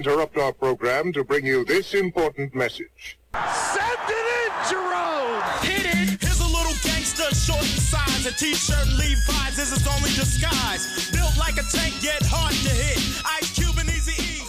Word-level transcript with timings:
interrupt 0.00 0.38
our 0.38 0.50
program 0.50 1.12
to 1.12 1.22
bring 1.22 1.44
you 1.44 1.62
this 1.62 1.92
important 1.92 2.54
message. 2.54 3.18
Send 3.34 4.00
it 4.08 4.26
in, 4.40 4.52
Jerome! 4.70 5.42
Hit 5.60 5.84
it! 5.84 6.22
Here's 6.22 6.40
a 6.40 6.46
little 6.46 6.72
gangster, 6.82 7.28
short 7.34 7.60
in 7.60 7.66
size. 7.66 8.24
A 8.24 8.32
t-shirt 8.32 8.86
Levi's 8.96 9.58
is 9.58 9.76
his 9.76 9.86
only 9.86 10.08
disguise. 10.16 11.10
Built 11.12 11.36
like 11.36 11.58
a 11.58 11.66
tank, 11.70 12.02
yet 12.02 12.22
hard 12.24 12.54
to 12.54 12.70
hit. 12.70 12.96
Ice 13.26 13.52
Cube 13.54 13.76
and 13.78 13.90
Easy 13.90 14.16
E. 14.22 14.40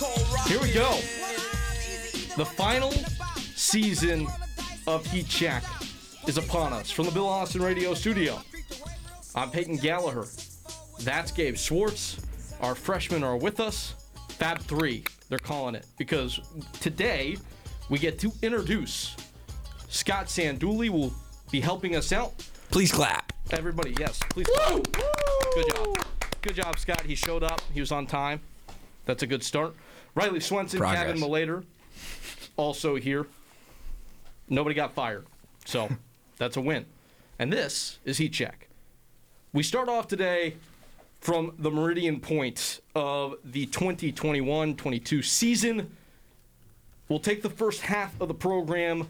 Here 0.48 0.62
we 0.62 0.72
go. 0.72 0.96
The 2.38 2.46
final 2.46 2.94
season 3.54 4.28
of 4.88 5.06
Heat 5.08 5.28
Check 5.28 5.64
is 6.28 6.38
upon 6.38 6.72
us 6.72 6.90
from 6.90 7.08
the 7.08 7.12
Bill 7.12 7.28
Austin 7.28 7.62
Radio 7.62 7.94
Studio. 7.94 8.42
I'm 9.36 9.52
Peyton 9.52 9.80
Gallaher. 9.80 10.32
That's 11.04 11.30
Gabe 11.34 11.58
Swartz. 11.58 12.22
Our 12.62 12.74
freshmen 12.74 13.26
are 13.26 13.36
with 13.36 13.60
us. 13.60 13.96
Fab 14.30 14.60
3, 14.60 15.04
they're 15.32 15.40
calling 15.40 15.76
it. 15.76 15.86
Because 15.98 16.42
today 16.82 17.38
we 17.90 17.98
get 17.98 18.20
to 18.20 18.32
introduce 18.42 19.16
Scott 19.88 20.26
Sanduli 20.26 20.90
will 20.90 21.14
be 21.52 21.62
helping 21.62 21.96
us 21.96 22.12
out. 22.12 22.34
Please 22.70 22.92
clap. 22.92 23.32
Everybody, 23.52 23.96
yes, 23.98 24.20
please. 24.30 24.46
clap. 24.54 24.84
Good 25.56 25.74
job. 25.74 25.98
Good 26.42 26.56
job, 26.56 26.78
Scott. 26.78 27.02
He 27.02 27.16
showed 27.16 27.44
up. 27.44 27.62
He 27.74 27.80
was 27.80 27.94
on 27.94 28.08
time. 28.08 28.42
That's 29.06 29.24
a 29.24 29.28
good 29.28 29.42
start. 29.42 29.74
Riley 30.16 30.42
Swenson, 30.42 30.80
Progress. 30.80 31.06
Kevin 31.06 31.22
Malater, 31.22 31.64
also 32.58 32.96
here. 32.96 33.26
Nobody 34.50 34.76
got 34.76 34.94
fired. 34.94 35.26
So 35.64 35.90
that's 36.38 36.58
a 36.58 36.62
win. 36.62 36.86
And 37.40 37.54
this 37.54 38.00
is 38.04 38.18
Heat 38.18 38.34
Check. 38.34 38.68
We 39.54 39.64
start 39.64 39.88
off 39.88 40.10
today 40.10 40.56
from 41.22 41.54
the 41.60 41.70
meridian 41.70 42.20
point 42.20 42.82
of 42.96 43.36
the 43.46 43.68
2021 43.68 44.76
22 44.76 45.22
season. 45.22 45.96
We'll 47.08 47.20
take 47.20 47.44
the 47.44 47.50
first 47.50 47.82
half 47.82 48.20
of 48.20 48.28
the 48.28 48.34
program 48.34 49.08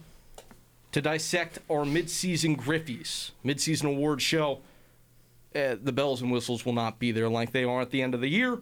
to 0.91 1.01
dissect 1.01 1.59
our 1.69 1.85
midseason 1.85 2.57
Griffies, 2.57 3.31
midseason 3.45 3.85
award 3.85 4.21
show. 4.21 4.59
Uh, 5.55 5.75
the 5.81 5.91
bells 5.91 6.21
and 6.21 6.31
whistles 6.31 6.65
will 6.65 6.73
not 6.73 6.99
be 6.99 7.11
there 7.11 7.29
like 7.29 7.51
they 7.51 7.63
are 7.63 7.81
at 7.81 7.91
the 7.91 8.01
end 8.01 8.13
of 8.13 8.21
the 8.21 8.29
year. 8.29 8.59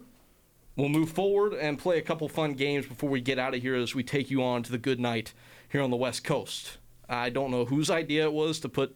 We'll 0.76 0.88
move 0.88 1.10
forward 1.10 1.54
and 1.54 1.78
play 1.78 1.98
a 1.98 2.02
couple 2.02 2.28
fun 2.28 2.52
games 2.52 2.86
before 2.86 3.10
we 3.10 3.20
get 3.20 3.38
out 3.38 3.54
of 3.54 3.62
here 3.62 3.74
as 3.74 3.94
we 3.94 4.02
take 4.02 4.30
you 4.30 4.42
on 4.42 4.62
to 4.62 4.72
the 4.72 4.78
good 4.78 5.00
night 5.00 5.32
here 5.68 5.82
on 5.82 5.90
the 5.90 5.96
West 5.96 6.22
Coast. 6.22 6.78
I 7.08 7.30
don't 7.30 7.50
know 7.50 7.64
whose 7.64 7.90
idea 7.90 8.24
it 8.24 8.32
was 8.32 8.60
to 8.60 8.68
put 8.68 8.94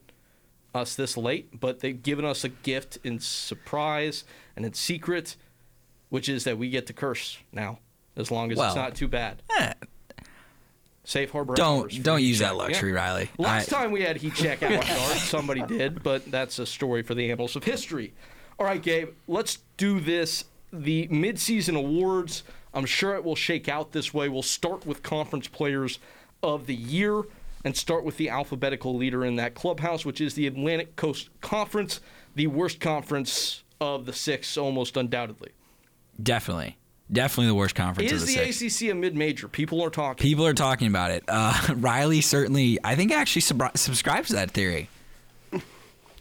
us 0.75 0.95
this 0.95 1.17
late, 1.17 1.61
but 1.61 1.81
they've 1.81 2.01
given 2.01 2.25
us 2.25 2.45
a 2.45 2.49
gift 2.49 2.99
in 3.05 3.21
surprise 3.21 4.25
and 4.57 4.65
it's 4.65 4.79
secret, 4.79 5.37
which 6.11 6.29
is 6.29 6.45
that 6.45 6.59
we 6.59 6.71
get 6.71 6.87
to 6.87 6.93
curse 6.93 7.39
now, 7.53 7.79
as 8.17 8.31
long 8.31 8.51
as 8.53 8.59
Well, 8.59 8.67
it's 8.69 8.77
not 8.77 8.95
too 8.95 9.09
bad. 9.09 9.43
Eh, 9.59 9.73
Safe 11.07 11.31
harbor. 11.33 11.55
don't 11.55 12.03
don't 12.03 12.23
use 12.23 12.39
that 12.39 12.57
luxury, 12.57 12.91
Yeah. 12.93 12.97
Riley. 12.97 13.31
Last 13.37 13.71
I- 13.73 13.77
time 13.83 13.93
we 13.93 14.01
had 14.03 14.17
Heat 14.17 14.35
Check 14.35 14.63
out 14.63 14.85
somebody 15.19 15.63
did, 15.63 16.03
but 16.03 16.31
that's 16.31 16.59
a 16.59 16.65
story 16.67 17.03
for 17.03 17.15
the 17.15 17.31
annals 17.31 17.57
of 17.57 17.65
history. 17.65 18.15
All 18.59 18.65
right, 18.67 18.81
Gabe, 18.83 19.11
let's 19.29 19.59
do 19.77 20.01
this. 20.01 20.45
The 20.73 21.09
midseason 21.09 21.77
awards, 21.77 22.43
I'm 22.73 22.87
sure 22.87 23.15
it 23.17 23.25
will 23.25 23.37
shake 23.37 23.69
out 23.69 23.93
this 23.93 24.15
way. 24.15 24.29
We'll 24.31 24.43
start 24.43 24.87
with 24.87 25.03
conference 25.03 25.47
players 25.47 25.99
of 26.43 26.67
the 26.67 26.75
year 26.75 27.23
and 27.65 27.77
start 27.77 28.05
with 28.05 28.17
the 28.17 28.29
alphabetical 28.31 28.97
leader 28.97 29.25
in 29.25 29.37
that 29.37 29.55
clubhouse, 29.55 30.05
which 30.07 30.21
is 30.21 30.35
the 30.35 30.47
Atlantic 30.47 30.97
Coast 30.97 31.29
Conference, 31.41 32.01
the 32.35 32.47
worst 32.47 32.81
conference 32.81 33.63
of 33.81 34.07
the 34.07 34.13
six, 34.13 34.57
almost 34.57 34.97
undoubtedly. 34.97 35.51
definitely, 36.23 36.77
definitely 37.11 37.47
the 37.49 37.55
worst 37.55 37.75
conference 37.75 38.11
Is 38.13 38.23
of 38.23 38.29
the, 38.29 38.37
the 38.37 38.53
six. 38.53 38.81
ACC 38.83 38.91
a 38.91 38.95
mid-major? 38.95 39.49
People 39.49 39.83
are 39.83 39.91
talking. 39.91 40.23
People 40.23 40.47
are 40.47 40.55
talking 40.55 40.87
about 40.89 41.11
it. 41.11 41.25
Uh, 41.29 41.55
Riley 41.77 42.21
certainly, 42.21 42.79
I 42.85 42.95
think, 42.95 43.13
actually 43.13 43.43
subri- 43.43 43.77
subscribes 43.77 44.29
to 44.29 44.35
that 44.35 44.51
theory. 44.53 44.89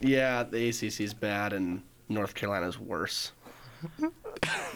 Yeah, 0.01 0.43
the 0.43 0.67
ACC 0.69 0.99
is 0.99 1.13
bad 1.13 1.53
and 1.53 1.81
North 2.09 2.35
Carolina's 2.35 2.79
worse. 2.79 3.31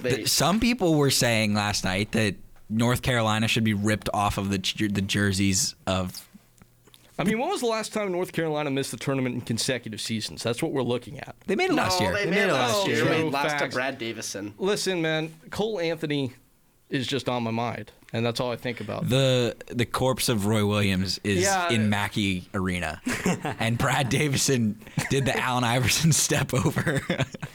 They, 0.02 0.26
Some 0.26 0.60
people 0.60 0.96
were 0.96 1.10
saying 1.10 1.54
last 1.54 1.84
night 1.84 2.12
that 2.12 2.36
North 2.70 3.02
Carolina 3.02 3.48
should 3.48 3.64
be 3.64 3.74
ripped 3.74 4.08
off 4.14 4.38
of 4.38 4.50
the 4.50 4.60
the 4.92 5.02
jerseys 5.02 5.76
of. 5.88 6.28
I 7.20 7.24
mean, 7.24 7.40
when 7.40 7.50
was 7.50 7.62
the 7.62 7.68
last 7.68 7.94
time 7.94 8.12
North 8.12 8.32
Carolina 8.32 8.70
missed 8.70 8.92
the 8.92 8.98
tournament 8.98 9.36
in 9.36 9.42
consecutive 9.42 10.00
seasons? 10.00 10.44
That's 10.44 10.62
what 10.62 10.72
we're 10.72 10.84
looking 10.84 11.20
at. 11.20 11.36
They 11.48 11.56
made 11.56 11.70
it 11.72 11.74
last 11.74 12.00
year. 12.00 12.14
they, 12.14 12.26
They 12.26 12.30
made 12.32 12.44
it 12.50 12.54
last 12.54 12.88
year. 12.88 13.00
true, 13.02 13.10
They 13.10 13.24
lost 13.24 13.50
to 13.56 13.60
facts. 13.60 13.74
Brad 13.76 13.98
Davison. 13.98 14.54
Listen, 14.60 15.02
man, 15.02 15.34
Cole 15.50 15.80
Anthony 15.80 16.34
is 16.90 17.08
just 17.08 17.28
on 17.28 17.44
my 17.44 17.52
mind, 17.52 17.92
and 18.14 18.26
that's 18.26 18.40
all 18.40 18.52
I 18.52 18.56
think 18.56 18.80
about. 18.82 19.10
The 19.10 19.56
the 19.68 19.86
corpse 19.86 20.30
of 20.30 20.46
Roy 20.46 20.66
Williams 20.66 21.20
is 21.24 21.42
Yeah. 21.44 21.70
in 21.70 21.90
Mackey 21.90 22.48
Arena, 22.54 23.02
and 23.60 23.78
Brad 23.78 24.10
Davison 24.10 24.80
did 25.10 25.26
the 25.26 25.38
Allen 25.38 25.64
Iverson 25.66 26.14
step 26.14 26.54
over 26.54 27.02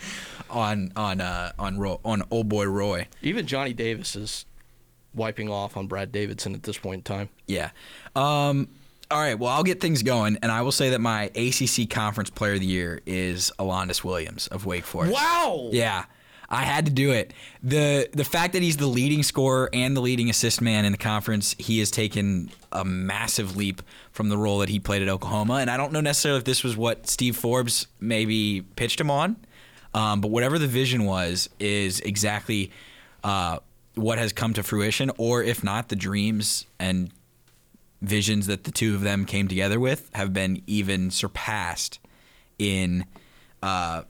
on 0.50 0.92
on 0.96 1.20
uh, 1.20 1.52
on 1.58 1.78
Ro- 1.78 2.00
on 2.04 2.22
old 2.30 2.48
boy 2.48 2.66
Roy. 2.66 3.08
Even 3.22 3.46
Johnny 3.46 3.72
Davis 3.72 4.16
is 4.16 4.44
wiping 5.14 5.48
off 5.48 5.76
on 5.76 5.86
Brad 5.86 6.12
Davison 6.12 6.54
at 6.54 6.62
this 6.64 6.76
point 6.78 6.98
in 6.98 7.02
time. 7.02 7.28
Yeah. 7.46 7.70
Um, 8.14 8.68
all 9.12 9.20
right. 9.20 9.38
Well, 9.38 9.50
I'll 9.50 9.62
get 9.62 9.80
things 9.80 10.02
going, 10.02 10.38
and 10.42 10.50
I 10.50 10.62
will 10.62 10.72
say 10.72 10.90
that 10.90 11.00
my 11.00 11.24
ACC 11.34 11.88
Conference 11.88 12.30
Player 12.30 12.54
of 12.54 12.60
the 12.60 12.66
Year 12.66 13.00
is 13.06 13.52
Alondes 13.58 14.02
Williams 14.02 14.46
of 14.48 14.66
Wake 14.66 14.84
Forest. 14.84 15.12
Wow. 15.12 15.68
Yeah. 15.72 16.04
I 16.48 16.64
had 16.64 16.84
to 16.84 16.92
do 16.92 17.12
it. 17.12 17.32
the 17.62 18.08
The 18.12 18.24
fact 18.24 18.52
that 18.52 18.62
he's 18.62 18.76
the 18.76 18.86
leading 18.86 19.22
scorer 19.22 19.70
and 19.72 19.96
the 19.96 20.02
leading 20.02 20.28
assist 20.28 20.60
man 20.60 20.84
in 20.84 20.92
the 20.92 20.98
conference, 20.98 21.56
he 21.58 21.78
has 21.78 21.90
taken 21.90 22.50
a 22.70 22.84
massive 22.84 23.56
leap 23.56 23.80
from 24.12 24.28
the 24.28 24.36
role 24.36 24.58
that 24.58 24.68
he 24.68 24.78
played 24.78 25.00
at 25.00 25.08
Oklahoma. 25.08 25.54
And 25.54 25.70
I 25.70 25.78
don't 25.78 25.92
know 25.92 26.02
necessarily 26.02 26.38
if 26.38 26.44
this 26.44 26.62
was 26.62 26.76
what 26.76 27.06
Steve 27.06 27.36
Forbes 27.36 27.86
maybe 28.00 28.60
pitched 28.76 29.00
him 29.00 29.10
on, 29.10 29.36
um, 29.94 30.20
but 30.20 30.30
whatever 30.30 30.58
the 30.58 30.66
vision 30.66 31.06
was, 31.06 31.48
is 31.58 32.00
exactly 32.00 32.70
uh, 33.24 33.58
what 33.94 34.18
has 34.18 34.34
come 34.34 34.52
to 34.52 34.62
fruition. 34.62 35.10
Or 35.16 35.42
if 35.42 35.64
not, 35.64 35.88
the 35.88 35.96
dreams 35.96 36.66
and 36.78 37.10
visions 38.02 38.46
that 38.48 38.64
the 38.64 38.70
two 38.70 38.94
of 38.94 39.00
them 39.00 39.24
came 39.24 39.48
together 39.48 39.80
with 39.80 40.10
have 40.14 40.32
been 40.34 40.60
even 40.66 41.10
surpassed 41.10 41.98
in 42.58 43.04
uh, 43.62 44.02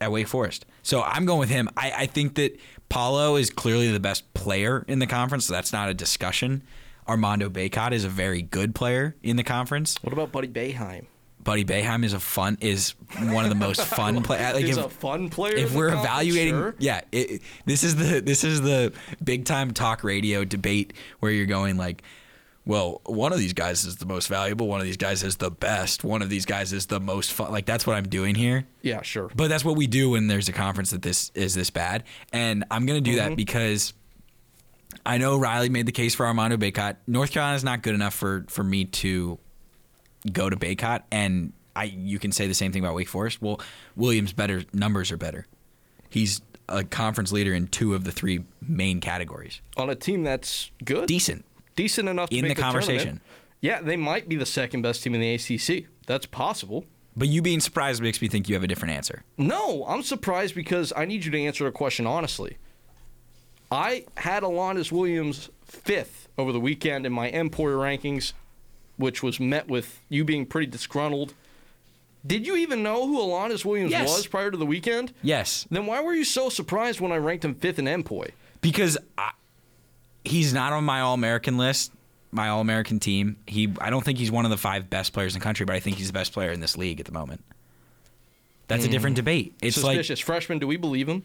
at 0.00 0.10
Wake 0.10 0.28
Forest. 0.28 0.64
So 0.82 1.02
I'm 1.02 1.26
going 1.26 1.40
with 1.40 1.50
him. 1.50 1.68
I, 1.76 1.92
I 1.98 2.06
think 2.06 2.34
that 2.36 2.58
Paolo 2.88 3.36
is 3.36 3.50
clearly 3.50 3.90
the 3.92 4.00
best 4.00 4.32
player 4.34 4.84
in 4.88 4.98
the 4.98 5.06
conference. 5.06 5.46
So 5.46 5.52
that's 5.52 5.72
not 5.72 5.88
a 5.88 5.94
discussion. 5.94 6.62
Armando 7.08 7.48
Bacot 7.48 7.92
is 7.92 8.04
a 8.04 8.08
very 8.08 8.42
good 8.42 8.74
player 8.74 9.16
in 9.22 9.36
the 9.36 9.44
conference. 9.44 9.96
What 10.02 10.12
about 10.12 10.32
Buddy 10.32 10.48
Boeheim? 10.48 11.06
Buddy 11.42 11.64
Boeheim 11.64 12.04
is 12.04 12.12
a 12.12 12.20
fun 12.20 12.56
is 12.60 12.94
one 13.18 13.42
of 13.44 13.48
the 13.50 13.56
most 13.56 13.80
fun 13.84 14.22
players. 14.22 14.54
Like 14.54 14.64
He's 14.64 14.76
if- 14.76 14.84
a 14.86 14.88
fun 14.88 15.28
player. 15.28 15.56
if 15.56 15.74
we're 15.74 15.88
evaluating 15.88 16.54
sure. 16.54 16.74
yeah 16.78 17.00
it- 17.10 17.42
this 17.66 17.82
is 17.82 17.96
the 17.96 18.20
this 18.20 18.44
is 18.44 18.60
the 18.62 18.92
big 19.24 19.44
time 19.44 19.72
talk 19.72 20.04
radio 20.04 20.44
debate 20.44 20.92
where 21.18 21.32
you're 21.32 21.46
going 21.46 21.76
like 21.76 22.04
well 22.64 23.00
one 23.04 23.32
of 23.32 23.38
these 23.38 23.52
guys 23.52 23.84
is 23.84 23.96
the 23.96 24.06
most 24.06 24.28
valuable 24.28 24.68
one 24.68 24.78
of 24.80 24.86
these 24.86 24.96
guys 24.96 25.22
is 25.24 25.36
the 25.36 25.50
best 25.50 26.04
one 26.04 26.22
of 26.22 26.28
these 26.30 26.46
guys 26.46 26.72
is 26.72 26.86
the 26.86 27.00
most 27.00 27.32
fun. 27.32 27.50
Like 27.50 27.66
that's 27.66 27.86
what 27.86 27.96
i'm 27.96 28.08
doing 28.08 28.34
here. 28.34 28.66
Yeah, 28.82 29.02
sure. 29.02 29.30
but 29.34 29.48
that's 29.48 29.64
what 29.64 29.76
we 29.76 29.86
do 29.86 30.10
when 30.10 30.26
there's 30.28 30.48
a 30.48 30.52
conference 30.52 30.90
that 30.90 31.02
this 31.02 31.30
is 31.34 31.54
this 31.54 31.70
bad. 31.70 32.04
And 32.32 32.64
i'm 32.70 32.86
going 32.86 33.02
to 33.02 33.10
do 33.10 33.16
Mm-hmm. 33.16 33.30
that 33.30 33.36
because 33.36 33.94
i 35.04 35.18
know 35.18 35.36
riley 35.38 35.68
made 35.68 35.86
the 35.86 35.92
case 35.92 36.14
for 36.14 36.26
armando 36.26 36.56
Bacot. 36.56 36.96
North 37.06 37.32
Carolina 37.32 37.56
is 37.56 37.64
not 37.64 37.82
good 37.82 37.94
enough 37.94 38.14
for 38.14 38.44
for 38.48 38.62
me 38.62 38.84
to 38.86 39.38
go 40.32 40.48
to 40.48 40.56
Bacot. 40.56 41.02
And 41.10 41.52
i 41.74 41.84
you 41.84 42.18
can 42.18 42.30
say 42.32 42.46
the 42.46 42.54
same 42.54 42.70
thing 42.72 42.82
about 42.84 42.94
wake 42.94 43.08
forest. 43.08 43.42
Well 43.42 43.60
williams 43.96 44.32
better 44.32 44.62
numbers 44.72 45.10
are 45.10 45.16
better. 45.16 45.46
He's 46.10 46.40
a 46.68 46.84
conference 46.84 47.32
leader 47.32 47.52
in 47.52 47.66
two 47.66 47.94
of 47.94 48.04
the 48.04 48.12
three 48.12 48.44
main 48.66 49.00
categories. 49.00 49.60
On 49.76 49.90
a 49.90 49.94
team 49.96 50.22
that's 50.22 50.70
good, 50.84 51.06
decent 51.08 51.44
decent 51.76 52.08
enough 52.08 52.30
to 52.30 52.36
In 52.36 52.46
the 52.48 52.54
tournament. 52.54 52.86
conversation. 52.86 53.20
Yeah, 53.60 53.80
they 53.80 53.96
might 53.96 54.28
be 54.28 54.36
the 54.36 54.46
second 54.46 54.82
best 54.82 55.02
team 55.02 55.14
in 55.14 55.20
the 55.20 55.34
ACC. 55.34 55.86
That's 56.06 56.26
possible. 56.26 56.84
but 57.16 57.28
you 57.28 57.42
being 57.42 57.60
surprised 57.60 58.02
makes 58.02 58.20
me 58.22 58.28
think 58.28 58.48
you 58.48 58.54
have 58.54 58.64
a 58.64 58.66
different 58.66 58.94
answer 58.94 59.22
No, 59.38 59.84
I'm 59.86 60.02
surprised 60.02 60.54
because 60.54 60.92
I 60.96 61.04
need 61.04 61.24
you 61.24 61.30
to 61.30 61.38
answer 61.40 61.66
a 61.66 61.72
question 61.72 62.06
honestly. 62.06 62.56
I 63.70 64.04
had 64.16 64.42
Alondes 64.42 64.92
Williams 64.92 65.48
fifth 65.64 66.28
over 66.36 66.52
the 66.52 66.60
weekend 66.60 67.06
in 67.06 67.12
my 67.12 67.30
Empoyer 67.30 67.76
rankings, 67.78 68.32
which 68.96 69.22
was 69.22 69.40
met 69.40 69.68
with 69.68 70.00
you 70.08 70.24
being 70.24 70.44
pretty 70.46 70.66
disgruntled. 70.66 71.34
Did 72.26 72.46
you 72.46 72.56
even 72.56 72.82
know 72.82 73.06
who 73.06 73.20
Alondes 73.20 73.64
Williams 73.64 73.90
Yes. 73.92 74.08
was 74.16 74.26
prior 74.26 74.50
to 74.50 74.56
the 74.56 74.66
weekend? 74.66 75.12
yes 75.22 75.66
Then 75.70 75.86
why 75.86 76.00
were 76.02 76.14
you 76.14 76.24
so 76.24 76.48
surprised 76.48 77.00
when 77.00 77.12
I 77.12 77.16
ranked 77.16 77.44
him 77.44 77.54
fifth 77.54 77.78
in 77.78 77.86
NPOY? 77.86 78.30
because 78.60 78.96
I, 79.18 79.32
he's 80.24 80.52
not 80.52 80.72
on 80.72 80.84
my 80.84 81.00
All 81.00 81.14
American 81.14 81.56
list, 81.58 81.92
my 82.30 82.48
All 82.48 82.60
American 82.60 83.00
team. 83.00 83.36
He, 83.46 83.72
I 83.80 83.90
don't 83.90 84.04
think 84.04 84.18
he's 84.18 84.30
one 84.30 84.44
of 84.44 84.50
the 84.50 84.56
five 84.56 84.90
best 84.90 85.12
players 85.12 85.34
in 85.34 85.40
the 85.40 85.44
country, 85.44 85.66
but 85.66 85.76
I 85.76 85.80
think 85.80 85.96
he's 85.96 86.08
the 86.08 86.12
best 86.12 86.32
player 86.32 86.50
in 86.50 86.60
this 86.60 86.76
league 86.76 87.00
at 87.00 87.06
the 87.06 87.12
moment. 87.12 87.42
That's 88.68 88.84
a 88.86 88.88
different 88.88 89.16
debate. 89.16 89.54
It's 89.60 89.82
like 89.82 89.98
Suspicious 89.98 90.20
freshman. 90.20 90.58
Do 90.58 90.66
we 90.66 90.78
believe 90.78 91.06
him? 91.06 91.24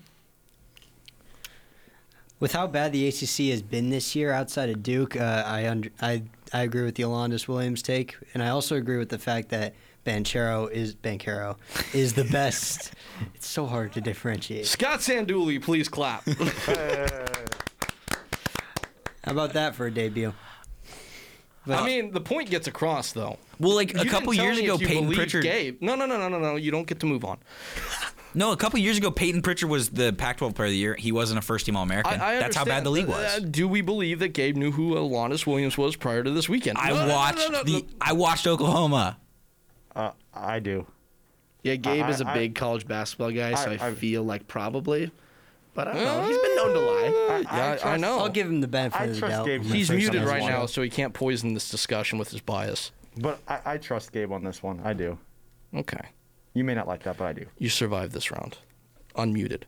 With 2.39 2.51
how 2.51 2.67
bad 2.67 2.91
the 2.91 3.07
ACC 3.07 3.51
has 3.51 3.61
been 3.61 3.89
this 3.89 4.15
year, 4.15 4.31
outside 4.31 4.69
of 4.69 4.83
Duke, 4.83 5.15
uh, 5.15 5.43
I, 5.45 5.67
under, 5.67 5.89
I 6.01 6.23
I 6.53 6.61
agree 6.61 6.83
with 6.83 6.95
the 6.95 7.03
Alondis 7.03 7.47
Williams 7.47 7.81
take, 7.81 8.15
and 8.33 8.43
I 8.43 8.49
also 8.49 8.75
agree 8.75 8.97
with 8.97 9.09
the 9.09 9.17
fact 9.17 9.49
that 9.49 9.73
Banchero 10.05 10.71
is 10.71 10.95
Banchero 10.95 11.57
is 11.93 12.13
the 12.13 12.23
best. 12.25 12.93
it's 13.35 13.47
so 13.47 13.65
hard 13.65 13.93
to 13.93 14.01
differentiate. 14.01 14.65
Scott 14.65 14.99
Sanduli, 14.99 15.61
please 15.61 15.89
clap. 15.89 16.25
How 19.27 19.33
about 19.33 19.53
that 19.53 19.75
for 19.75 19.85
a 19.87 19.91
debut? 19.91 20.33
I 21.69 21.85
mean, 21.85 22.11
the 22.11 22.21
point 22.21 22.49
gets 22.49 22.67
across 22.67 23.11
though. 23.11 23.37
Well, 23.59 23.75
like 23.75 23.93
You 23.93 23.99
a 24.01 24.05
couple 24.05 24.33
years 24.33 24.57
ago, 24.57 24.75
if 24.75 24.81
Payton 24.87 25.11
Pritchard. 25.11 25.43
Gabe. 25.43 25.77
No, 25.81 25.95
no, 25.95 26.05
no, 26.05 26.17
no, 26.17 26.29
no, 26.29 26.39
no. 26.39 26.55
You 26.55 26.71
don't 26.71 26.87
get 26.87 26.99
to 27.01 27.05
move 27.05 27.23
on. 27.25 27.37
No, 28.33 28.51
a 28.51 28.57
couple 28.57 28.77
years 28.77 28.97
ago, 28.99 29.09
Payton 29.09 29.41
Pritchard 29.41 29.67
was 29.69 29.89
the 29.89 30.13
Pac-12 30.13 30.53
Player 30.53 30.67
of 30.67 30.71
the 30.71 30.77
Year. 30.77 30.93
He 30.95 31.11
wasn't 31.11 31.39
a 31.39 31.41
first-team 31.41 31.75
All-American. 31.75 32.21
I, 32.21 32.35
I 32.35 32.39
That's 32.39 32.55
how 32.55 32.65
bad 32.65 32.83
the 32.83 32.91
league 32.91 33.07
Uh, 33.07 33.13
was. 33.13 33.41
do 33.41 33.67
we 33.67 33.81
believe 33.81 34.19
that 34.19 34.33
Gabe 34.33 34.55
knew 34.57 34.69
who 34.71 34.95
Alondes 34.95 35.47
Williams 35.47 35.75
was 35.75 35.95
prior 35.95 36.21
to 36.23 36.29
this 36.29 36.47
weekend? 36.47 36.77
I 36.77 36.89
No, 36.89 36.95
no, 36.97 37.07
no, 37.07 37.15
watched 37.15 37.37
no, 37.39 37.47
no, 37.47 37.63
the. 37.63 37.71
no. 37.71 37.81
I 37.99 38.13
watched 38.13 38.45
Oklahoma. 38.45 39.17
Uh, 39.95 40.11
I 40.35 40.59
do. 40.59 40.85
Yeah, 41.63 41.75
Gabe 41.77 42.03
I- 42.03 42.09
is 42.09 42.21
a 42.21 42.27
I- 42.29 42.33
big 42.35 42.53
college 42.53 42.85
basketball 42.85 43.31
guy, 43.31 43.55
so 43.55 43.71
I, 43.71 43.77
I- 43.77 43.87
I- 43.87 43.93
feel 43.95 44.23
like 44.23 44.47
probably. 44.47 45.09
But 45.77 45.89
I 45.89 45.93
don't 45.93 46.03
know. 46.05 46.27
He's 46.27 46.37
been 46.39 46.55
known 46.55 46.73
to 46.73 46.79
lie. 46.79 47.05
Uh, 47.05 47.37
yeah, 47.37 47.71
I, 47.71 47.77
trust- 47.77 48.01
know. 48.01 48.17
I'll 48.17 48.29
give 48.29 48.47
him 48.47 48.61
the 48.61 48.67
benefit 48.67 48.99
I 48.99 49.03
of 49.03 49.13
the 49.13 49.19
trust 49.19 49.31
doubt. 49.31 49.45
Gabe. 49.45 49.61
on 49.61 49.67
He's 49.67 49.91
muted 49.91 50.23
right 50.23 50.41
now, 50.41 50.65
so 50.65 50.81
he 50.81 50.89
can't 50.89 51.13
poison 51.13 51.53
this 51.53 51.69
discussion 51.69 52.17
with 52.17 52.31
his 52.31 52.41
bias. 52.41 52.91
But 53.15 53.39
I, 53.47 53.59
I 53.63 53.77
trust 53.77 54.11
Gabe 54.11 54.31
on 54.31 54.43
this 54.43 54.63
one. 54.63 54.81
I 54.83 54.93
do. 54.93 55.19
Okay. 55.75 56.01
You 56.55 56.63
may 56.63 56.73
not 56.73 56.87
like 56.87 57.03
that, 57.03 57.17
but 57.17 57.25
I 57.25 57.33
do. 57.33 57.45
You 57.59 57.69
survived 57.69 58.11
this 58.11 58.31
round. 58.31 58.57
Unmuted. 59.15 59.63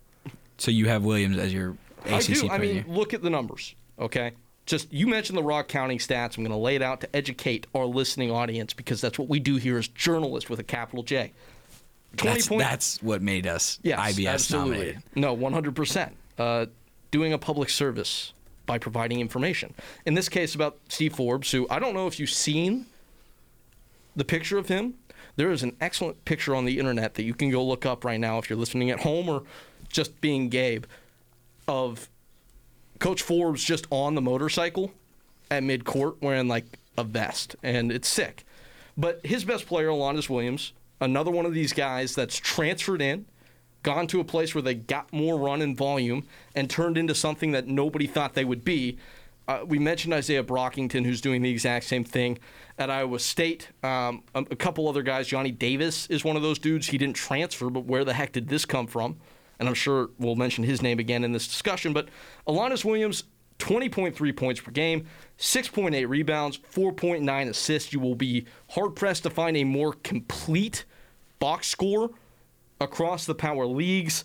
So 0.58 0.72
you 0.72 0.88
have 0.88 1.04
Williams 1.04 1.38
as 1.38 1.54
your 1.54 1.78
ACC 2.06 2.12
I 2.12 2.20
do. 2.22 2.40
Player 2.40 2.52
I 2.54 2.58
mean, 2.58 2.76
Year. 2.78 2.86
look 2.88 3.14
at 3.14 3.22
the 3.22 3.30
numbers, 3.30 3.76
okay? 4.00 4.32
Just 4.66 4.92
you 4.92 5.06
mentioned 5.06 5.38
the 5.38 5.44
raw 5.44 5.62
counting 5.62 6.00
stats. 6.00 6.40
I'm 6.40 6.44
going 6.44 6.50
to 6.50 6.58
lay 6.58 6.76
it 6.76 6.82
out 6.82 7.02
to 7.02 7.16
educate 7.16 7.68
our 7.76 7.86
listening 7.86 8.32
audience 8.32 8.74
because 8.74 9.00
that's 9.00 9.20
what 9.20 9.30
we 9.30 9.40
do 9.40 9.58
here 9.58 9.78
as 9.78 9.88
journalists 9.88 10.50
with 10.50 10.60
a 10.60 10.64
capital 10.64 11.04
J. 11.04 11.34
20 12.18 12.34
That's, 12.36 12.48
point- 12.48 12.62
that's 12.62 13.04
what 13.04 13.22
made 13.22 13.48
us 13.48 13.80
Yes, 13.84 14.00
IBS 14.00 14.28
absolutely. 14.34 14.70
nominated. 14.78 15.04
No, 15.16 15.36
100%. 15.38 16.12
Uh, 16.38 16.66
doing 17.12 17.34
a 17.34 17.38
public 17.38 17.70
service 17.70 18.34
by 18.66 18.78
providing 18.78 19.20
information. 19.20 19.74
In 20.06 20.14
this 20.14 20.30
case, 20.30 20.54
about 20.56 20.78
Steve 20.90 21.14
Forbes, 21.14 21.52
who 21.52 21.66
I 21.70 21.80
don't 21.80 21.94
know 21.94 22.08
if 22.08 22.20
you've 22.20 22.30
seen 22.30 22.86
the 24.16 24.26
picture 24.26 24.58
of 24.58 24.68
him. 24.68 24.96
There 25.36 25.52
is 25.52 25.64
an 25.64 25.76
excellent 25.80 26.24
picture 26.26 26.54
on 26.54 26.66
the 26.66 26.78
internet 26.80 27.14
that 27.16 27.24
you 27.24 27.34
can 27.34 27.50
go 27.50 27.64
look 27.64 27.86
up 27.86 28.04
right 28.04 28.20
now 28.20 28.38
if 28.40 28.50
you're 28.50 28.60
listening 28.60 28.92
at 28.92 29.00
home 29.00 29.30
or 29.30 29.44
just 29.88 30.20
being 30.22 30.50
Gabe 30.50 30.84
of 31.68 32.10
Coach 33.00 33.22
Forbes 33.22 33.64
just 33.64 33.88
on 33.90 34.16
the 34.16 34.22
motorcycle 34.22 34.92
at 35.50 35.64
mid 35.64 35.86
court 35.86 36.22
wearing 36.22 36.48
like 36.48 36.66
a 36.98 37.04
vest, 37.04 37.56
and 37.64 37.92
it's 37.92 38.08
sick. 38.10 38.44
But 38.98 39.26
his 39.26 39.46
best 39.46 39.66
player, 39.66 39.88
Alondes 39.88 40.30
Williams, 40.30 40.74
another 41.02 41.32
one 41.32 41.46
of 41.46 41.54
these 41.54 41.74
guys 41.74 42.16
that's 42.16 42.38
transferred 42.38 43.02
in, 43.02 43.26
gone 43.84 44.08
to 44.08 44.20
a 44.20 44.24
place 44.24 44.54
where 44.54 44.62
they 44.62 44.76
got 44.76 45.12
more 45.14 45.38
run 45.38 45.62
and 45.62 45.78
volume, 45.78 46.26
and 46.56 46.70
turned 46.70 46.98
into 46.98 47.16
something 47.16 47.52
that 47.52 47.68
nobody 47.68 48.08
thought 48.08 48.34
they 48.34 48.46
would 48.46 48.66
be. 48.66 48.98
Uh, 49.48 49.62
we 49.66 49.80
mentioned 49.80 50.14
Isaiah 50.14 50.44
Brockington, 50.44 51.06
who's 51.06 51.22
doing 51.22 51.42
the 51.42 51.50
exact 51.50 51.86
same 51.86 52.04
thing 52.04 52.38
at 52.78 52.92
Iowa 52.92 53.18
State. 53.18 53.70
Um, 53.82 54.24
a, 54.36 54.42
a 54.52 54.56
couple 54.56 54.88
other 54.88 55.02
guys. 55.02 55.28
Johnny 55.28 55.50
Davis 55.50 56.06
is 56.08 56.24
one 56.24 56.36
of 56.36 56.44
those 56.44 56.60
dudes. 56.60 56.88
He 56.88 57.00
didn't 57.00 57.16
transfer, 57.16 57.70
but 57.70 57.86
where 57.86 58.06
the 58.06 58.14
heck 58.14 58.32
did 58.32 58.50
this 58.50 58.66
come 58.66 58.86
from? 58.86 59.18
And 59.58 59.68
I'm 59.68 59.74
sure 59.74 60.12
we'll 60.20 60.36
mention 60.36 60.64
his 60.64 60.82
name 60.82 61.00
again 61.00 61.24
in 61.24 61.32
this 61.32 61.48
discussion. 61.48 61.94
But 61.94 62.10
Alondes 62.46 62.86
Williams, 62.86 63.24
20.3 63.60 64.36
points 64.36 64.62
per 64.62 64.72
game, 64.72 65.06
6.8 65.38 66.08
rebounds, 66.08 66.58
4.9 66.58 67.50
assists. 67.50 67.94
You 67.94 68.00
will 68.00 68.16
be 68.16 68.46
hard 68.70 68.96
pressed 68.96 69.24
to 69.24 69.30
find 69.30 69.56
a 69.58 69.64
more 69.64 69.94
complete 69.94 70.86
box 71.40 71.68
score 71.68 72.10
across 72.82 73.26
the 73.26 73.36
power 73.36 73.66
leagues. 73.66 74.24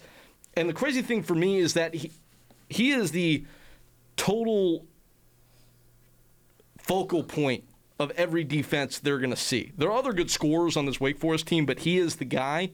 And 0.54 0.68
the 0.68 0.72
crazy 0.72 1.02
thing 1.02 1.22
for 1.22 1.34
me 1.34 1.58
is 1.58 1.74
that 1.74 1.94
he 1.94 2.10
he 2.68 2.92
is 2.92 3.12
the 3.12 3.44
total 4.16 4.86
focal 6.78 7.22
point 7.22 7.64
of 7.98 8.10
every 8.12 8.44
defense 8.44 8.98
they're 8.98 9.18
going 9.18 9.30
to 9.30 9.36
see. 9.36 9.72
There 9.76 9.88
are 9.88 9.98
other 9.98 10.12
good 10.12 10.30
scorers 10.30 10.76
on 10.76 10.86
this 10.86 11.00
Wake 11.00 11.18
Forest 11.18 11.46
team, 11.46 11.66
but 11.66 11.80
he 11.80 11.98
is 11.98 12.16
the 12.16 12.24
guy, 12.24 12.70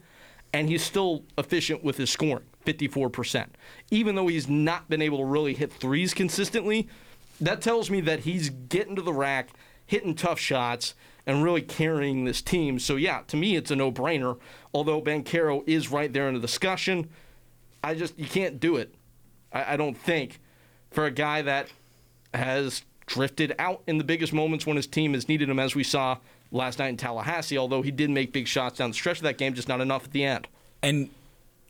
and 0.52 0.68
he's 0.68 0.82
still 0.82 1.24
efficient 1.36 1.84
with 1.84 1.96
his 1.96 2.10
scoring, 2.10 2.46
54%. 2.72 3.48
Even 3.90 4.14
though 4.14 4.28
he's 4.28 4.48
not 4.48 4.88
been 4.88 5.02
able 5.02 5.18
to 5.18 5.24
really 5.24 5.54
hit 5.54 5.72
threes 5.72 6.14
consistently, 6.14 6.88
that 7.40 7.60
tells 7.60 7.90
me 7.90 8.00
that 8.02 8.20
he's 8.20 8.50
getting 8.50 8.96
to 8.96 9.02
the 9.02 9.12
rack, 9.12 9.50
hitting 9.86 10.14
tough 10.14 10.38
shots, 10.38 10.94
and 11.26 11.42
really 11.42 11.62
carrying 11.62 12.24
this 12.24 12.42
team. 12.42 12.78
So, 12.78 12.96
yeah, 12.96 13.22
to 13.28 13.36
me, 13.36 13.56
it's 13.56 13.70
a 13.70 13.76
no 13.76 13.92
brainer. 13.92 14.38
Although 14.72 15.00
Banchero 15.00 15.62
is 15.66 15.90
right 15.90 16.12
there 16.12 16.28
in 16.28 16.34
the 16.34 16.40
discussion, 16.40 17.08
I 17.82 17.94
just, 17.94 18.18
you 18.18 18.26
can't 18.26 18.60
do 18.60 18.76
it. 18.76 18.94
I, 19.52 19.74
I 19.74 19.76
don't 19.76 19.96
think 19.96 20.40
for 20.90 21.06
a 21.06 21.10
guy 21.10 21.42
that 21.42 21.68
has 22.34 22.82
drifted 23.06 23.54
out 23.58 23.82
in 23.86 23.98
the 23.98 24.04
biggest 24.04 24.32
moments 24.32 24.66
when 24.66 24.76
his 24.76 24.86
team 24.86 25.14
has 25.14 25.28
needed 25.28 25.48
him, 25.48 25.58
as 25.58 25.74
we 25.74 25.82
saw 25.82 26.16
last 26.52 26.78
night 26.78 26.88
in 26.88 26.96
Tallahassee. 26.96 27.58
Although 27.58 27.82
he 27.82 27.90
did 27.90 28.10
make 28.10 28.32
big 28.32 28.46
shots 28.46 28.78
down 28.78 28.90
the 28.90 28.94
stretch 28.94 29.18
of 29.18 29.24
that 29.24 29.38
game, 29.38 29.54
just 29.54 29.68
not 29.68 29.80
enough 29.80 30.04
at 30.04 30.12
the 30.12 30.24
end. 30.24 30.48
And 30.82 31.10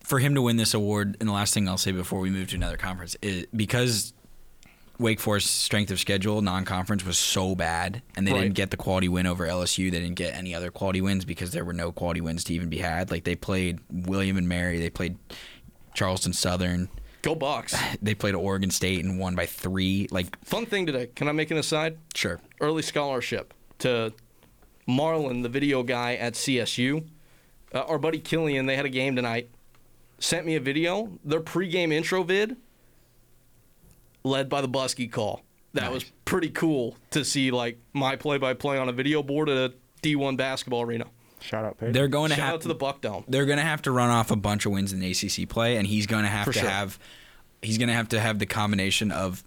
for 0.03 0.19
him 0.19 0.35
to 0.35 0.41
win 0.41 0.57
this 0.57 0.73
award, 0.73 1.17
and 1.19 1.29
the 1.29 1.33
last 1.33 1.53
thing 1.53 1.67
I'll 1.67 1.77
say 1.77 1.91
before 1.91 2.19
we 2.19 2.29
move 2.29 2.49
to 2.49 2.55
another 2.55 2.77
conference 2.77 3.15
is 3.21 3.45
because 3.55 4.13
Wake 4.99 5.19
Forest's 5.19 5.49
strength 5.49 5.89
of 5.91 5.99
schedule 5.99 6.41
non-conference 6.41 7.03
was 7.05 7.17
so 7.17 7.55
bad, 7.55 8.01
and 8.15 8.27
they 8.27 8.31
Right. 8.33 8.41
didn't 8.41 8.55
get 8.55 8.69
the 8.71 8.77
quality 8.77 9.07
win 9.09 9.25
over 9.25 9.47
LSU. 9.47 9.89
They 9.89 9.99
didn't 9.99 10.15
get 10.15 10.35
any 10.35 10.53
other 10.53 10.69
quality 10.69 11.01
wins 11.01 11.25
because 11.25 11.51
there 11.51 11.65
were 11.65 11.73
no 11.73 11.91
quality 11.91 12.21
wins 12.21 12.43
to 12.45 12.53
even 12.53 12.69
be 12.69 12.77
had. 12.79 13.09
Like 13.09 13.23
they 13.23 13.35
played 13.35 13.79
William 13.89 14.37
and 14.37 14.47
Mary, 14.47 14.79
they 14.79 14.89
played 14.91 15.17
Charleston 15.93 16.33
Southern, 16.33 16.89
Go 17.23 17.35
Bucks! 17.35 17.75
they 18.01 18.13
played 18.15 18.35
Oregon 18.35 18.69
State 18.71 19.03
and 19.03 19.17
won 19.19 19.35
by 19.35 19.45
three. 19.45 20.07
Like 20.11 20.37
Fun 20.45 20.65
thing 20.65 20.85
today. 20.85 21.07
Can 21.15 21.27
I 21.27 21.31
make 21.31 21.51
an 21.51 21.57
aside? 21.57 21.97
sure, 22.15 22.39
Early 22.59 22.81
scholarship 22.83 23.53
to 23.79 24.13
Marlon, 24.87 25.41
the 25.43 25.49
video 25.49 25.83
guy 25.83 26.15
at 26.15 26.33
CSU. 26.33 27.05
Uh, 27.73 27.79
our 27.81 27.97
buddy 27.97 28.19
Killian, 28.19 28.65
they 28.65 28.75
had 28.75 28.85
a 28.85 28.89
game 28.89 29.15
tonight. 29.15 29.49
Sent 30.21 30.45
me 30.45 30.55
a 30.55 30.59
video. 30.59 31.11
Their 31.25 31.41
pregame 31.41 31.91
intro 31.91 32.23
vid, 32.23 32.55
led 34.23 34.49
by 34.49 34.61
the 34.61 34.69
Busky 34.69 35.11
call. 35.11 35.41
That 35.73 35.91
was 35.91 36.05
pretty 36.25 36.49
cool 36.49 36.95
to 37.09 37.25
see, 37.25 37.49
like 37.49 37.79
my 37.93 38.15
play-by-play 38.15 38.77
on 38.77 38.87
a 38.87 38.91
video 38.91 39.23
board 39.23 39.49
at 39.49 39.57
a 39.57 39.73
D1 40.03 40.37
basketball 40.37 40.83
arena. 40.83 41.05
Shout 41.39 41.65
out, 41.65 41.77
Peyton. 41.79 41.93
they're 41.93 42.07
going 42.07 42.29
to 42.29 42.35
Shout 42.35 42.45
have 42.45 42.53
out 42.55 42.61
to 42.61 42.67
the 42.67 42.75
Buck 42.75 43.01
Dome. 43.01 43.23
they're 43.27 43.47
going 43.47 43.57
to 43.57 43.63
have 43.63 43.81
to 43.83 43.91
run 43.91 44.09
off 44.09 44.29
a 44.29 44.35
bunch 44.35 44.65
of 44.67 44.71
wins 44.73 44.93
in 44.93 44.99
the 44.99 45.09
ACC 45.09 45.49
play, 45.49 45.77
and 45.77 45.87
he's 45.87 46.05
going 46.05 46.23
to 46.23 46.29
have 46.29 46.45
For 46.45 46.53
to 46.53 46.59
sure. 46.59 46.69
have 46.69 46.99
he's 47.63 47.79
going 47.79 47.87
to 47.87 47.95
have 47.95 48.09
to 48.09 48.19
have 48.19 48.37
the 48.37 48.45
combination 48.45 49.11
of 49.11 49.43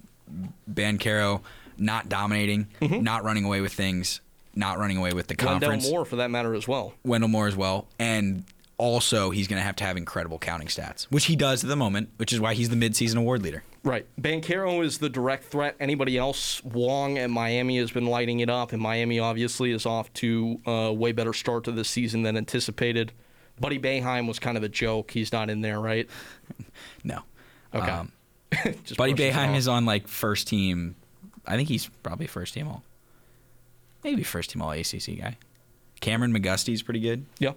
Banchero 0.68 1.42
not 1.76 2.08
dominating, 2.08 2.66
mm-hmm. 2.80 3.02
not 3.02 3.22
running 3.22 3.44
away 3.44 3.60
with 3.60 3.72
things, 3.72 4.20
not 4.54 4.78
running 4.78 4.96
away 4.96 5.12
with 5.12 5.28
the 5.28 5.36
Wendell 5.38 5.60
conference, 5.60 5.88
Moore, 5.88 6.04
for 6.04 6.16
that 6.16 6.30
matter, 6.30 6.54
as 6.54 6.66
well. 6.66 6.94
Wendell 7.04 7.28
Moore 7.28 7.46
as 7.46 7.56
well, 7.56 7.86
and 7.98 8.44
also 8.76 9.30
he's 9.30 9.46
going 9.48 9.58
to 9.60 9.64
have 9.64 9.76
to 9.76 9.84
have 9.84 9.96
incredible 9.96 10.38
counting 10.38 10.68
stats, 10.68 11.04
which 11.04 11.26
he 11.26 11.36
does 11.36 11.62
at 11.64 11.68
the 11.68 11.76
moment, 11.76 12.10
which 12.16 12.32
is 12.32 12.40
why 12.40 12.54
he's 12.54 12.68
the 12.68 12.76
midseason 12.76 13.16
award 13.16 13.42
leader. 13.42 13.62
Right. 13.82 14.06
Banchero 14.20 14.82
is 14.84 14.98
the 14.98 15.08
direct 15.10 15.44
threat. 15.44 15.76
Anybody 15.78 16.16
else? 16.16 16.64
Wong 16.64 17.18
at 17.18 17.28
Miami 17.30 17.78
has 17.78 17.90
been 17.90 18.06
lighting 18.06 18.40
it 18.40 18.48
up, 18.48 18.72
and 18.72 18.80
Miami 18.80 19.18
obviously 19.18 19.70
is 19.72 19.84
off 19.86 20.12
to 20.14 20.58
a 20.66 20.92
way 20.92 21.12
better 21.12 21.32
start 21.32 21.64
to 21.64 21.72
this 21.72 21.88
season 21.88 22.22
than 22.22 22.36
anticipated. 22.36 23.12
Buddy 23.60 23.78
Boeheim 23.78 24.26
was 24.26 24.38
kind 24.38 24.56
of 24.56 24.62
a 24.64 24.68
joke. 24.68 25.10
He's 25.12 25.32
not 25.32 25.50
in 25.50 25.60
there, 25.60 25.80
right? 25.80 26.08
No, 27.04 27.20
Okay. 27.74 27.86
Um, 27.90 28.12
Buddy 28.96 29.12
brushes 29.14 29.20
it 29.20 29.32
Boeheim 29.34 29.50
off. 29.50 29.56
is 29.58 29.68
on 29.68 29.84
like 29.84 30.08
first 30.08 30.48
team. 30.48 30.96
I 31.46 31.56
think 31.56 31.68
he's 31.68 31.88
probably 32.02 32.26
first 32.26 32.54
team 32.54 32.66
all, 32.68 32.82
maybe 34.02 34.22
first 34.22 34.50
team 34.50 34.62
all 34.62 34.70
ACC 34.70 35.18
guy. 35.18 35.36
Kameron 36.00 36.36
McGusty's 36.36 36.82
pretty 36.82 37.00
good. 37.00 37.26
Yeah. 37.38 37.52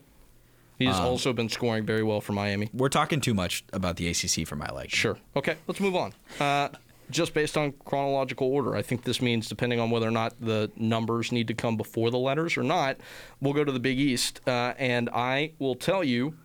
He's 0.78 0.96
Um, 0.96 1.06
also 1.06 1.34
been 1.34 1.50
scoring 1.50 1.86
very 1.86 2.04
well 2.04 2.22
for 2.22 2.34
Miami. 2.34 2.70
We're 2.74 2.90
talking 2.90 3.20
too 3.22 3.34
much 3.34 3.64
about 3.74 3.96
the 3.98 4.08
ACC 4.10 4.48
for 4.48 4.56
my 4.56 4.68
liking. 4.70 4.90
Sure. 4.92 5.18
Okay, 5.36 5.56
let's 5.68 5.80
move 5.80 5.96
on. 5.96 6.14
Uh, 6.40 6.70
just 7.10 7.34
based 7.34 7.58
on 7.58 7.74
chronological 7.86 8.48
order, 8.48 8.76
I 8.76 8.82
think 8.82 9.04
this 9.04 9.22
means 9.22 9.48
depending 9.48 9.80
on 9.80 9.90
whether 9.90 10.08
or 10.08 10.12
not 10.12 10.34
the 10.40 10.70
numbers 10.76 11.32
need 11.32 11.48
to 11.48 11.54
come 11.54 11.78
before 11.78 12.12
the 12.12 12.18
letters 12.20 12.58
or 12.58 12.64
not, 12.64 12.98
we'll 13.42 13.54
go 13.54 13.64
to 13.64 13.72
the 13.72 13.80
Big 13.80 13.98
East. 14.00 14.42
Uh, 14.46 14.74
and 14.78 15.10
I 15.10 15.54
will 15.58 15.76
tell 15.76 16.04
you, 16.04 16.36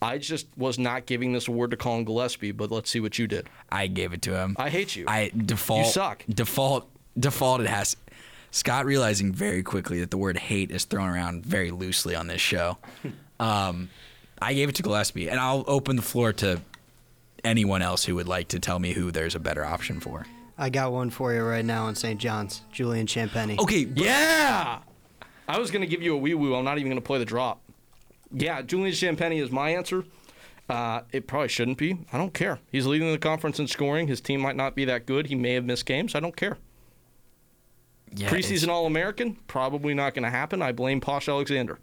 I 0.00 0.18
just 0.18 0.46
was 0.56 0.78
not 0.78 1.06
giving 1.06 1.32
this 1.32 1.48
award 1.48 1.70
to 1.72 1.76
Collin 1.76 2.04
Gillespie, 2.04 2.52
but 2.52 2.70
let's 2.70 2.88
see 2.90 3.00
what 3.00 3.18
you 3.18 3.26
did. 3.26 3.48
I 3.72 3.86
gave 3.88 4.12
it 4.12 4.22
to 4.22 4.36
him. 4.36 4.54
I 4.58 4.70
hate 4.70 4.94
you. 4.96 5.06
I 5.08 5.30
default. 5.36 5.86
You 5.86 5.92
suck. 5.92 6.24
Default. 6.28 6.88
Default. 7.18 7.60
It 7.62 7.66
has. 7.66 7.96
Scott 8.50 8.84
realizing 8.86 9.32
very 9.32 9.62
quickly 9.64 9.98
that 10.00 10.10
the 10.12 10.16
word 10.18 10.36
hate 10.36 10.70
is 10.70 10.84
thrown 10.84 11.08
around 11.08 11.44
very 11.44 11.70
loosely 11.72 12.14
on 12.14 12.26
this 12.28 12.40
show. 12.40 12.78
Um, 13.40 13.90
I 14.40 14.54
gave 14.54 14.68
it 14.68 14.74
to 14.76 14.82
Gillespie, 14.82 15.28
and 15.28 15.38
I'll 15.40 15.64
open 15.66 15.96
the 15.96 16.02
floor 16.02 16.32
to 16.34 16.60
anyone 17.42 17.82
else 17.82 18.04
who 18.04 18.14
would 18.16 18.28
like 18.28 18.48
to 18.48 18.58
tell 18.60 18.78
me 18.78 18.92
who 18.92 19.10
there's 19.10 19.34
a 19.34 19.40
better 19.40 19.64
option 19.64 20.00
for. 20.00 20.26
I 20.56 20.70
got 20.70 20.92
one 20.92 21.10
for 21.10 21.34
you 21.34 21.42
right 21.42 21.64
now 21.64 21.88
in 21.88 21.94
St. 21.94 22.20
John's. 22.20 22.62
Julian 22.72 23.06
Champagnie. 23.06 23.58
Okay, 23.58 23.84
but- 23.84 24.02
Yeah. 24.04 24.78
I 25.46 25.58
was 25.58 25.70
gonna 25.70 25.86
give 25.86 26.00
you 26.00 26.14
a 26.14 26.16
wee 26.16 26.32
woo. 26.34 26.54
I'm 26.54 26.64
not 26.64 26.78
even 26.78 26.90
gonna 26.90 27.00
play 27.02 27.18
the 27.18 27.24
drop. 27.24 27.60
Yeah, 28.32 28.62
Julian 28.62 28.92
Champagnie 28.94 29.42
is 29.42 29.50
my 29.50 29.70
answer. 29.70 30.04
Uh, 30.68 31.02
it 31.12 31.26
probably 31.26 31.48
shouldn't 31.48 31.76
be. 31.76 31.98
I 32.12 32.16
don't 32.16 32.32
care. 32.32 32.58
He's 32.72 32.86
leading 32.86 33.12
the 33.12 33.18
conference 33.18 33.58
in 33.58 33.66
scoring. 33.68 34.08
His 34.08 34.22
team 34.22 34.40
might 34.40 34.56
not 34.56 34.74
be 34.74 34.86
that 34.86 35.04
good. 35.04 35.26
He 35.26 35.34
may 35.34 35.52
have 35.54 35.64
missed 35.64 35.84
games. 35.84 36.14
I 36.14 36.20
don't 36.20 36.34
care. 36.36 36.56
yeah, 38.14 38.30
Preseason 38.30 38.68
All 38.68 38.86
American, 38.86 39.36
probably 39.46 39.92
not 39.92 40.14
going 40.14 40.22
to 40.22 40.30
happen. 40.30 40.62
I 40.62 40.72
blame 40.72 41.00
Posh 41.02 41.28
Alexander. 41.28 41.78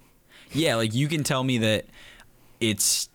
Yeah, 0.53 0.75
like 0.75 0.93
you 0.93 1.07
can 1.07 1.23
tell 1.23 1.43
me 1.43 1.59
that 1.59 1.85
it's 2.59 3.09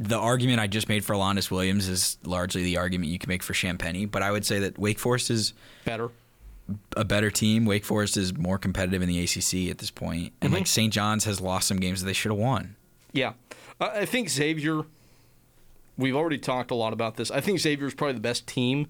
the 0.00 0.18
argument 0.18 0.60
I 0.60 0.66
just 0.66 0.88
made 0.88 1.04
for 1.04 1.12
Alondes 1.12 1.50
Williams 1.50 1.88
is 1.88 2.18
largely 2.24 2.62
the 2.64 2.76
argument 2.76 3.12
you 3.12 3.18
can 3.18 3.28
make 3.28 3.42
for 3.42 3.52
Champagnie, 3.52 4.10
but 4.10 4.22
I 4.22 4.30
would 4.32 4.44
say 4.44 4.58
that 4.60 4.78
Wake 4.78 4.98
Forest 4.98 5.30
is 5.30 5.54
Better. 5.84 6.10
a 6.96 7.04
better 7.04 7.30
team. 7.30 7.64
Wake 7.64 7.84
Forest 7.84 8.16
is 8.16 8.36
more 8.36 8.58
competitive 8.58 9.00
in 9.00 9.08
the 9.08 9.20
ACC 9.20 9.70
at 9.70 9.78
this 9.78 9.90
point, 9.90 10.32
and 10.40 10.48
mm-hmm. 10.48 10.58
like 10.58 10.66
St. 10.66 10.92
John's 10.92 11.24
has 11.24 11.40
lost 11.40 11.68
some 11.68 11.78
games 11.78 12.00
that 12.00 12.06
they 12.06 12.12
should 12.12 12.32
have 12.32 12.38
won. 12.38 12.76
Yeah. 13.12 13.34
I 13.80 14.04
think 14.04 14.28
Xavier, 14.28 14.82
we've 15.96 16.16
already 16.16 16.38
talked 16.38 16.70
a 16.70 16.74
lot 16.74 16.92
about 16.92 17.16
this. 17.16 17.30
I 17.30 17.40
think 17.40 17.60
Xavier 17.60 17.86
is 17.86 17.94
probably 17.94 18.14
the 18.14 18.20
best 18.20 18.46
team 18.46 18.86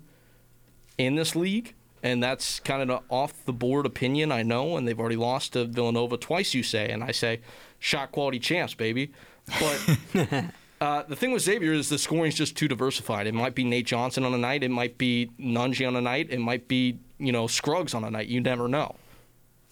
in 0.99 1.15
this 1.15 1.35
league, 1.35 1.75
and 2.03 2.23
that's 2.23 2.61
kind 2.61 2.83
of 2.83 2.91
an 2.91 3.05
off 3.09 3.45
the 3.45 3.53
board 3.53 3.87
opinion, 3.87 4.33
I 4.33 4.43
know, 4.43 4.77
and 4.77 4.87
they've 4.87 4.99
already 4.99 5.17
lost 5.17 5.53
to 5.53 5.65
Villanova 5.65 6.17
twice, 6.17 6.55
you 6.55 6.63
say, 6.63 6.91
and 6.91 7.05
I 7.05 7.13
say, 7.13 7.41
shot 7.79 8.13
quality 8.13 8.39
champs, 8.39 8.75
baby. 8.75 9.13
But 9.61 9.99
uh, 10.81 11.05
the 11.05 11.17
thing 11.17 11.33
with 11.33 11.43
Xavier 11.43 11.73
is 11.73 11.89
the 11.89 11.99
scoring's 11.99 12.35
just 12.35 12.57
too 12.57 12.67
diversified. 12.67 13.27
It 13.27 13.35
might 13.35 13.55
be 13.55 13.63
Nate 13.65 13.87
Johnson 13.87 14.25
on 14.25 14.35
a 14.35 14.39
night, 14.39 14.65
it 14.65 14.71
might 14.71 14.99
be 14.99 15.31
Nunge 15.39 15.87
on 15.87 15.95
a 15.95 16.01
night, 16.01 16.29
it 16.31 16.41
might 16.41 16.67
be, 16.67 16.99
you 17.19 17.31
know, 17.31 17.47
Scruggs 17.47 17.95
on 17.95 18.03
a 18.05 18.11
night. 18.11 18.27
You 18.27 18.41
never 18.41 18.67
know. 18.67 18.97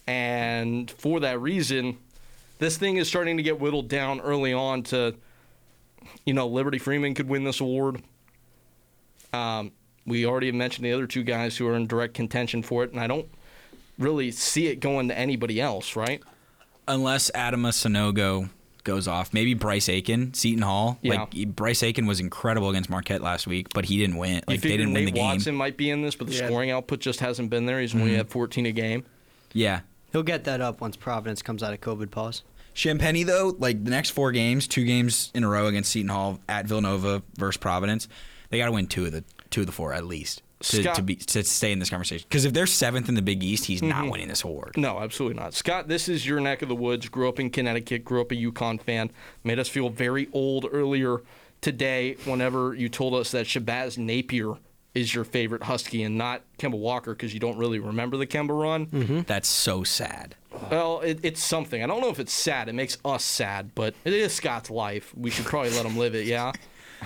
And 0.07 0.91
for 0.91 1.21
that 1.21 1.41
reason, 1.41 1.99
this 2.59 2.77
thing 2.77 2.97
is 2.97 3.09
starting 3.09 3.37
to 3.37 3.43
get 3.43 3.61
whittled 3.61 3.89
down 3.89 4.21
early 4.21 4.53
on 4.53 4.83
to, 4.85 5.15
you 6.25 6.35
know, 6.35 6.47
Liberty 6.47 6.79
Freeman 6.79 7.15
could 7.15 7.29
win 7.29 7.45
this 7.45 7.61
award. 7.61 8.03
Um, 9.33 9.73
we 10.07 10.25
already 10.26 10.50
mentioned 10.52 10.85
the 10.85 10.92
other 10.92 11.07
two 11.07 11.23
guys 11.23 11.57
who 11.57 11.66
are 11.69 11.75
in 11.75 11.87
direct 11.87 12.14
contention 12.14 12.62
for 12.62 12.85
it, 12.85 12.90
and 12.92 13.00
I 13.00 13.07
don't 13.07 13.28
really 13.99 14.30
see 14.30 14.66
it 14.69 14.80
going 14.80 15.09
to 15.09 15.19
anybody 15.19 15.61
else, 15.61 15.95
right? 15.97 16.23
Unless 16.88 17.30
Adama 17.35 17.69
Sanogo 17.69 18.49
goes 18.83 19.07
off, 19.07 19.33
maybe 19.35 19.52
Bryce 19.54 19.88
Aiken, 19.88 20.33
Seton 20.35 20.62
Hall. 20.62 20.99
Yeah. 21.02 21.21
Like 21.33 21.49
Bryce 21.54 21.83
Aiken 21.83 22.07
was 22.07 22.19
incredible 22.19 22.71
against 22.71 22.88
Marquette 22.90 23.21
last 23.23 23.47
week, 23.47 23.69
but 23.75 23.85
he 23.85 23.99
didn't 23.99 24.16
win. 24.16 24.42
Like 24.49 24.62
they 24.62 24.71
didn't 24.71 24.95
Nate 24.95 25.04
win 25.04 25.04
the 25.04 25.11
game. 25.12 25.25
Watson 25.25 25.54
might 25.54 25.76
be 25.76 25.90
in 25.90 26.02
this, 26.02 26.14
but 26.16 26.26
the 26.28 26.33
Yeah. 26.35 26.47
scoring 26.47 26.71
output 26.71 27.00
just 27.00 27.21
hasn't 27.21 27.50
been 27.50 27.66
there. 27.66 27.80
He's 27.80 27.95
only 27.95 28.12
Mm-hmm. 28.12 28.21
at 28.21 28.30
14 28.30 28.66
a 28.66 28.73
game. 28.73 29.04
Yeah. 29.52 29.80
He'll 30.12 30.23
get 30.23 30.45
that 30.45 30.61
up 30.61 30.80
once 30.80 30.97
Providence 30.97 31.42
comes 31.42 31.62
out 31.62 31.73
of 31.75 31.80
COVID 31.80 32.11
pause. 32.11 32.42
Champagnie 32.75 33.26
though, 33.26 33.54
like 33.59 33.85
the 33.85 33.90
next 33.90 34.11
four 34.11 34.33
games, 34.33 34.66
two 34.66 34.85
games 34.85 35.30
in 35.35 35.45
a 35.45 35.49
row 35.49 35.66
against 35.66 35.92
Seton 35.92 36.09
Hall 36.09 36.40
at 36.49 36.66
Villanova 36.66 37.23
versus 37.37 37.59
Providence, 37.59 38.09
they 38.49 38.59
got 38.59 38.66
to 38.66 38.73
win 38.73 38.87
two 38.87 39.04
of 39.07 39.12
the 39.12 39.23
two 39.50 39.61
of 39.62 39.66
the 39.66 39.73
four 39.73 39.92
at 39.92 40.04
least 40.07 40.42
to, 40.61 40.83
Scott- 40.83 40.95
to 40.97 41.02
be 41.02 41.16
to 41.16 41.42
stay 41.42 41.73
in 41.73 41.78
this 41.78 41.90
conversation. 41.90 42.26
Because 42.28 42.45
if 42.45 42.52
they're 42.52 42.66
seventh 42.66 43.09
in 43.09 43.14
the 43.14 43.23
Big 43.23 43.42
East, 43.42 43.64
he's 43.66 43.83
not 43.83 44.02
Mm-hmm. 44.02 44.11
winning 44.11 44.28
this 44.28 44.45
award. 44.45 44.75
No, 44.76 44.99
absolutely 45.00 45.40
not. 45.40 45.54
Scott, 45.54 45.88
this 45.88 46.09
is 46.09 46.26
your 46.26 46.40
neck 46.40 46.62
of 46.62 46.69
the 46.69 46.75
woods. 46.76 47.09
Grew 47.09 47.28
up 47.28 47.40
in 47.40 47.50
Connecticut, 47.50 48.04
grew 48.04 48.21
up 48.21 48.30
a 48.30 48.35
UConn 48.37 48.80
fan. 48.80 49.11
Made 49.45 49.59
us 49.59 49.69
feel 49.69 49.88
very 49.88 50.28
old 50.33 50.66
earlier 50.71 51.23
today 51.61 52.16
whenever 52.25 52.75
you 52.75 52.88
told 52.88 53.14
us 53.14 53.30
that 53.33 53.47
Shabazz 53.47 53.99
Napier 53.99 54.54
is 54.95 55.14
your 55.14 55.25
favorite 55.25 55.62
Husky 55.62 56.02
and 56.02 56.19
not 56.19 56.42
Kemba 56.59 56.76
Walker 56.78 57.12
because 57.12 57.33
you 57.33 57.38
don't 57.40 57.57
really 57.57 57.78
remember 57.78 58.16
the 58.16 58.26
Kemba 58.26 58.61
run. 58.61 59.25
That's 59.26 59.49
so 59.49 59.85
sad. 59.85 60.35
Well, 60.71 61.00
it, 61.00 61.21
it's 61.23 61.42
something. 61.42 61.83
I 61.83 61.87
don't 61.87 62.00
know 62.00 62.09
if 62.11 62.19
it's 62.19 62.33
sad. 62.33 62.69
It 62.69 62.75
makes 62.75 62.99
us 63.04 63.25
sad, 63.25 63.73
but 63.76 63.95
it 64.04 64.12
is 64.12 64.33
Scott's 64.35 64.69
life. 64.69 65.12
We 65.16 65.30
should 65.30 65.45
probably 65.45 65.71
let 65.71 65.87
him 65.87 65.97
live 65.97 66.14
it, 66.14 66.26
yeah? 66.26 66.52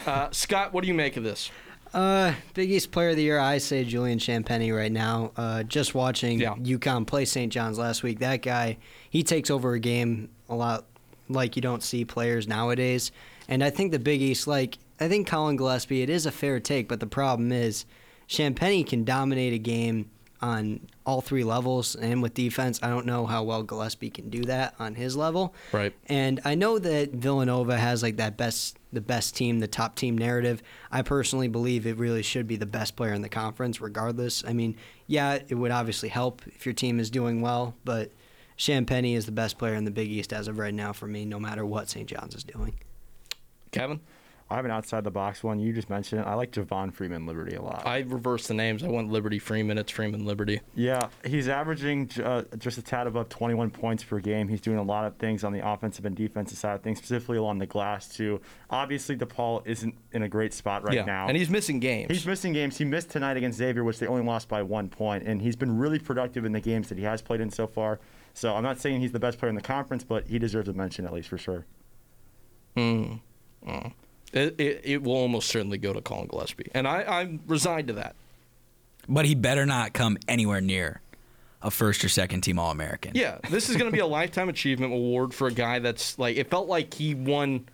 Uh, 0.07 0.29
Scott, 0.33 0.73
what 0.73 0.81
do 0.83 0.89
you 0.89 0.95
make 0.95 1.17
of 1.17 1.23
this? 1.23 1.53
Uh, 1.95 2.35
Big 2.55 2.71
East 2.73 2.91
Player 2.91 3.11
of 3.11 3.17
the 3.17 3.23
Year, 3.23 3.39
I 3.39 3.59
say 3.59 3.85
Julian 3.85 4.19
Champagnie 4.19 4.77
right 4.77 4.91
now. 4.91 5.31
Uh, 5.37 5.63
just 5.63 5.95
watching 5.95 6.41
Yeah. 6.41 6.55
UConn 6.57 7.07
play 7.07 7.25
St. 7.25 7.53
John's 7.53 7.79
last 7.79 8.03
week, 8.03 8.19
that 8.19 8.43
guy, 8.43 8.79
he 9.09 9.23
takes 9.23 9.49
over 9.49 9.75
a 9.75 9.81
game 9.81 10.29
a 10.49 10.57
lot 10.57 10.85
like 11.29 11.55
you 11.55 11.63
don't 11.63 11.83
see 11.85 12.05
players 12.05 12.49
nowadays. 12.49 13.13
And 13.49 13.63
I 13.63 13.71
think 13.71 13.93
the 13.93 13.99
Big 14.01 14.21
East, 14.21 14.47
like, 14.49 14.79
I 14.99 15.09
think 15.09 15.29
Collin 15.29 15.57
Gillespie, 15.57 16.03
it 16.03 16.11
is 16.11 16.27
a 16.27 16.33
fair 16.33 16.59
take, 16.59 16.89
but 16.89 16.99
the 16.99 17.07
problem 17.07 17.53
is 17.53 17.85
Champagnie 18.29 18.87
can 18.87 19.05
dominate 19.05 19.53
a 19.53 19.59
game 19.59 20.11
on 20.41 20.81
all 21.07 21.21
three 21.21 21.45
levels 21.45 21.95
and 21.95 22.23
with 22.23 22.35
defense. 22.35 22.81
I 22.83 22.89
don't 22.89 23.07
know 23.07 23.27
how 23.27 23.43
well 23.45 23.63
Gillespie 23.63 24.11
can 24.11 24.31
do 24.31 24.43
that 24.45 24.75
on 24.79 24.95
his 24.95 25.17
level. 25.17 25.55
Right. 25.73 25.95
And 26.07 26.41
I 26.45 26.55
know 26.55 26.79
that 26.79 27.13
Villanova 27.13 27.77
has 27.77 28.03
like 28.03 28.17
that 28.17 28.37
best 28.37 28.79
the 28.93 29.01
best 29.01 29.35
team, 29.35 29.59
the 29.59 29.67
top 29.67 29.97
team 29.97 30.17
narrative. 30.17 30.63
I 30.91 31.03
personally 31.03 31.49
believe 31.49 31.87
it 31.87 31.99
really 31.99 32.23
should 32.23 32.47
be 32.47 32.57
the 32.57 32.67
best 32.67 32.95
player 32.95 33.13
in 33.13 33.23
the 33.23 33.29
conference 33.29 33.81
regardless. 33.81 34.45
I 34.47 34.53
mean, 34.53 34.77
yeah, 35.07 35.41
it 35.49 35.55
would 35.55 35.73
obviously 35.73 36.09
help 36.09 36.43
if 36.47 36.65
your 36.65 36.75
team 36.75 37.01
is 37.01 37.11
doing 37.11 37.41
well, 37.41 37.75
but 37.85 38.13
Champagnie 38.57 39.17
is 39.17 39.27
the 39.27 39.33
best 39.33 39.59
player 39.59 39.75
in 39.75 39.85
the 39.85 39.91
Big 39.91 40.11
East 40.11 40.33
as 40.33 40.47
of 40.47 40.59
right 40.59 40.73
now 40.73 40.93
for 40.93 41.09
me, 41.09 41.25
no 41.25 41.41
matter 41.41 41.67
what 41.67 41.91
St. 41.91 42.09
John's 42.09 42.37
is 42.37 42.45
doing. 42.45 42.75
Kevin? 43.73 44.01
I 44.51 44.57
have 44.57 44.67
an 44.67 44.71
outside 44.71 45.05
the 45.05 45.11
box 45.11 45.43
one. 45.43 45.59
You 45.59 45.73
just 45.73 45.89
mentioned 45.89 46.21
it. 46.21 46.27
I 46.27 46.35
like 46.35 46.53
Javon 46.53 46.93
Freeman 46.93 47.25
Liberty 47.27 47.57
a 47.57 47.63
lot. 47.63 47.83
I 47.87 48.01
reversed 48.01 48.49
the 48.49 48.55
names. 48.55 48.85
I 48.85 48.89
went 48.89 49.11
Liberty 49.11 49.39
Freeman. 49.39 49.79
It's 49.79 49.91
Freeman 49.91 50.27
Liberty. 50.27 50.61
Yeah, 50.75 51.09
he's 51.25 51.49
averaging 51.49 52.11
uh, 52.23 52.43
just 52.59 52.77
a 52.77 52.83
tad 52.83 53.07
above 53.07 53.31
21 53.31 53.71
points 53.71 54.05
per 54.05 54.21
game. 54.21 54.49
He's 54.49 54.61
doing 54.61 54.77
a 54.77 54.83
lot 54.83 55.07
of 55.07 55.17
things 55.17 55.45
on 55.45 55.53
the 55.53 55.67
offensive 55.67 56.05
and 56.05 56.15
defensive 56.15 56.59
side 56.59 56.75
of 56.75 56.83
things, 56.83 56.99
specifically 56.99 57.39
along 57.39 57.59
the 57.59 57.67
glass 57.67 58.07
too. 58.09 58.41
Obviously, 58.69 59.17
DePaul 59.17 59.67
isn't 59.67 59.95
in 60.13 60.23
a 60.23 60.29
great 60.29 60.53
spot 60.53 60.85
right 60.85 60.95
yeah. 60.95 61.05
now. 61.05 61.27
And 61.27 61.39
he's 61.39 61.49
missing 61.49 61.81
games. 61.81 62.11
He's 62.11 62.27
missing 62.27 62.53
games. 62.53 62.77
He 62.77 62.85
missed 62.85 63.11
tonight 63.11 63.39
against 63.39 63.57
Xavier, 63.57 63.83
which 63.83 63.99
they 63.99 64.07
only 64.07 64.23
lost 64.23 64.49
by 64.49 64.63
one 64.63 64.91
point, 64.91 65.25
and 65.27 65.41
he's 65.41 65.57
been 65.57 65.79
really 65.79 65.99
productive 65.99 66.45
in 66.45 66.53
the 66.53 66.61
games 66.61 66.91
that 66.91 66.99
he 66.99 67.05
has 67.05 67.23
played 67.23 67.41
in 67.41 67.51
so 67.51 67.67
far. 67.67 67.99
So 68.35 68.55
I'm 68.55 68.63
not 68.63 68.79
saying 68.79 69.01
he's 69.01 69.13
the 69.13 69.21
best 69.21 69.39
player 69.39 69.49
in 69.49 69.55
the 69.55 69.63
conference, 69.63 70.05
but 70.05 70.27
he 70.27 70.39
deserves 70.39 70.69
a 70.69 70.75
mention 70.75 71.07
at 71.07 71.13
least 71.13 71.29
for 71.29 71.39
sure. 71.39 71.65
It, 74.35 74.61
it, 74.61 74.81
it 74.85 75.03
will 75.03 75.13
almost 75.15 75.49
certainly 75.49 75.79
go 75.79 75.93
to 75.93 76.01
Collin 76.03 76.27
Gillespie. 76.27 76.69
And 76.75 76.87
I, 76.87 77.03
I'm 77.05 77.41
resigned 77.47 77.89
to 77.89 77.95
that. 77.95 78.15
But 79.09 79.25
he 79.27 79.35
better 79.35 79.65
not 79.65 79.93
come 79.95 80.19
anywhere 80.29 80.61
near 80.61 81.01
a 81.63 81.71
first 81.71 82.05
or 82.05 82.09
second 82.09 82.41
team 82.43 82.59
All 82.59 82.71
American. 82.71 83.13
Yeah, 83.15 83.39
this 83.49 83.71
is 83.71 83.77
going 83.77 83.89
to 83.91 83.93
be 83.93 84.01
a 84.01 84.07
lifetime 84.21 84.49
achievement 84.49 84.93
award 84.93 85.33
for 85.33 85.47
a 85.47 85.53
guy 85.53 85.79
that's 85.79 86.19
like, 86.19 86.37
it 86.37 86.51
felt 86.51 86.69
like 86.69 86.93
he 86.93 87.15
won 87.15 87.67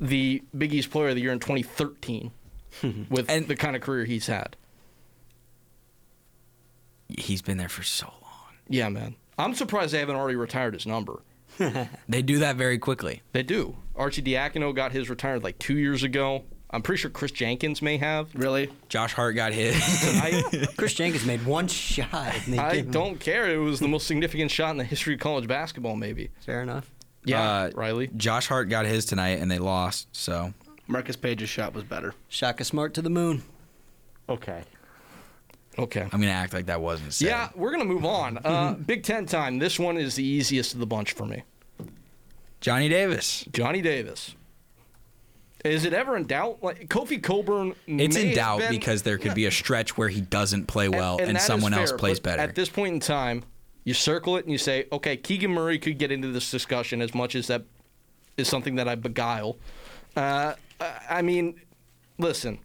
the 0.00 0.42
Big 0.56 0.72
East 0.72 0.90
Player 0.90 1.08
of 1.08 1.16
the 1.16 1.20
Year 1.22 1.32
in 1.32 1.40
2013 1.40 2.30
with 3.10 3.28
And- 3.28 3.48
the 3.48 3.56
kind 3.56 3.74
of 3.76 3.82
career 3.82 4.04
he's 4.04 4.26
had. 4.26 4.56
He's 7.08 7.42
been 7.42 7.56
there 7.58 7.68
for 7.68 7.82
so 7.82 8.06
long. 8.06 8.32
Yeah, 8.68 8.88
man. 8.88 9.14
I'm 9.38 9.54
surprised 9.54 9.92
they 9.94 9.98
haven't 10.00 10.16
already 10.16 10.36
retired 10.36 10.74
his 10.74 10.86
number. 10.86 11.20
They 12.08 12.20
do 12.22 12.38
that 12.40 12.56
very 12.56 12.78
quickly. 12.78 13.22
They 13.32 13.42
do. 13.42 13.76
Arcidiacono 13.96 14.74
got 14.74 14.92
his 14.92 15.08
retired 15.10 15.42
like 15.42 15.58
two 15.58 15.76
years 15.78 16.02
ago. 16.02 16.44
I'm 16.70 16.82
pretty 16.82 17.00
sure 17.00 17.10
Chris 17.10 17.30
Jenkins 17.30 17.80
may 17.80 17.96
have. 17.96 18.34
Really? 18.34 18.70
Josh 18.88 19.12
Hart 19.14 19.34
got 19.36 19.52
hit. 19.52 19.74
I, 19.76 20.66
Chris 20.76 20.94
Jenkins 20.94 21.24
made 21.24 21.46
one 21.46 21.68
shot. 21.68 22.34
And 22.44 22.54
they 22.54 22.58
I 22.58 22.72
gave 22.76 22.86
him- 22.86 22.90
don't 22.92 23.20
care. 23.20 23.48
It 23.54 23.58
was 23.58 23.78
the 23.80 23.88
most 23.88 24.06
significant 24.06 24.50
shot 24.50 24.70
in 24.72 24.76
the 24.76 24.84
history 24.84 25.14
of 25.14 25.20
college 25.20 25.46
basketball, 25.46 25.94
maybe. 25.96 26.30
Fair 26.44 26.62
enough. 26.62 26.90
Yeah, 27.24 27.40
Uh, 27.42 27.70
Riley. 27.74 28.08
Josh 28.16 28.46
Hart 28.48 28.68
got 28.68 28.84
his 28.84 29.04
tonight 29.04 29.38
and 29.40 29.50
they 29.50 29.58
lost. 29.58 30.08
So 30.12 30.52
Marcus 30.88 31.16
Paige's 31.16 31.48
shot 31.48 31.72
was 31.72 31.84
better. 31.84 32.14
Shaka 32.28 32.64
Smart 32.64 32.94
to 32.94 33.02
the 33.02 33.10
moon. 33.10 33.42
Okay. 34.28 34.62
Okay. 35.78 36.00
I'm 36.02 36.20
gonna 36.20 36.28
act 36.32 36.52
like 36.52 36.66
that 36.66 36.80
wasn't 36.80 37.12
said. 37.14 37.26
Yeah, 37.28 37.48
we're 37.54 37.70
gonna 37.70 37.84
move 37.84 38.04
on. 38.04 38.38
Uh, 38.44 38.72
Big 38.74 39.02
Ten 39.02 39.26
time. 39.26 39.58
This 39.58 39.78
one 39.78 39.98
is 39.98 40.14
the 40.14 40.24
easiest 40.24 40.72
of 40.74 40.80
the 40.80 40.86
bunch 40.86 41.12
for 41.12 41.26
me. 41.26 41.42
Johnny 42.60 42.88
Davis. 42.88 43.44
Johnny 43.52 43.82
Davis. 43.82 44.34
Is 45.64 45.84
it 45.84 45.92
ever 45.92 46.16
in 46.16 46.26
doubt? 46.26 46.62
Like 46.62 46.88
Kofi 46.88 47.20
Cockburn, 47.22 47.74
It's 47.86 48.16
in 48.16 48.34
doubt 48.34 48.60
been- 48.60 48.70
because 48.70 49.02
there 49.02 49.18
could 49.18 49.34
be 49.34 49.46
a 49.46 49.50
stretch 49.50 49.96
where 49.96 50.08
he 50.08 50.20
doesn't 50.20 50.66
play 50.66 50.88
well 50.88 51.18
and, 51.18 51.30
that 51.30 51.40
is 51.40 51.46
someone 51.46 51.74
else 51.74 51.92
plays 51.92 52.20
better. 52.20 52.40
At 52.40 52.54
this 52.54 52.68
point 52.68 52.94
in 52.94 53.00
time, 53.00 53.42
you 53.84 53.94
circle 53.94 54.36
it 54.36 54.44
and 54.44 54.52
you 54.52 54.58
say, 54.58 54.86
okay, 54.92 55.16
Keegan 55.16 55.50
Murray 55.50 55.78
could 55.78 55.98
get 55.98 56.12
into 56.12 56.28
this 56.28 56.50
discussion 56.50 57.02
as 57.02 57.14
much 57.14 57.34
as 57.34 57.48
that 57.48 57.64
is 58.36 58.48
something 58.48 58.76
that 58.76 58.86
I 58.88 58.94
beguile. 58.94 59.56
Uh, 60.14 60.54
I 61.08 61.22
mean, 61.22 61.60
listen, 62.18 62.58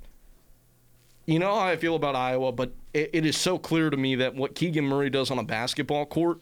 you 1.26 1.40
know 1.40 1.56
how 1.56 1.66
I 1.66 1.78
feel 1.78 1.96
about 1.96 2.16
Iowa, 2.16 2.52
but 2.52 2.72
it, 2.94 3.10
it 3.14 3.26
is 3.26 3.38
so 3.38 3.58
clear 3.58 3.90
to 3.90 3.98
me 3.98 4.16
that 4.16 4.36
what 4.36 4.54
Keegan 4.56 4.86
Murray 4.86 5.10
does 5.10 5.32
on 5.32 5.40
a 5.40 5.44
basketball 5.44 6.06
court 6.06 6.40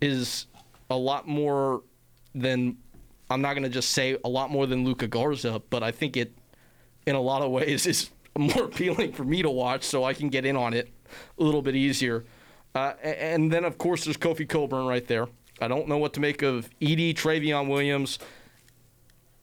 is 0.00 0.46
a 0.90 0.96
lot 0.96 1.28
more 1.28 1.82
than 2.34 2.76
I'm 3.30 3.40
not 3.42 3.54
going 3.54 3.62
to 3.64 3.68
just 3.68 3.90
say 3.90 4.18
a 4.24 4.28
lot 4.28 4.50
more 4.50 4.66
than 4.66 4.84
Luka 4.84 5.06
Garza, 5.06 5.62
but 5.70 5.82
I 5.82 5.90
think 5.90 6.16
it 6.16 6.32
in 7.06 7.14
a 7.14 7.20
lot 7.20 7.42
of 7.42 7.50
ways, 7.50 7.86
is 7.86 8.10
more 8.36 8.64
appealing 8.64 9.12
for 9.12 9.24
me 9.24 9.42
to 9.42 9.50
watch, 9.50 9.84
so 9.84 10.04
I 10.04 10.14
can 10.14 10.28
get 10.28 10.44
in 10.44 10.56
on 10.56 10.74
it 10.74 10.92
a 11.38 11.42
little 11.42 11.62
bit 11.62 11.76
easier. 11.76 12.24
Uh, 12.74 12.94
and 13.02 13.52
then, 13.52 13.64
of 13.64 13.76
course, 13.76 14.04
there's 14.04 14.16
Kofi 14.16 14.48
Cockburn 14.48 14.86
right 14.86 15.06
there. 15.06 15.28
I 15.60 15.68
don't 15.68 15.88
know 15.88 15.98
what 15.98 16.14
to 16.14 16.20
make 16.20 16.42
of 16.42 16.68
Edey, 16.80 17.14
Trevion 17.14 17.68
Williams, 17.68 18.18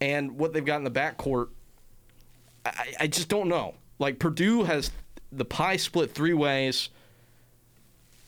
and 0.01 0.37
what 0.37 0.53
they've 0.53 0.65
got 0.65 0.77
in 0.77 0.83
the 0.83 0.91
backcourt. 0.91 1.49
I, 2.65 2.93
I 3.01 3.07
just 3.07 3.29
don't 3.29 3.47
know. 3.47 3.75
Like 3.99 4.17
Purdue 4.17 4.63
has 4.63 4.91
the 5.31 5.45
pie 5.45 5.77
split 5.77 6.11
three 6.11 6.33
ways. 6.33 6.89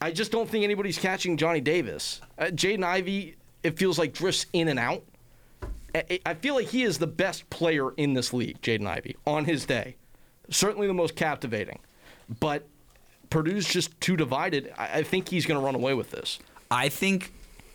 I 0.00 0.10
just 0.12 0.30
don't 0.32 0.48
think 0.48 0.64
anybody's 0.64 0.98
catching 0.98 1.36
Johnny 1.36 1.60
Davis. 1.60 2.20
Uh, 2.38 2.46
Jaden 2.46 2.84
Ivey, 2.84 3.36
it 3.62 3.78
feels 3.78 3.98
like 3.98 4.12
drifts 4.12 4.46
in 4.52 4.68
and 4.68 4.78
out. 4.78 5.02
I, 5.94 6.20
I 6.24 6.34
feel 6.34 6.54
like 6.54 6.68
he 6.68 6.82
is 6.84 6.98
the 6.98 7.06
best 7.06 7.48
player 7.50 7.92
in 7.92 8.14
this 8.14 8.32
league, 8.32 8.60
Jaden 8.62 8.86
Ivey, 8.86 9.16
on 9.26 9.44
his 9.44 9.66
day. 9.66 9.96
Certainly 10.50 10.86
the 10.86 10.94
most 10.94 11.16
captivating. 11.16 11.78
But 12.40 12.66
Purdue's 13.30 13.66
just 13.66 14.00
too 14.00 14.16
divided. 14.16 14.72
I, 14.78 14.98
I 14.98 15.02
think 15.02 15.28
he's 15.28 15.44
going 15.46 15.60
to 15.60 15.64
run 15.64 15.74
away 15.74 15.94
with 15.94 16.10
this. 16.10 16.38
I 16.70 16.88
think 16.88 17.32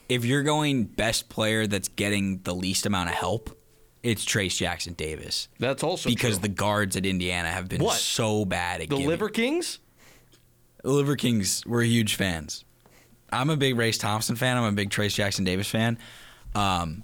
if 0.10 0.25
you're 0.25 0.44
going 0.44 0.86
best 0.86 1.29
player 1.29 1.67
that's 1.67 1.88
getting 1.89 2.39
the 2.39 2.56
least 2.56 2.86
amount 2.86 3.10
of 3.10 3.15
help, 3.15 3.56
it's 4.03 4.25
Trayce 4.25 4.56
Jackson 4.58 4.94
Davis. 4.94 5.48
That's 5.60 5.84
also 5.84 6.10
because 6.10 6.36
true. 6.38 6.44
the 6.44 6.48
guards 6.50 6.96
at 6.96 7.06
Indiana 7.06 7.50
have 7.50 7.67
been 7.70 7.84
What? 7.84 7.98
so 7.98 8.46
bad 8.46 8.82
at 8.82 8.89
the 8.89 8.96
giving. 8.96 9.08
Liver 9.10 9.29
Kings. 9.29 9.79
The 10.84 10.91
Liver 10.91 11.15
Kings 11.15 11.63
were 11.65 11.82
huge 11.84 12.15
fans. 12.15 12.63
I'm 13.32 13.50
a 13.50 13.58
big 13.58 13.78
Race 13.78 13.98
Thompson 13.98 14.36
fan. 14.36 14.58
I'm 14.58 14.64
a 14.64 14.72
big 14.72 14.90
Trayce 14.90 15.14
Jackson 15.14 15.44
Davis 15.46 15.70
fan. 15.70 15.98
Um, 16.56 17.04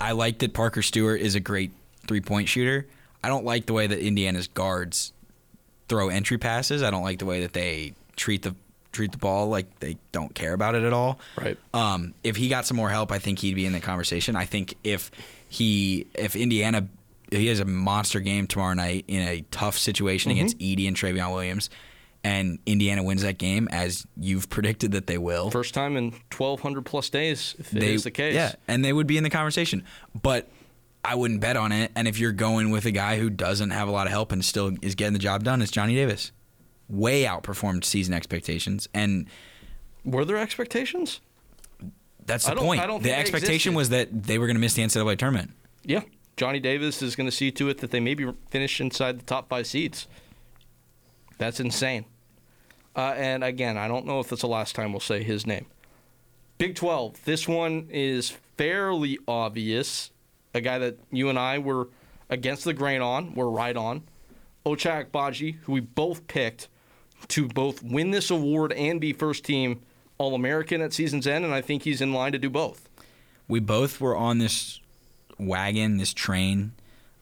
I 0.00 0.12
like 0.12 0.38
that 0.38 0.54
Parker 0.54 0.82
Stewart 0.82 1.20
is 1.20 1.34
a 1.34 1.40
great 1.40 1.72
three 2.06 2.20
point 2.20 2.48
shooter. 2.48 2.86
I 3.22 3.28
don't 3.28 3.44
like 3.44 3.66
the 3.66 3.72
way 3.72 3.86
that 3.86 3.98
Indiana's 3.98 4.48
guards 4.48 5.12
throw 5.88 6.08
entry 6.08 6.38
passes. 6.38 6.82
I 6.82 6.90
don't 6.90 7.02
like 7.02 7.18
the 7.18 7.26
way 7.26 7.40
that 7.42 7.52
they 7.52 7.94
treat 8.16 8.42
the 8.42 8.54
treat 8.92 9.12
the 9.12 9.18
ball 9.18 9.48
like 9.48 9.78
they 9.80 9.96
don't 10.12 10.34
care 10.34 10.54
about 10.54 10.74
it 10.74 10.82
at 10.82 10.92
all. 10.92 11.18
Right. 11.38 11.58
Um, 11.74 12.14
if 12.24 12.36
he 12.36 12.48
got 12.48 12.64
some 12.66 12.76
more 12.76 12.88
help, 12.88 13.12
I 13.12 13.18
think 13.18 13.38
he'd 13.40 13.54
be 13.54 13.66
in 13.66 13.72
the 13.72 13.80
conversation. 13.80 14.34
I 14.36 14.44
think 14.46 14.74
if 14.84 15.10
he 15.48 16.06
if 16.14 16.34
Indiana 16.36 16.86
if 17.30 17.38
he 17.38 17.46
has 17.48 17.60
a 17.60 17.64
monster 17.66 18.20
game 18.20 18.46
tomorrow 18.46 18.72
night 18.74 19.04
in 19.08 19.20
a 19.28 19.42
tough 19.50 19.76
situation 19.76 20.30
Mm-hmm. 20.32 20.38
against 20.38 20.58
Edey 20.58 20.88
and 20.88 20.96
Trevion 20.96 21.30
Williams, 21.32 21.68
and 22.24 22.58
Indiana 22.66 23.02
wins 23.02 23.22
that 23.22 23.38
game 23.38 23.68
as 23.70 24.06
you've 24.16 24.50
predicted 24.50 24.92
that 24.92 25.06
they 25.06 25.18
will. 25.18 25.50
First 25.50 25.74
time 25.74 25.96
in 25.96 26.10
1,200 26.36 26.84
plus 26.84 27.10
days, 27.10 27.54
if 27.58 27.72
it 27.74 27.80
they, 27.80 27.94
is 27.94 28.04
the 28.04 28.10
case. 28.10 28.34
Yeah, 28.34 28.52
and 28.66 28.84
they 28.84 28.92
would 28.92 29.06
be 29.06 29.16
in 29.16 29.24
the 29.24 29.30
conversation. 29.30 29.84
But 30.20 30.48
I 31.04 31.14
wouldn't 31.14 31.40
bet 31.40 31.56
on 31.56 31.72
it. 31.72 31.92
And 31.94 32.08
if 32.08 32.18
you're 32.18 32.32
going 32.32 32.70
with 32.70 32.84
a 32.84 32.90
guy 32.90 33.18
who 33.18 33.30
doesn't 33.30 33.70
have 33.70 33.88
a 33.88 33.90
lot 33.90 34.06
of 34.06 34.12
help 34.12 34.32
and 34.32 34.44
still 34.44 34.72
is 34.82 34.94
getting 34.94 35.12
the 35.12 35.18
job 35.18 35.44
done, 35.44 35.62
it's 35.62 35.70
Johnny 35.70 35.94
Davis. 35.94 36.32
Way 36.88 37.24
outperformed 37.24 37.84
season 37.84 38.14
expectations. 38.14 38.88
And 38.92 39.26
Were 40.04 40.24
there 40.24 40.36
expectations? 40.36 41.20
that's 42.28 42.44
the 42.46 42.54
point. 42.56 42.80
I 42.80 42.86
don't 42.86 43.02
the 43.02 43.16
expectation 43.16 43.72
existed. 43.72 43.76
was 43.76 43.88
that 43.88 44.22
they 44.24 44.38
were 44.38 44.46
going 44.46 44.56
to 44.56 44.60
miss 44.60 44.74
the 44.74 44.82
NCAA 44.82 45.16
tournament. 45.18 45.52
Yeah. 45.82 46.02
Johnny 46.36 46.60
Davis 46.60 47.02
is 47.02 47.16
going 47.16 47.26
to 47.28 47.34
see 47.34 47.50
to 47.52 47.68
it 47.68 47.78
that 47.78 47.90
they 47.90 48.00
maybe 48.00 48.30
finish 48.50 48.80
inside 48.80 49.18
the 49.18 49.24
top 49.24 49.48
five 49.48 49.66
seeds. 49.66 50.06
That's 51.38 51.60
insane. 51.60 52.04
Uh, 52.94 53.14
and 53.16 53.44
again, 53.44 53.78
I 53.78 53.88
don't 53.88 54.06
know 54.06 54.20
if 54.20 54.28
that's 54.28 54.42
the 54.42 54.48
last 54.48 54.74
time 54.74 54.92
we'll 54.92 55.00
say 55.00 55.22
his 55.22 55.46
name. 55.46 55.66
Big 56.58 56.74
12. 56.74 57.24
This 57.24 57.46
one 57.46 57.86
is 57.90 58.36
fairly 58.56 59.18
obvious. 59.28 60.10
A 60.52 60.60
guy 60.60 60.78
that 60.78 60.98
you 61.12 61.28
and 61.28 61.38
I 61.38 61.58
were 61.58 61.88
against 62.28 62.64
the 62.64 62.74
grain 62.74 63.00
on, 63.00 63.34
we're 63.34 63.48
right 63.48 63.76
on. 63.76 64.02
Ochai 64.66 65.06
Agbaji, 65.06 65.58
who 65.62 65.72
we 65.72 65.80
both 65.80 66.26
picked 66.26 66.68
to 67.28 67.46
both 67.46 67.82
win 67.82 68.10
this 68.10 68.30
award 68.30 68.72
and 68.72 69.00
be 69.00 69.12
first 69.12 69.44
team 69.44 69.80
All 70.18 70.34
American 70.34 70.80
at 70.82 70.92
season's 70.92 71.26
end, 71.26 71.44
and 71.44 71.54
I 71.54 71.60
think 71.60 71.84
he's 71.84 72.00
in 72.00 72.12
line 72.12 72.32
to 72.32 72.38
do 72.38 72.50
both. 72.50 72.88
We 73.46 73.60
both 73.60 74.00
were 74.00 74.16
on 74.16 74.38
this 74.38 74.80
wagon, 75.38 75.96
this 75.96 76.12
train, 76.12 76.72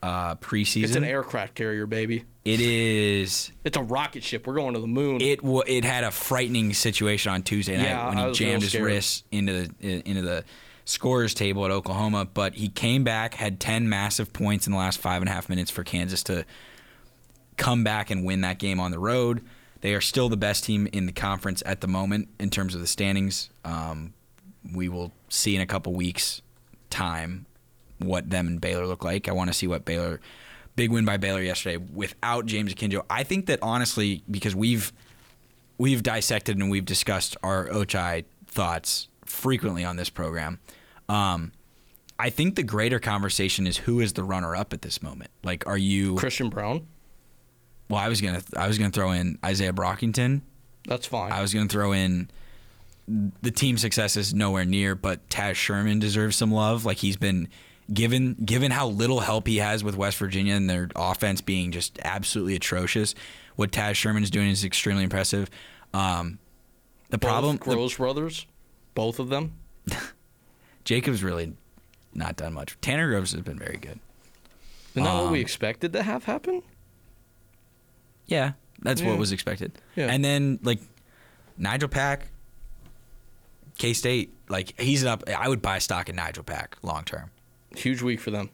uh, 0.03 0.37
preseason. 0.37 0.85
It's 0.85 0.97
an 0.97 1.05
aircraft 1.05 1.55
carrier, 1.55 1.87
baby. 1.87 2.25
It 2.45 2.61
is. 2.61 3.51
It's 3.65 3.77
a 3.77 3.83
rocket 3.83 4.23
ship. 4.23 4.47
We're 4.47 4.55
going 4.55 4.75
to 4.75 4.81
the 4.81 4.87
moon. 4.87 5.21
It 5.21 5.43
wa 5.43 5.63
it 5.67 5.85
had 5.85 6.05
a 6.05 6.13
frightening 6.13 6.73
situation 6.73 7.33
on 7.33 7.43
Tuesday 7.43 7.77
night 7.77 7.87
Yeah, 7.87 8.09
when 8.09 8.19
he 8.19 8.33
jammed 8.33 8.63
his 8.63 8.79
wrist 8.79 9.25
into 9.33 9.67
the 9.81 10.09
into 10.09 10.23
the 10.23 10.45
scorers 10.85 11.35
table 11.35 11.65
at 11.65 11.73
Oklahoma. 11.73 12.27
But 12.33 12.55
he 12.55 12.69
came 12.69 13.03
back, 13.03 13.35
had 13.35 13.59
ten 13.59 13.89
massive 13.89 14.33
points 14.33 14.69
in 14.69 14.73
the 14.73 14.79
last 14.79 15.01
five 15.01 15.21
and 15.21 15.29
a 15.29 15.33
half 15.33 15.49
minutes 15.49 15.71
for 15.71 15.83
Kansas 15.83 16.23
to 16.25 16.45
come 17.57 17.83
back 17.83 18.11
and 18.11 18.25
win 18.25 18.43
that 18.43 18.59
game 18.59 18.79
on 18.79 18.93
the 18.93 18.99
road. 19.01 19.43
They 19.81 19.95
are 19.95 20.01
still 20.01 20.29
the 20.29 20.37
best 20.37 20.65
team 20.65 20.87
in 20.93 21.07
the 21.07 21.13
conference 21.13 21.63
at 21.67 21.81
the 21.81 21.89
moment 21.89 22.29
in 22.39 22.51
terms 22.51 22.75
of 22.75 22.81
the 22.81 22.87
standings. 22.87 23.51
Um, 23.65 24.15
we 24.73 24.89
will 24.89 25.13
see 25.29 25.55
in 25.55 25.61
a 25.61 25.67
couple 25.67 25.93
weeks' 25.93 26.41
time 26.91 27.47
what 27.99 28.31
them 28.31 28.47
and 28.47 28.61
Baylor 28.61 28.87
look 28.87 29.05
like. 29.05 29.29
I 29.29 29.33
want 29.33 29.49
to 29.49 29.55
see 29.55 29.67
what 29.67 29.85
Baylor, 29.85 30.21
big 30.75 30.91
win 30.91 31.05
by 31.05 31.17
Baylor 31.17 31.43
yesterday 31.43 31.77
without 31.77 32.47
James 32.47 32.75
Akinjo. 32.75 33.05
I 33.09 33.23
think 33.23 33.47
that 33.47 33.59
honestly, 33.63 34.23
because 34.31 34.55
we've 34.55 34.93
we've 35.79 36.03
dissected 36.03 36.59
and 36.59 36.71
we've 36.71 36.85
discussed 36.85 37.37
our 37.43 37.69
Ochai 37.69 38.25
thoughts 38.47 39.09
frequently 39.25 39.85
on 39.85 39.97
this 39.97 40.09
program. 40.09 40.59
Um, 41.09 41.53
I 42.19 42.31
think 42.31 42.57
the 42.57 42.63
greater 42.63 42.99
conversation 42.99 43.67
is 43.67 43.77
who 43.77 44.01
is 44.01 44.15
the 44.15 44.25
runner 44.25 44.57
up 44.57 44.73
at 44.73 44.83
this 44.83 45.03
moment. 45.03 45.31
Like, 45.45 45.67
are 45.67 45.77
you? 45.77 46.17
Christian 46.17 46.49
Braun. 46.49 46.87
Well, 47.89 48.01
I 48.01 48.09
was 48.09 48.21
gonna 48.21 48.43
I 48.57 48.67
was 48.67 48.79
gonna 48.79 48.91
throw 48.91 49.13
in 49.13 49.39
Isaiah 49.45 49.73
Brockington. 49.73 50.41
That's 50.87 51.07
fine. 51.07 51.33
I 51.33 51.41
was 51.41 51.53
gonna 51.53 51.69
throw 51.69 51.93
in 51.93 52.31
the 53.43 53.51
team 53.51 53.79
success 53.79 54.17
is 54.17 54.35
nowhere 54.35 54.65
near, 54.65 54.95
but 54.95 55.29
Taz 55.29 55.55
Sherman 55.55 55.99
deserves 55.99 56.37
some 56.37 56.51
love. 56.51 56.85
Like 56.85 56.99
he's 56.99 57.17
been 57.17 57.49
given 57.93 58.35
given 58.45 58.71
how 58.73 58.89
little 58.89 59.21
help 59.21 59.47
he 59.47 59.59
has 59.59 59.85
with 59.85 59.97
West 59.97 60.19
Virginia 60.19 60.55
and 60.55 60.69
their 60.69 60.89
offense 60.97 61.41
being 61.41 61.71
just 61.73 61.99
absolutely 62.05 62.57
atrocious. 62.57 63.15
What 63.55 63.71
Taz 63.73 63.95
Sherman's 63.95 64.31
doing 64.31 64.49
is 64.49 64.65
extremely 64.65 65.05
impressive. 65.05 65.49
Um, 65.95 66.39
the 67.11 67.19
Both 67.19 67.29
problem, 67.29 67.57
the- 67.57 67.63
Groves 67.65 67.97
brothers, 67.97 68.47
both 68.95 69.19
of 69.19 69.29
them. 69.29 69.53
Jacob's 70.85 71.23
really 71.23 71.55
not 72.15 72.37
done 72.37 72.53
much. 72.55 72.77
Tanner 72.81 73.09
Groves 73.09 73.33
has 73.33 73.41
been 73.43 73.59
very 73.59 73.77
good. 73.79 73.99
Isn't 74.93 75.05
that 75.05 75.15
what 75.15 75.33
we 75.33 75.39
Um, 75.39 75.43
expected 75.43 75.93
to 75.93 76.03
have 76.03 76.25
happen? 76.25 76.63
Yeah, 78.27 78.53
that's 78.83 79.01
Yeah. 79.01 79.09
what 79.11 79.19
was 79.19 79.33
expected. 79.33 79.73
Yeah. 79.95 80.07
And 80.07 80.25
then 80.25 80.59
like 80.63 80.81
Nigel 81.59 81.89
Pack, 81.89 82.29
K 83.79 83.93
State, 83.93 84.33
like 84.49 84.79
he's 84.81 85.05
up. 85.05 85.23
I 85.29 85.49
would 85.49 85.63
buy 85.63 85.79
stock 85.79 86.09
in 86.09 86.17
Nigel 86.17 86.43
Pack 86.45 86.77
long 86.83 87.05
term. 87.05 87.31
Huge 87.77 88.03
week 88.03 88.21
for 88.21 88.31
them. 88.31 88.51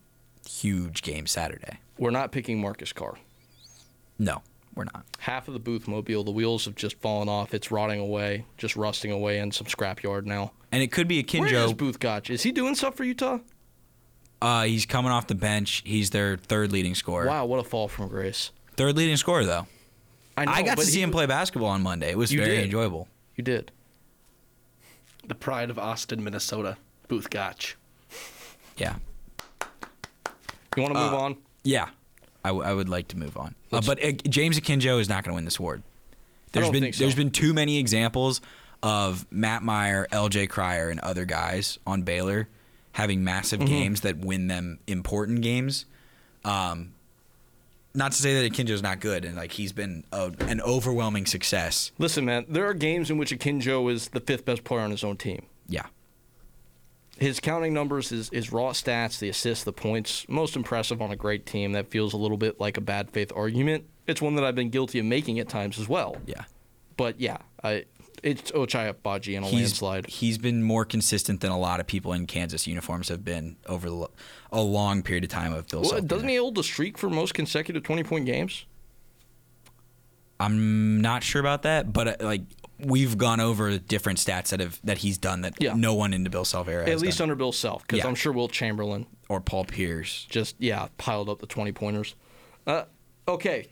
Huge 0.48 1.02
game 1.02 1.26
Saturday. 1.26 1.78
We're 1.98 2.10
not 2.10 2.32
picking 2.32 2.60
Marcus 2.60 2.92
Carr. 2.92 3.14
No, 4.18 4.42
we're 4.74 4.84
not. 4.84 5.04
Half 5.20 5.48
of 5.48 5.54
the 5.54 5.60
booth 5.60 5.86
mobile, 5.86 6.24
the 6.24 6.30
wheels 6.30 6.64
have 6.64 6.74
just 6.74 6.98
fallen 7.00 7.28
off. 7.28 7.54
It's 7.54 7.70
rotting 7.70 8.00
away, 8.00 8.44
just 8.58 8.76
rusting 8.76 9.10
away 9.12 9.38
in 9.38 9.52
some 9.52 9.66
scrapyard 9.66 10.24
now. 10.24 10.52
And 10.70 10.82
it 10.82 10.90
could 10.90 11.08
be 11.08 11.18
a 11.18 11.38
Where 11.38 11.46
is 11.46 11.52
Kinjo. 11.52 11.76
Both 11.76 12.00
Gach? 12.00 12.30
Is 12.30 12.42
he 12.42 12.52
doing 12.52 12.74
stuff 12.74 12.96
for 12.96 13.04
Utah? 13.04 13.38
Uh, 14.40 14.64
he's 14.64 14.86
coming 14.86 15.12
off 15.12 15.28
the 15.28 15.34
bench. 15.36 15.82
He's 15.86 16.10
their 16.10 16.36
third 16.36 16.72
leading 16.72 16.96
scorer. 16.96 17.26
Wow, 17.28 17.46
what 17.46 17.60
a 17.60 17.64
fall 17.64 17.86
from 17.86 18.08
grace. 18.08 18.50
Third 18.76 18.96
leading 18.96 19.16
scorer 19.16 19.44
though. 19.44 19.66
I, 20.36 20.46
know, 20.46 20.52
I 20.52 20.62
got 20.62 20.78
to 20.78 20.84
see 20.84 20.96
he- 20.96 21.02
him 21.02 21.10
play 21.12 21.26
basketball 21.26 21.68
on 21.70 21.82
Monday. 21.82 22.10
It 22.10 22.18
was 22.18 22.32
very 22.32 22.56
did. 22.56 22.64
enjoyable. 22.64 23.06
You 23.36 23.44
did. 23.44 23.70
The 25.28 25.34
pride 25.34 25.70
of 25.70 25.78
Austin, 25.78 26.24
Minnesota. 26.24 26.76
Both 27.06 27.30
Gach. 27.30 27.76
Yeah. 28.76 28.96
You 30.76 30.82
want 30.82 30.94
to 30.94 31.00
move 31.00 31.14
on? 31.14 31.36
Yeah. 31.64 31.88
I, 32.44 32.48
w- 32.48 32.64
I 32.66 32.72
would 32.74 32.88
like 32.88 33.08
to 33.08 33.18
move 33.18 33.36
on. 33.36 33.54
Uh, 33.70 33.80
but 33.86 34.02
uh, 34.04 34.12
James 34.28 34.58
Akinjo 34.58 34.98
is 35.00 35.08
not 35.08 35.22
going 35.24 35.32
to 35.32 35.36
win 35.36 35.44
this 35.44 35.58
award. 35.58 35.82
There's 36.52 36.70
been 36.70 36.92
so. 36.92 37.04
there's 37.04 37.14
been 37.14 37.30
too 37.30 37.54
many 37.54 37.78
examples 37.78 38.40
of 38.82 39.24
Matt 39.30 39.62
Mayer, 39.62 40.06
LJ 40.12 40.48
Cryer, 40.50 40.90
and 40.90 40.98
other 41.00 41.24
guys 41.24 41.78
on 41.86 42.02
Baylor 42.02 42.48
having 42.92 43.24
massive 43.24 43.60
Mm-hmm. 43.60 43.68
games 43.68 44.00
that 44.02 44.18
win 44.18 44.48
them 44.48 44.78
important 44.86 45.40
games. 45.40 45.86
Um, 46.44 46.92
not 47.94 48.12
to 48.12 48.18
say 48.20 48.42
that 48.42 48.52
Akinjo's 48.52 48.82
not 48.82 49.00
good, 49.00 49.24
and 49.24 49.36
like 49.36 49.52
he's 49.52 49.72
been 49.72 50.04
a, 50.12 50.32
an 50.40 50.60
overwhelming 50.62 51.26
success. 51.26 51.92
Listen, 51.98 52.24
man, 52.24 52.44
there 52.48 52.66
are 52.66 52.74
games 52.74 53.10
in 53.10 53.18
which 53.18 53.30
Akinjo 53.30 53.90
is 53.90 54.08
the 54.08 54.20
fifth 54.20 54.44
best 54.44 54.64
player 54.64 54.80
on 54.80 54.90
his 54.90 55.04
own 55.04 55.16
team. 55.16 55.46
Yeah, 55.68 55.86
His 57.22 57.38
counting 57.40 57.72
numbers, 57.72 58.08
his, 58.08 58.28
his 58.30 58.50
raw 58.52 58.72
stats, 58.72 59.18
the 59.20 59.28
assists, 59.28 59.64
the 59.64 59.72
points, 59.72 60.26
most 60.28 60.56
impressive 60.56 61.00
on 61.00 61.10
a 61.12 61.16
great 61.16 61.46
team. 61.46 61.72
That 61.72 61.88
feels 61.88 62.12
a 62.12 62.16
little 62.16 62.36
bit 62.36 62.58
like 62.60 62.76
a 62.76 62.80
bad 62.80 63.10
faith 63.10 63.30
argument. 63.34 63.84
It's 64.08 64.20
one 64.20 64.34
that 64.34 64.44
I've 64.44 64.56
been 64.56 64.70
guilty 64.70 64.98
of 64.98 65.04
making 65.06 65.38
at 65.38 65.48
times 65.48 65.78
as 65.78 65.88
well. 65.88 66.16
yeah. 66.26 66.44
But 66.96 67.20
yeah, 67.20 67.38
I 67.62 67.84
It's 68.22 68.50
Ochai 68.52 68.92
Agbaji 68.92 69.36
in 69.36 69.42
a 69.44 69.46
He's, 69.46 69.54
landslide. 69.80 70.06
he's 70.06 70.36
been 70.36 70.62
more 70.62 70.84
consistent 70.84 71.40
than 71.40 71.50
a 71.52 71.58
lot 71.58 71.80
of 71.80 71.86
people 71.86 72.12
in 72.12 72.26
Kansas 72.26 72.66
uniforms 72.66 73.08
have 73.08 73.24
been 73.24 73.56
over 73.66 73.88
the, 73.88 74.08
a 74.50 74.60
long 74.60 75.02
period 75.02 75.24
of 75.24 75.30
time 75.30 75.52
of 75.54 75.68
Bill 75.68 75.82
Well, 75.82 76.00
doesn't 76.02 76.28
he 76.28 76.36
hold 76.36 76.56
the 76.56 76.62
streak 76.64 76.98
for 76.98 77.08
most 77.08 77.34
consecutive 77.34 77.82
20 77.84 78.02
point 78.04 78.26
games? 78.26 78.66
I'm 80.42 81.00
not 81.00 81.22
sure 81.22 81.40
about 81.40 81.62
that, 81.62 81.92
but 81.92 82.20
uh, 82.22 82.24
like 82.26 82.42
we've 82.78 83.16
gone 83.16 83.38
over 83.40 83.78
different 83.78 84.18
stats 84.18 84.48
that 84.48 84.60
have 84.60 84.80
that 84.84 84.98
he's 84.98 85.18
done 85.18 85.42
that 85.42 85.54
Yeah. 85.60 85.74
no 85.74 85.94
one 85.94 86.12
into 86.12 86.30
Bill 86.30 86.44
Self 86.44 86.68
era 86.68 86.88
At 86.88 87.00
least 87.00 87.18
done. 87.18 87.26
under 87.26 87.34
Bill 87.36 87.52
Self, 87.52 87.82
because 87.82 87.98
Yeah. 87.98 88.08
I'm 88.08 88.14
sure 88.14 88.32
Wilt 88.32 88.52
Chamberlain 88.52 89.06
or 89.28 89.40
Paul 89.40 89.64
Pierce. 89.64 90.26
just, 90.28 90.56
yeah, 90.58 90.88
piled 90.98 91.28
up 91.28 91.38
the 91.40 91.46
20 91.46 91.72
pointers. 91.72 92.14
Uh, 92.66 92.84
okay. 93.28 93.68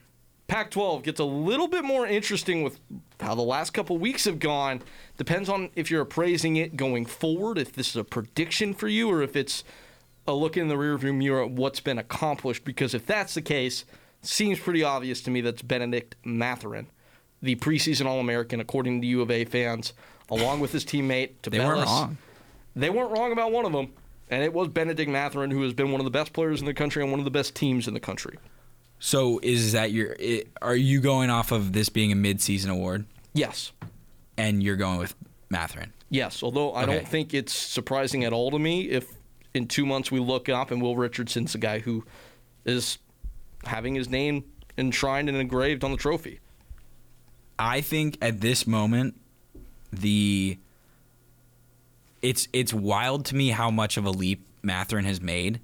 Pac 0.46 0.70
12 0.72 1.04
gets 1.04 1.20
a 1.20 1.24
little 1.24 1.68
bit 1.68 1.84
more 1.84 2.06
interesting 2.06 2.62
with 2.64 2.80
how 3.20 3.34
the 3.36 3.42
last 3.42 3.70
couple 3.70 3.96
weeks 3.98 4.24
have 4.24 4.38
gone. 4.40 4.82
Depends 5.16 5.48
on 5.48 5.70
if 5.76 5.90
you're 5.92 6.00
appraising 6.02 6.56
it 6.56 6.76
going 6.76 7.06
forward, 7.06 7.56
if 7.58 7.72
this 7.72 7.90
is 7.90 7.96
a 7.96 8.02
prediction 8.04 8.74
for 8.74 8.88
you, 8.88 9.08
or 9.08 9.22
if 9.22 9.36
it's 9.36 9.62
a 10.26 10.32
look 10.34 10.56
in 10.56 10.66
the 10.68 10.74
rearview 10.74 11.14
mirror 11.14 11.44
at 11.44 11.50
what's 11.52 11.78
been 11.80 11.98
accomplished. 11.98 12.64
Because 12.64 12.94
if 12.94 13.06
that's 13.06 13.34
the 13.34 13.42
case, 13.42 13.84
seems 14.22 14.58
pretty 14.58 14.82
obvious 14.82 15.20
to 15.22 15.30
me 15.30 15.40
that's 15.40 15.62
Bennedict 15.62 16.16
Mathurin, 16.24 16.86
the 17.42 17.56
preseason 17.56 18.06
All 18.06 18.20
American, 18.20 18.60
according 18.60 19.00
to 19.00 19.06
U 19.06 19.22
of 19.22 19.30
A 19.30 19.44
fans, 19.44 19.92
along 20.30 20.60
with 20.60 20.72
his 20.72 20.84
teammate. 20.84 21.30
They 21.42 21.58
weren't 21.58 21.86
wrong. 21.86 22.18
They 22.76 22.90
weren't 22.90 23.10
wrong 23.10 23.32
about 23.32 23.50
one 23.52 23.64
of 23.64 23.72
them, 23.72 23.92
and 24.30 24.42
it 24.44 24.52
was 24.52 24.68
Bennedict 24.68 25.10
Mathurin, 25.10 25.50
who 25.50 25.62
has 25.62 25.72
been 25.72 25.90
one 25.90 26.00
of 26.00 26.04
the 26.04 26.10
best 26.10 26.32
players 26.32 26.60
in 26.60 26.66
the 26.66 26.74
country 26.74 27.02
and 27.02 27.10
one 27.10 27.18
of 27.20 27.24
the 27.24 27.30
best 27.30 27.54
teams 27.54 27.88
in 27.88 27.94
the 27.94 28.00
country. 28.00 28.38
So 28.98 29.40
is 29.42 29.72
that 29.72 29.92
your? 29.92 30.14
i 30.20 30.44
are 30.60 30.76
you 30.76 31.00
going 31.00 31.30
off 31.30 31.52
of 31.52 31.72
this 31.72 31.88
being 31.88 32.12
a 32.12 32.14
mid-season 32.14 32.70
award, 32.70 33.06
Yes. 33.32 33.72
and 34.36 34.62
you're 34.62 34.76
going 34.76 34.98
with 34.98 35.14
Mathurin? 35.48 35.92
Yes, 36.10 36.42
although 36.42 36.72
I 36.72 36.82
Okay. 36.84 36.94
don't 36.96 37.08
think 37.08 37.32
it's 37.34 37.52
surprising 37.54 38.24
at 38.24 38.32
all 38.32 38.50
to 38.50 38.58
me 38.58 38.82
if 38.90 39.06
in 39.54 39.66
two 39.66 39.86
months 39.86 40.12
we 40.12 40.20
look 40.20 40.48
up 40.48 40.70
and 40.70 40.82
Will 40.82 40.96
Richardson's 40.96 41.52
the 41.52 41.58
guy 41.58 41.78
who 41.80 42.04
is 42.64 42.98
having 43.64 43.94
his 43.94 44.08
name 44.08 44.44
enshrined 44.78 45.28
and 45.28 45.38
engraved 45.38 45.84
on 45.84 45.90
the 45.90 45.96
trophy. 45.96 46.40
I 47.58 47.80
think 47.80 48.16
at 48.22 48.40
this 48.40 48.66
moment, 48.66 49.20
the 49.92 50.58
it's 52.22 52.48
it's 52.52 52.72
wild 52.72 53.24
to 53.26 53.36
me 53.36 53.48
how 53.48 53.70
much 53.70 53.96
of 53.96 54.04
a 54.06 54.10
leap 54.10 54.46
Mathurin 54.62 55.04
has 55.04 55.20
made, 55.20 55.60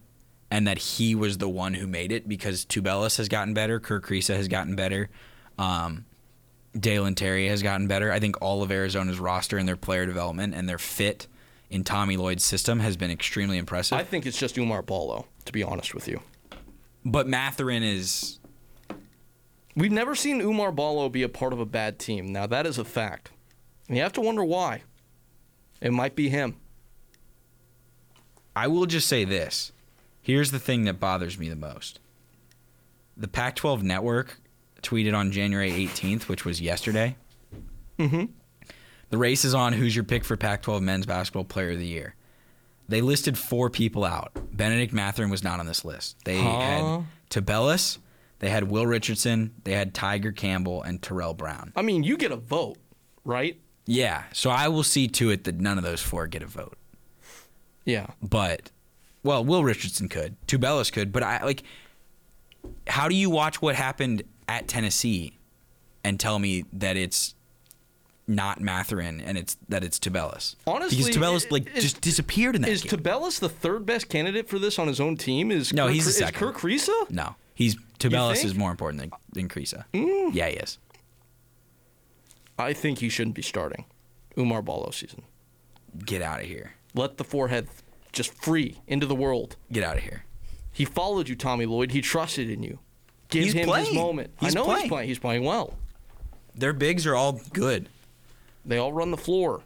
and 0.51 0.67
that 0.67 0.79
he 0.79 1.15
was 1.15 1.39
the 1.39 1.49
one 1.49 1.75
who 1.75 1.87
made 1.87 2.13
it 2.13 2.29
because 2.29 2.65
Tubelis 2.65 3.17
has 3.17 3.29
gotten 3.29 3.55
better, 3.55 3.81
Kerr 3.81 4.01
Kriisa 4.01 4.37
has 4.37 4.49
gotten 4.49 4.77
better, 4.77 5.09
um, 5.59 6.05
Dalen 6.79 7.15
Terry 7.15 7.49
has 7.49 7.63
gotten 7.63 7.89
better. 7.89 8.13
I 8.13 8.21
think 8.21 8.41
all 8.43 8.63
of 8.63 8.71
Arizona's 8.71 9.19
roster 9.19 9.59
and 9.59 9.67
their 9.67 9.77
player 9.77 10.07
development 10.07 10.55
and 10.55 10.69
their 10.69 10.79
fit 10.79 11.27
in 11.71 11.83
Tommy 11.85 12.17
Lloyd's 12.17 12.45
system 12.45 12.81
has 12.81 12.97
been 12.97 13.11
extremely 13.11 13.59
impressive. 13.59 13.99
I 13.99 14.05
think 14.05 14.27
it's 14.27 14.39
just 14.39 14.57
Oumar 14.57 14.85
Ballo, 14.85 15.27
to 15.47 15.53
be 15.53 15.63
honest 15.63 15.95
with 15.95 16.07
you. 16.07 16.21
But 17.07 17.29
Mathurin 17.29 17.85
is 17.85 18.41
We've 19.77 19.93
never 19.93 20.17
seen 20.17 20.41
Oumar 20.43 20.75
Ballo 20.75 21.09
be 21.09 21.23
a 21.23 21.29
part 21.29 21.53
of 21.53 21.61
a 21.61 21.65
bad 21.65 22.01
team. 22.01 22.33
Now 22.33 22.47
that 22.49 22.67
is 22.67 22.79
a 22.79 22.85
fact. 22.85 23.31
And 23.87 23.97
you 23.97 24.03
have 24.03 24.13
to 24.15 24.21
wonder 24.21 24.43
why. 24.43 24.83
It 25.81 25.93
might 25.93 26.17
be 26.17 26.29
him. 26.29 26.57
I 28.57 28.67
will 28.67 28.87
just 28.87 29.07
say 29.07 29.25
this. 29.25 29.71
Here's 30.21 30.51
the 30.51 30.59
thing 30.59 30.85
that 30.85 30.99
bothers 30.99 31.39
me 31.39 31.49
the 31.49 31.55
most. 31.55 32.01
The 33.17 33.29
Pac 33.29 33.55
12 33.55 33.85
network 33.85 34.41
tweeted 34.83 35.15
on 35.15 35.31
January 35.31 35.71
18th, 35.71 36.23
which 36.23 36.45
was 36.45 36.61
yesterday. 36.61 37.15
Mm-hmm. 38.01 38.25
The 39.11 39.19
race 39.19 39.45
is 39.45 39.55
on 39.55 39.75
who's 39.75 39.95
your 39.95 40.05
pick 40.05 40.25
for 40.25 40.37
Pac 40.37 40.63
12 40.63 40.83
men's 40.83 41.07
basketball 41.07 41.45
player 41.45 41.73
of 41.73 41.79
the 41.79 41.87
year. 41.87 42.17
They 42.89 43.01
listed 43.01 43.37
four 43.37 43.69
people 43.71 44.05
out. 44.05 44.33
Bennedict 44.53 44.93
Mathurin 44.93 45.31
was 45.31 45.43
not 45.43 45.61
on 45.61 45.67
this 45.67 45.85
list. 45.85 46.17
They 46.25 46.37
had 46.37 47.05
Tubelis, 47.31 47.99
they 48.39 48.49
had 48.49 48.65
Will 48.71 48.87
Richardson, 48.87 49.55
they 49.65 49.73
had 49.73 49.95
Tyger 49.95 50.35
Campbell, 50.35 50.83
and 50.83 51.03
Terrell 51.03 51.35
Brown. 51.35 51.73
I 51.75 51.83
mean, 51.83 52.03
you 52.05 52.17
get 52.17 52.33
a 52.33 52.37
vote, 52.37 52.79
right? 53.25 53.59
Yeah, 53.87 54.25
so 54.33 54.51
I 54.51 54.69
will 54.69 54.83
see 54.83 55.09
to 55.09 55.31
it 55.31 55.45
that 55.45 55.61
none 55.61 55.79
of 55.79 55.85
those 55.85 56.03
four 56.03 56.27
get 56.27 56.43
a 56.43 56.47
vote. 56.47 56.77
Yeah. 57.85 58.09
but 58.21 58.73
well, 59.23 59.45
Will 59.45 59.63
Richardson 59.63 60.09
could, 60.09 60.37
Tubelis 60.47 60.93
could, 60.93 61.13
but 61.13 61.23
I 61.23 61.43
like. 61.45 61.63
How 62.89 63.09
do 63.09 63.15
you 63.15 63.31
watch 63.31 63.63
what 63.63 63.77
happened 63.77 64.23
at 64.49 64.67
Tennessee, 64.67 65.39
and 66.03 66.19
tell 66.19 66.39
me 66.41 66.65
that 66.73 66.97
it's 66.97 67.36
not 68.29 68.61
Mathurin 68.61 69.21
and 69.21 69.39
it's 69.39 69.57
that 69.69 69.85
it's 69.85 69.99
Tubelis? 69.99 70.57
Honestly, 70.67 70.99
because 70.99 71.17
Tubelis 71.17 71.51
like 71.51 71.75
is- 71.77 71.83
just 71.85 72.01
disappeared 72.01 72.57
in 72.57 72.63
that 72.63 72.71
Is 72.71 72.83
game. 72.83 72.99
Tubelis 73.01 73.39
the 73.41 73.49
third 73.49 73.87
best 73.87 74.09
candidate 74.09 74.49
for 74.49 74.59
this 74.59 74.79
on 74.79 74.89
his 74.89 75.01
own 75.01 75.17
team? 75.17 75.51
Is 75.51 75.73
No, 75.73 75.87
Kirk, 75.87 75.95
he's 75.95 76.05
the 76.05 76.11
is 76.11 76.17
second. 76.17 76.39
Kerr 76.39 76.53
Kriisa? 76.53 77.11
no, 77.11 77.37
he's? 77.55 77.77
Mm. 77.99 78.45
is 78.45 78.55
more 78.55 78.71
important 78.71 79.01
than 79.01 79.11
than 79.33 79.49
Kriisa. 79.49 79.85
Yeah, 79.93 80.49
he 80.49 80.57
is. 80.57 80.79
I 82.59 82.73
think 82.73 82.99
he 83.01 83.09
shouldn't 83.09 83.35
be 83.37 83.43
starting 83.43 83.85
Oumar 84.37 84.65
Ballo 84.65 84.91
season. 84.91 85.23
Get 86.05 86.23
out 86.23 86.41
of 86.41 86.47
here. 86.47 86.73
Let 86.95 87.17
the 87.19 87.25
forehead 87.25 87.69
just 88.13 88.33
free 88.43 88.81
into 88.87 89.07
the 89.07 89.15
world. 89.15 89.57
Get 89.73 89.83
out 89.85 89.97
of 89.97 90.03
here. 90.03 90.25
He 90.73 90.85
followed 90.85 91.29
you, 91.29 91.37
Tommy 91.37 91.65
Lloyd. 91.67 91.91
He 91.93 92.01
trusted 92.03 92.51
in 92.51 92.63
you. 92.63 92.79
Give 93.29 93.45
He's 93.45 93.53
him 93.55 93.69
his 93.69 93.93
moment. 93.95 94.31
He's 94.41 94.55
I 94.55 94.59
know 94.59 94.65
playing. 94.65 94.81
he's 94.83 94.89
playing. 94.89 95.09
He's 95.09 95.19
playing 95.19 95.45
well. 95.45 95.75
Their 96.55 96.73
bigs 96.73 97.07
are 97.07 97.15
all 97.17 97.41
good. 97.53 97.89
They 98.67 98.79
all 98.79 98.93
run 98.93 99.11
the 99.13 99.17
floor. 99.17 99.63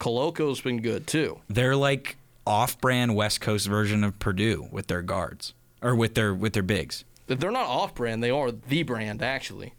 Koloko's 0.00 0.60
been 0.60 0.80
good 0.80 1.06
too. 1.06 1.40
They're 1.48 1.76
like 1.76 2.16
off-brand 2.46 3.14
West 3.14 3.40
Coast 3.40 3.68
version 3.68 4.02
of 4.02 4.18
Purdue 4.18 4.66
with 4.72 4.88
their 4.88 5.02
guards 5.02 5.54
or 5.80 5.94
with 5.94 6.14
their 6.14 6.34
with 6.34 6.54
their 6.54 6.62
bigs. 6.62 7.04
They're 7.28 7.50
not 7.52 7.66
off-brand. 7.68 8.22
They 8.22 8.30
are 8.30 8.50
the 8.50 8.82
brand 8.82 9.22
actually. 9.22 9.74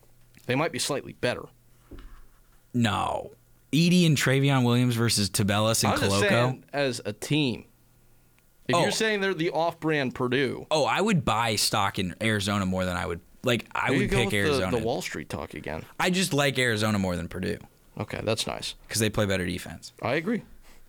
They 0.46 0.56
might 0.56 0.72
be 0.72 0.80
slightly 0.80 1.14
better. 1.14 1.44
No. 2.74 3.32
Edey 3.72 4.06
and 4.06 4.16
Trevion 4.18 4.64
Williams 4.64 4.96
versus 4.96 5.30
Tubelis 5.30 5.84
and 5.84 6.00
Koloko. 6.00 6.62
as 6.72 7.02
a 7.06 7.14
team. 7.14 7.66
If 8.68 8.76
Oh. 8.76 8.82
you're 8.84 8.92
saying 8.92 9.20
they're 9.22 9.34
the 9.34 9.50
off-brand 9.50 10.16
Purdue, 10.16 10.68
Oh, 10.72 10.86
I 10.86 11.02
would 11.02 11.26
buy 11.26 11.56
stock 11.56 12.00
in 12.00 12.16
Arizona 12.22 12.66
more 12.66 12.86
than 12.86 12.96
I 12.96 13.06
would 13.06 13.20
like. 13.44 13.66
I 13.76 13.92
would 13.92 14.10
pick 14.10 14.20
with 14.26 14.30
the- 14.30 14.38
Arizona. 14.38 14.78
The, 14.78 14.84
Wall 14.84 15.02
Street 15.02 15.28
talk 15.28 15.54
again. 15.54 15.84
I 16.00 16.10
just 16.12 16.34
like 16.34 16.58
Arizona 16.58 16.98
more 16.98 17.16
than 17.18 17.28
Purdue 17.28 17.58
Okay, 18.00 18.20
that's 18.24 18.48
nice. 18.48 18.76
because 18.88 19.00
they 19.00 19.10
play 19.10 19.26
better 19.26 19.46
defense. 19.46 19.94
I 20.02 20.16
agree. 20.16 20.42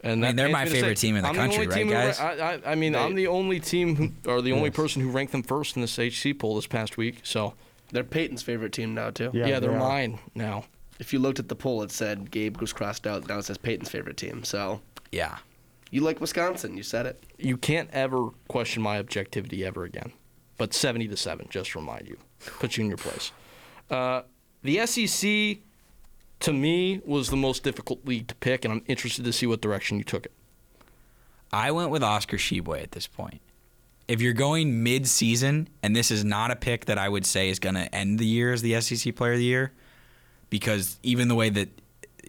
And 0.03 0.25
I 0.25 0.29
mean, 0.29 0.37
they're 0.37 0.49
my 0.51 0.67
favorite 0.67 0.99
say. 0.99 1.07
team 1.09 1.17
in 1.17 1.23
the 1.23 1.29
I'm 1.29 1.35
country, 1.35 1.57
only 1.57 1.67
right, 1.69 1.77
team 1.79 1.87
who 1.89 1.95
ra- 1.95 2.01
guys? 2.07 2.21
I, 2.21 2.33
I, 2.55 2.73
I 2.73 2.75
mean, 2.75 2.95
I'm 2.95 3.15
the 3.15 3.27
only 3.27 3.59
team 3.61 3.97
who, 3.97 4.31
or 4.31 4.43
the 4.43 4.53
only 4.53 4.71
person 4.71 5.01
who 5.01 5.11
ranked 5.11 5.33
them 5.33 5.43
first 5.43 5.77
in 5.77 5.83
this 5.83 5.99
HC 5.99 6.39
poll 6.39 6.57
this 6.57 6.67
past 6.67 6.97
week. 6.99 7.21
So 7.23 7.55
They're 7.91 8.05
Peyton's 8.05 8.43
favorite 8.43 8.73
team 8.73 8.93
now 8.95 9.11
too. 9.11 9.31
yeah, 9.33 9.47
Yeah, 9.47 9.61
they're 9.61 9.71
they 9.71 9.77
are. 9.77 9.79
mine 9.79 10.19
now. 10.35 10.65
If 10.99 11.13
you 11.13 11.19
looked 11.19 11.39
at 11.39 11.49
the 11.49 11.57
poll, 11.57 11.83
it 11.83 11.91
said 11.91 12.31
Gabe 12.31 12.59
was 12.59 12.73
crossed 12.73 13.07
out. 13.07 13.27
Now 13.29 13.39
it 13.39 13.45
says 13.47 13.57
Peyton's 13.59 13.89
favorite 13.89 14.17
team. 14.19 14.45
So 14.45 14.81
Yeah, 15.11 15.39
you 15.91 16.03
like 16.03 16.21
Wisconsin. 16.21 16.77
You 16.77 16.83
said 16.83 17.07
it. 17.07 17.23
You 17.39 17.57
can't 17.57 17.89
ever 17.93 18.29
question 18.49 18.83
my 18.83 18.99
objectivity 18.99 19.65
ever 19.65 19.85
again. 19.85 20.13
But 20.59 20.73
70 20.75 21.09
to 21.09 21.17
seven, 21.17 21.47
just 21.51 21.71
to 21.73 21.79
remind 21.79 22.07
you, 22.09 22.17
put 22.61 22.77
you 22.77 22.85
in 22.85 22.89
your 22.91 22.97
place. 22.99 23.33
Uh, 23.91 24.23
the 24.63 24.87
SEC, 24.87 25.59
to 26.45 26.53
me, 26.53 27.01
was 27.07 27.31
the 27.31 27.37
most 27.37 27.63
difficult 27.63 28.05
league 28.07 28.29
to 28.29 28.35
pick, 28.35 28.65
and 28.65 28.73
I'm 28.73 28.85
interested 28.87 29.25
to 29.25 29.33
see 29.33 29.47
what 29.47 29.63
direction 29.63 29.97
you 29.97 30.05
took 30.05 30.27
it. 30.27 30.33
I 31.51 31.71
went 31.71 31.91
with 31.91 32.03
Oscar 32.03 32.37
Tshiebwe 32.37 32.83
at 32.83 32.93
this 32.93 33.07
point. 33.07 33.41
If 34.09 34.21
you're 34.21 34.35
going 34.35 34.83
mid-season, 34.83 35.69
and 35.83 35.97
this 35.97 36.11
is 36.11 36.23
not 36.23 36.51
a 36.51 36.57
pick 36.57 36.85
that 36.85 36.99
I 36.99 37.09
would 37.09 37.25
say 37.25 37.49
is 37.49 37.59
going 37.59 37.77
to 37.77 37.93
end 37.95 38.19
the 38.19 38.27
year 38.27 38.53
as 38.53 38.61
the 38.61 38.79
SEC 38.81 39.17
Player 39.17 39.33
of 39.33 39.39
the 39.39 39.45
Year, 39.45 39.73
because 40.51 40.99
even 41.03 41.29
the 41.29 41.35
way 41.35 41.49
that 41.49 41.71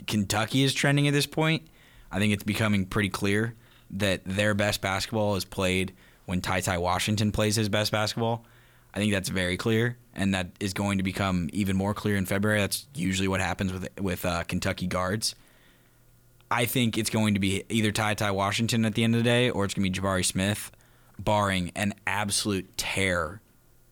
Kentucky 0.07 0.63
is 0.63 0.73
trending 0.73 1.09
at 1.09 1.13
this 1.13 1.27
point, 1.27 1.63
I 2.09 2.19
think 2.19 2.31
it's 2.31 2.43
becoming 2.43 2.85
pretty 2.85 3.09
clear 3.09 3.55
that 3.91 4.21
their 4.23 4.53
best 4.53 4.79
basketball 4.79 5.35
is 5.35 5.43
played 5.43 5.93
when 6.25 6.39
Ty 6.39 6.61
Ty 6.61 6.77
Washington 6.77 7.33
plays 7.33 7.57
his 7.57 7.67
best 7.67 7.91
basketball. 7.91 8.45
I 8.95 8.99
think 8.99 9.11
that's 9.11 9.29
very 9.29 9.57
clear, 9.57 9.97
and 10.13 10.33
that 10.33 10.47
is 10.59 10.73
going 10.73 10.97
to 10.99 11.03
become 11.03 11.49
even 11.51 11.75
more 11.75 11.93
clear 11.93 12.15
in 12.15 12.25
February. 12.25 12.59
That's 12.61 12.85
usually 12.95 13.27
what 13.27 13.41
happens 13.41 13.73
with 13.73 13.89
with 13.99 14.25
uh, 14.25 14.43
Kentucky 14.43 14.87
guards. 14.87 15.35
I 16.49 16.65
think 16.65 16.97
it's 16.97 17.09
going 17.09 17.33
to 17.33 17.39
be 17.39 17.63
either 17.69 17.91
Ty 17.91 18.13
Ty 18.15 18.31
Washington 18.31 18.85
at 18.85 18.95
the 18.95 19.03
end 19.03 19.15
of 19.15 19.19
the 19.19 19.29
day, 19.29 19.49
or 19.49 19.65
it's 19.65 19.73
going 19.73 19.91
to 19.91 19.99
be 19.99 20.07
Jabari 20.07 20.23
Smith, 20.23 20.71
barring 21.19 21.71
an 21.75 21.93
absolute 22.07 22.77
tear 22.77 23.41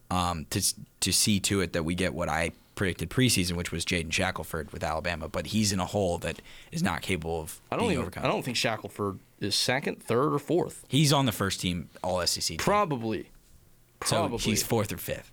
um, 0.09 0.45
to 0.51 0.61
to 1.01 1.11
see 1.11 1.39
to 1.41 1.59
it 1.61 1.73
that 1.73 1.83
we 1.83 1.95
get 1.95 2.13
what 2.13 2.29
I 2.29 2.51
predicted 2.75 3.09
preseason, 3.09 3.53
which 3.53 3.71
was 3.71 3.85
Jaden 3.85 4.11
Shackelford 4.11 4.71
with 4.71 4.83
Alabama. 4.83 5.27
But 5.27 5.47
he's 5.47 5.71
in 5.71 5.79
a 5.79 5.85
hole 5.85 6.17
that 6.19 6.41
is 6.71 6.81
not 6.81 7.01
capable 7.01 7.41
of 7.41 7.59
I 7.71 7.75
don't 7.75 7.83
being 7.83 7.91
even, 7.93 8.01
overcome. 8.03 8.23
I 8.25 8.27
don't 8.27 8.43
think 8.43 8.57
Shackelford 8.57 9.19
is 9.39 9.55
second, 9.55 10.01
third, 10.01 10.33
or 10.33 10.39
fourth. 10.39 10.85
He's 10.87 11.11
on 11.11 11.25
the 11.25 11.31
first 11.31 11.59
team 11.59 11.89
All 12.03 12.25
SEC. 12.25 12.43
team. 12.43 12.57
Probably. 12.57 13.27
So 14.05 14.17
Probably. 14.17 14.37
he's 14.39 14.63
fourth 14.63 14.91
or 14.91 14.97
fifth. 14.97 15.31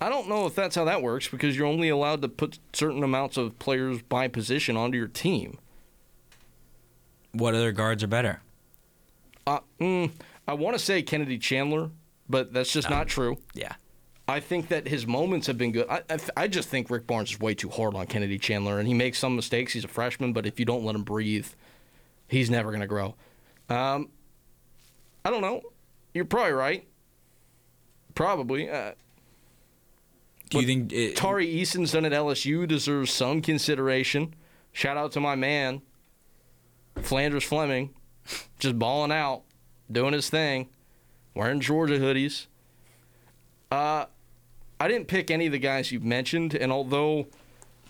I 0.00 0.08
don't 0.08 0.28
know 0.28 0.46
if 0.46 0.54
that's 0.54 0.76
how 0.76 0.84
that 0.84 1.02
works 1.02 1.28
because 1.28 1.56
you're 1.56 1.66
only 1.66 1.90
allowed 1.90 2.22
to 2.22 2.28
put 2.28 2.58
certain 2.72 3.02
amounts 3.02 3.36
of 3.36 3.58
players 3.58 4.00
by 4.02 4.28
position 4.28 4.76
onto 4.76 4.96
your 4.96 5.08
team. 5.08 5.58
What 7.32 7.54
other 7.54 7.72
guards 7.72 8.02
are 8.02 8.08
better? 8.08 8.40
Uh, 9.46 9.60
mm, 9.78 10.10
I 10.48 10.54
want 10.54 10.76
to 10.76 10.82
say 10.82 11.02
Kennedy 11.02 11.38
Chandler, 11.38 11.90
but 12.28 12.52
that's 12.52 12.72
just 12.72 12.88
not 12.88 13.08
true. 13.08 13.38
Yeah. 13.54 13.74
I 14.26 14.40
think 14.40 14.68
that 14.68 14.86
his 14.86 15.06
moments 15.06 15.48
have 15.48 15.58
been 15.58 15.72
good. 15.72 15.86
I, 15.90 16.02
I, 16.08 16.18
I 16.36 16.48
just 16.48 16.68
think 16.68 16.88
Rick 16.88 17.06
Barnes 17.06 17.32
is 17.32 17.40
way 17.40 17.52
too 17.54 17.68
hard 17.68 17.94
on 17.94 18.06
Kennedy 18.06 18.38
Chandler, 18.38 18.78
and 18.78 18.86
he 18.86 18.94
makes 18.94 19.18
some 19.18 19.34
mistakes. 19.36 19.72
He's 19.72 19.84
a 19.84 19.88
freshman, 19.88 20.32
but 20.32 20.46
if 20.46 20.58
you 20.58 20.64
don't 20.64 20.84
let 20.84 20.94
him 20.94 21.02
breathe, 21.02 21.46
he's 22.28 22.48
never 22.48 22.70
going 22.70 22.80
to 22.80 22.86
grow. 22.86 23.16
Um, 23.68 24.08
I 25.24 25.30
don't 25.30 25.40
know. 25.40 25.62
You're 26.14 26.24
probably 26.24 26.52
right. 26.52 26.86
Probably. 28.20 28.68
Uh, 28.68 28.92
Do 30.50 30.60
you 30.60 30.66
think 30.66 30.92
it, 30.92 31.16
Tari 31.16 31.48
Eason's 31.48 31.92
done 31.92 32.04
at 32.04 32.12
LSU 32.12 32.68
deserves 32.68 33.10
some 33.10 33.40
consideration. 33.40 34.34
Shout 34.72 34.98
out 34.98 35.12
to 35.12 35.20
my 35.20 35.36
man, 35.36 35.80
Flanders 37.00 37.44
Fleming, 37.44 37.94
just 38.58 38.78
balling 38.78 39.10
out, 39.10 39.44
doing 39.90 40.12
his 40.12 40.28
thing, 40.28 40.68
wearing 41.34 41.60
Georgia 41.60 41.98
hoodies. 41.98 42.46
Uh, 43.72 44.04
I 44.78 44.86
didn't 44.86 45.08
pick 45.08 45.30
any 45.30 45.46
of 45.46 45.52
the 45.52 45.58
guys 45.58 45.90
you 45.90 46.00
mentioned, 46.00 46.54
and 46.54 46.70
although 46.70 47.26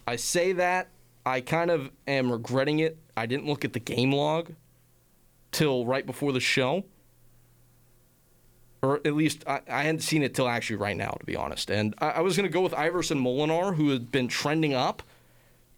I 0.06 0.14
say 0.14 0.52
that, 0.52 0.90
I 1.26 1.40
kind 1.40 1.72
of 1.72 1.90
am 2.06 2.30
regretting 2.30 2.78
it. 2.78 2.98
I 3.16 3.26
didn't 3.26 3.46
look 3.46 3.64
at 3.64 3.72
the 3.72 3.80
game 3.80 4.12
log 4.12 4.52
till 5.50 5.86
right 5.86 6.06
before 6.06 6.30
the 6.30 6.38
show. 6.38 6.84
Or 8.82 9.00
at 9.04 9.14
least 9.14 9.44
I, 9.46 9.60
I 9.68 9.82
hadn't 9.82 10.00
seen 10.00 10.22
it 10.22 10.34
till 10.34 10.48
actually 10.48 10.76
right 10.76 10.96
now, 10.96 11.10
to 11.10 11.24
be 11.24 11.36
honest. 11.36 11.70
And 11.70 11.94
I, 11.98 12.10
I 12.10 12.20
was 12.20 12.36
going 12.36 12.48
to 12.48 12.52
go 12.52 12.62
with 12.62 12.74
Iverson 12.74 13.18
Molinar, 13.18 13.74
who 13.74 13.90
had 13.90 14.10
been 14.10 14.28
trending 14.28 14.74
up. 14.74 15.02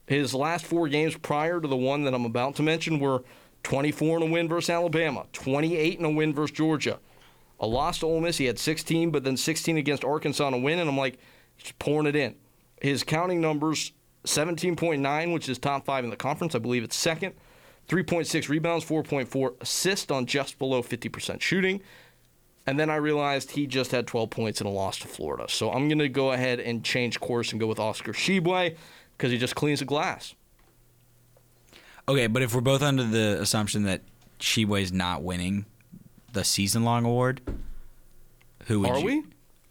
His 0.06 0.34
last 0.34 0.64
four 0.64 0.88
games 0.88 1.16
prior 1.16 1.60
to 1.60 1.68
the 1.68 1.76
one 1.76 2.04
that 2.04 2.14
I'm 2.14 2.24
about 2.24 2.56
to 2.56 2.62
mention 2.62 2.98
were 2.98 3.22
24 3.62 4.18
in 4.18 4.22
a 4.22 4.26
win 4.26 4.48
versus 4.48 4.70
Alabama, 4.70 5.26
28 5.32 5.98
in 5.98 6.04
a 6.04 6.10
win 6.10 6.34
versus 6.34 6.56
Georgia. 6.56 6.98
A 7.60 7.66
loss 7.66 8.00
to 8.00 8.06
Ole 8.06 8.20
Miss, 8.20 8.38
he 8.38 8.46
had 8.46 8.58
16, 8.58 9.10
but 9.10 9.22
then 9.22 9.36
16 9.36 9.76
against 9.76 10.04
Arkansas 10.04 10.48
in 10.48 10.54
a 10.54 10.58
win, 10.58 10.80
and 10.80 10.88
I'm 10.88 10.98
like, 10.98 11.18
just 11.56 11.78
pouring 11.78 12.08
it 12.08 12.16
in. 12.16 12.34
His 12.80 13.04
counting 13.04 13.40
numbers 13.40 13.92
17.9, 14.24 15.32
which 15.32 15.48
is 15.48 15.58
top 15.58 15.84
five 15.84 16.04
in 16.04 16.10
the 16.10 16.16
conference. 16.16 16.54
I 16.54 16.58
believe 16.58 16.84
it's 16.84 16.96
second. 16.96 17.34
3.6 17.88 18.48
rebounds, 18.48 18.84
4.4 18.84 19.60
assists 19.60 20.10
on 20.10 20.26
just 20.26 20.58
below 20.58 20.82
50% 20.82 21.40
shooting. 21.40 21.80
And 22.66 22.78
then 22.78 22.90
I 22.90 22.96
realized 22.96 23.50
he 23.52 23.66
just 23.66 23.90
had 23.90 24.06
12 24.06 24.30
points 24.30 24.60
in 24.60 24.66
a 24.66 24.70
loss 24.70 24.98
to 25.00 25.08
Florida. 25.08 25.46
So 25.48 25.72
I'm 25.72 25.88
going 25.88 25.98
to 25.98 26.08
go 26.08 26.30
ahead 26.32 26.60
and 26.60 26.84
change 26.84 27.18
course 27.18 27.50
and 27.52 27.60
go 27.60 27.66
with 27.66 27.80
Oscar 27.80 28.12
Tshiebwe 28.12 28.76
because 29.16 29.32
he 29.32 29.38
just 29.38 29.56
cleans 29.56 29.80
the 29.80 29.84
glass. 29.84 30.34
Okay, 32.08 32.26
but 32.26 32.42
if 32.42 32.54
we're 32.54 32.60
both 32.60 32.82
under 32.82 33.04
the 33.04 33.40
assumption 33.40 33.84
that 33.84 34.02
Tshiebwe's 34.40 34.92
not 34.92 35.22
winning 35.22 35.66
the 36.32 36.44
season 36.44 36.84
long 36.84 37.04
award, 37.04 37.40
who 38.66 38.80
would 38.80 38.90
Are 38.90 38.98
you- 38.98 39.04
we? 39.04 39.22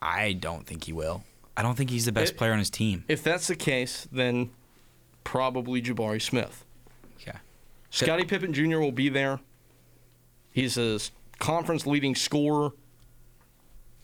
I 0.02 0.34
don't 0.34 0.66
think 0.66 0.86
he 0.86 0.94
will. 0.94 1.24
I 1.56 1.62
don't 1.62 1.76
think 1.76 1.90
he's 1.90 2.06
the 2.06 2.12
best 2.12 2.34
It- 2.34 2.38
player 2.38 2.54
on 2.54 2.60
his 2.60 2.70
team. 2.70 3.04
If 3.08 3.24
that's 3.24 3.48
the 3.48 3.56
case, 3.56 4.08
then 4.12 4.50
probably 5.24 5.82
Jabari 5.82 6.22
Smith. 6.22 6.66
Okay. 7.22 7.38
Scottie 7.90 8.24
Pippen 8.26 8.54
Jr. 8.54 8.80
will 8.80 8.92
be 8.92 9.10
there. 9.10 9.40
He's 10.52 10.78
a 10.78 11.00
conference 11.42 11.86
leading 11.86 12.16
scorer. 12.16 12.72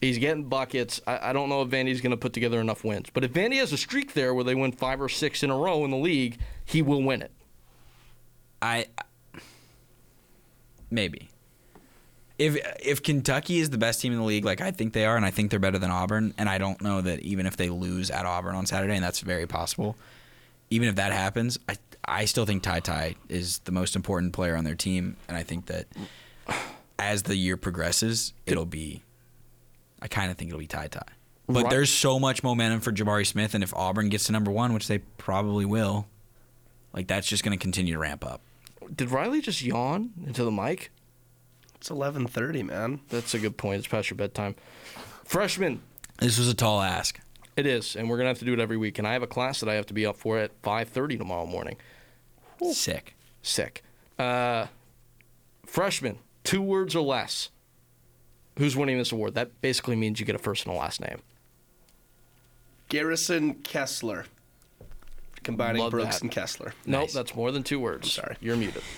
He's 0.01 0.17
getting 0.17 0.49
buckets. 0.49 0.99
I, 1.07 1.29
I 1.29 1.33
don't 1.33 1.47
know 1.49 1.61
if 1.61 1.69
Vandy's 1.69 2.01
going 2.01 2.11
to 2.11 2.17
put 2.17 2.33
together 2.33 2.59
enough 2.59 2.83
wins. 2.83 3.09
But 3.13 3.23
if 3.23 3.31
Vandy 3.31 3.55
has 3.59 3.71
a 3.71 3.77
streak 3.77 4.13
there 4.13 4.33
where 4.33 4.43
they 4.43 4.55
win 4.55 4.73
five 4.73 5.01
or 5.01 5.07
six 5.07 5.41
in 5.41 5.49
a 5.49 5.57
row 5.57 5.85
in 5.85 5.91
the 5.91 5.97
league, 5.97 6.37
he 6.65 6.81
will 6.81 7.01
win 7.01 7.21
it. 7.21 7.31
I 8.61 8.87
maybe. 10.91 11.29
If 12.37 12.57
if 12.79 13.01
Kentucky 13.01 13.57
is 13.57 13.71
the 13.71 13.77
best 13.77 14.01
team 14.01 14.11
in 14.13 14.19
the 14.19 14.25
league, 14.25 14.45
like 14.45 14.61
I 14.61 14.71
think 14.71 14.93
they 14.93 15.05
are, 15.05 15.15
and 15.15 15.25
I 15.25 15.31
think 15.31 15.49
they're 15.49 15.59
better 15.59 15.79
than 15.79 15.89
Auburn, 15.89 16.33
and 16.37 16.49
I 16.49 16.57
don't 16.57 16.81
know 16.81 17.01
that 17.01 17.19
even 17.21 17.45
if 17.45 17.57
they 17.57 17.69
lose 17.69 18.11
at 18.11 18.25
Auburn 18.25 18.55
on 18.55 18.65
Saturday, 18.65 18.95
and 18.95 19.03
that's 19.03 19.21
very 19.21 19.47
possible, 19.47 19.95
even 20.69 20.87
if 20.87 20.95
that 20.95 21.11
happens, 21.11 21.57
I 21.67 21.77
I 22.05 22.25
still 22.25 22.45
think 22.45 22.61
Ty 22.61 22.81
Ty 22.81 23.15
is 23.29 23.59
the 23.59 23.71
most 23.71 23.95
important 23.95 24.33
player 24.33 24.55
on 24.55 24.63
their 24.63 24.75
team, 24.75 25.17
and 25.27 25.35
I 25.35 25.43
think 25.43 25.67
that 25.67 25.87
as 26.99 27.23
the 27.23 27.35
year 27.35 27.57
progresses, 27.57 28.33
it'll 28.45 28.65
be. 28.65 29.03
I 30.01 30.07
kind 30.07 30.29
of 30.31 30.37
think 30.37 30.49
it'll 30.49 30.59
be 30.59 30.67
Ty 30.67 30.87
Ty. 30.87 31.01
But 31.47 31.63
Right. 31.63 31.69
there's 31.71 31.89
so 31.89 32.19
much 32.19 32.43
momentum 32.43 32.81
for 32.81 32.91
Jabari 32.91 33.25
Smith, 33.25 33.53
and 33.55 33.63
if 33.63 33.73
Auburn 33.73 34.09
gets 34.09 34.25
to 34.25 34.31
number 34.31 34.51
one, 34.51 34.73
which 34.73 34.87
they 34.87 34.99
probably 34.99 35.65
will, 35.65 36.07
like 36.93 37.07
that's 37.07 37.27
just 37.27 37.43
going 37.43 37.57
to 37.57 37.61
continue 37.61 37.93
to 37.93 37.99
ramp 37.99 38.25
up. 38.25 38.41
Did 38.93 39.11
Riley 39.11 39.41
just 39.41 39.61
yawn 39.63 40.11
into 40.25 40.43
the 40.43 40.51
mic? 40.51 40.91
It's 41.75 41.89
11:30, 41.89 42.63
man. 42.63 42.99
That's 43.09 43.33
a 43.33 43.39
good 43.39 43.57
point. 43.57 43.79
It's 43.79 43.87
past 43.87 44.09
your 44.09 44.17
bedtime. 44.17 44.55
Freshman, 45.23 45.81
This 46.19 46.37
was 46.37 46.47
a 46.47 46.53
tall 46.53 46.81
ask. 46.81 47.19
it 47.55 47.65
is, 47.65 47.95
and 47.95 48.09
we're 48.09 48.17
gonna 48.17 48.29
have 48.29 48.39
to 48.39 48.45
do 48.45 48.53
it 48.53 48.59
every 48.59 48.77
week. 48.77 48.97
And 48.97 49.07
I 49.07 49.13
have 49.13 49.23
a 49.23 49.27
class 49.27 49.59
that 49.61 49.69
I 49.69 49.75
have 49.75 49.85
to 49.87 49.93
be 49.93 50.05
up 50.05 50.15
for 50.17 50.37
at 50.37 50.51
5:30 50.63 51.17
tomorrow 51.17 51.45
morning. 51.45 51.77
Sick. 52.71 53.15
Sick. 53.41 53.83
Uh, 54.17 54.67
freshman, 55.65 56.17
two 56.47 56.61
words 56.61 56.95
or 56.95 57.01
less. 57.01 57.49
Who's 58.57 58.75
winning 58.75 58.97
this 58.97 59.11
award? 59.11 59.35
That 59.35 59.59
basically 59.61 59.95
means 59.97 60.19
you 60.19 60.25
get 60.25 60.33
a 60.35 60.39
first 60.39 60.65
and 60.65 60.73
a 60.73 60.77
last 60.77 61.01
name. 61.01 61.19
Garrison 62.89 63.55
Kessler. 63.55 64.25
Combining 65.43 65.81
Love 65.81 65.91
Brooks 65.91 66.15
that. 66.15 66.21
and 66.23 66.31
Kessler. 66.31 66.73
Nope, 66.85 67.01
Nice. 67.01 67.13
that's 67.13 67.35
more 67.35 67.51
than 67.51 67.63
two 67.63 67.79
words. 67.79 68.07
I'm 68.07 68.23
sorry. 68.23 68.35
You're 68.41 68.55
muted. 68.57 68.81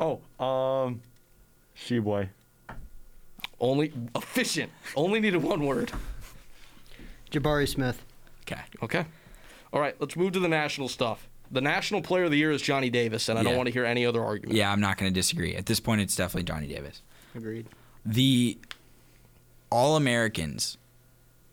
Oh, 0.00 0.20
um, 0.44 1.00
Tshiebwe. 1.78 2.28
Only 3.60 3.92
efficient. 4.16 4.72
Only 4.96 5.20
needed 5.20 5.40
one 5.42 5.64
word. 5.64 5.92
Jabari 7.30 7.68
Smith. 7.68 8.02
Okay. 8.42 8.60
Okay. 8.82 9.06
All 9.72 9.80
right, 9.80 9.94
let's 10.00 10.16
move 10.16 10.32
to 10.32 10.40
the 10.40 10.48
national 10.48 10.88
stuff. 10.88 11.28
The 11.50 11.60
national 11.60 12.02
player 12.02 12.24
of 12.24 12.30
the 12.30 12.36
year 12.38 12.50
is 12.50 12.62
Johnny 12.62 12.90
Davis, 12.90 13.28
and 13.28 13.38
I 13.38 13.42
don't 13.42 13.56
want 13.56 13.66
to 13.68 13.72
hear 13.72 13.84
any 13.84 14.04
other 14.04 14.22
argument. 14.24 14.56
Yeah, 14.56 14.72
I'm 14.72 14.80
not 14.80 14.96
going 14.98 15.12
to 15.12 15.14
disagree. 15.14 15.54
At 15.54 15.66
this 15.66 15.78
point, 15.80 16.00
it's 16.00 16.16
definitely 16.16 16.44
Johnny 16.44 16.66
Davis. 16.66 17.02
Agreed. 17.34 17.66
The 18.04 18.58
All 19.70 19.96
Americans, 19.96 20.78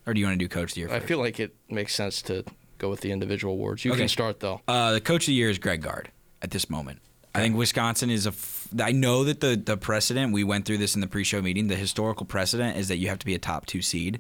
or 0.06 0.14
do 0.14 0.20
you 0.20 0.26
want 0.26 0.40
to 0.40 0.44
do 0.44 0.48
Coach 0.50 0.72
of 0.72 0.76
the 0.76 0.82
Year? 0.82 0.92
I 0.92 1.00
feel 1.00 1.20
like 1.20 1.40
it 1.40 1.56
makes 1.70 1.94
sense 1.94 2.22
to 2.24 2.44
go 2.78 2.90
with 2.90 3.02
the 3.02 3.12
individual 3.12 3.54
awards. 3.54 3.86
You 3.86 3.92
Okay. 3.92 4.02
can 4.02 4.08
start 4.08 4.40
though. 4.40 4.62
Uh, 4.68 4.94
the 4.94 5.02
Coach 5.02 5.24
of 5.24 5.28
the 5.28 5.34
Year 5.34 5.50
is 5.50 5.60
Greg 5.60 5.82
Gard 5.82 6.10
at 6.42 6.52
this 6.52 6.70
moment. 6.70 7.00
I 7.34 7.40
think 7.40 7.56
Wisconsin 7.56 8.10
is 8.10 8.26
a. 8.26 8.30
F- 8.30 8.68
I 8.82 8.92
know 8.92 9.24
that 9.24 9.40
the 9.40 9.56
the 9.56 9.78
precedent 9.78 10.34
we 10.34 10.44
went 10.44 10.66
through 10.66 10.80
this 10.80 10.96
in 10.96 11.02
the 11.02 11.08
pre-show 11.08 11.42
meeting. 11.42 11.68
The 11.68 11.76
historical 11.78 12.26
precedent 12.26 12.76
is 12.78 12.88
that 12.90 12.98
you 12.98 13.08
have 13.08 13.20
to 13.20 13.26
be 13.26 13.34
a 13.36 13.40
top 13.40 13.66
two 13.66 13.82
seed, 13.82 14.20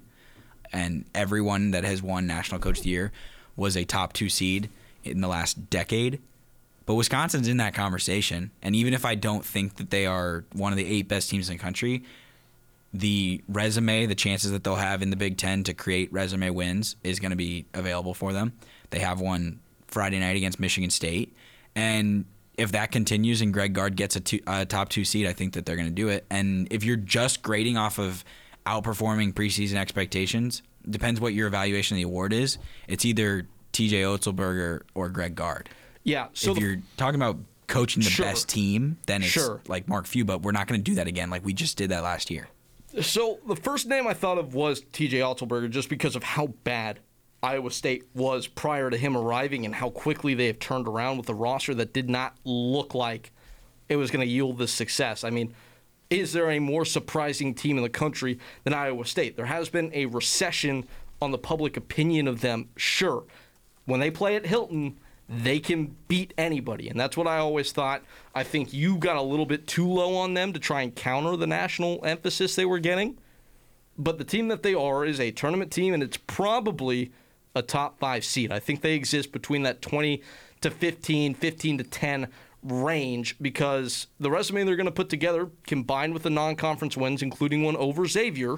and 0.71 1.03
everyone 1.13 1.71
that 1.71 1.83
has 1.83 2.01
won 2.01 2.25
National 2.25 2.59
Coach 2.59 2.77
of 2.79 2.83
the 2.85 2.89
Year 2.91 3.11
was 3.57 3.75
a 3.75 3.83
top 3.83 4.13
two 4.13 4.29
seed 4.29 4.69
in 5.03 5.21
the 5.21 5.27
last 5.27 5.69
decade. 5.69 6.21
But 6.85 6.95
Wisconsin's 6.95 7.47
in 7.47 7.57
that 7.57 7.73
conversation, 7.73 8.51
and 8.61 8.75
even 8.75 8.93
if 8.93 9.05
I 9.05 9.15
don't 9.15 9.45
think 9.45 9.75
that 9.75 9.91
they 9.91 10.05
are 10.05 10.43
one 10.53 10.73
of 10.73 10.77
the 10.77 10.85
eight 10.85 11.07
best 11.07 11.29
teams 11.29 11.49
in 11.49 11.57
the 11.57 11.63
country, 11.63 12.03
the 12.93 13.41
resume, 13.47 14.05
the 14.05 14.15
chances 14.15 14.51
that 14.51 14.63
they'll 14.63 14.75
have 14.75 15.01
in 15.01 15.09
the 15.09 15.15
Big 15.15 15.37
Ten 15.37 15.63
to 15.63 15.73
create 15.73 16.11
resume 16.11 16.49
wins 16.49 16.95
is 17.03 17.19
going 17.19 17.29
to 17.29 17.37
be 17.37 17.65
available 17.73 18.13
for 18.13 18.33
them. 18.33 18.53
They 18.89 18.99
have 18.99 19.21
one 19.21 19.59
Friday 19.87 20.19
night 20.19 20.35
against 20.35 20.59
Michigan 20.59 20.89
State, 20.89 21.33
and 21.75 22.25
if 22.57 22.73
that 22.73 22.91
continues 22.91 23.41
and 23.41 23.53
Greg 23.53 23.73
Gard 23.73 23.95
gets 23.95 24.15
a, 24.15 24.19
two, 24.19 24.39
a 24.45 24.65
top 24.65 24.89
two 24.89 25.05
seed, 25.05 25.25
I 25.25 25.33
think 25.33 25.53
that 25.53 25.65
they're 25.65 25.75
going 25.75 25.87
to 25.87 25.93
do 25.93 26.09
it. 26.09 26.25
And 26.29 26.67
if 26.71 26.83
you're 26.83 26.97
just 26.97 27.41
grading 27.41 27.77
off 27.77 27.97
of 27.97 28.23
outperforming 28.65 29.33
preseason 29.33 29.75
expectations, 29.75 30.61
depends 30.87 31.19
what 31.21 31.33
your 31.33 31.47
evaluation 31.47 31.95
of 31.95 31.97
the 31.97 32.03
award 32.03 32.33
is. 32.33 32.57
It's 32.87 33.05
either 33.05 33.47
T.J. 33.71 34.01
Otzelberger 34.03 34.81
or 34.95 35.09
Greg 35.09 35.35
Gard. 35.35 35.69
Yeah. 36.03 36.27
So 36.33 36.51
if 36.51 36.55
the, 36.57 36.61
you're 36.61 36.77
talking 36.97 37.15
about 37.21 37.37
coaching 37.67 38.03
the 38.03 38.09
Sure. 38.09 38.25
best 38.25 38.49
team, 38.49 38.97
then 39.05 39.21
it's 39.21 39.31
Sure. 39.31 39.61
like 39.67 39.87
Mark 39.87 40.05
Few. 40.07 40.25
But 40.25 40.41
we're 40.41 40.51
not 40.51 40.67
going 40.67 40.79
to 40.79 40.83
do 40.83 40.95
that 40.95 41.07
again, 41.07 41.29
like 41.29 41.45
we 41.45 41.53
just 41.53 41.77
did 41.77 41.89
that 41.91 42.03
last 42.03 42.29
year. 42.29 42.47
So 43.01 43.39
the 43.47 43.55
first 43.55 43.87
name 43.87 44.05
I 44.07 44.13
thought 44.13 44.37
of 44.37 44.53
was 44.53 44.81
T.J. 44.91 45.19
Otzelberger, 45.19 45.69
just 45.69 45.87
because 45.89 46.15
of 46.15 46.23
how 46.23 46.47
bad 46.65 46.99
Iowa 47.41 47.71
State 47.71 48.03
was 48.13 48.47
prior 48.47 48.89
to 48.89 48.97
him 48.97 49.15
arriving, 49.15 49.65
and 49.65 49.73
how 49.73 49.89
quickly 49.89 50.33
they 50.33 50.47
have 50.47 50.59
turned 50.59 50.87
around 50.87 51.17
with 51.17 51.29
a 51.29 51.33
roster 51.33 51.73
that 51.75 51.93
did 51.93 52.09
not 52.09 52.35
look 52.43 52.93
like 52.93 53.31
it 53.89 53.95
was 53.95 54.11
going 54.11 54.25
to 54.25 54.31
yield 54.31 54.57
this 54.57 54.71
success. 54.73 55.23
I 55.23 55.29
mean, 55.29 55.53
is 56.09 56.33
there 56.33 56.51
a 56.51 56.59
more 56.59 56.83
surprising 56.83 57.53
team 57.55 57.77
in 57.77 57.83
the 57.83 57.89
country 57.89 58.37
than 58.65 58.73
Iowa 58.73 59.05
State? 59.05 59.37
There 59.37 59.45
has 59.45 59.69
been 59.69 59.89
a 59.93 60.05
recession 60.07 60.85
on 61.21 61.31
the 61.31 61.37
public 61.37 61.77
opinion 61.77 62.27
of 62.27 62.41
them, 62.41 62.69
sure. 62.75 63.23
When 63.85 63.99
they 63.99 64.11
play 64.11 64.35
at 64.35 64.45
Hilton, 64.45 64.97
they 65.29 65.59
can 65.59 65.95
beat 66.07 66.33
anybody, 66.37 66.89
and 66.89 66.99
that's 66.99 67.15
what 67.15 67.27
I 67.27 67.37
always 67.37 67.71
thought. 67.71 68.03
I 68.35 68.43
think 68.43 68.73
you 68.73 68.97
got 68.97 69.15
a 69.15 69.21
little 69.21 69.45
bit 69.45 69.65
too 69.65 69.87
low 69.87 70.15
on 70.17 70.33
them 70.33 70.51
to 70.53 70.59
try 70.59 70.81
and 70.81 70.93
counter 70.93 71.37
the 71.37 71.47
national 71.47 72.03
emphasis 72.05 72.55
they 72.55 72.65
were 72.65 72.79
getting. 72.79 73.17
but 73.97 74.17
the 74.17 74.23
team 74.23 74.47
that 74.47 74.63
they 74.63 74.73
are 74.73 75.05
is 75.05 75.19
a 75.19 75.31
tournament 75.31 75.71
team, 75.71 75.93
and 75.93 76.01
it's 76.01 76.17
probably 76.17 77.11
a 77.55 77.61
top 77.61 77.99
five 77.99 78.23
seed. 78.25 78.51
I 78.51 78.59
think 78.59 78.81
they 78.81 78.93
exist 78.93 79.31
between 79.31 79.63
that 79.63 79.81
20 79.81 80.21
to 80.61 80.71
15, 80.71 81.33
15 81.35 81.77
to 81.77 81.83
10 81.83 82.27
range 82.63 83.35
because 83.41 84.07
the 84.19 84.29
resume 84.31 84.63
they're 84.63 84.75
going 84.75 84.85
to 84.85 84.91
put 84.91 85.09
together, 85.09 85.49
combined 85.67 86.13
with 86.13 86.23
the 86.23 86.29
non 86.29 86.55
conference 86.55 86.95
wins, 86.95 87.21
including 87.21 87.63
one 87.63 87.75
over 87.77 88.05
Xavier, 88.05 88.57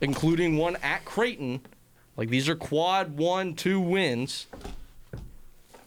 including 0.00 0.56
one 0.56 0.76
at 0.82 1.04
Creighton, 1.04 1.60
like 2.16 2.28
these 2.28 2.48
are 2.48 2.56
quad 2.56 3.16
one, 3.16 3.54
two 3.54 3.80
wins. 3.80 4.46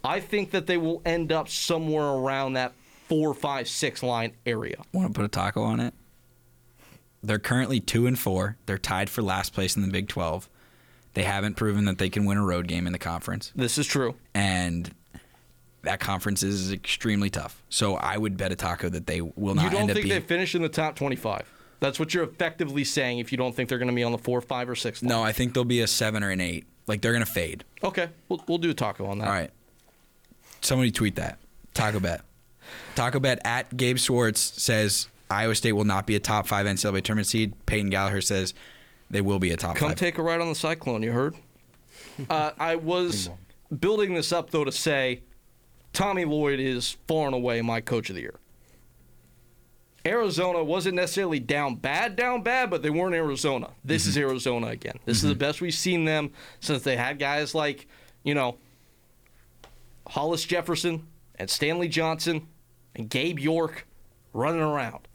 I 0.03 0.19
think 0.19 0.51
that 0.51 0.67
they 0.67 0.77
will 0.77 1.01
end 1.05 1.31
up 1.31 1.49
somewhere 1.49 2.05
around 2.05 2.53
that 2.53 2.73
four, 3.07 3.33
five, 3.33 3.67
six 3.67 4.03
line 4.03 4.33
area. 4.45 4.77
Want 4.93 5.07
to 5.07 5.13
put 5.13 5.25
a 5.25 5.29
taco 5.29 5.63
on 5.63 5.79
it? 5.79 5.93
They're 7.23 7.39
currently 7.39 7.79
two 7.79 8.05
and 8.05 8.17
four. 8.17 8.57
They're 8.67 8.77
tied 8.77 9.09
for 9.09 9.21
last 9.23 9.53
place 9.53 9.75
in 9.75 9.81
the 9.81 9.87
Big 9.87 10.07
Twelve. 10.07 10.47
They 11.15 11.23
haven't 11.23 11.55
proven 11.55 11.85
that 11.85 11.97
they 11.97 12.09
can 12.09 12.25
win 12.25 12.37
a 12.37 12.43
road 12.43 12.67
game 12.67 12.85
in 12.87 12.93
the 12.93 12.99
conference, 12.99 13.51
This 13.55 13.77
is 13.77 13.87
true. 13.87 14.15
and 14.33 14.93
that 15.83 15.99
conference 16.01 16.43
is 16.43 16.71
extremely 16.73 17.29
tough. 17.29 17.63
So 17.69 17.95
I 17.95 18.17
would 18.17 18.35
bet 18.37 18.51
a 18.51 18.55
taco 18.55 18.89
that 18.89 19.07
they 19.07 19.21
will 19.21 19.55
not 19.55 19.63
You 19.63 19.69
don't 19.71 19.87
think 19.87 20.03
being. 20.03 20.09
they 20.09 20.19
finish 20.19 20.55
in 20.55 20.61
the 20.61 20.67
top 20.69 20.95
25? 20.95 21.49
That's 21.85 21.99
what 21.99 22.15
you're 22.15 22.23
effectively 22.23 22.83
saying 22.83 23.19
if 23.19 23.31
you 23.31 23.37
don't 23.37 23.55
think 23.55 23.69
they're 23.69 23.77
going 23.77 23.89
to 23.89 23.93
be 23.93 24.03
on 24.03 24.11
the 24.11 24.17
four, 24.17 24.41
five, 24.41 24.67
or 24.67 24.73
six. 24.73 25.03
line. 25.03 25.09
no, 25.09 25.21
I 25.21 25.31
think 25.31 25.53
they'll 25.53 25.63
be 25.63 25.81
a 25.81 25.87
seven 25.87 26.23
or 26.23 26.31
an 26.31 26.41
eight. 26.41 26.65
Like 26.87 27.01
they're 27.01 27.13
gonna 27.13 27.25
fade. 27.25 27.63
Okay, 27.83 28.09
we'll, 28.27 28.43
we'll 28.47 28.57
do 28.57 28.71
a 28.71 28.73
taco 28.73 29.05
on 29.05 29.19
that. 29.19 29.27
All 29.27 29.33
right. 29.33 29.51
Somebody 30.61 30.91
tweet 30.91 31.15
that. 31.15 31.37
Taco 31.73 31.99
Bet. 31.99 32.21
Taco 32.95 33.19
Bet 33.19 33.39
at 33.45 33.75
Gabe 33.75 33.97
Swartz 33.99 34.39
says 34.39 35.09
Iowa 35.29 35.53
State 35.55 35.73
will 35.73 35.83
not 35.83 36.07
be 36.07 36.15
a 36.15 36.19
top 36.19 36.47
five 36.47 36.65
NCAA 36.65 37.03
tournament 37.03 37.27
seed. 37.27 37.53
Peyton 37.65 37.91
Gallaher 37.91 38.23
says 38.23 38.53
they 39.09 39.21
will 39.21 39.39
be 39.39 39.51
a 39.51 39.57
top 39.57 39.75
Come 39.75 39.89
five. 39.89 39.97
take 39.97 40.17
a 40.17 40.23
ride 40.23 40.41
on 40.41 40.49
the 40.49 40.55
Cyclone, 40.55 41.03
you 41.03 41.11
heard? 41.11 41.35
uh, 42.29 42.51
I 42.59 42.75
was 42.75 43.29
building 43.79 44.13
this 44.13 44.31
up, 44.31 44.49
though, 44.49 44.63
to 44.63 44.71
say 44.71 45.21
Tommy 45.93 46.25
Lloyd 46.25 46.59
is 46.59 46.97
far 47.07 47.27
and 47.27 47.35
away 47.35 47.61
my 47.61 47.81
coach 47.81 48.09
of 48.09 48.15
the 48.15 48.21
year. 48.21 48.39
Arizona 50.05 50.63
wasn't 50.63 50.95
necessarily 50.95 51.39
down 51.39 51.75
bad, 51.75 52.15
down 52.15 52.43
bad, 52.43 52.69
but 52.69 52.83
they 52.83 52.89
weren't 52.89 53.15
Arizona. 53.15 53.71
This 53.83 54.05
is 54.05 54.15
mm-hmm. 54.15 54.29
Arizona 54.29 54.67
again. 54.67 54.99
This 55.05 55.17
is 55.17 55.23
the 55.23 55.29
mm-hmm. 55.29 55.39
best 55.39 55.61
we've 55.61 55.73
seen 55.73 56.05
them 56.05 56.31
since 56.59 56.83
they 56.83 56.95
had 56.95 57.17
guys 57.17 57.55
like, 57.55 57.87
you 58.23 58.35
know, 58.35 58.57
Hollis 60.07 60.43
Jefferson 60.43 61.07
and 61.35 61.49
Stanley 61.49 61.87
Johnson 61.87 62.47
and 62.95 63.09
Gabe 63.09 63.39
York 63.39 63.87
running 64.33 64.61
around. 64.61 65.07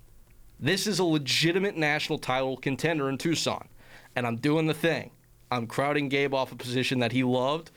This 0.59 0.87
is 0.87 0.99
a 0.99 1.05
legitimate 1.05 1.77
national 1.77 2.19
title 2.19 2.57
contender 2.57 3.09
in 3.09 3.17
Tucson. 3.17 3.69
And 4.17 4.27
I'm 4.27 4.37
doing 4.37 4.67
the 4.67 4.75
thing. 4.75 5.13
I'm 5.51 5.67
crowding 5.67 6.09
Gabe 6.09 6.35
off 6.35 6.53
a 6.53 6.57
position 6.57 6.99
that 6.99 7.13
he 7.13 7.23
loved. 7.23 7.71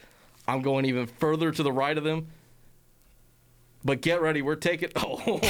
I'm 0.47 0.61
going 0.61 0.85
even 0.85 1.07
further 1.07 1.51
to 1.51 1.63
the 1.63 1.71
right 1.71 1.97
of 1.97 2.05
him. 2.05 2.27
But 3.85 4.01
get 4.01 4.21
ready, 4.21 4.41
we're 4.41 4.55
taking. 4.55 4.89
Oh, 4.97 5.41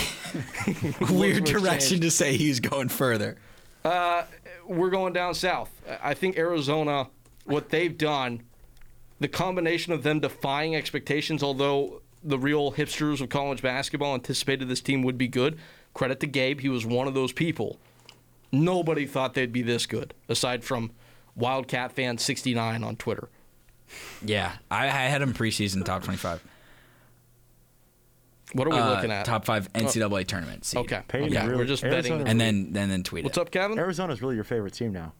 Weird 1.11 1.43
direction 1.45 2.01
to 2.01 2.11
say 2.11 2.35
he's 2.37 2.59
going 2.59 2.89
further. 2.89 3.37
Uh, 3.85 4.23
we're 4.65 4.89
going 4.89 5.13
down 5.13 5.35
south. 5.35 5.69
I 6.01 6.13
think 6.13 6.37
Arizona, 6.37 7.07
what 7.45 7.69
they've 7.69 7.95
done, 7.95 8.43
the 9.19 9.27
combination 9.27 9.93
of 9.93 10.03
them 10.03 10.19
defying 10.19 10.75
expectations, 10.75 11.43
although 11.43 12.01
the 12.23 12.39
real 12.39 12.71
hipsters 12.71 13.21
of 13.21 13.29
college 13.29 13.61
basketball 13.61 14.13
anticipated 14.13 14.67
this 14.69 14.81
team 14.81 15.03
would 15.03 15.17
be 15.17 15.27
good. 15.27 15.57
Credit 15.93 16.19
to 16.21 16.27
Gabe, 16.27 16.61
he 16.61 16.69
was 16.69 16.85
one 16.85 17.07
of 17.07 17.13
those 17.13 17.31
people. 17.31 17.77
Nobody 18.51 19.05
thought 19.05 19.33
they'd 19.33 19.51
be 19.51 19.61
this 19.61 19.85
good, 19.85 20.13
aside 20.29 20.63
from 20.63 20.91
Wildcat 21.35 21.91
fan 21.91 22.17
69 22.17 22.83
on 22.83 22.95
Twitter. 22.95 23.29
Yeah, 24.23 24.53
I, 24.71 24.85
I 24.85 24.89
had 24.89 25.21
him 25.21 25.33
preseason 25.33 25.83
top 25.85 26.03
twenty-five. 26.03 26.41
What 28.53 28.67
are 28.67 28.71
we 28.71 28.77
Uh, 28.77 28.95
looking 28.95 29.11
at? 29.11 29.25
Top 29.25 29.45
five 29.45 29.71
NCAA 29.73 30.25
tournament 30.27 30.65
seed. 30.65 30.79
Okay. 30.81 31.01
Peyton 31.07 31.29
okay. 31.35 31.45
really- 31.45 31.57
We're 31.57 31.65
just 31.65 31.83
Arizona 31.83 32.17
betting. 32.23 32.27
And 32.27 32.39
then 32.41 32.73
and 32.81 32.91
then 32.91 33.03
tweet 33.03 33.23
What's 33.23 33.37
it. 33.37 33.41
up, 33.41 33.51
Kevin? 33.51 33.77
Arizona's 33.79 34.21
really 34.21 34.35
your 34.35 34.43
favorite 34.43 34.73
team 34.73 34.93
now. 34.93 35.13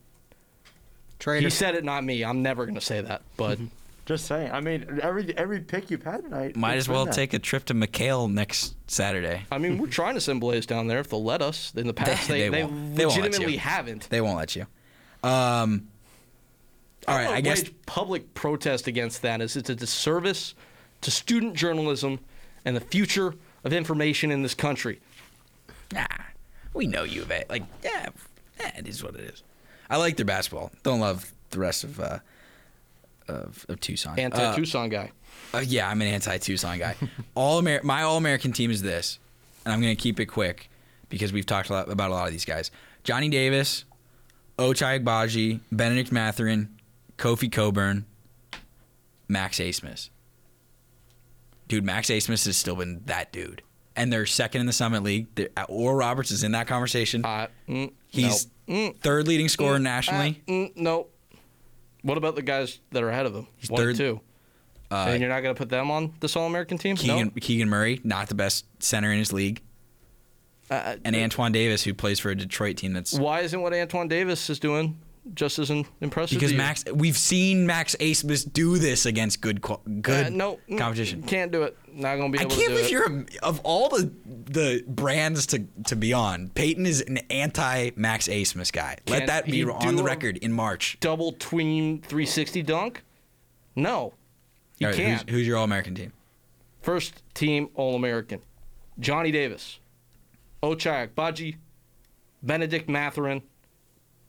Trader. 1.19 1.45
He 1.45 1.49
said 1.49 1.75
it, 1.75 1.83
not 1.83 2.03
me. 2.03 2.23
I'm 2.23 2.41
never 2.41 2.65
going 2.65 2.75
to 2.75 2.81
say 2.81 3.01
that. 3.01 3.21
But 3.37 3.59
Just 4.05 4.25
saying. 4.25 4.51
I 4.51 4.59
mean, 4.59 4.99
every 5.01 5.33
every 5.37 5.61
pick 5.61 5.89
you've 5.89 6.03
had 6.03 6.23
tonight. 6.23 6.57
Might 6.57 6.75
as 6.75 6.89
well 6.89 7.05
that. 7.05 7.13
take 7.13 7.33
a 7.33 7.39
trip 7.39 7.63
to 7.65 7.73
McKale 7.73 8.29
next 8.29 8.75
Saturday. 8.91 9.45
I 9.49 9.57
mean, 9.57 9.77
we're 9.77 9.87
trying 10.01 10.15
to 10.15 10.21
send 10.21 10.41
Blaze 10.41 10.65
down 10.65 10.87
there 10.87 10.99
if 10.99 11.09
they'll 11.09 11.23
let 11.23 11.41
us. 11.41 11.71
In 11.73 11.87
the 11.87 11.93
past, 11.93 12.27
They- 12.27 12.41
they, 12.49 12.49
they 12.49 12.55
they, 12.57 12.63
won't. 12.65 12.95
They 12.97 13.05
won't 13.05 13.15
let 13.15 13.15
you. 13.17 13.23
legitimately 13.23 13.57
haven't. 13.57 14.09
They 14.09 14.19
won't 14.19 14.37
let 14.37 14.55
you. 14.57 14.67
Um. 15.23 15.87
All 17.07 17.15
right, 17.15 17.29
I 17.29 17.41
guess 17.41 17.63
public 17.85 18.33
protest 18.33 18.87
against 18.87 19.21
that 19.23 19.41
is 19.41 19.55
it's 19.57 19.69
a 19.69 19.75
disservice 19.75 20.53
to 21.01 21.11
student 21.11 21.53
journalism 21.53 22.19
and 22.65 22.75
the 22.75 22.81
future 22.81 23.33
of 23.63 23.73
information 23.73 24.31
in 24.31 24.41
this 24.41 24.53
country. 24.53 24.99
Nah, 25.93 26.05
we 26.73 26.87
know 26.87 27.03
U 27.03 27.21
of 27.21 27.31
A. 27.31 27.43
Like, 27.49 27.63
yeah, 27.83 28.09
eh, 28.59 28.71
it 28.77 28.87
is 28.87 29.03
what 29.03 29.15
it 29.15 29.21
is. 29.21 29.43
I 29.89 29.97
like 29.97 30.17
their 30.17 30.25
basketball. 30.25 30.71
Don't 30.83 30.99
love 30.99 31.31
the 31.51 31.59
rest 31.59 31.83
of 31.83 31.99
uh, 31.99 32.19
of, 33.27 33.65
of 33.69 33.79
Tucson. 33.79 34.17
Anti 34.19 34.41
Uh, 34.43 34.55
Tucson 34.55 34.89
guy. 34.89 35.11
uh, 35.53 35.59
yeah, 35.65 35.89
I'm 35.89 36.01
an 36.01 36.07
anti 36.07 36.37
Tucson 36.37 36.79
guy. 36.79 36.95
all 37.35 37.59
Amer- 37.59 37.83
my 37.83 38.03
All 38.03 38.17
American 38.17 38.51
team 38.53 38.71
is 38.71 38.81
this, 38.81 39.19
and 39.65 39.73
I'm 39.73 39.81
gonna 39.81 39.95
keep 39.95 40.19
it 40.19 40.25
quick 40.25 40.69
because 41.09 41.31
we've 41.31 41.45
talked 41.45 41.69
a 41.69 41.73
lot 41.73 41.89
about 41.91 42.09
a 42.09 42.13
lot 42.13 42.25
of 42.27 42.31
these 42.31 42.45
guys. 42.45 42.71
Johnny 43.03 43.29
Davis, 43.29 43.85
Ochai 44.57 45.03
Agbaji, 45.03 45.59
Bennedict 45.71 46.11
Mathurin, 46.11 46.69
Kofi 47.17 47.51
Cockburn, 47.51 48.05
Max 49.27 49.59
Abmas. 49.59 50.09
Dude, 51.67 51.83
Max 51.83 52.09
Abmas 52.09 52.45
has 52.45 52.57
still 52.57 52.75
been 52.75 53.01
that 53.05 53.31
dude. 53.31 53.61
And 53.95 54.11
they're 54.11 54.25
second 54.25 54.61
in 54.61 54.67
the 54.67 54.73
Summit 54.73 55.03
League. 55.03 55.27
They're- 55.35 55.49
Oral 55.69 55.95
Roberts 55.95 56.31
is 56.31 56.43
in 56.43 56.51
that 56.53 56.67
conversation. 56.67 57.23
Uh, 57.23 57.47
mm, 57.69 57.91
He's 58.07 58.47
no. 58.67 58.73
Mm, 58.75 58.97
third 58.99 59.27
leading 59.27 59.49
scorer 59.49 59.75
uh, 59.75 59.79
nationally. 59.79 60.41
mm, 60.47 60.75
no. 60.75 61.07
What 62.01 62.17
about 62.17 62.35
the 62.35 62.41
guys 62.41 62.79
that 62.91 63.03
are 63.03 63.09
ahead 63.09 63.25
of 63.25 63.35
him? 63.35 63.47
He's 63.57 63.69
One 63.69 63.81
third. 63.81 63.95
two. 63.95 64.19
Uh, 64.91 65.05
and 65.09 65.21
you're 65.21 65.29
not 65.29 65.41
going 65.41 65.53
to 65.55 65.57
put 65.57 65.69
them 65.69 65.89
on 65.91 66.13
this 66.19 66.35
All 66.35 66.45
American 66.47 66.77
team? 66.77 66.95
Keegan, 66.95 67.27
no. 67.35 67.41
Keegan 67.41 67.69
Murray, 67.69 67.99
not 68.03 68.29
the 68.29 68.35
best 68.35 68.65
center 68.79 69.11
in 69.11 69.17
his 69.19 69.31
league. 69.33 69.61
Uh, 70.69 70.95
And 71.03 71.15
Antoine 71.15 71.51
Davis, 71.51 71.83
who 71.83 71.93
plays 71.93 72.19
for 72.19 72.29
a 72.29 72.35
Detroit 72.35 72.77
team 72.77 72.93
that's 72.93 73.13
why 73.17 73.41
isn't 73.41 73.61
what 73.61 73.73
Antoine 73.73 74.07
Davis 74.07 74.49
is 74.49 74.59
doing 74.59 74.97
just 75.33 75.59
as 75.59 75.69
impressive? 76.01 76.37
because? 76.39 76.53
Max. 76.53 76.83
We've 76.93 77.17
seen 77.17 77.65
Max 77.65 77.95
Abmas 77.99 78.51
do 78.51 78.77
this 78.77 79.05
against 79.05 79.41
good 79.41 79.61
good 79.61 80.27
Uh, 80.27 80.29
no 80.29 80.59
competition. 80.77 81.23
Can't 81.23 81.51
do 81.51 81.63
it. 81.63 81.77
Not 81.93 82.17
going 82.17 82.31
to 82.31 82.37
be 82.37 82.43
I 82.43 82.47
can't 82.47 82.53
to 82.53 82.67
do 82.67 82.69
believe 82.69 82.89
you're 82.91 83.19
a, 83.19 83.25
of 83.43 83.59
all 83.63 83.89
the 83.89 84.11
the 84.25 84.83
brands 84.87 85.45
to 85.47 85.65
to 85.85 85.95
be 85.95 86.13
on. 86.13 86.49
Peyton 86.49 86.85
is 86.85 87.01
an 87.01 87.17
anti 87.29 87.91
Max 87.95 88.27
Abmas 88.27 88.71
guy. 88.71 88.97
Let 89.07 89.27
that 89.27 89.45
be 89.45 89.63
on 89.63 89.95
the 89.95 90.03
record 90.03 90.37
in 90.37 90.51
March. 90.51 90.97
double 90.99 91.33
tween 91.33 92.01
360 92.01 92.63
dunk? 92.63 93.03
No. 93.75 94.13
You 94.79 94.87
All 94.87 94.91
right, 94.93 94.97
can't. 94.99 95.29
Who's, 95.29 95.39
who's 95.39 95.47
your 95.47 95.57
All 95.57 95.63
American 95.63 95.95
team? 95.95 96.13
First 96.81 97.23
team 97.33 97.69
All 97.75 97.95
American. 97.95 98.41
Johnny 98.99 99.31
Davis, 99.31 99.79
Ochai 100.61 101.07
Agbaji, 101.07 101.55
Bennedict 102.43 102.89
Mathurin, 102.89 103.41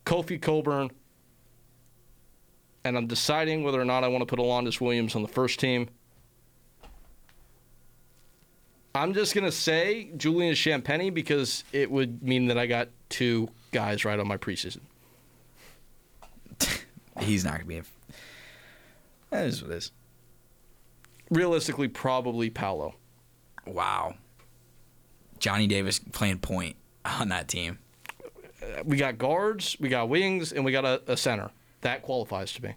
Kofi 0.04 0.40
Cockburn, 0.40 0.90
and 2.84 2.96
I'm 2.96 3.06
deciding 3.06 3.64
whether 3.64 3.80
or 3.80 3.84
not 3.84 4.04
I 4.04 4.08
want 4.08 4.22
to 4.22 4.26
put 4.26 4.38
Alondes 4.38 4.80
Williams 4.80 5.16
on 5.16 5.22
the 5.22 5.28
first 5.28 5.58
team. 5.58 5.88
I'm 8.94 9.12
just 9.12 9.34
gonna 9.34 9.50
say 9.50 10.10
Julian 10.16 10.54
Champagnie 10.54 11.12
because 11.12 11.64
it 11.72 11.90
would 11.90 12.22
mean 12.22 12.46
that 12.46 12.58
I 12.58 12.66
got 12.66 12.90
two 13.08 13.48
guys 13.72 14.04
right 14.04 14.20
on 14.20 14.28
my 14.28 14.36
preseason. 14.36 14.80
He's 17.20 17.44
not 17.44 17.54
gonna 17.54 17.64
be. 17.64 17.78
A, 17.78 17.84
that 19.30 19.46
is 19.46 19.62
what 19.62 19.72
it 19.72 19.78
is. 19.78 19.90
Realistically, 21.30 21.88
probably 21.88 22.50
Paolo. 22.50 22.94
Wow. 23.66 24.14
Johnny 25.40 25.66
Davis 25.66 25.98
playing 25.98 26.38
point 26.38 26.76
on 27.04 27.30
that 27.30 27.48
team. 27.48 27.78
We 28.84 28.96
got 28.96 29.18
guards, 29.18 29.76
we 29.80 29.88
got 29.88 30.08
wings, 30.08 30.52
and 30.52 30.64
we 30.64 30.72
got 30.72 30.84
a, 30.84 31.02
a 31.06 31.16
center. 31.16 31.50
That 31.80 32.02
qualifies 32.02 32.52
to 32.52 32.62
me. 32.62 32.74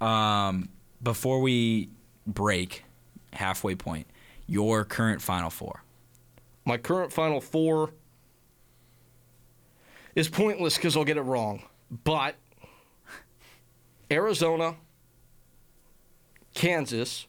Um, 0.00 0.68
before 1.02 1.40
we 1.40 1.90
break, 2.26 2.84
halfway 3.32 3.74
point, 3.74 4.06
your 4.46 4.84
current 4.84 5.20
Final 5.22 5.50
Four. 5.50 5.82
My 6.64 6.76
current 6.76 7.12
Final 7.12 7.40
Four 7.40 7.92
is 10.14 10.28
pointless 10.28 10.76
because 10.76 10.96
I'll 10.96 11.04
get 11.04 11.16
it 11.16 11.22
wrong. 11.22 11.62
But 12.04 12.36
Arizona, 14.10 14.76
Kansas, 16.54 17.26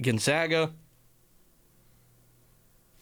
Gonzaga, 0.00 0.72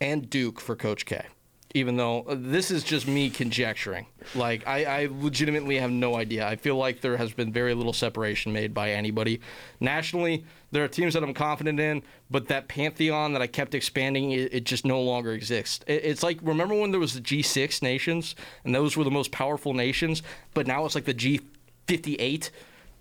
and 0.00 0.28
Duke 0.28 0.60
for 0.60 0.76
Coach 0.76 1.06
K. 1.06 1.26
even 1.74 1.96
though 1.96 2.22
uh, 2.22 2.36
this 2.36 2.70
is 2.70 2.82
just 2.82 3.06
me 3.06 3.30
conjecturing. 3.30 4.06
Like, 4.34 4.66
I, 4.66 4.84
I 4.84 5.08
legitimately 5.10 5.76
have 5.76 5.90
no 5.90 6.16
idea. 6.16 6.46
I 6.46 6.56
feel 6.56 6.76
like 6.76 7.00
there 7.00 7.16
has 7.16 7.32
been 7.32 7.52
very 7.52 7.74
little 7.74 7.92
separation 7.92 8.52
made 8.52 8.74
by 8.74 8.90
anybody. 8.90 9.40
Nationally, 9.78 10.44
there 10.72 10.82
are 10.82 10.88
teams 10.88 11.14
that 11.14 11.22
I'm 11.22 11.34
confident 11.34 11.78
in, 11.78 12.02
but 12.30 12.48
that 12.48 12.68
pantheon 12.68 13.32
that 13.34 13.42
I 13.42 13.46
kept 13.46 13.74
expanding, 13.74 14.32
it, 14.32 14.52
it 14.52 14.64
just 14.64 14.84
no 14.84 15.00
longer 15.00 15.32
exists. 15.32 15.84
It, 15.86 16.04
it's 16.04 16.22
like, 16.22 16.38
remember 16.42 16.74
when 16.74 16.90
there 16.90 17.00
was 17.00 17.14
the 17.14 17.20
G6 17.20 17.82
nations, 17.82 18.34
and 18.64 18.74
those 18.74 18.96
were 18.96 19.04
the 19.04 19.10
most 19.10 19.30
powerful 19.30 19.72
nations, 19.72 20.22
but 20.54 20.66
now 20.66 20.84
it's 20.84 20.94
like 20.94 21.04
the 21.04 21.14
G58? 21.14 22.50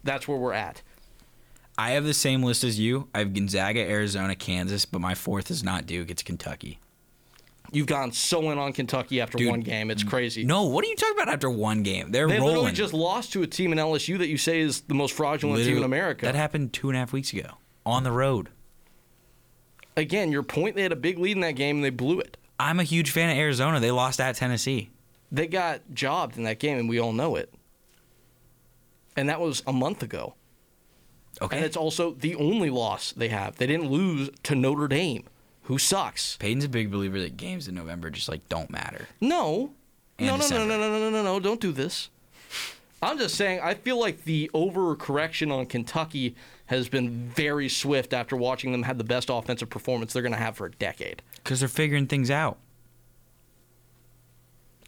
That's 0.03 0.27
where 0.27 0.37
we're 0.37 0.53
at. 0.53 0.81
I 1.77 1.91
have 1.91 2.03
the 2.03 2.13
same 2.13 2.43
list 2.43 2.63
as 2.63 2.77
you. 2.77 3.07
I 3.15 3.19
have 3.19 3.33
Gonzaga, 3.33 3.79
Arizona, 3.79 4.35
Kansas, 4.35 4.85
but 4.85 4.99
my 4.99 5.15
fourth 5.15 5.49
is 5.49 5.63
not 5.63 5.85
Duke. 5.85 6.11
It's 6.11 6.23
Kentucky. 6.23 6.79
You've 7.71 7.87
gone 7.87 8.11
so 8.11 8.49
in 8.51 8.57
on 8.57 8.73
Kentucky 8.73 9.21
after 9.21 9.37
Dude, 9.37 9.49
one 9.49 9.59
game. 9.61 9.91
It's 9.91 10.03
crazy. 10.03 10.43
No, 10.43 10.63
what 10.65 10.83
are 10.83 10.87
you 10.87 10.95
talking 10.95 11.15
about 11.21 11.31
after 11.33 11.49
one 11.49 11.83
game? 11.83 12.11
They're 12.11 12.27
They 12.27 12.37
rolling. 12.39 12.47
literally 12.55 12.71
just 12.73 12.93
lost 12.93 13.31
to 13.33 13.43
a 13.43 13.47
team 13.47 13.71
in 13.71 13.77
LSU 13.77 14.17
that 14.17 14.27
you 14.27 14.37
say 14.37 14.59
is 14.59 14.81
the 14.81 14.93
most 14.95 15.13
fraudulent 15.13 15.63
team 15.63 15.77
in 15.77 15.83
America. 15.83 16.25
That 16.25 16.35
happened 16.35 16.73
two 16.73 16.89
and 16.89 16.95
a 16.95 16.99
half 16.99 17.13
weeks 17.13 17.31
ago 17.33 17.57
on 17.85 18.03
the 18.03 18.11
road. 18.11 18.49
Again, 19.95 20.31
your 20.31 20.43
point, 20.43 20.75
they 20.75 20.81
had 20.83 20.91
a 20.91 20.95
big 20.97 21.19
lead 21.19 21.33
in 21.33 21.41
that 21.41 21.55
game 21.55 21.77
and 21.77 21.85
they 21.85 21.89
blew 21.89 22.19
it. 22.19 22.37
I'm 22.59 22.79
a 22.79 22.83
huge 22.83 23.11
fan 23.11 23.29
of 23.29 23.37
Arizona. 23.37 23.79
They 23.79 23.91
lost 23.91 24.19
at 24.19 24.35
Tennessee. 24.35 24.89
They 25.31 25.47
got 25.47 25.81
jobbed 25.93 26.37
in 26.37 26.43
that 26.43 26.59
game 26.59 26.77
and 26.77 26.89
we 26.89 26.99
all 26.99 27.13
know 27.13 27.35
it. 27.35 27.53
And 29.15 29.29
that 29.29 29.39
was 29.39 29.61
a 29.67 29.73
month 29.73 30.01
ago. 30.01 30.35
Okay. 31.41 31.57
And 31.57 31.65
it's 31.65 31.77
also 31.77 32.11
the 32.13 32.35
only 32.35 32.69
loss 32.69 33.11
they 33.11 33.27
have. 33.29 33.57
They 33.57 33.67
didn't 33.67 33.89
lose 33.89 34.29
to 34.43 34.55
Notre 34.55 34.87
Dame, 34.87 35.23
who 35.69 35.77
sucks. 35.77 36.35
Peyton's 36.37 36.65
a 36.65 36.69
big 36.69 36.89
believer 36.89 37.19
that 37.19 37.37
games 37.37 37.67
in 37.67 37.75
November 37.75 38.09
just 38.09 38.27
like 38.27 38.49
don't 38.49 38.71
matter. 38.71 39.07
No. 39.21 39.71
And 40.17 40.25
No, 40.27 40.33
no, 40.33 40.37
no, 40.37 40.41
December. 40.41 40.65
no, 40.65 40.79
no, 40.79 40.89
no, 40.89 40.99
no, 40.99 41.09
no, 41.11 41.23
no. 41.23 41.39
Don't 41.39 41.61
do 41.61 41.71
this. 41.71 42.09
I'm 43.03 43.19
just 43.19 43.35
saying, 43.35 43.59
I 43.61 43.75
feel 43.75 43.99
like 43.99 44.23
the 44.23 44.49
overcorrection 44.55 45.55
on 45.55 45.67
Kentucky 45.67 46.35
has 46.65 46.89
been 46.89 47.29
very 47.35 47.69
swift 47.69 48.13
after 48.13 48.35
watching 48.35 48.71
them 48.71 48.81
have 48.81 48.97
the 48.97 49.03
best 49.03 49.29
offensive 49.29 49.69
performance 49.69 50.11
they're 50.11 50.23
going 50.23 50.33
to 50.33 50.39
have 50.39 50.57
for 50.57 50.65
a 50.65 50.71
decade. 50.71 51.21
Because 51.35 51.59
they're 51.59 51.69
figuring 51.69 52.07
things 52.07 52.31
out. 52.31 52.57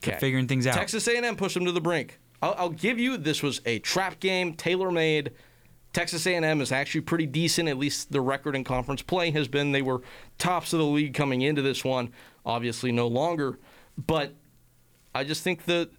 They're 0.02 0.18
figuring 0.18 0.48
things 0.48 0.66
out. 0.66 0.74
Texas 0.74 1.08
A&M 1.08 1.36
pushed 1.36 1.54
them 1.54 1.66
to 1.66 1.72
the 1.72 1.80
brink. 1.80 2.20
I'll, 2.42 2.56
I'll 2.58 2.70
give 2.70 2.98
you 2.98 3.18
this 3.18 3.44
was 3.44 3.62
a 3.68 3.78
trap 3.80 4.20
game, 4.20 4.56
tailor-made. 4.56 5.32
Texas 5.94 6.26
A&M 6.26 6.62
is 6.62 6.72
actually 6.72 7.02
pretty 7.02 7.26
decent. 7.26 7.68
At 7.68 7.78
least 7.78 8.12
the 8.12 8.22
record 8.22 8.56
in 8.56 8.64
conference 8.64 9.02
play 9.02 9.32
has 9.32 9.48
been 9.48 9.72
they 9.72 9.82
were 9.82 10.02
tops 10.38 10.74
of 10.74 10.80
the 10.80 10.86
league 10.86 11.14
coming 11.14 11.42
into 11.42 11.62
this 11.62 11.84
one. 11.84 12.12
Obviously, 12.46 12.92
no 12.92 13.08
longer. 13.08 13.60
But 13.98 14.34
I 15.14 15.24
just 15.24 15.44
think 15.44 15.66
the 15.66 15.90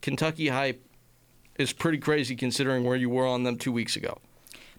Kentucky 0.00 0.48
hype 0.48 0.82
is 1.58 1.72
pretty 1.72 1.98
crazy 1.98 2.34
considering 2.34 2.84
where 2.84 2.96
you 2.96 3.10
were 3.10 3.26
on 3.26 3.42
them 3.42 3.58
two 3.58 3.72
weeks 3.72 3.94
ago. 3.96 4.18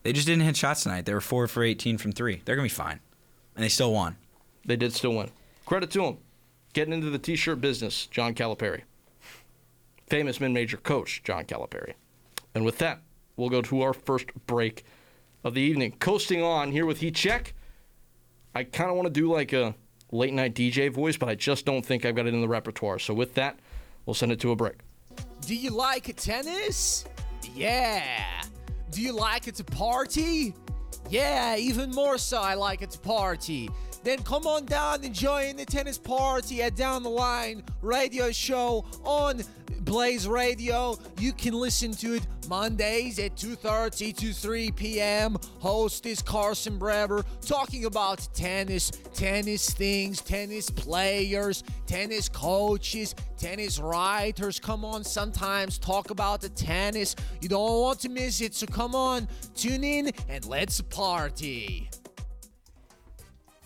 They 0.02 0.12
just 0.12 0.28
didn't 0.28 0.44
hit 0.44 0.58
shots 0.58 0.84
tonight. 0.84 1.06
They 1.06 1.14
were 1.14 1.22
four 1.22 1.48
for 1.48 1.64
18 1.64 1.98
from 1.98 2.12
three. 2.12 2.42
They're 2.44 2.56
gonna 2.56 2.66
be 2.66 2.70
fine, 2.70 3.00
and 3.56 3.64
they 3.64 3.70
still 3.70 3.94
won. 3.94 4.18
They 4.66 4.76
did 4.76 4.94
still 4.94 5.14
win. 5.14 5.30
Credit 5.66 5.90
to 5.92 6.02
them. 6.02 6.18
Getting 6.74 6.94
into 6.94 7.10
the 7.10 7.20
t-shirt 7.20 7.62
business, 7.62 8.08
John 8.08 8.34
Calipari. 8.34 8.82
Famous 10.08 10.40
mid-major 10.40 10.78
coach, 10.78 11.22
John 11.24 11.46
Calipari. 11.46 11.94
And 12.56 12.66
with 12.66 12.80
that, 12.80 13.02
we'll 13.36 13.50
go 13.50 13.62
to 13.62 13.82
our 13.82 13.94
first 13.94 14.28
break 14.48 14.86
of 15.44 15.54
the 15.54 15.62
evening. 15.62 15.94
Coasting 16.00 16.42
on 16.42 16.72
here 16.72 16.86
with 16.86 17.00
Heat 17.00 17.16
Check. 17.16 17.54
I 18.56 18.64
kind 18.64 18.90
of 18.90 18.96
want 18.96 19.08
to 19.08 19.14
do 19.14 19.32
like 19.32 19.54
a 19.54 19.76
late 20.12 20.34
night 20.34 20.54
DJ 20.54 20.92
voice, 20.92 21.18
but 21.18 21.28
I 21.28 21.36
just 21.36 21.66
don't 21.66 21.86
think 21.86 22.06
I've 22.06 22.16
got 22.16 22.28
it 22.28 22.34
in 22.34 22.42
the 22.42 22.48
repertoire. 22.48 23.00
So 23.00 23.14
with 23.14 23.34
that, 23.36 23.60
we'll 24.06 24.14
send 24.14 24.32
it 24.32 24.40
to 24.42 24.52
a 24.52 24.56
break. 24.56 24.80
Do 25.46 25.56
you 25.56 25.72
like 25.72 26.16
tennis? 26.16 27.06
Yeah. 27.56 28.44
Do 28.92 29.02
you 29.02 29.12
like 29.12 29.48
it 29.48 29.56
to 29.56 29.64
party? 29.64 30.54
Yeah, 31.10 31.58
even 31.58 31.92
more 31.92 32.18
so, 32.18 32.42
I 32.42 32.54
like 32.54 32.82
it 32.82 32.92
to 32.92 33.00
party. 33.00 33.70
Then 34.04 34.20
come 34.24 34.46
on 34.46 34.66
down 34.66 35.04
and 35.04 35.14
join 35.14 35.56
the 35.56 35.66
tennis 35.66 35.98
party 35.98 36.62
at 36.62 36.76
Down 36.76 37.04
the 37.04 37.10
Line 37.10 37.64
radio 37.82 38.32
show 38.32 38.86
on 39.04 39.42
Blaze 39.84 40.28
Radio. 40.28 40.98
You 41.20 41.34
can 41.34 41.54
listen 41.54 41.92
to 41.94 42.16
it 42.16 42.28
Mondays 42.48 43.20
at 43.20 43.36
2:30 43.36 44.16
to 44.18 44.34
3 44.34 44.72
p.m. 44.72 45.38
Host 45.60 46.06
is 46.06 46.22
Carson 46.22 46.80
Brever 46.80 47.24
talking 47.42 47.86
about 47.86 48.28
tennis, 48.34 48.92
tennis 49.14 49.70
things, 49.72 50.22
tennis 50.22 50.70
players, 50.70 51.64
tennis 51.86 52.30
coaches, 52.30 53.16
tennis 53.38 53.80
writers. 53.80 54.60
Come 54.60 54.86
on, 54.86 55.04
sometimes 55.04 55.78
talk 55.78 56.10
about 56.10 56.42
the 56.42 56.50
tennis. 56.50 57.16
You 57.42 57.50
don't 57.50 57.82
want 57.82 58.00
to 58.02 58.10
miss 58.10 58.42
it, 58.42 58.54
so 58.54 58.68
come 58.68 58.96
on, 58.96 59.28
tune 59.56 59.84
in 59.84 60.12
and 60.30 60.46
let's 60.46 60.82
party. 60.82 61.90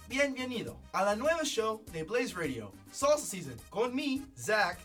Bienvenido 0.09 0.76
a 0.93 1.03
la 1.03 1.15
nueva 1.15 1.45
show 1.45 1.82
de 1.91 2.03
Blaze 2.03 2.34
Radio, 2.34 2.72
Salsa 2.93 3.26
Season, 3.26 3.55
con 3.70 3.93
me, 3.93 4.22
Zach. 4.39 4.80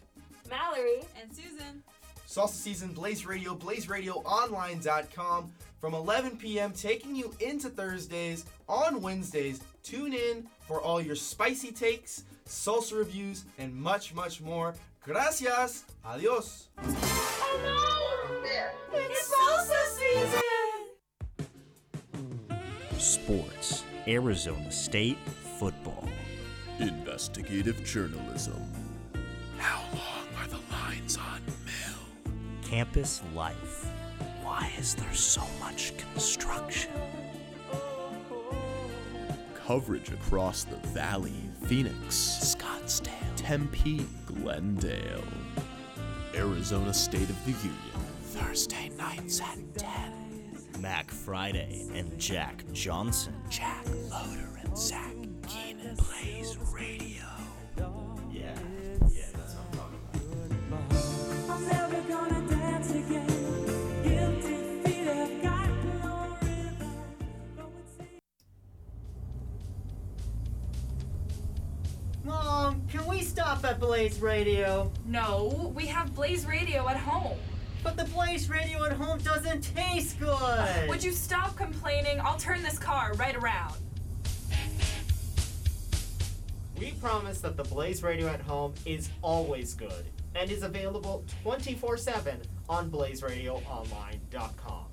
Mallory 0.53 1.01
and 1.19 1.35
Susan. 1.35 1.83
Salsa 2.29 2.51
Season, 2.55 2.93
Blaze 2.93 3.25
Radio, 3.25 3.55
BlazeRadioOnline.com 3.55 5.51
from 5.81 5.95
11 5.95 6.37
p.m. 6.37 6.73
taking 6.73 7.17
you 7.17 7.35
into 7.41 7.71
Thursdays. 7.71 8.45
On 8.69 9.01
Wednesdays, 9.01 9.61
tune 9.83 10.13
in 10.13 10.47
for 10.61 10.81
all 10.81 11.01
your 11.01 11.17
spicy 11.17 11.73
takes, 11.73 12.25
salsa 12.47 12.99
reviews, 12.99 13.47
and 13.59 13.75
much, 13.75 14.15
much 14.15 14.43
more. 14.43 14.75
Gracias. 15.03 15.85
Adios. 16.05 16.69
It's 18.95 19.33
salsa 19.33 19.83
season! 19.97 20.41
Sports. 22.99 23.85
Arizona 24.07 24.71
State 24.71 25.19
football. 25.59 26.09
Investigative 26.79 27.83
journalism. 27.85 28.63
How 29.59 29.83
long 29.95 30.12
are 31.01 31.21
on 31.21 31.41
Mill? 31.47 32.33
Campus 32.63 33.23
life. 33.35 33.87
Why 34.43 34.71
is 34.79 34.95
there 34.95 35.15
so 35.15 35.43
much 35.61 35.95
construction? 35.97 36.91
Coverage 39.67 40.11
across 40.11 40.65
the 40.65 40.77
valley, 40.89 41.33
Phoenix, 41.65 42.57
Scottsdale. 42.57 43.09
Tempe, 43.37 44.07
Glendale. 44.27 45.25
Arizona 46.35 46.93
State 46.93 47.31
of 47.31 47.45
the 47.45 47.53
Union. 47.53 47.77
Thursday 48.23 48.91
nights 48.99 49.41
at 49.41 49.59
10. 49.77 50.81
Mac 50.81 51.11
Friday 51.11 51.89
and 51.95 52.19
Jack 52.19 52.65
Johnson. 52.73 53.35
Jack 53.49 53.87
Loader 54.11 54.61
and 54.63 54.77
Zach 54.77 55.15
Keenan. 55.47 55.97
plays 55.97 56.59
Radio. 56.73 57.22
Mom, 72.25 72.83
can 72.89 73.07
we 73.07 73.23
stop 73.23 73.65
at 73.65 73.79
Blaze 73.79 74.21
Radio? 74.21 74.91
No, 75.07 75.73
we 75.77 75.87
have 75.87 76.13
Blaze 76.15 76.45
Radio 76.45 76.89
at 76.89 76.97
home. 76.97 77.39
But 77.85 77.97
the 77.97 78.05
Blaze 78.05 78.51
Radio 78.51 78.85
at 78.85 78.93
home 78.93 79.19
doesn't 79.19 79.61
taste 79.61 80.19
good. 80.19 80.89
Would 80.89 81.05
you 81.05 81.13
stop 81.13 81.57
complaining? 81.57 82.21
I'll 82.21 82.39
turn 82.39 82.63
this 82.63 82.79
car 82.79 83.13
right 83.15 83.37
around. 83.37 83.75
We 86.79 86.91
promise 87.01 87.41
that 87.43 87.57
the 87.57 87.65
Blaze 87.65 88.03
Radio 88.03 88.27
at 88.27 88.41
home 88.41 88.75
is 88.85 89.09
always 89.23 89.75
good 89.75 90.05
and 90.35 90.51
is 90.51 90.63
available 90.63 91.25
24 91.43 91.97
7 91.97 92.41
on 92.73 92.91
BlazeRadioOnline.com. 92.91 94.85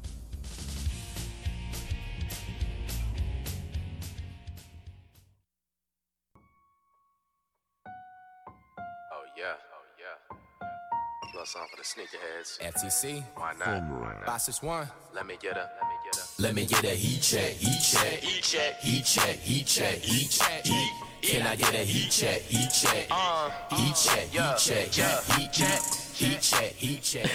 Oh 9.12 9.26
yeah, 9.38 9.56
oh 9.74 9.86
yeah. 9.98 10.38
Plus 11.34 11.56
on 11.56 11.68
for 11.70 11.78
the 11.78 11.84
sneakerheads. 11.84 12.60
FTC. 12.60 13.24
Why 13.36 13.54
not? 13.58 14.26
Five 14.26 14.42
six 14.42 14.62
one. 14.62 14.88
Let 15.16 15.26
me 15.26 15.38
get 15.42 15.56
a. 15.58 15.70
Let 15.80 15.88
me 15.90 15.96
get 16.04 16.18
a. 16.18 16.42
Let 16.42 16.56
me 16.56 16.66
get 16.66 16.84
a 16.84 16.96
heat 16.96 17.22
check, 17.22 17.52
heat 17.54 17.82
check, 17.82 18.20
Heat 18.20 18.44
check. 18.44 18.80
heat 18.80 19.06
check, 19.06 19.36
heat 19.40 19.66
check, 19.66 19.96
heat 20.00 20.30
check, 20.30 20.66
heat. 20.66 20.92
Can 21.22 21.46
I 21.48 21.56
get 21.56 21.74
a 21.74 21.78
heat 21.80 22.10
check, 22.12 22.42
heat 22.42 22.70
check, 22.72 23.08
uh, 23.12 23.50
heat 23.72 23.94
check, 23.96 24.28
heat 24.30 24.58
check, 24.58 24.88
heat 24.88 24.92
check, 24.92 24.92
heat 24.92 24.92
check, 24.92 25.24
heat 25.38 25.52
check, 25.52 25.82
heat 26.20 26.42
check. 26.42 27.30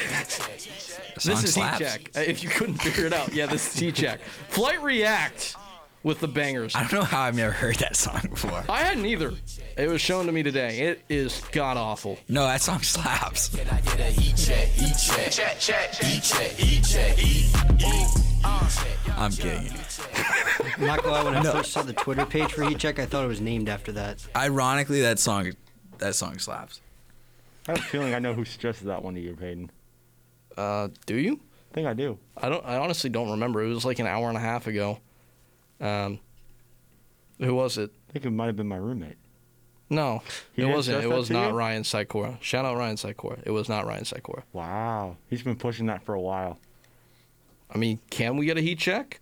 This 1.15 1.45
is 1.45 1.55
Heat 1.55 1.73
Check. 1.79 2.11
Uh, 2.17 2.21
If 2.21 2.43
you 2.43 2.49
couldn't 2.49 2.77
figure 2.77 3.07
it 3.07 3.13
out, 3.13 3.33
yeah, 3.33 3.47
this 3.47 3.75
is 3.75 3.81
Heat 3.81 3.95
Check. 3.95 4.21
Flight 4.49 4.83
React 4.83 5.57
with 6.03 6.21
the 6.21 6.29
bangers. 6.29 6.75
I 6.75 6.81
don't 6.83 6.93
know 6.93 7.03
how 7.05 7.23
I've 7.23 7.35
never 7.37 7.53
heard 7.53 7.77
that 7.77 7.97
song 7.97 8.21
before. 8.29 8.63
I 8.69 8.81
hadn't 8.81 9.07
either. 9.07 9.33
It 9.77 9.89
was 9.89 10.01
shown 10.01 10.27
to 10.27 10.33
me 10.33 10.43
today. 10.43 10.81
It 10.81 11.03
is 11.09 11.41
god 11.53 11.77
awful. 11.77 12.19
No, 12.29 12.45
that 12.47 12.61
song 12.61 12.81
slaps. 12.83 13.49
Can 13.49 13.67
I 13.69 13.81
get 13.81 14.01
a 14.01 14.05
heat 14.05 14.37
check? 14.37 14.69
Heat 14.69 14.95
check. 14.99 15.31
Check, 15.31 15.61
check. 15.61 15.95
Heat 15.95 16.23
check. 16.23 16.51
Heat 16.53 16.85
check. 16.85 17.17
Heat. 17.17 18.21
I'm 19.17 19.31
kidding. 19.33 19.73
I'm 20.77 20.87
not 20.87 21.03
gonna 21.03 21.13
lie, 21.15 21.23
when 21.25 21.35
I 21.37 21.43
No. 21.45 21.53
first 21.53 21.73
saw 21.73 21.83
the 21.83 21.93
Twitter 21.93 22.27
page 22.27 22.53
for 22.53 22.65
Heat 22.65 22.79
Check, 22.79 22.99
I 22.99 23.07
thought 23.07 23.25
it 23.25 23.29
was 23.29 23.41
named 23.41 23.69
after 23.69 23.93
that. 23.93 24.19
Ironically, 24.37 25.01
that 25.03 25.19
song, 25.19 25.53
that 25.99 26.15
song 26.15 26.39
slaps. 26.39 26.81
I 27.67 27.73
have 27.73 27.81
a 27.81 27.83
feeling 27.83 28.15
I 28.15 28.19
know 28.19 28.35
who 28.35 28.45
suggested 28.45 28.87
that 28.87 29.03
one 29.03 29.15
to 29.15 29.21
you, 29.21 29.35
Peyton. 29.35 29.71
Uh, 30.57 30.89
do 31.07 31.17
you? 31.17 31.41
I 31.71 31.75
think 31.75 31.87
I 31.89 31.95
do. 31.95 32.19
I 32.37 32.49
don't. 32.49 32.65
I 32.65 32.77
honestly 32.77 33.11
don't 33.11 33.31
remember. 33.31 33.63
It 33.63 33.69
was 33.69 33.85
like 33.85 33.99
an 33.99 34.07
hour 34.07 34.29
and 34.29 34.37
a 34.37 34.41
half 34.41 34.67
ago. 34.67 34.99
Um, 35.81 36.21
who 37.41 37.55
was 37.55 37.79
it? 37.79 37.91
I 38.09 38.13
think 38.13 38.27
it 38.27 38.31
might 38.31 38.47
have 38.47 38.57
been 38.57 38.69
my 38.69 38.77
roommate. 38.77 39.17
No, 39.91 40.23
He 40.55 40.63
it 40.63 40.67
wasn't. 40.67 41.05
It 41.05 41.09
was 41.09 41.31
not 41.31 41.51
you? 41.51 41.57
Ryan 41.57 41.85
Sikora. 41.85 42.39
Shout 42.41 42.65
out 42.65 42.77
Ryan 42.77 42.97
Sikora. 42.97 43.39
It 43.45 43.51
was 43.51 43.69
not 43.69 43.87
Ryan 43.87 44.05
Sikora. 44.05 44.45
Wow, 44.53 45.17
he's 45.29 45.43
been 45.43 45.57
pushing 45.57 45.87
that 45.87 46.05
for 46.05 46.15
a 46.15 46.21
while. 46.21 46.59
I 47.71 47.79
mean, 47.79 47.99
can 48.11 48.37
we 48.37 48.47
get 48.47 48.57
a 48.57 48.61
heat 48.61 48.79
check? 48.79 49.21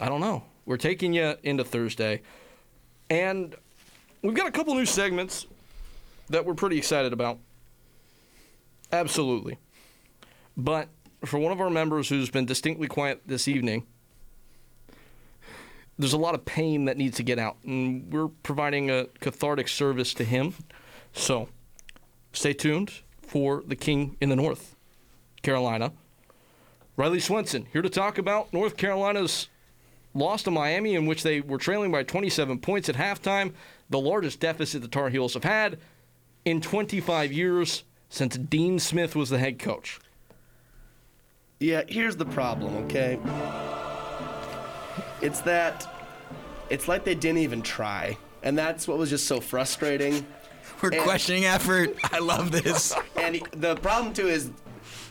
I 0.00 0.08
don't 0.08 0.20
know. 0.20 0.44
We're 0.66 0.76
taking 0.76 1.12
you 1.12 1.34
into 1.42 1.64
Thursday, 1.64 2.22
and 3.08 3.54
we've 4.22 4.34
got 4.34 4.46
a 4.46 4.52
couple 4.52 4.74
new 4.74 4.86
segments 4.86 5.46
that 6.28 6.44
we're 6.44 6.54
pretty 6.54 6.78
excited 6.78 7.12
about. 7.12 7.38
Absolutely. 8.92 9.58
But 10.56 10.88
for 11.24 11.38
one 11.38 11.52
of 11.52 11.60
our 11.60 11.70
members 11.70 12.08
who's 12.08 12.30
been 12.30 12.46
distinctly 12.46 12.88
quiet 12.88 13.22
this 13.26 13.46
evening, 13.46 13.86
there's 15.98 16.12
a 16.12 16.18
lot 16.18 16.34
of 16.34 16.44
pain 16.44 16.86
that 16.86 16.96
needs 16.96 17.16
to 17.18 17.22
get 17.22 17.38
out, 17.38 17.58
and 17.64 18.10
we're 18.12 18.28
providing 18.28 18.90
a 18.90 19.06
cathartic 19.20 19.68
service 19.68 20.14
to 20.14 20.24
him. 20.24 20.54
So 21.12 21.48
stay 22.32 22.54
tuned 22.54 23.02
for 23.22 23.62
the 23.66 23.76
King 23.76 24.16
in 24.20 24.30
the 24.30 24.36
North, 24.36 24.76
Carolina. 25.42 25.92
Riley 26.96 27.20
Swenson 27.20 27.66
here 27.72 27.82
to 27.82 27.90
talk 27.90 28.18
about 28.18 28.52
North 28.52 28.76
Carolina's 28.76 29.48
loss 30.14 30.42
to 30.42 30.50
Miami, 30.50 30.94
in 30.94 31.06
which 31.06 31.22
they 31.22 31.40
were 31.40 31.58
trailing 31.58 31.92
by 31.92 32.02
27 32.02 32.58
points 32.58 32.88
at 32.88 32.96
halftime, 32.96 33.52
the 33.88 34.00
largest 34.00 34.40
deficit 34.40 34.82
the 34.82 34.88
Tar 34.88 35.10
Heels 35.10 35.34
have 35.34 35.44
had 35.44 35.78
in 36.44 36.60
25 36.60 37.32
years 37.32 37.84
since 38.10 38.36
Dean 38.36 38.78
Smith 38.78 39.16
was 39.16 39.30
the 39.30 39.38
head 39.38 39.58
coach. 39.58 39.98
Yeah, 41.60 41.82
here's 41.88 42.16
the 42.16 42.26
problem, 42.26 42.76
okay? 42.84 43.18
It's 45.22 45.40
that 45.42 45.86
it's 46.68 46.88
like 46.88 47.04
they 47.04 47.14
didn't 47.14 47.38
even 47.38 47.62
try. 47.62 48.18
And 48.42 48.58
that's 48.58 48.88
what 48.88 48.98
was 48.98 49.10
just 49.10 49.26
so 49.26 49.40
frustrating. 49.40 50.26
We're 50.82 50.90
questioning 51.02 51.44
effort. 51.44 51.96
I 52.04 52.18
love 52.18 52.50
this. 52.50 52.94
And 53.16 53.42
the 53.52 53.76
problem 53.76 54.14
too 54.14 54.28
is 54.28 54.50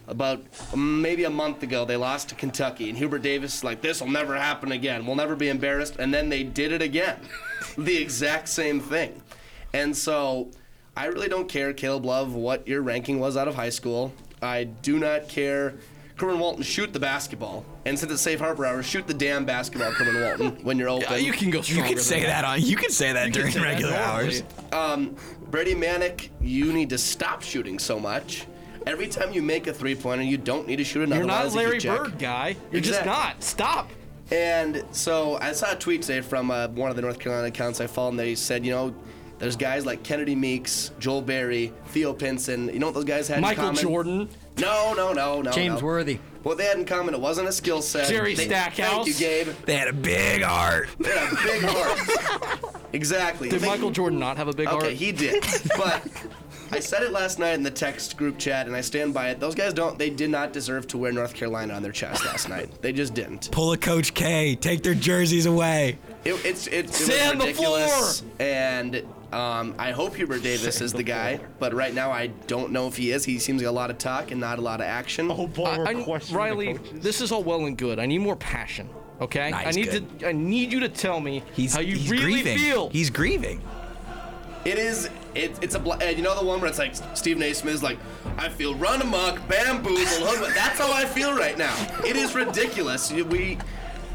about 0.07 0.43
maybe 0.75 1.25
a 1.25 1.29
month 1.29 1.61
ago 1.61 1.85
they 1.85 1.95
lost 1.95 2.29
to 2.29 2.35
Kentucky 2.35 2.89
and 2.89 2.97
Hubert 2.97 3.21
Davis 3.21 3.57
is 3.57 3.63
like 3.63 3.81
this 3.81 4.01
will 4.01 4.09
never 4.09 4.35
happen 4.35 4.71
again. 4.71 5.05
We'll 5.05 5.15
never 5.15 5.35
be 5.35 5.47
embarrassed 5.49 5.97
and 5.99 6.11
then 6.11 6.27
they 6.27 6.43
did 6.43 6.71
it 6.71 6.81
again. 6.81 7.19
the 7.77 7.95
exact 7.95 8.49
same 8.49 8.79
thing. 8.79 9.21
And 9.73 9.95
so 9.95 10.49
I 10.99 11.05
really 11.05 11.29
don't 11.29 11.47
care 11.47 11.71
Caleb 11.71 12.03
Love 12.03 12.35
what 12.35 12.67
your 12.67 12.81
ranking 12.81 13.21
was 13.21 13.37
out 13.37 13.47
of 13.47 13.55
high 13.55 13.69
school. 13.69 14.11
I 14.41 14.65
do 14.65 14.99
not 14.99 15.29
care 15.29 15.75
Kerwin 16.17 16.39
Walton 16.39 16.61
shoot 16.63 16.91
the 16.91 16.99
basketball. 16.99 17.63
And 17.85 17.97
since 17.97 18.11
it's 18.11 18.21
safe 18.21 18.39
harbor 18.41 18.65
hour, 18.65 18.83
shoot 18.83 19.07
the 19.07 19.13
damn 19.13 19.45
basketball, 19.45 19.93
Kerwin 19.93 20.21
Walton, 20.21 20.63
when 20.65 20.77
you're 20.77 20.89
open. 20.89 21.23
you 21.23 21.31
can 21.31 21.51
go 21.51 21.61
You 21.63 21.83
can 21.83 21.97
say 21.99 22.19
that. 22.23 22.41
that 22.41 22.43
on- 22.43 22.61
you 22.61 22.75
can 22.75 22.89
say 22.91 23.13
that 23.13 23.27
You 23.27 23.31
during 23.31 23.53
say 23.53 23.61
regular 23.61 23.93
normally. 23.93 24.11
hours. 24.13 24.43
Um, 24.73 25.15
Brady 25.49 25.73
Manek, 25.73 26.27
you 26.41 26.73
need 26.73 26.89
to 26.89 26.97
stop 26.97 27.43
shooting 27.43 27.79
so 27.79 27.97
much. 27.97 28.45
Every 28.85 29.07
time 29.07 29.31
you 29.31 29.41
make 29.41 29.67
a 29.67 29.73
three 29.73 29.95
pointer, 29.95 30.23
you 30.25 30.37
don't 30.37 30.67
need 30.67 30.75
to 30.77 30.83
shoot 30.83 31.03
another 31.03 31.21
You're 31.21 31.27
not 31.27 31.45
a 31.45 31.49
Larry 31.55 31.79
heat. 31.79 31.87
Bird 31.87 32.19
guy. 32.19 32.57
You're 32.73 32.81
just 32.81 33.05
not. 33.05 33.41
Stop. 33.41 33.89
And 34.31 34.83
so 34.91 35.37
I 35.41 35.53
saw 35.53 35.71
a 35.71 35.75
tweet 35.75 36.01
today 36.01 36.19
from 36.19 36.51
uh, 36.51 36.67
one 36.67 36.89
of 36.89 36.97
the 36.97 37.01
North 37.01 37.19
Carolina 37.19 37.47
accounts 37.47 37.79
I 37.79 37.87
follow, 37.87 38.09
and 38.09 38.19
they 38.19 38.35
said, 38.35 38.65
you 38.65 38.71
know, 38.73 38.93
there's 39.39 39.55
guys 39.55 39.85
like 39.85 40.03
Kennedy 40.03 40.35
Meeks, 40.35 40.91
Joel 40.99 41.21
Berry, 41.21 41.73
Theo 41.87 42.13
Pinson. 42.13 42.67
You 42.67 42.79
know 42.79 42.87
what 42.87 42.95
those 42.95 43.05
guys 43.05 43.27
had 43.27 43.41
Michael 43.41 43.69
in 43.69 43.75
common? 43.75 43.81
Jordan. 43.81 44.29
No, 44.57 44.93
no, 44.93 45.13
no, 45.13 45.41
no. 45.41 45.51
James 45.51 45.81
no. 45.81 45.87
Worthy. 45.87 46.19
What 46.43 46.57
they 46.57 46.65
had 46.65 46.77
in 46.77 46.85
common, 46.85 47.13
it 47.13 47.19
wasn't 47.19 47.47
a 47.47 47.51
skill 47.51 47.81
set. 47.81 48.07
Jerry 48.07 48.35
They- 48.35 48.45
Stackhouse. 48.47 49.05
Thank 49.05 49.07
you, 49.07 49.13
Gabe. 49.13 49.47
They 49.65 49.75
had 49.75 49.87
a 49.87 49.93
big 49.93 50.41
heart. 50.41 50.89
They 50.99 51.09
had 51.09 51.33
a 51.33 51.35
big 51.35 51.61
heart. 51.63 52.59
exactly. 52.93 53.49
Did 53.49 53.61
They- 53.61 53.67
Michael 53.67 53.91
Jordan 53.91 54.19
not 54.19 54.37
have 54.37 54.47
a 54.47 54.53
big 54.53 54.67
okay, 54.67 54.73
heart? 54.73 54.85
Okay, 54.85 54.95
he 54.95 55.11
did. 55.11 55.43
But 55.77 56.05
I 56.71 56.79
said 56.79 57.03
it 57.03 57.11
last 57.11 57.39
night 57.39 57.53
in 57.53 57.63
the 57.63 57.71
text 57.71 58.15
group 58.17 58.37
chat, 58.37 58.67
and 58.67 58.75
I 58.75 58.81
stand 58.81 59.13
by 59.13 59.29
it. 59.29 59.39
Those 59.39 59.55
guys 59.55 59.73
don't. 59.73 59.97
They 59.97 60.09
did 60.09 60.29
not 60.29 60.53
deserve 60.53 60.87
to 60.87 60.97
wear 60.97 61.11
North 61.11 61.33
Carolina 61.33 61.73
on 61.73 61.81
their 61.81 61.91
chest 61.91 62.25
last 62.25 62.47
night. 62.47 62.81
They 62.81 62.93
just 62.93 63.13
didn't. 63.13 63.49
Pull 63.51 63.71
a 63.71 63.77
Coach 63.77 64.13
K. 64.13 64.55
Take 64.55 64.83
their 64.83 64.95
jerseys 64.95 65.45
away. 65.45 65.97
It, 66.25 66.45
it's 66.45 66.67
it, 66.67 66.73
it 66.73 66.87
was 66.87 66.95
Sand 66.95 67.41
the 67.41 67.45
ridiculous, 67.47 68.23
and 68.39 69.03
um, 69.31 69.75
I 69.77 69.91
hope 69.91 70.15
Hubert 70.15 70.41
Davis 70.43 70.81
is 70.81 70.91
the 70.93 71.03
guy. 71.03 71.39
But 71.59 71.73
right 71.73 71.93
now, 71.93 72.11
I 72.11 72.27
don't 72.47 72.71
know 72.71 72.87
if 72.87 72.97
he 72.97 73.11
is. 73.11 73.25
He 73.25 73.37
seems 73.39 73.61
like 73.61 73.69
a 73.69 73.71
lot 73.71 73.89
of 73.89 73.97
talk 73.97 74.31
and 74.31 74.39
not 74.41 74.57
a 74.59 74.61
lot 74.61 74.79
of 74.81 74.87
action. 74.87 75.29
Oh 75.31 75.49
I- 75.65 75.93
I- 75.93 76.21
Riley, 76.31 76.73
this 76.93 77.21
is 77.21 77.31
all 77.31 77.43
well 77.43 77.65
and 77.65 77.77
good. 77.77 77.99
I 77.99 78.05
need 78.05 78.19
more 78.19 78.35
passion. 78.35 78.89
Okay, 79.21 79.51
Nah, 79.51 79.57
I 79.57 79.71
need 79.71 79.91
good. 79.91 80.19
to. 80.19 80.29
I 80.29 80.31
need 80.31 80.71
you 80.71 80.79
to 80.79 80.89
tell 80.89 81.19
me 81.19 81.43
He's, 81.53 81.73
how 81.75 81.81
you 81.81 81.97
he's 81.97 82.09
really 82.09 82.23
grieving. 82.23 82.57
feel. 82.57 82.89
He's 82.89 83.09
grieving. 83.09 83.61
It 84.65 84.77
is. 84.77 85.09
It, 85.35 85.57
it's 85.61 85.75
a. 85.75 85.79
bla- 85.79 85.97
uh, 86.01 86.05
You 86.09 86.21
know 86.21 86.37
the 86.39 86.45
one 86.45 86.59
where 86.61 86.69
it's 86.69 86.79
like 86.79 86.93
Steve 87.15 87.41
A. 87.41 87.53
Smith 87.53 87.75
is 87.75 87.83
like, 87.83 87.97
I 88.37 88.49
feel 88.49 88.75
run 88.75 89.01
amok, 89.01 89.45
bamboozled. 89.47 90.37
That's 90.55 90.79
how 90.79 90.91
I 90.91 91.05
feel 91.05 91.33
right 91.33 91.57
now. 91.57 91.75
It 92.05 92.15
is 92.15 92.33
ridiculous. 92.35 93.11
We, 93.11 93.57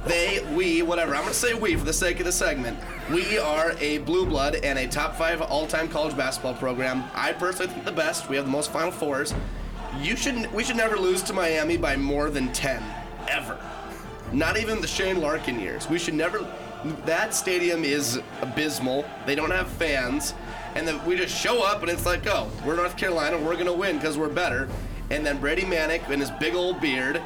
they, 0.06 0.44
we, 0.54 0.82
whatever. 0.82 1.14
I'm 1.14 1.22
gonna 1.22 1.34
say 1.34 1.54
we 1.54 1.76
for 1.76 1.84
the 1.84 1.92
sake 1.92 2.20
of 2.20 2.26
the 2.26 2.32
segment. 2.32 2.78
We 3.10 3.38
are 3.38 3.72
a 3.80 3.98
blue 3.98 4.26
blood 4.26 4.56
and 4.56 4.78
a 4.78 4.86
top 4.86 5.16
five 5.16 5.40
all-time 5.40 5.88
college 5.88 6.16
basketball 6.16 6.54
program. 6.54 7.04
I 7.14 7.32
personally 7.32 7.72
think 7.72 7.84
the 7.84 7.92
best. 7.92 8.28
We 8.28 8.36
have 8.36 8.44
the 8.44 8.50
most 8.50 8.70
Final 8.70 8.90
Fours. 8.90 9.34
You 10.00 10.16
should. 10.16 10.52
We 10.52 10.64
should 10.64 10.76
never 10.76 10.96
lose 10.96 11.22
to 11.24 11.32
Miami 11.32 11.76
by 11.76 11.96
more 11.96 12.30
than 12.30 12.52
ten, 12.52 12.82
ever. 13.28 13.58
Not 14.32 14.56
even 14.58 14.80
the 14.80 14.86
Shane 14.86 15.20
Larkin 15.20 15.60
years. 15.60 15.88
We 15.88 15.98
should 15.98 16.14
never. 16.14 16.46
That 17.06 17.34
stadium 17.34 17.84
is 17.84 18.20
abysmal. 18.42 19.06
They 19.24 19.34
don't 19.34 19.52
have 19.52 19.68
fans, 19.68 20.34
and 20.74 20.86
then 20.86 21.02
we 21.06 21.16
just 21.16 21.34
show 21.34 21.62
up 21.62 21.80
and 21.80 21.90
it's 21.90 22.04
like, 22.04 22.26
oh, 22.26 22.50
we're 22.66 22.76
North 22.76 22.96
Carolina, 22.96 23.38
we're 23.38 23.56
gonna 23.56 23.72
win 23.72 23.96
because 23.96 24.18
we're 24.18 24.28
better. 24.28 24.68
And 25.10 25.24
then 25.24 25.38
Brady 25.38 25.62
Manek 25.62 26.08
and 26.10 26.20
his 26.20 26.30
big 26.32 26.54
old 26.54 26.80
beard 26.80 27.22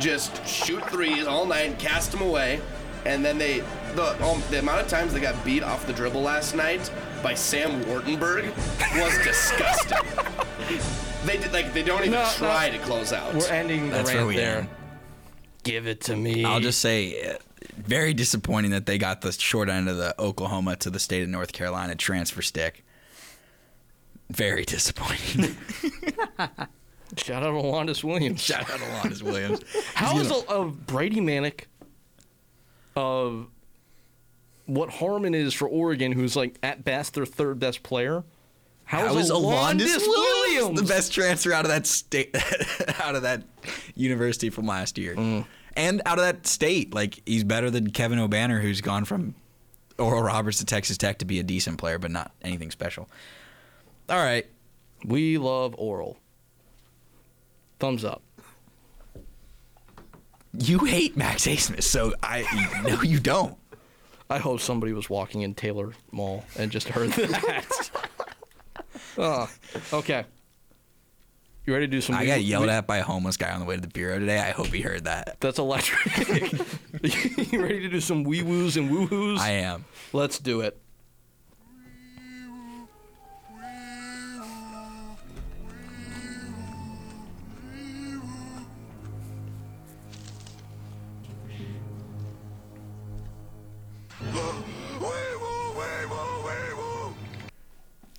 just 0.00 0.46
shoot 0.46 0.84
threes 0.90 1.26
all 1.26 1.46
night 1.46 1.66
and 1.70 1.78
cast 1.78 2.12
them 2.12 2.22
away. 2.22 2.60
And 3.06 3.24
then 3.24 3.38
they, 3.38 3.60
the 3.94 4.22
um, 4.24 4.42
the 4.50 4.58
amount 4.58 4.80
of 4.80 4.88
times 4.88 5.12
they 5.14 5.20
got 5.20 5.42
beat 5.44 5.62
off 5.62 5.86
the 5.86 5.92
dribble 5.92 6.20
last 6.20 6.54
night 6.54 6.90
by 7.22 7.34
Sam 7.34 7.82
Waardenburg 7.84 8.46
was 9.00 9.18
disgusting. 9.24 9.98
they 11.24 11.36
did 11.38 11.52
like 11.52 11.72
they 11.72 11.82
don't 11.82 12.00
even 12.00 12.12
No, 12.12 12.22
no. 12.24 12.30
try 12.36 12.70
to 12.70 12.78
close 12.80 13.12
out. 13.12 13.34
We're 13.34 13.46
ending 13.48 13.86
the 13.88 13.92
That's 13.96 14.08
where 14.10 14.16
rant 14.18 14.28
we 14.28 14.36
there. 14.36 14.58
end. 14.58 14.68
Give 15.64 15.86
it 15.86 16.00
to 16.02 16.16
me. 16.16 16.44
I'll 16.44 16.60
just 16.60 16.80
say, 16.80 17.30
uh, 17.30 17.38
very 17.76 18.14
disappointing 18.14 18.70
that 18.72 18.86
they 18.86 18.98
got 18.98 19.20
the 19.20 19.32
short 19.32 19.68
end 19.68 19.88
of 19.88 19.96
the 19.96 20.14
Oklahoma 20.20 20.76
to 20.76 20.90
the 20.90 20.98
state 21.00 21.22
of 21.22 21.28
North 21.28 21.52
Carolina 21.52 21.94
transfer 21.94 22.42
stick. 22.42 22.84
Very 24.30 24.64
disappointing. 24.64 25.56
Shout 27.18 27.42
out 27.42 27.50
to 27.50 27.56
Alondes 27.58 28.02
Williams. 28.04 28.40
Shout 28.42 28.70
out 28.70 28.78
to 28.78 28.84
Alondes 28.92 29.22
Williams. 29.22 29.60
How 29.94 30.18
is 30.18 30.30
a, 30.30 30.34
a 30.48 30.64
Brady 30.66 31.20
Manek 31.20 31.64
of 32.96 33.46
what 34.66 34.90
Harmon 34.90 35.34
is 35.34 35.54
for 35.54 35.68
Oregon, 35.68 36.12
who's 36.12 36.36
like 36.36 36.58
at 36.62 36.84
best 36.84 37.14
their 37.14 37.26
third 37.26 37.58
best 37.58 37.82
player? 37.82 38.24
How 38.84 39.16
is 39.18 39.28
Alondes 39.30 39.98
Williams 39.98 40.80
the 40.80 40.86
best 40.86 41.12
transfer 41.12 41.52
out 41.52 41.64
of 41.66 41.70
that 41.70 41.86
state, 41.86 42.34
out 43.00 43.14
of 43.16 43.22
that 43.22 43.42
university 43.94 44.48
from 44.50 44.66
last 44.66 44.96
year, 44.96 45.14
Mm. 45.14 45.44
and 45.76 46.00
out 46.06 46.18
of 46.18 46.24
that 46.24 46.46
state? 46.46 46.94
Like 46.94 47.20
he's 47.26 47.44
better 47.44 47.70
than 47.70 47.90
Kevin 47.90 48.18
Obanor, 48.18 48.62
who's 48.62 48.80
gone 48.80 49.04
from 49.04 49.34
Oral 49.98 50.22
Roberts 50.22 50.58
to 50.58 50.64
Texas 50.64 50.96
Tech 50.96 51.18
to 51.18 51.26
be 51.26 51.38
a 51.38 51.42
decent 51.42 51.76
player, 51.78 51.98
but 51.98 52.10
not 52.10 52.32
anything 52.40 52.70
special. 52.70 53.10
All 54.08 54.16
right, 54.16 54.46
We 55.04 55.36
love 55.36 55.74
Oral. 55.76 56.16
Thumbs 57.78 58.04
up. 58.04 58.22
you 60.58 60.78
hate 60.80 61.16
Max 61.16 61.46
Abmas, 61.46 61.84
so 61.84 62.12
I 62.22 62.44
no, 62.84 63.02
you 63.02 63.20
don't. 63.20 63.56
I 64.30 64.38
hope 64.38 64.60
somebody 64.60 64.92
was 64.92 65.08
walking 65.08 65.42
in 65.42 65.54
Taylor 65.54 65.92
Mall 66.12 66.44
and 66.58 66.70
just 66.70 66.88
heard 66.88 67.10
that. 67.10 67.90
oh, 69.16 69.50
okay. 69.92 70.24
You 71.64 71.74
ready 71.74 71.86
to 71.86 71.90
do 71.90 72.00
some? 72.00 72.14
I 72.14 72.24
got 72.24 72.42
yelled 72.42 72.68
at 72.70 72.86
by 72.86 72.96
a 72.96 73.02
homeless 73.02 73.36
guy 73.36 73.52
on 73.52 73.60
the 73.60 73.66
way 73.66 73.74
to 73.74 73.80
the 73.80 73.88
bureau 73.88 74.18
today. 74.18 74.38
I 74.38 74.50
hope 74.52 74.68
he 74.68 74.80
heard 74.80 75.04
that. 75.04 75.36
That's 75.40 75.58
electric. 75.58 76.52
you 77.52 77.62
ready 77.62 77.80
to 77.80 77.88
do 77.88 78.00
some 78.00 78.24
wee 78.24 78.42
woos 78.42 78.78
and 78.78 78.90
woo 78.90 79.06
hoos? 79.06 79.38
I 79.40 79.50
am. 79.50 79.84
Let's 80.14 80.38
do 80.38 80.62
it. 80.62 80.78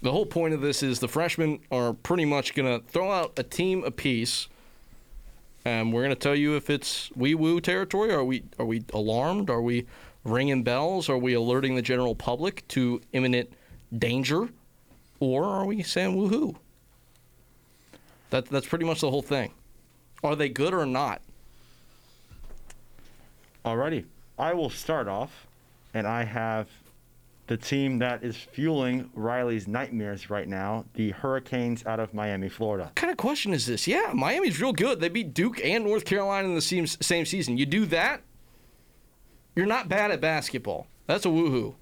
The 0.02 0.12
whole 0.12 0.26
point 0.26 0.54
of 0.54 0.62
this 0.62 0.82
is 0.82 1.00
the 1.00 1.10
freshmen 1.10 1.60
are 1.72 1.94
pretty 1.94 2.26
much 2.26 2.54
going 2.54 2.80
to 2.80 2.86
throw 2.88 3.12
out 3.12 3.38
a 3.38 3.44
team 3.44 3.84
apiece, 3.84 4.48
and 5.66 5.92
we're 5.92 6.04
going 6.04 6.16
to 6.16 6.20
tell 6.20 6.36
you 6.36 6.56
if 6.56 6.70
it's 6.70 7.12
wee 7.16 7.36
woo 7.36 7.60
territory. 7.60 8.14
Are 8.14 8.24
we 8.24 8.44
are 8.58 8.66
we 8.66 8.84
alarmed? 8.94 9.50
Are 9.50 9.62
we 9.62 9.88
ringing 10.24 10.64
bells? 10.64 11.10
Are 11.10 11.18
we 11.18 11.34
alerting 11.34 11.76
the 11.76 11.82
general 11.82 12.16
public 12.16 12.66
to 12.70 13.02
imminent 13.12 13.52
danger, 13.98 14.50
or 15.20 15.44
are 15.44 15.66
we 15.66 15.84
saying 15.84 16.16
woohoo? 16.16 16.56
That 18.30 18.46
that's 18.46 18.68
pretty 18.68 18.86
much 18.86 19.02
the 19.02 19.12
whole 19.12 19.22
thing. 19.22 19.52
Are 20.24 20.36
they 20.36 20.48
good 20.48 20.74
or 20.74 20.86
not? 20.86 21.22
Alrighty, 23.66 24.06
I 24.38 24.54
will 24.54 24.70
start 24.70 25.10
off, 25.10 25.46
and 25.94 26.08
I 26.08 26.24
have 26.24 26.70
the 27.50 27.58
team 27.58 27.98
that 27.98 28.24
is 28.24 28.38
fueling 28.38 29.10
Riley's 29.16 29.68
nightmares 29.68 30.30
right 30.30 30.48
now, 30.48 30.86
the 30.94 31.10
Hurricanes 31.10 31.84
out 31.84 32.00
of 32.00 32.14
Miami, 32.14 32.48
Florida. 32.48 32.86
What 32.86 32.96
kind 32.96 33.10
of 33.10 33.18
question 33.18 33.56
is 33.56 33.66
this? 33.66 33.88
Yeah, 33.88 34.12
Miami's 34.14 34.62
real 34.62 34.72
good. 34.72 35.00
They 35.00 35.10
beat 35.10 35.34
Duke 35.34 35.60
and 35.66 35.84
North 35.84 36.06
Carolina 36.06 36.48
in 36.48 36.54
the 36.54 36.62
same, 36.62 36.86
same 36.86 37.26
season. 37.26 37.58
You 37.58 37.66
do 37.66 37.88
that, 37.88 38.22
you're 39.56 39.66
not 39.66 39.90
bad 39.90 40.12
at 40.12 40.22
basketball. 40.22 40.86
That's 41.08 41.26
a 41.26 41.30
woohoo. 41.30 41.74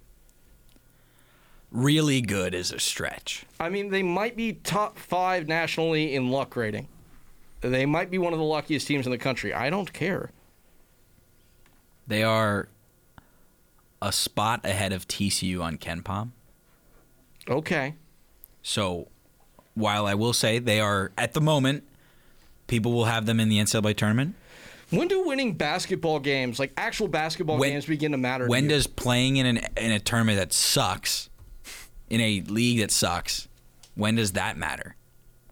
Really 1.69 2.21
good 2.21 2.55
is 2.55 2.71
a 2.71 2.79
stretch. 2.79 3.45
I 3.59 3.67
mean, 3.67 3.89
they 3.89 4.03
might 4.03 4.37
be 4.37 4.53
top 4.53 4.97
five 4.97 5.49
nationally 5.49 6.15
in 6.15 6.31
luck 6.31 6.55
rating. 6.55 6.87
They 7.59 7.85
might 7.85 8.09
be 8.09 8.17
one 8.17 8.31
of 8.31 8.39
the 8.39 8.45
luckiest 8.45 8.87
teams 8.87 9.05
in 9.05 9.11
the 9.11 9.17
country. 9.17 9.53
I 9.53 9.69
don't 9.69 9.91
care. 9.91 10.31
They 12.07 12.23
are 12.23 12.69
a 14.01 14.11
spot 14.11 14.65
ahead 14.65 14.93
of 14.93 15.07
TCU 15.07 15.61
on 15.61 15.77
KenPom. 15.77 16.31
Okay. 17.49 17.95
So 18.61 19.07
while 19.73 20.05
I 20.05 20.13
will 20.13 20.33
say 20.33 20.59
they 20.59 20.79
are 20.79 21.11
at 21.17 21.33
the 21.33 21.41
moment, 21.41 21.83
people 22.67 22.91
will 22.91 23.05
have 23.05 23.25
them 23.25 23.39
in 23.39 23.49
the 23.49 23.57
NCAA 23.59 23.95
tournament. 23.95 24.35
When 24.89 25.07
do 25.07 25.25
winning 25.25 25.53
basketball 25.53 26.19
games, 26.19 26.59
like 26.59 26.71
actual 26.77 27.07
basketball 27.09 27.57
When- 27.57 27.71
games, 27.71 27.85
begin 27.85 28.11
to 28.13 28.17
matter? 28.17 28.45
to 28.45 28.49
When 28.49 28.63
you? 28.63 28.69
does 28.69 28.87
playing 28.87 29.37
in 29.37 29.45
an 29.45 29.57
in 29.75 29.91
a 29.91 29.99
tournament 29.99 30.37
that 30.37 30.53
sucks, 30.53 31.29
in 32.09 32.21
a 32.21 32.41
league 32.41 32.79
that 32.79 32.91
sucks, 32.91 33.47
when 33.95 34.15
does 34.15 34.33
that 34.33 34.57
matter? 34.57 34.95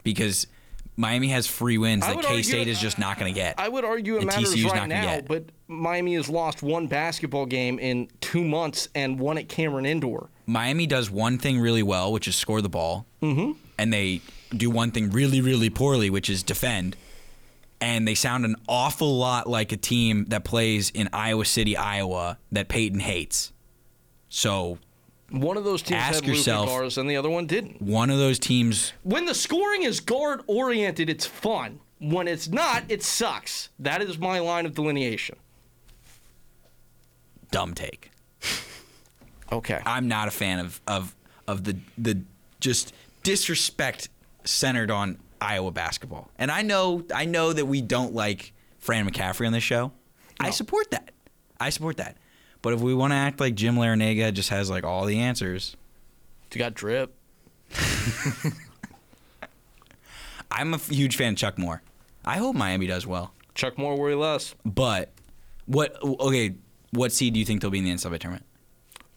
Because 0.03 0.47
Miami 0.97 1.27
has 1.29 1.45
free 1.47 1.77
wins 1.77 2.05
that 2.05 2.21
K 2.21 2.41
State 2.41 2.67
is 2.67 2.79
just 2.79 2.97
not 2.97 3.19
going 3.19 3.33
to 3.33 3.37
get. 3.37 3.55
I 3.57 3.67
would 3.67 3.83
argue 3.83 4.15
it 4.15 4.19
and 4.19 4.27
matters 4.27 4.53
TCU's 4.53 4.71
right 4.71 4.87
now, 4.87 5.15
get. 5.15 5.27
but 5.27 5.45
Miami 5.67 6.15
has 6.15 6.29
lost 6.29 6.63
one 6.63 6.87
basketball 6.87 7.45
game 7.45 7.79
in 7.79 8.09
two 8.21 8.43
months 8.43 8.87
and 8.95 9.19
one 9.19 9.37
at 9.37 9.49
Cameron 9.49 9.85
Indoor. 9.85 10.29
Miami 10.45 10.87
does 10.87 11.09
one 11.09 11.37
thing 11.37 11.59
really 11.59 11.83
well, 11.83 12.11
which 12.11 12.27
is 12.27 12.35
score 12.35 12.61
the 12.61 12.69
ball, 12.69 13.05
mm-hmm. 13.21 13.53
and 13.77 13.91
they 13.91 14.21
do 14.55 14.69
one 14.69 14.91
thing 14.91 15.09
really, 15.09 15.41
really 15.41 15.69
poorly, 15.69 16.09
which 16.09 16.29
is 16.29 16.43
defend. 16.43 16.95
And 17.81 18.07
they 18.07 18.15
sound 18.15 18.45
an 18.45 18.55
awful 18.69 19.17
lot 19.17 19.49
like 19.49 19.71
a 19.73 19.77
team 19.77 20.25
that 20.29 20.45
plays 20.45 20.91
in 20.91 21.09
Iowa 21.11 21.43
City, 21.43 21.75
Iowa, 21.75 22.37
that 22.51 22.69
Peyton 22.69 23.01
hates. 23.01 23.51
So 24.29 24.79
One 25.31 25.57
of 25.57 25.63
those 25.63 25.81
teams 25.81 25.99
Ask 26.01 26.15
had 26.15 26.23
Luka 26.25 26.37
yourself- 26.37 26.67
guards 26.69 26.97
and 26.97 27.09
the 27.09 27.17
other 27.17 27.29
one 27.29 27.47
didn't. 27.47 27.81
one 27.81 28.09
of 28.09 28.17
those 28.17 28.37
teams 28.39 28.93
When 29.03 29.25
the 29.25 29.33
scoring 29.35 29.83
is 29.83 29.99
guard 29.99 30.41
oriented, 30.47 31.09
it's 31.09 31.25
fun. 31.25 31.79
When 31.99 32.27
it's 32.27 32.47
not, 32.47 32.83
it 32.89 33.01
sucks. 33.03 33.69
That 33.79 34.01
is 34.01 34.17
my 34.19 34.39
line 34.39 34.65
of 34.65 34.75
delineation. 34.75 35.37
dumb 37.51 37.73
take. 37.73 38.11
Okay. 39.51 39.79
I'm 39.85 40.07
not 40.07 40.27
a 40.27 40.31
fan 40.31 40.57
of 40.57 40.81
of 40.87 41.15
of 41.47 41.63
the 41.65 41.77
the 41.99 42.19
just 42.59 42.93
disrespect 43.21 44.09
centered 44.43 44.89
on 44.89 45.19
Iowa 45.39 45.69
basketball. 45.71 46.31
And 46.39 46.49
I 46.49 46.63
know 46.63 47.03
I 47.13 47.25
know 47.25 47.53
that 47.53 47.67
we 47.67 47.79
don't 47.81 48.15
like 48.15 48.53
Fran 48.79 49.07
McCaffery 49.07 49.45
on 49.45 49.53
this 49.53 49.63
show. 49.63 49.91
I 50.39 50.49
support 50.49 50.89
that. 50.91 51.11
I 51.59 51.69
support 51.69 51.97
that. 51.97 52.17
But 52.65 52.73
if 52.73 52.81
we 52.81 52.95
want 52.95 53.11
to 53.11 53.15
act 53.15 53.39
like 53.39 53.53
Jim 53.53 53.75
Larrañaga 53.75 54.33
just 54.33 54.49
has 54.49 54.71
like 54.71 54.83
all 54.83 55.05
the 55.05 55.19
answers, 55.19 55.77
you 56.51 56.57
got 56.57 56.73
drip. 56.73 57.13
I'm 60.49 60.73
a 60.73 60.77
huge 60.79 61.15
fan 61.15 61.33
of 61.33 61.37
Chuck 61.37 61.59
Moore. 61.59 61.83
I 62.25 62.37
hope 62.37 62.55
Miami 62.55 62.87
does 62.87 63.05
well. 63.05 63.35
Chuck 63.53 63.77
Moore, 63.77 63.95
worry 63.95 64.15
less. 64.15 64.55
But 64.65 65.11
what? 65.67 65.95
Okay, 66.03 66.55
what 66.89 67.11
seed 67.11 67.35
do 67.35 67.39
you 67.39 67.45
think 67.45 67.61
they'll 67.61 67.69
be 67.69 67.77
in 67.77 67.83
the 67.85 67.91
NCAA 67.91 68.17
tournament? 68.17 68.47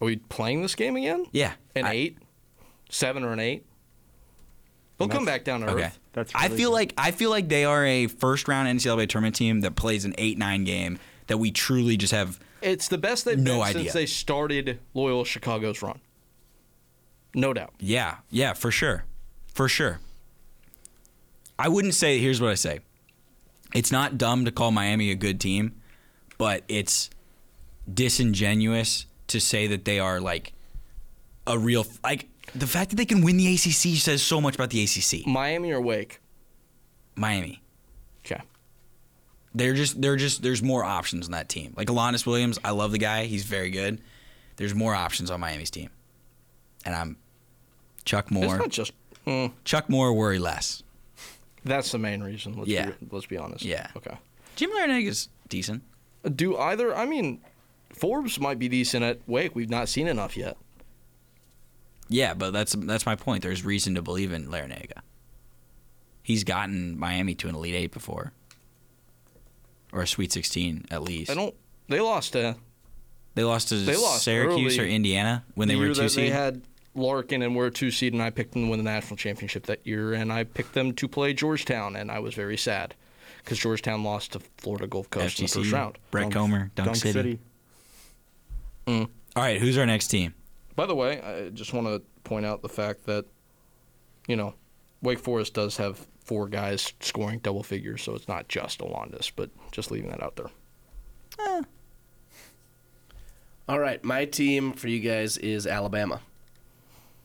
Are 0.02 0.04
we 0.04 0.16
playing 0.16 0.60
this 0.60 0.74
game 0.74 0.96
again? 0.96 1.24
Yeah, 1.32 1.54
An 1.74 1.86
eight, 1.86 2.18
seven, 2.90 3.24
or 3.24 3.32
an 3.32 3.40
eight? 3.40 3.64
They'll 4.98 5.08
come 5.08 5.24
back 5.24 5.44
down 5.44 5.60
to 5.62 5.70
Okay. 5.70 5.84
earth. 5.84 5.98
That's 6.12 6.32
I 6.34 6.50
feel 6.50 6.70
like 6.70 6.92
I 6.98 7.12
feel 7.12 7.30
like 7.30 7.48
they 7.48 7.64
are 7.64 7.82
a 7.86 8.08
first 8.08 8.46
round 8.46 8.68
NCAA 8.68 9.08
tournament 9.08 9.36
team 9.36 9.62
that 9.62 9.74
plays 9.74 10.04
an 10.04 10.14
eight 10.18 10.36
nine 10.36 10.64
game 10.64 10.98
that 11.28 11.38
we 11.38 11.50
truly 11.50 11.96
just 11.96 12.12
have. 12.12 12.38
It's 12.62 12.88
the 12.88 12.98
best 12.98 13.24
they've 13.24 13.38
No 13.38 13.54
been 13.58 13.62
idea. 13.62 13.82
since 13.82 13.92
they 13.92 14.06
started 14.06 14.78
Loyola 14.94 15.24
Chicago's 15.24 15.80
run. 15.82 16.00
No 17.34 17.52
doubt. 17.52 17.72
Yeah, 17.78 18.16
yeah, 18.30 18.52
for 18.54 18.70
sure, 18.70 19.04
for 19.54 19.68
sure. 19.68 20.00
I 21.58 21.68
wouldn't 21.68 21.94
say. 21.94 22.18
Here's 22.18 22.40
what 22.40 22.50
I 22.50 22.54
say. 22.54 22.80
It's 23.74 23.92
not 23.92 24.16
dumb 24.18 24.44
to 24.46 24.50
call 24.52 24.70
Miami 24.70 25.10
a 25.10 25.14
good 25.14 25.40
team, 25.40 25.74
but 26.38 26.62
it's 26.68 27.10
disingenuous 27.92 29.06
to 29.28 29.40
say 29.40 29.66
that 29.66 29.84
they 29.84 29.98
are 29.98 30.20
like 30.20 30.52
a 31.46 31.58
real 31.58 31.86
like 32.02 32.28
the 32.54 32.66
fact 32.66 32.90
that 32.90 32.96
they 32.96 33.04
can 33.04 33.22
win 33.22 33.36
the 33.36 33.52
ACC 33.54 33.98
says 34.00 34.22
so 34.22 34.40
much 34.40 34.54
about 34.54 34.70
the 34.70 34.82
ACC. 34.82 35.26
Miami 35.26 35.70
or 35.72 35.80
Wake? 35.80 36.20
Miami. 37.14 37.60
They're 39.58 39.74
just 39.74 40.00
they're 40.00 40.16
just 40.16 40.42
there's 40.42 40.62
more 40.62 40.84
options 40.84 41.26
on 41.26 41.32
that 41.32 41.48
team. 41.48 41.74
Like 41.76 41.88
Alondes 41.90 42.24
Williams, 42.24 42.58
I 42.64 42.70
love 42.70 42.92
the 42.92 42.98
guy. 42.98 43.24
He's 43.24 43.44
very 43.44 43.70
good. 43.70 44.00
There's 44.56 44.74
more 44.74 44.94
options 44.94 45.30
on 45.30 45.40
Miami's 45.40 45.70
team. 45.70 45.90
And 46.84 46.94
I'm 46.94 47.16
Chuck 48.04 48.30
Moore. 48.30 48.44
It's 48.44 48.54
not 48.54 48.70
just. 48.70 48.92
mm, 49.26 49.52
Chuck 49.64 49.88
Moore 49.90 50.12
worry 50.12 50.38
less. 50.38 50.82
that's 51.64 51.90
the 51.92 51.98
main 51.98 52.22
reason. 52.22 52.56
Let's 52.56 52.68
Yeah. 52.70 52.86
Be, 52.90 52.94
let's 53.10 53.26
be 53.26 53.36
honest. 53.36 53.64
Yeah. 53.64 53.88
Okay. 53.96 54.16
Jim 54.56 54.70
Larrañaga 54.70 55.08
is 55.08 55.28
decent. 55.48 55.82
Do 56.34 56.56
either? 56.56 56.94
I 56.96 57.04
mean, 57.06 57.40
Forbes 57.90 58.40
might 58.40 58.58
be 58.58 58.68
decent 58.68 59.04
at 59.04 59.18
Wake. 59.26 59.54
We've 59.54 59.70
not 59.70 59.88
seen 59.88 60.06
enough 60.08 60.36
yet. 60.36 60.56
Yeah, 62.08 62.34
but 62.34 62.52
that's 62.52 62.74
that's 62.74 63.06
my 63.06 63.16
point. 63.16 63.42
There's 63.42 63.64
reason 63.64 63.94
to 63.96 64.02
believe 64.02 64.32
in 64.32 64.46
Larrañaga. 64.46 65.00
He's 66.22 66.44
gotten 66.44 66.98
Miami 66.98 67.34
to 67.36 67.48
an 67.48 67.54
Elite 67.54 67.74
Eight 67.74 67.92
before, 67.92 68.32
or 69.92 70.02
a 70.02 70.06
Sweet 70.06 70.32
Sixteen 70.32 70.84
at 70.90 71.02
least. 71.02 71.30
I 71.30 71.34
don't. 71.34 71.54
They 71.88 72.00
lost 72.00 72.32
to. 72.32 72.56
They 73.34 73.44
lost 73.44 73.68
to 73.68 73.76
They 73.76 73.96
lost 73.96 74.24
Syracuse 74.24 74.78
or 74.78 74.84
Indiana 74.84 75.44
when 75.54 75.68
the 75.68 75.74
they 75.74 75.80
were 75.80 75.94
two 75.94 76.08
seed. 76.08 76.24
They 76.24 76.30
had 76.30 76.62
Larkin 76.94 77.42
and 77.42 77.54
were 77.54 77.66
a 77.66 77.70
two 77.70 77.90
seed, 77.90 78.12
and 78.12 78.22
I 78.22 78.30
picked 78.30 78.52
them 78.52 78.64
to 78.64 78.70
win 78.70 78.78
the 78.78 78.90
national 78.90 79.16
championship 79.16 79.66
that 79.66 79.86
year, 79.86 80.12
and 80.14 80.32
I 80.32 80.44
picked 80.44 80.74
them 80.74 80.92
to 80.94 81.08
play 81.08 81.32
Georgetown, 81.32 81.96
and 81.96 82.10
I 82.10 82.18
was 82.18 82.34
very 82.34 82.56
sad 82.56 82.94
because 83.44 83.58
Georgetown 83.58 84.02
lost 84.02 84.32
to 84.32 84.40
Florida 84.58 84.86
Gulf 84.86 85.08
Coast 85.10 85.38
in 85.38 85.46
the 85.46 85.52
first 85.52 85.72
round. 85.72 85.98
Brett 86.10 86.32
Comer, 86.32 86.70
Dunk, 86.74 86.96
City. 86.96 87.38
Mm. 88.86 89.08
All 89.36 89.42
right, 89.42 89.60
who's 89.60 89.78
our 89.78 89.86
next 89.86 90.08
team? 90.08 90.34
By 90.74 90.86
the 90.86 90.94
way, 90.94 91.20
I 91.20 91.50
just 91.50 91.72
want 91.72 91.86
to 91.86 92.02
point 92.24 92.44
out 92.44 92.62
the 92.62 92.68
fact 92.68 93.06
that, 93.06 93.24
you 94.26 94.36
know, 94.36 94.54
Wake 95.02 95.18
Forest 95.18 95.54
does 95.54 95.76
have 95.76 96.06
four 96.28 96.46
guys 96.46 96.92
scoring 97.00 97.38
double 97.38 97.62
figures, 97.62 98.02
so 98.02 98.14
it's 98.14 98.28
not 98.28 98.48
just 98.48 98.82
Alondes, 98.82 99.32
but 99.34 99.48
just 99.72 99.90
leaving 99.90 100.10
that 100.10 100.22
out 100.22 100.36
there. 100.36 101.64
All 103.66 103.78
right, 103.78 104.04
my 104.04 104.26
team 104.26 104.74
for 104.74 104.88
you 104.88 105.00
guys 105.00 105.38
is 105.38 105.66
Alabama. 105.66 106.20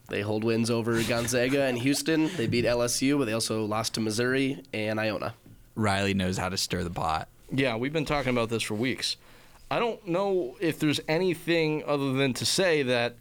They 0.08 0.22
hold 0.22 0.46
wins 0.46 0.72
over 0.72 1.04
Gonzaga 1.08 1.64
and 1.64 1.78
Houston. 1.78 2.30
They 2.38 2.48
beat 2.48 2.64
LSU, 2.64 3.20
but 3.20 3.26
they 3.26 3.34
also 3.34 3.66
lost 3.66 3.96
to 3.96 4.00
Missouri 4.00 4.64
and 4.74 5.00
Iona. 5.00 5.36
Riley 5.76 6.14
knows 6.14 6.38
how 6.38 6.48
to 6.48 6.58
stir 6.58 6.84
the 6.84 6.90
pot. 6.90 7.28
Yeah, 7.52 7.76
we've 7.76 7.94
been 7.94 8.06
talking 8.06 8.30
about 8.30 8.50
this 8.50 8.64
for 8.64 8.76
weeks. 8.76 9.18
I 9.70 9.80
don't 9.80 10.08
know 10.08 10.56
if 10.62 10.80
there's 10.80 11.02
anything 11.10 11.84
other 11.86 12.14
than 12.14 12.34
to 12.36 12.46
say 12.46 12.84
that 12.84 13.16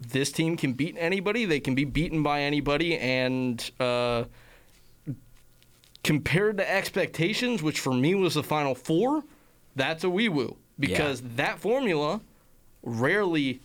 this 0.00 0.30
team 0.30 0.56
can 0.56 0.74
beat 0.74 0.94
anybody. 0.96 1.44
They 1.44 1.60
can 1.60 1.74
be 1.74 1.84
beaten 1.84 2.22
by 2.22 2.42
anybody, 2.42 2.98
and 2.98 3.68
uh, 3.80 4.24
compared 6.06 6.56
to 6.58 6.70
expectations, 6.70 7.62
which 7.62 7.80
for 7.80 7.92
me 7.92 8.14
was 8.14 8.34
the 8.34 8.42
Final 8.42 8.74
Four, 8.74 9.24
that's 9.74 10.04
a 10.04 10.10
wee 10.10 10.28
woo 10.28 10.56
because 10.78 11.20
that 11.36 11.58
formula 11.58 12.20
rarely 12.82 13.60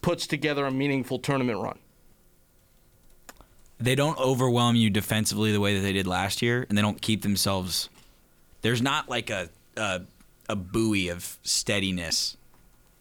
puts 0.00 0.26
together 0.26 0.64
a 0.66 0.70
meaningful 0.70 1.18
tournament 1.18 1.60
run. 1.60 1.78
they 3.78 3.94
don't 3.94 4.18
overwhelm 4.18 4.76
you 4.76 4.90
defensively 4.90 5.52
the 5.52 5.60
way 5.60 5.74
that 5.74 5.80
they 5.80 5.92
did 5.92 6.06
last 6.06 6.42
year, 6.42 6.66
and 6.68 6.76
they 6.76 6.82
don't 6.82 7.00
keep 7.00 7.22
themselves. 7.22 7.88
There's 8.62 8.82
not 8.82 9.08
like 9.08 9.30
a 9.30 9.48
a, 9.76 10.02
a 10.48 10.56
buoy 10.56 11.08
of 11.08 11.38
steadiness 11.42 12.36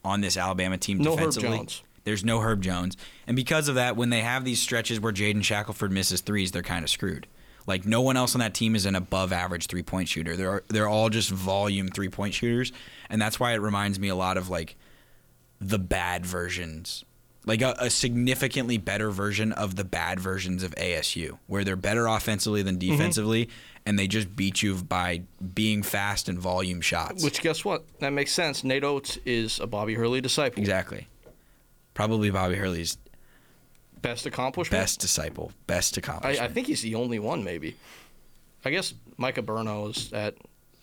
on 0.06 0.22
this 0.22 0.38
Alabama 0.38 0.78
team 0.78 1.00
No 1.00 1.12
Herb 1.12 1.18
defensively. 1.18 1.58
Jones. 1.58 1.84
There's 2.06 2.24
no 2.24 2.40
Herb 2.40 2.62
Jones, 2.62 2.96
and 3.28 3.36
because 3.36 3.68
of 3.68 3.76
that, 3.76 3.96
when 3.98 4.10
they 4.10 4.22
have 4.22 4.46
these 4.46 4.62
stretches 4.62 5.00
where 5.00 5.12
Jaden 5.14 5.44
Shackelford 5.44 5.92
misses 5.92 6.22
threes, 6.22 6.52
they're 6.52 6.62
kind 6.64 6.84
of 6.84 6.90
screwed. 6.90 7.28
Like 7.68 7.86
no 7.86 8.02
one 8.02 8.18
else 8.18 8.34
on 8.36 8.40
that 8.40 8.54
team 8.54 8.76
is 8.76 8.86
an 8.86 8.96
above 8.96 9.32
average 9.32 9.68
three 9.68 9.84
point 9.84 10.08
shooter. 10.10 10.36
They're 10.36 10.64
they're 10.70 10.88
all 10.88 11.10
just 11.10 11.30
volume 11.30 11.88
three 11.90 12.10
point 12.10 12.34
shooters, 12.34 12.72
and 13.10 13.22
that's 13.22 13.40
why 13.40 13.54
it 13.54 13.58
reminds 13.62 14.00
me 14.00 14.08
a 14.08 14.16
lot 14.16 14.38
of 14.38 14.50
like 14.50 14.76
the 15.62 15.78
bad 15.78 16.26
versions, 16.26 17.04
like 17.46 17.62
a, 17.62 17.76
a 17.80 17.90
significantly 17.90 18.78
better 18.78 19.12
version 19.12 19.52
of 19.52 19.76
the 19.76 19.84
bad 19.84 20.20
versions 20.20 20.64
of 20.64 20.74
ASU, 20.76 21.38
where 21.48 21.64
they're 21.64 21.76
better 21.76 22.08
offensively 22.08 22.62
than 22.64 22.78
Mm-hmm. 22.80 22.92
defensively, 22.92 23.50
and 23.86 24.00
they 24.00 24.08
just 24.08 24.36
beat 24.36 24.64
you 24.64 24.76
by 24.76 25.22
being 25.54 25.84
fast 25.84 26.28
and 26.30 26.40
volume 26.40 26.82
shots. 26.82 27.24
Which 27.24 27.42
guess 27.42 27.64
what? 27.66 27.84
That 28.00 28.12
makes 28.14 28.32
sense. 28.32 28.64
Nate 28.64 28.84
Oats 28.84 29.18
is 29.26 29.60
a 29.60 29.68
Bobby 29.68 29.96
Hurley 29.96 30.22
disciple. 30.22 30.60
Exactly. 30.60 31.08
Probably 31.94 32.30
Bobby 32.32 32.56
Hurley's 32.56 32.98
Best 34.02 34.26
accomplishment. 34.26 34.82
best 34.82 35.00
disciple, 35.00 35.52
best 35.68 35.98
I, 35.98 36.00
accomplishment. 36.00 36.50
I 36.50 36.54
think 36.54 36.68
he's 36.68 36.82
the 36.82 36.96
only 36.96 37.20
one, 37.20 37.44
maybe. 37.44 37.76
I 38.64 38.70
guess 38.70 38.94
Micah 39.18 39.42
Burno 39.42 39.90
is 39.90 40.12
at 40.14 40.36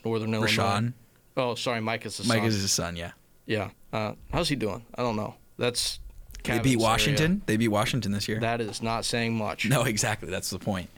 Northern 0.04 0.32
Illinois. 0.34 0.50
Rashon? 0.52 0.92
Oh, 1.36 1.54
sorry, 1.54 1.80
Micah's 1.80 2.16
the 2.16 2.24
Mike 2.24 2.38
son. 2.38 2.46
is 2.46 2.60
his 2.62 2.72
son, 2.72 2.96
yeah. 2.96 3.12
Yeah. 3.46 3.70
Uh, 3.92 4.12
how's 4.32 4.48
he 4.48 4.56
doing? 4.56 4.84
I 4.94 5.02
don't 5.02 5.16
know. 5.16 5.34
That's. 5.58 5.98
They 6.44 6.58
beat 6.60 6.74
area. 6.74 6.78
Washington. 6.78 7.42
They 7.46 7.56
beat 7.56 7.68
Washington 7.68 8.12
this 8.12 8.28
year. 8.28 8.38
That 8.40 8.60
is 8.60 8.80
not 8.80 9.04
saying 9.04 9.34
much. 9.36 9.68
No, 9.68 9.82
exactly. 9.84 10.30
That's 10.30 10.50
the 10.50 10.58
point. 10.58 10.88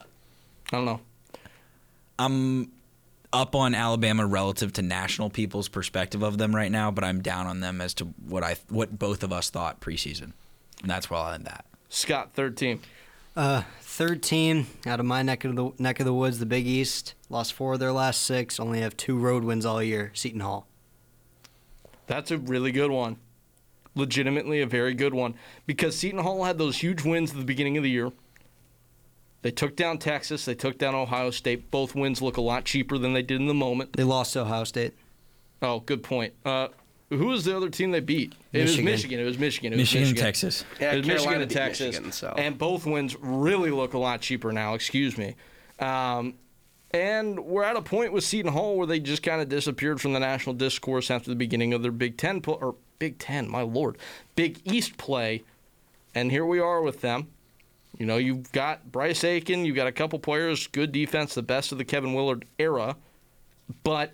I 0.00 0.06
don't 0.76 0.86
know. 0.86 1.00
I'm 2.18 2.70
up 3.32 3.54
on 3.54 3.74
Alabama 3.74 4.24
relative 4.24 4.72
to 4.74 4.82
national 4.82 5.28
people's 5.28 5.68
perspective 5.68 6.22
of 6.22 6.38
them 6.38 6.54
right 6.54 6.70
now, 6.70 6.90
but 6.90 7.04
I'm 7.04 7.20
down 7.20 7.46
on 7.46 7.60
them 7.60 7.80
as 7.80 7.92
to 7.94 8.04
what 8.26 8.42
I 8.42 8.56
what 8.68 8.96
both 8.98 9.22
of 9.22 9.32
us 9.32 9.50
thought 9.50 9.80
preseason, 9.80 10.32
and 10.84 10.90
that's 10.90 11.08
where 11.08 11.18
I'll 11.18 11.32
end 11.32 11.46
that. 11.46 11.64
Scott, 11.88 12.34
third 12.34 12.58
team. 12.58 12.82
Uh, 13.34 13.62
third 13.80 14.22
team 14.22 14.66
out 14.86 15.00
of 15.00 15.06
my 15.06 15.22
neck 15.22 15.44
of 15.44 15.56
the 15.56 15.72
neck 15.78 15.98
of 15.98 16.04
the 16.04 16.12
woods, 16.12 16.38
the 16.38 16.46
Big 16.46 16.66
East. 16.66 17.14
Lost 17.30 17.54
four 17.54 17.72
of 17.72 17.80
their 17.80 17.90
last 17.90 18.20
six. 18.20 18.60
Only 18.60 18.82
have 18.82 18.94
two 18.96 19.18
road 19.18 19.44
wins 19.44 19.64
all 19.64 19.82
year. 19.82 20.10
Seton 20.12 20.40
Hall. 20.40 20.66
That's 22.06 22.30
a 22.30 22.36
really 22.36 22.70
good 22.70 22.90
one. 22.90 23.16
Legitimately 23.94 24.60
a 24.60 24.66
very 24.66 24.92
good 24.92 25.14
one. 25.14 25.36
Because 25.64 25.96
Seton 25.96 26.20
Hall 26.20 26.44
had 26.44 26.58
those 26.58 26.76
huge 26.76 27.02
wins 27.02 27.30
at 27.30 27.38
the 27.38 27.44
beginning 27.44 27.78
of 27.78 27.82
the 27.82 27.90
year. 27.90 28.12
They 29.40 29.50
took 29.50 29.74
down 29.74 29.96
Texas. 29.96 30.44
They 30.44 30.54
took 30.54 30.76
down 30.76 30.94
Ohio 30.94 31.30
State. 31.30 31.70
Both 31.70 31.94
wins 31.94 32.20
look 32.20 32.36
a 32.36 32.42
lot 32.42 32.66
cheaper 32.66 32.98
than 32.98 33.14
they 33.14 33.22
did 33.22 33.40
in 33.40 33.46
the 33.46 33.54
moment. 33.54 33.94
They 33.94 34.04
lost 34.04 34.34
to 34.34 34.42
Ohio 34.42 34.64
State. 34.64 34.92
Oh, 35.62 35.80
good 35.80 36.02
point. 36.02 36.34
Uh, 36.44 36.68
who 37.16 37.26
was 37.26 37.44
the 37.44 37.56
other 37.56 37.68
team 37.68 37.90
they 37.90 38.00
beat? 38.00 38.34
It 38.52 38.62
was 38.62 38.70
Michigan. 38.70 38.84
Michigan. 38.84 39.20
It 39.20 39.24
was 39.24 39.38
Michigan. 39.38 39.72
It 39.72 39.76
was 39.76 39.80
Michigan 39.80 40.02
Michigan. 40.08 40.24
Texas. 40.24 40.64
Yeah, 40.80 40.92
it 40.92 40.98
was 40.98 41.06
Michigan 41.06 41.42
and 41.42 41.50
Texas. 41.50 41.86
Michigan, 41.86 42.12
so. 42.12 42.34
And 42.36 42.58
both 42.58 42.86
wins 42.86 43.16
really 43.20 43.70
look 43.70 43.94
a 43.94 43.98
lot 43.98 44.20
cheaper 44.20 44.52
now. 44.52 44.74
Excuse 44.74 45.18
me. 45.18 45.36
Um, 45.78 46.34
and 46.92 47.40
we're 47.40 47.64
at 47.64 47.76
a 47.76 47.82
point 47.82 48.12
with 48.12 48.22
Seton 48.22 48.52
Hall 48.52 48.76
where 48.76 48.86
they 48.86 49.00
just 49.00 49.22
kind 49.22 49.40
of 49.40 49.48
disappeared 49.48 50.00
from 50.00 50.12
the 50.12 50.20
national 50.20 50.54
discourse 50.54 51.10
after 51.10 51.28
the 51.28 51.36
beginning 51.36 51.74
of 51.74 51.82
their 51.82 51.90
Big 51.90 52.16
Ten 52.16 52.40
pl- 52.40 52.58
or 52.60 52.76
Big 53.00 53.18
Ten, 53.18 53.48
my 53.48 53.62
lord, 53.62 53.98
Big 54.36 54.60
East 54.64 54.96
play, 54.96 55.42
and 56.14 56.30
here 56.30 56.46
we 56.46 56.60
are 56.60 56.80
with 56.82 57.00
them. 57.00 57.28
You 57.98 58.06
know, 58.06 58.16
you've 58.16 58.50
got 58.52 58.92
Bryce 58.92 59.24
Aiken, 59.24 59.64
you've 59.64 59.76
got 59.76 59.88
a 59.88 59.92
couple 59.92 60.18
players, 60.20 60.68
good 60.68 60.92
defense, 60.92 61.34
the 61.34 61.42
best 61.42 61.72
of 61.72 61.78
the 61.78 61.84
Kevin 61.84 62.14
Willard 62.14 62.44
era, 62.58 62.96
but 63.82 64.12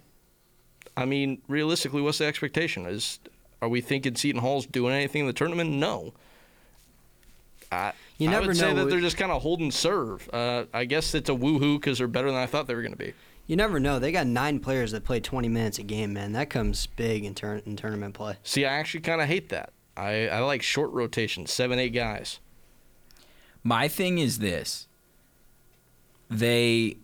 I 1.01 1.07
mean, 1.07 1.41
realistically, 1.49 2.03
what's 2.03 2.19
the 2.19 2.27
expectation? 2.27 2.87
Is 2.87 3.19
are 3.63 3.69
we 3.69 3.81
thinking 3.81 4.15
Seton 4.15 4.41
Hall's 4.41 4.67
doing 4.67 4.95
anything 4.95 5.23
in 5.23 5.27
the 5.27 5.33
tournament? 5.33 5.71
No. 5.71 6.13
I, 7.73 7.93
You 8.19 8.29
I 8.29 8.33
never 8.33 8.49
would 8.49 8.57
say 8.57 8.73
know 8.73 8.83
that 8.85 8.91
they're 8.91 9.01
just 9.01 9.17
kind 9.17 9.31
of 9.31 9.43
holding 9.43 9.71
serve. 9.71 10.29
Uh, 10.33 10.65
I 10.73 10.85
guess 10.85 11.15
it's 11.15 11.29
a 11.29 11.35
woohoo 11.35 11.77
because 11.81 11.99
they're 11.99 12.09
better 12.09 12.29
than 12.31 12.41
I 12.41 12.47
thought 12.47 12.67
they 12.67 12.75
were 12.75 12.83
going 12.83 12.93
to 12.93 12.99
be. 12.99 13.15
You 13.47 13.57
never 13.57 13.81
know. 13.81 13.99
They 13.99 14.13
got 14.13 14.27
nine 14.27 14.61
players 14.61 14.93
that 14.93 15.05
play 15.05 15.21
20 15.21 15.49
minutes 15.49 15.79
a 15.79 15.83
game, 15.83 16.13
man. 16.13 16.33
That 16.33 16.51
comes 16.51 16.87
big 16.87 17.25
in, 17.25 17.35
turn 17.35 17.63
in 17.67 17.77
tournament 17.77 18.15
play. 18.15 18.37
See, 18.43 18.65
I 18.65 18.73
actually 18.73 19.01
kind 19.01 19.21
of 19.21 19.27
hate 19.27 19.49
that. 19.51 19.73
I, 19.97 20.29
I 20.29 20.39
like 20.41 20.63
short 20.63 20.91
rotation, 20.93 21.47
seven, 21.47 21.79
eight 21.79 21.91
guys. 21.91 22.41
My 23.63 23.89
thing 23.89 24.19
is 24.19 24.39
this. 24.39 24.87
They 26.31 26.97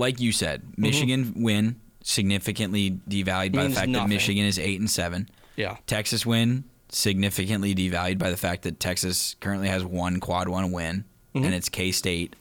like 0.00 0.18
you 0.20 0.32
said, 0.32 0.62
Michigan 0.76 1.32
win 1.36 1.76
significantly 2.02 2.98
devalued 3.08 3.52
by 3.52 3.64
the 3.64 3.70
fact 3.74 3.88
nothing. 3.88 3.92
that 3.92 4.08
Michigan 4.08 4.44
is 4.46 4.58
8 4.58 4.80
and 4.80 4.90
7. 4.90 5.28
Yeah. 5.56 5.76
Texas 5.86 6.24
win 6.24 6.64
significantly 6.88 7.74
devalued 7.74 8.18
by 8.18 8.30
the 8.30 8.36
fact 8.36 8.62
that 8.62 8.80
Texas 8.80 9.36
currently 9.40 9.68
has 9.68 9.84
one 9.84 10.18
quad 10.18 10.48
one 10.48 10.72
win 10.72 11.04
Mhm. 11.34 11.44
and 11.44 11.54
it's 11.54 11.68
K-State 11.68 12.34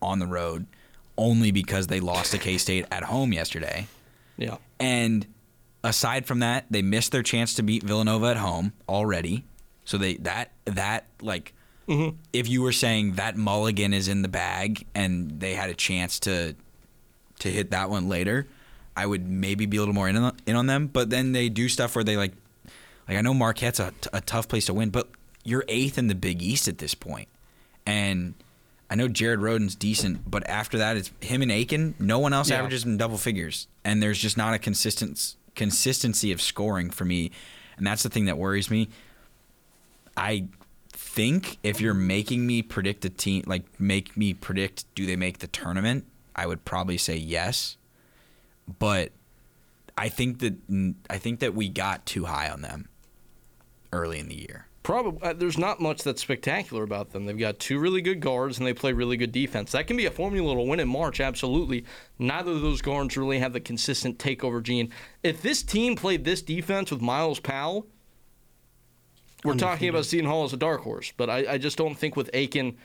on 0.00 0.18
the 0.18 0.26
road 0.26 0.66
only 1.18 1.50
because 1.50 1.86
they 1.88 1.98
lost 2.00 2.32
to 2.32 2.38
K-State 2.38 2.84
at 2.92 3.04
home 3.04 3.32
yesterday. 3.32 3.86
Yeah. 4.36 4.58
And 4.78 5.26
aside 5.82 6.26
from 6.26 6.40
that, 6.40 6.66
they 6.70 6.82
missed 6.82 7.10
their 7.12 7.22
chance 7.22 7.54
to 7.54 7.62
beat 7.62 7.82
Villanova 7.82 8.26
at 8.26 8.36
home 8.36 8.72
already. 8.88 9.44
So 9.84 9.96
they 9.98 10.14
that 10.18 10.52
that 10.66 11.06
like 11.22 11.52
if 12.32 12.48
you 12.48 12.62
were 12.62 12.72
saying 12.72 13.12
that 13.14 13.36
mulligan 13.36 13.94
is 13.94 14.08
in 14.08 14.22
the 14.22 14.28
bag 14.28 14.84
and 14.94 15.40
they 15.40 15.54
had 15.54 15.70
a 15.70 15.74
chance 15.74 16.18
to 16.20 16.54
to 17.40 17.50
hit 17.50 17.70
that 17.70 17.90
one 17.90 18.08
later, 18.08 18.46
I 18.96 19.06
would 19.06 19.28
maybe 19.28 19.66
be 19.66 19.76
a 19.76 19.80
little 19.80 19.94
more 19.94 20.08
in 20.08 20.16
on, 20.16 20.36
in 20.46 20.56
on 20.56 20.66
them. 20.66 20.86
But 20.86 21.10
then 21.10 21.32
they 21.32 21.48
do 21.48 21.68
stuff 21.68 21.94
where 21.94 22.04
they 22.04 22.16
like 22.16 22.32
like 23.08 23.16
I 23.18 23.20
know 23.20 23.34
Marquette's 23.34 23.78
a, 23.80 23.92
a 24.12 24.20
tough 24.20 24.48
place 24.48 24.66
to 24.66 24.74
win, 24.74 24.90
but 24.90 25.08
you're 25.44 25.64
eighth 25.68 25.96
in 25.98 26.08
the 26.08 26.14
Big 26.14 26.42
East 26.42 26.66
at 26.66 26.78
this 26.78 26.94
point, 26.94 27.28
and 27.86 28.34
I 28.90 28.94
know 28.96 29.06
Jared 29.08 29.40
Rhoden's 29.40 29.74
decent, 29.76 30.28
but 30.30 30.48
after 30.48 30.78
that, 30.78 30.96
it's 30.96 31.10
him 31.20 31.42
and 31.42 31.50
Aiken. 31.52 31.94
No 31.98 32.18
one 32.18 32.32
else 32.32 32.50
Yeah. 32.50 32.58
averages 32.58 32.84
in 32.84 32.96
double 32.96 33.18
figures, 33.18 33.66
and 33.84 34.02
there's 34.02 34.18
just 34.18 34.36
not 34.36 34.54
a 34.54 34.58
consistent 34.58 35.34
consistency 35.54 36.32
of 36.32 36.40
scoring 36.42 36.90
for 36.90 37.04
me, 37.04 37.30
and 37.76 37.86
that's 37.86 38.02
the 38.02 38.08
thing 38.08 38.24
that 38.26 38.38
worries 38.38 38.70
me. 38.70 38.88
I 40.16 40.46
think 40.92 41.58
if 41.62 41.80
you're 41.80 41.94
making 41.94 42.46
me 42.46 42.62
predict 42.62 43.04
a 43.04 43.10
team, 43.10 43.44
like 43.46 43.64
make 43.80 44.16
me 44.16 44.34
predict, 44.34 44.84
do 44.94 45.06
they 45.06 45.16
make 45.16 45.38
the 45.38 45.46
tournament? 45.46 46.04
I 46.36 46.46
would 46.46 46.64
probably 46.64 46.98
say 46.98 47.16
yes, 47.16 47.78
but 48.78 49.10
I 49.96 50.08
think 50.10 50.40
that 50.40 50.54
I 51.08 51.18
think 51.18 51.40
that 51.40 51.54
we 51.54 51.68
got 51.68 52.04
too 52.04 52.26
high 52.26 52.50
on 52.50 52.60
them 52.60 52.88
early 53.92 54.18
in 54.18 54.28
the 54.28 54.36
year. 54.36 54.66
Probably 54.82 55.20
uh, 55.22 55.32
there's 55.32 55.58
not 55.58 55.80
much 55.80 56.02
that's 56.02 56.20
spectacular 56.20 56.84
about 56.84 57.10
them. 57.10 57.24
They've 57.24 57.38
got 57.38 57.58
two 57.58 57.78
really 57.78 58.02
good 58.02 58.20
guards 58.20 58.58
and 58.58 58.66
they 58.66 58.74
play 58.74 58.92
really 58.92 59.16
good 59.16 59.32
defense. 59.32 59.72
That 59.72 59.86
can 59.86 59.96
be 59.96 60.06
a 60.06 60.10
formula 60.10 60.54
to 60.54 60.60
win 60.60 60.78
in 60.78 60.88
March, 60.88 61.18
absolutely. 61.18 61.84
Neither 62.18 62.52
of 62.52 62.60
those 62.60 62.82
guards 62.82 63.16
really 63.16 63.40
have 63.40 63.52
the 63.52 63.60
consistent 63.60 64.18
takeover 64.18 64.62
gene. 64.62 64.92
If 65.24 65.42
this 65.42 65.62
team 65.62 65.96
played 65.96 66.24
this 66.24 66.42
defense 66.42 66.92
with 66.92 67.00
Myles 67.00 67.40
Powell, 67.40 67.88
we're 69.42 69.54
talking 69.54 69.88
about 69.88 70.04
Seton 70.04 70.28
Hall 70.28 70.44
as 70.44 70.52
a 70.52 70.56
dark 70.56 70.82
horse. 70.82 71.12
But 71.16 71.30
I, 71.30 71.54
I 71.54 71.58
just 71.58 71.78
don't 71.78 71.96
think 71.96 72.14
with 72.14 72.30
Aiken 72.32 72.76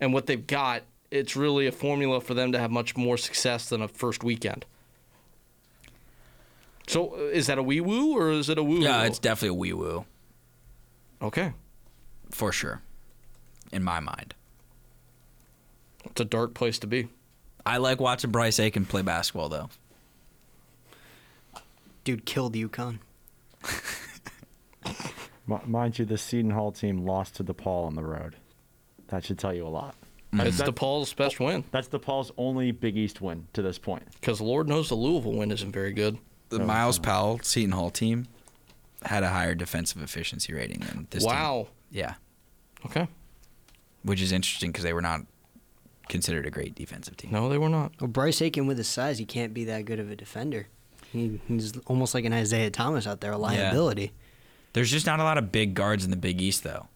and 0.00 0.14
what 0.14 0.26
they've 0.26 0.46
got, 0.46 0.84
it's 1.12 1.36
really 1.36 1.66
a 1.66 1.72
formula 1.72 2.22
for 2.22 2.32
them 2.32 2.52
to 2.52 2.58
have 2.58 2.70
much 2.70 2.96
more 2.96 3.18
success 3.18 3.68
than 3.68 3.82
a 3.82 3.88
first 3.88 4.24
weekend. 4.24 4.64
So 6.88 7.14
uh, 7.14 7.18
is 7.24 7.46
that 7.46 7.58
a 7.58 7.62
wee 7.62 7.82
woo 7.82 8.16
or 8.16 8.30
is 8.30 8.48
it 8.48 8.56
a 8.56 8.62
woo? 8.62 8.80
Yeah, 8.80 9.04
it's 9.04 9.18
definitely 9.18 9.48
a 9.48 9.54
wee 9.54 9.72
woo. 9.74 10.06
Okay. 11.20 11.52
For 12.30 12.50
sure. 12.50 12.80
In 13.70 13.84
my 13.84 14.00
mind. 14.00 14.34
It's 16.06 16.20
a 16.20 16.24
dark 16.24 16.54
place 16.54 16.78
to 16.80 16.86
be. 16.86 17.08
I 17.64 17.76
like 17.76 18.00
watching 18.00 18.30
Bryce 18.30 18.58
Aiken 18.58 18.86
play 18.86 19.02
basketball 19.02 19.50
though. 19.50 19.68
Dude 22.04 22.24
killed 22.24 22.54
UConn. 22.54 22.98
Mind 25.66 25.98
you, 25.98 26.04
the 26.04 26.18
Seton 26.18 26.50
Hall 26.50 26.72
team 26.72 27.04
lost 27.04 27.36
to 27.36 27.44
DePaul 27.44 27.86
on 27.86 27.94
the 27.94 28.02
road. 28.02 28.36
That 29.08 29.24
should 29.24 29.38
tell 29.38 29.52
you 29.52 29.66
a 29.66 29.68
lot. 29.68 29.94
It's 30.34 30.58
That- 30.58 30.68
DePaul's 30.68 31.12
best 31.12 31.40
win. 31.40 31.64
That's 31.70 31.88
DePaul's 31.88 32.32
only 32.38 32.70
Big 32.70 32.96
East 32.96 33.20
win 33.20 33.46
to 33.52 33.62
this 33.62 33.78
point. 33.78 34.04
Because 34.20 34.40
Lord 34.40 34.68
knows 34.68 34.88
the 34.88 34.94
Louisville 34.94 35.32
win 35.32 35.50
isn't 35.50 35.72
very 35.72 35.92
good. 35.92 36.18
The 36.48 36.60
oh, 36.60 36.66
Myles 36.66 36.98
Powell 36.98 37.38
Seton 37.42 37.72
Hall 37.72 37.90
team 37.90 38.26
had 39.04 39.22
a 39.22 39.28
higher 39.28 39.54
defensive 39.54 40.02
efficiency 40.02 40.52
rating 40.54 40.80
than 40.80 41.06
this 41.10 41.24
team. 41.24 41.32
Wow. 41.32 41.68
Yeah. 41.90 42.14
Okay. 42.86 43.08
Which 44.02 44.20
is 44.20 44.32
interesting 44.32 44.70
because 44.70 44.84
they 44.84 44.92
were 44.92 45.02
not 45.02 45.20
considered 46.08 46.46
a 46.46 46.50
great 46.50 46.74
defensive 46.74 47.16
team. 47.16 47.30
No, 47.30 47.48
they 47.48 47.58
were 47.58 47.68
not. 47.68 47.92
Well, 48.00 48.08
Bryce 48.08 48.40
Aiken 48.42 48.66
with 48.66 48.78
his 48.78 48.88
size, 48.88 49.18
he 49.18 49.24
can't 49.24 49.54
be 49.54 49.64
that 49.64 49.84
good 49.84 50.00
of 50.00 50.10
a 50.10 50.16
defender. 50.16 50.66
He, 51.12 51.40
he's 51.46 51.76
almost 51.86 52.14
like 52.14 52.24
an 52.24 52.32
Isaiah 52.32 52.70
Thomas 52.70 53.06
out 53.06 53.20
there, 53.20 53.32
a 53.32 53.38
liability. 53.38 54.12
There's 54.72 54.90
just 54.90 55.04
not 55.04 55.20
a 55.20 55.24
lot 55.24 55.36
of 55.36 55.52
big 55.52 55.74
guards 55.74 56.04
in 56.04 56.10
the 56.10 56.16
Big 56.16 56.40
East 56.40 56.64
though. 56.64 56.88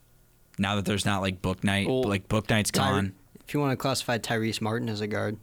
Now 0.59 0.77
that 0.77 0.87
there's 0.87 1.05
not 1.05 1.21
like 1.21 1.43
Book 1.43 1.63
Night, 1.63 1.87
like 1.87 2.29
Book 2.29 2.49
Night's 2.49 2.71
Ty- 2.71 2.91
gone. 2.91 3.13
If 3.47 3.55
you 3.55 3.61
want 3.61 3.73
to 3.73 3.77
classify 3.77 4.19
Tyrese 4.19 4.61
Martin 4.61 4.89
as 4.89 5.01
a 5.01 5.07
guard, 5.07 5.37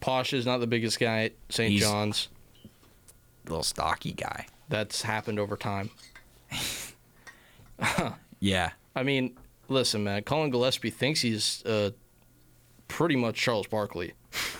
Posh 0.00 0.32
is 0.32 0.46
not 0.46 0.58
the 0.58 0.66
biggest 0.66 0.98
guy 0.98 1.24
at 1.24 1.32
St. 1.50 1.70
He's- 1.70 1.82
John's. 1.82 2.28
Little 3.46 3.62
stocky 3.62 4.12
guy. 4.12 4.46
That's 4.68 5.02
happened 5.02 5.38
over 5.38 5.56
time. 5.56 5.90
Yeah. 8.40 8.70
I 8.94 9.02
mean, 9.02 9.36
listen, 9.68 10.04
man. 10.04 10.22
Collin 10.22 10.50
Gillespie 10.50 10.90
thinks 10.90 11.20
he's 11.20 11.64
uh, 11.66 11.90
pretty 12.88 13.16
much 13.16 13.34
Charles 13.36 13.66
Barkley, 13.66 14.12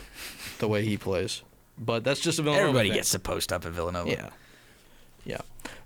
the 0.59 0.69
way 0.69 0.85
he 0.85 0.97
plays. 0.97 1.43
But 1.79 2.03
that's 2.05 2.21
just 2.21 2.39
a 2.39 2.43
Villanova 2.43 2.69
Everybody 2.69 2.89
thing. 2.91 2.97
gets 2.97 3.11
to 3.11 3.19
post 3.19 3.53
up 3.53 3.65
at 3.67 3.73
Villanova. 3.73 4.11
Yeah. 4.11 4.31
Yeah. 5.25 5.41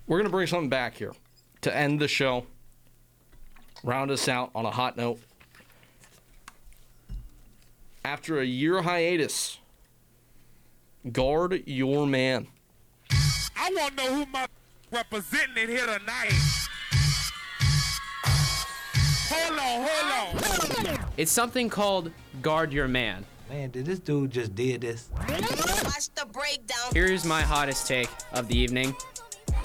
We're 0.06 0.18
going 0.18 0.26
to 0.26 0.30
bring 0.30 0.46
something 0.46 0.68
back 0.68 0.94
here 0.96 1.12
to 1.62 1.76
end 1.76 2.00
the 2.00 2.08
show, 2.08 2.46
round 3.82 4.10
us 4.10 4.28
out 4.28 4.50
on 4.54 4.64
a 4.66 4.70
hot 4.70 4.96
note. 4.96 5.20
After 8.04 8.40
a 8.40 8.44
year 8.44 8.80
hiatus, 8.80 9.58
guard 11.12 11.62
your 11.66 12.06
man. 12.06 12.46
I 13.56 13.70
want 13.76 13.96
to 13.96 14.02
know 14.02 14.14
who 14.14 14.26
my 14.32 14.46
representing 14.90 15.64
in 15.64 15.68
here 15.68 15.86
tonight. 15.86 16.32
Hold 19.28 19.58
on, 19.58 19.86
hold 19.86 20.86
on. 20.86 21.06
It's 21.18 21.30
something 21.30 21.68
called 21.68 22.10
guard 22.40 22.72
your 22.72 22.88
man. 22.88 23.26
Man, 23.50 23.70
did 23.70 23.84
this 23.84 23.98
dude 23.98 24.30
just 24.30 24.54
did 24.54 24.80
this? 24.80 25.10
Watch 25.28 26.08
the 26.14 26.26
breakdown. 26.32 26.92
Here's 26.94 27.26
my 27.26 27.42
hottest 27.42 27.86
take 27.86 28.08
of 28.32 28.48
the 28.48 28.56
evening. 28.56 28.96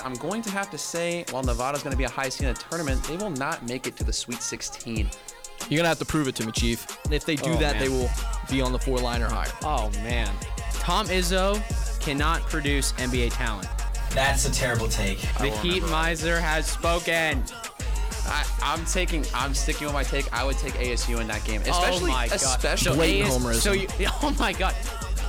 I'm 0.03 0.15
going 0.15 0.41
to 0.41 0.49
have 0.49 0.69
to 0.71 0.77
say, 0.77 1.23
while 1.31 1.41
Nevada's 1.41 1.83
going 1.83 1.93
to 1.93 1.97
be 1.97 2.03
a 2.03 2.09
high 2.09 2.29
seed 2.29 2.47
in 2.47 2.53
the 2.53 2.59
tournament, 2.59 3.01
they 3.03 3.15
will 3.15 3.29
not 3.29 3.65
make 3.65 3.87
it 3.87 3.95
to 3.97 4.03
the 4.03 4.13
Sweet 4.13 4.41
16. 4.41 5.09
You're 5.69 5.77
gonna 5.79 5.89
have 5.89 5.99
to 5.99 6.05
prove 6.05 6.27
it 6.27 6.35
to 6.35 6.45
me, 6.45 6.51
Chief. 6.51 6.85
If 7.11 7.25
they 7.25 7.35
do 7.35 7.51
Oh, 7.51 7.57
that, 7.57 7.75
man. 7.75 7.79
they 7.81 7.89
will 7.89 8.09
be 8.49 8.61
on 8.61 8.71
the 8.71 8.79
four 8.79 8.99
line 8.99 9.21
or 9.21 9.29
higher. 9.29 9.51
Oh 9.63 9.89
man, 10.03 10.31
Tom 10.73 11.07
Izzo 11.07 11.61
cannot 11.99 12.41
produce 12.43 12.91
NBA 12.93 13.33
talent. 13.33 13.67
That's 14.11 14.45
a 14.47 14.51
terrible 14.51 14.87
take. 14.87 15.19
The 15.39 15.49
Heat 15.61 15.83
miser 15.83 16.39
has 16.39 16.67
spoken. 16.67 17.43
I, 18.27 18.43
I'm 18.63 18.83
taking, 18.85 19.23
I'm 19.35 19.53
sticking 19.53 19.85
with 19.85 19.93
my 19.93 20.03
take. 20.03 20.31
I 20.33 20.43
would 20.43 20.57
take 20.57 20.73
ASU 20.73 21.19
in 21.19 21.27
that 21.27 21.43
game, 21.43 21.61
oh 21.67 21.71
especially, 21.71 22.11
oh 22.11 22.15
my 22.15 22.27
god. 22.27 22.35
especially. 22.35 22.91
So 22.91 22.95
Blatant 22.95 23.29
AS 23.29 23.37
homerism. 23.37 23.55
So 23.61 23.71
you, 23.73 23.87
oh 24.23 24.35
my 24.39 24.53
god. 24.53 24.75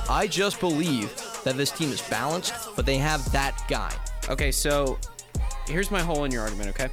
I 0.09 0.25
just 0.27 0.59
believe 0.59 1.13
that 1.43 1.57
this 1.57 1.69
team 1.69 1.91
is 1.91 2.01
balanced, 2.09 2.53
but 2.75 2.85
they 2.85 2.97
have 2.97 3.29
that 3.33 3.61
guy. 3.67 3.93
Okay, 4.29 4.51
so 4.51 4.97
here's 5.67 5.91
my 5.91 6.01
hole 6.01 6.23
in 6.23 6.31
your 6.31 6.41
argument. 6.43 6.69
Okay. 6.69 6.89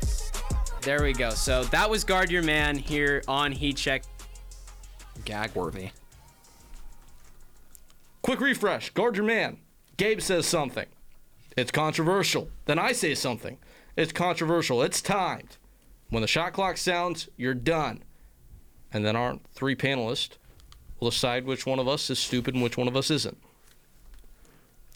There 0.85 1.03
we 1.03 1.15
go. 1.15 1.31
So 1.31 1.65
that 1.65 1.89
was 1.89 2.05
guard 2.05 2.31
your 2.31 2.43
man 2.43 2.77
here 2.77 3.23
on 3.27 3.53
Heat 3.53 3.79
Check. 3.79 4.03
Gag 5.25 5.55
worthy. 5.55 5.93
Quick 8.21 8.41
refresh. 8.41 8.91
Guard 8.91 9.17
your 9.17 9.25
man. 9.25 9.57
Gabe 9.97 10.21
says 10.21 10.47
something. 10.47 10.85
It's 11.57 11.71
controversial. 11.71 12.51
Then 12.67 12.79
I 12.79 12.93
say 12.93 13.15
something. 13.15 13.57
It's 13.97 14.13
controversial. 14.13 14.83
It's 14.83 15.01
timed. 15.01 15.57
When 16.11 16.21
the 16.21 16.27
shot 16.27 16.53
clock 16.53 16.77
sounds, 16.77 17.31
you're 17.39 17.55
done. 17.55 18.03
And 18.93 19.07
then 19.07 19.17
our 19.17 19.39
three 19.55 19.75
panelists 19.75 20.37
will 21.01 21.09
decide 21.09 21.47
which 21.47 21.65
one 21.65 21.79
of 21.79 21.89
us 21.89 22.11
is 22.11 22.19
stupid 22.19 22.53
and 22.53 22.63
which 22.63 22.77
one 22.77 22.89
of 22.89 22.97
us 22.97 23.11
isn't. 23.11 23.39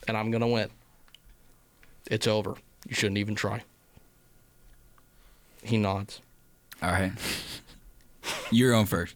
And 0.07 0.19
I'm 0.19 0.31
going 0.31 0.43
to 0.43 0.47
win. 0.47 0.69
It's 2.11 2.27
over. 2.27 2.57
You 2.87 2.95
shouldn't 2.95 3.19
even 3.19 3.35
try. 3.35 3.63
He 5.63 5.77
nods. 5.77 6.21
All 6.83 6.91
right. 6.91 7.13
You're 8.51 8.75
on 8.75 8.87
first. 8.87 9.15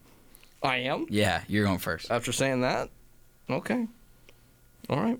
I 0.61 0.77
am? 0.77 1.05
Yeah, 1.09 1.41
you're 1.47 1.67
on 1.67 1.77
first. 1.77 2.09
After 2.11 2.31
saying 2.31 2.61
that? 2.61 2.89
Okay. 3.49 3.87
All 4.89 5.01
right. 5.01 5.19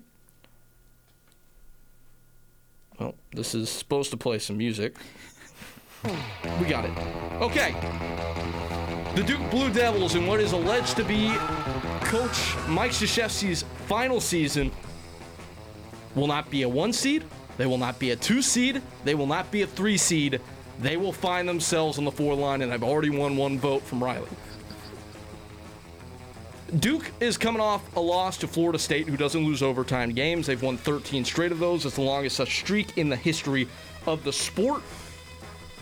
Well, 2.98 3.14
this 3.32 3.54
is 3.54 3.68
supposed 3.68 4.10
to 4.12 4.16
play 4.16 4.38
some 4.38 4.56
music. 4.56 4.96
We 6.60 6.66
got 6.66 6.84
it. 6.84 6.92
Okay. 7.40 7.74
The 9.14 9.22
Duke 9.22 9.50
Blue 9.50 9.72
Devils 9.72 10.14
in 10.14 10.26
what 10.26 10.40
is 10.40 10.52
alleged 10.52 10.96
to 10.96 11.04
be 11.04 11.32
Coach 12.02 12.54
Mike 12.68 12.90
Krzyzewski's 12.90 13.64
final 13.86 14.20
season 14.20 14.70
will 16.14 16.26
not 16.26 16.50
be 16.50 16.62
a 16.62 16.68
one 16.68 16.92
seed. 16.92 17.24
They 17.56 17.66
will 17.66 17.78
not 17.78 17.98
be 17.98 18.10
a 18.10 18.16
two 18.16 18.42
seed. 18.42 18.82
They 19.04 19.14
will 19.14 19.26
not 19.26 19.50
be 19.50 19.62
a 19.62 19.66
three 19.66 19.96
seed. 19.96 20.40
They 20.80 20.96
will 20.96 21.12
find 21.12 21.48
themselves 21.48 21.98
on 21.98 22.04
the 22.04 22.10
four 22.10 22.34
line, 22.34 22.62
and 22.62 22.72
I've 22.72 22.82
already 22.82 23.10
won 23.10 23.36
one 23.36 23.58
vote 23.58 23.82
from 23.82 24.02
Riley. 24.02 24.28
Duke 26.80 27.12
is 27.20 27.38
coming 27.38 27.60
off 27.60 27.94
a 27.96 28.00
loss 28.00 28.36
to 28.38 28.48
Florida 28.48 28.78
State, 28.78 29.06
who 29.06 29.16
doesn't 29.16 29.44
lose 29.44 29.62
overtime 29.62 30.10
games. 30.12 30.46
They've 30.46 30.60
won 30.60 30.76
13 30.76 31.24
straight 31.24 31.52
of 31.52 31.60
those. 31.60 31.86
It's 31.86 31.94
the 31.94 32.02
longest 32.02 32.36
such 32.36 32.58
streak 32.58 32.98
in 32.98 33.08
the 33.08 33.16
history 33.16 33.68
of 34.06 34.24
the 34.24 34.32
sport. 34.32 34.82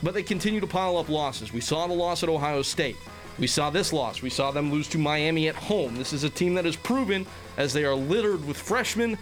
But 0.03 0.13
they 0.13 0.23
continue 0.23 0.61
to 0.61 0.67
pile 0.67 0.99
up 0.99 1.09
losses. 1.09 1.53
We 1.53 1.61
saw 1.61 1.87
the 1.87 1.95
loss 1.95 2.23
at 2.23 2.29
Ohio 2.29 2.61
State. 2.63 2.97
We 3.39 3.47
saw 3.47 3.71
this 3.71 3.93
loss. 3.93 4.21
We 4.21 4.29
saw 4.29 4.51
them 4.51 4.71
lose 4.71 4.89
to 4.89 4.99
Miami 4.99 5.49
at 5.49 5.55
home. 5.55 5.97
This 5.97 6.13
is 6.13 6.25
a 6.25 6.31
team 6.31 6.55
that 6.55 6.67
has 6.67 6.77
proven, 6.77 7.25
as 7.57 7.73
they 7.73 7.85
are 7.85 7.95
littered 7.95 8.47
with 8.47 8.59
freshmen, 8.59 9.17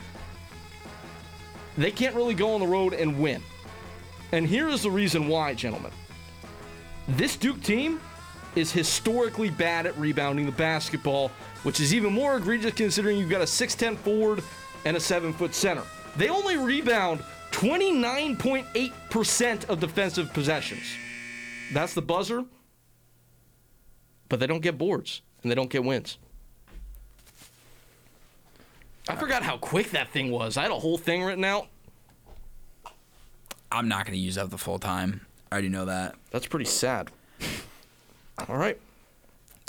they 1.76 1.90
can't 1.90 2.14
really 2.14 2.34
go 2.34 2.54
on 2.54 2.60
the 2.60 2.66
road 2.66 2.92
and 2.92 3.18
win. 3.20 3.42
And 4.32 4.46
here 4.46 4.68
is 4.68 4.82
the 4.82 4.90
reason 4.90 5.28
why, 5.28 5.54
gentlemen. 5.54 5.92
This 7.08 7.36
Duke 7.36 7.62
team 7.62 8.00
is 8.54 8.70
historically 8.72 9.50
bad 9.50 9.86
at 9.86 9.96
rebounding 9.98 10.46
the 10.46 10.52
basketball, 10.52 11.32
which 11.62 11.80
is 11.80 11.92
even 11.94 12.12
more 12.12 12.36
egregious 12.36 12.74
considering 12.74 13.18
you've 13.18 13.30
got 13.30 13.40
a 13.40 13.44
6'10 13.44 13.96
forward 13.98 14.42
and 14.84 14.96
a 14.96 15.00
7 15.00 15.32
foot 15.32 15.54
center. 15.54 15.82
They 16.16 16.28
only 16.28 16.56
rebound 16.56 17.22
29.8% 17.52 19.68
of 19.68 19.78
defensive 19.80 20.32
possessions. 20.32 20.84
That's 21.72 21.94
the 21.94 22.02
buzzer. 22.02 22.44
But 24.28 24.40
they 24.40 24.46
don't 24.46 24.62
get 24.62 24.78
boards 24.78 25.22
and 25.42 25.50
they 25.50 25.56
don't 25.56 25.70
get 25.70 25.82
wins. 25.84 26.18
I 29.08 29.16
forgot 29.16 29.42
how 29.42 29.56
quick 29.56 29.90
that 29.90 30.10
thing 30.10 30.30
was. 30.30 30.56
I 30.56 30.62
had 30.62 30.70
a 30.70 30.78
whole 30.78 30.98
thing 30.98 31.24
written 31.24 31.42
out. 31.42 31.66
I'm 33.72 33.88
not 33.88 34.04
going 34.04 34.16
to 34.16 34.22
use 34.22 34.36
up 34.36 34.50
the 34.50 34.58
full 34.58 34.78
time. 34.78 35.20
I 35.50 35.54
already 35.54 35.68
know 35.68 35.84
that. 35.86 36.14
That's 36.30 36.46
pretty 36.46 36.64
sad. 36.66 37.10
All 38.48 38.56
right. 38.56 38.78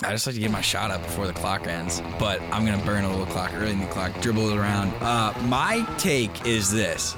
I 0.04 0.10
just 0.10 0.26
like 0.26 0.34
to 0.34 0.40
get 0.40 0.50
my 0.50 0.60
shot 0.60 0.90
up 0.90 1.02
before 1.02 1.26
the 1.26 1.32
clock 1.32 1.66
ends, 1.68 2.02
but 2.18 2.40
I'm 2.50 2.64
gonna 2.64 2.84
burn 2.84 3.04
a 3.04 3.08
little 3.08 3.26
clock 3.26 3.52
early 3.54 3.70
in 3.70 3.78
the 3.78 3.86
clock, 3.86 4.12
dribble 4.20 4.50
it 4.50 4.56
around. 4.56 4.92
Uh, 5.00 5.32
my 5.44 5.86
take 5.96 6.44
is 6.44 6.72
this: 6.72 7.14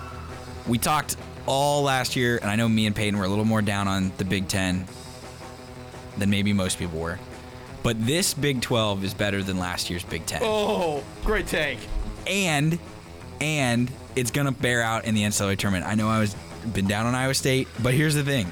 we 0.66 0.76
talked 0.76 1.16
all 1.46 1.82
last 1.82 2.14
year, 2.14 2.36
and 2.36 2.50
I 2.50 2.56
know 2.56 2.68
me 2.68 2.84
and 2.84 2.94
Peyton 2.94 3.18
were 3.18 3.24
a 3.24 3.28
little 3.28 3.46
more 3.46 3.62
down 3.62 3.88
on 3.88 4.12
the 4.18 4.24
Big 4.24 4.48
Ten 4.48 4.86
than 6.18 6.28
maybe 6.28 6.52
most 6.52 6.78
people 6.78 6.98
were, 7.00 7.18
but 7.82 8.04
this 8.04 8.34
Big 8.34 8.60
12 8.60 9.02
is 9.02 9.14
better 9.14 9.42
than 9.42 9.58
last 9.58 9.88
year's 9.88 10.04
Big 10.04 10.26
Ten. 10.26 10.40
Oh, 10.44 11.02
great 11.24 11.46
take. 11.46 11.78
And 12.26 12.78
and 13.40 13.90
it's 14.14 14.30
gonna 14.30 14.52
bear 14.52 14.82
out 14.82 15.06
in 15.06 15.14
the 15.14 15.22
NCAA 15.22 15.56
tournament. 15.56 15.86
I 15.86 15.94
know 15.94 16.08
I 16.08 16.18
was 16.20 16.36
been 16.72 16.86
down 16.86 17.06
on 17.06 17.14
Iowa 17.14 17.34
State, 17.34 17.68
but 17.82 17.94
here's 17.94 18.14
the 18.14 18.24
thing: 18.24 18.50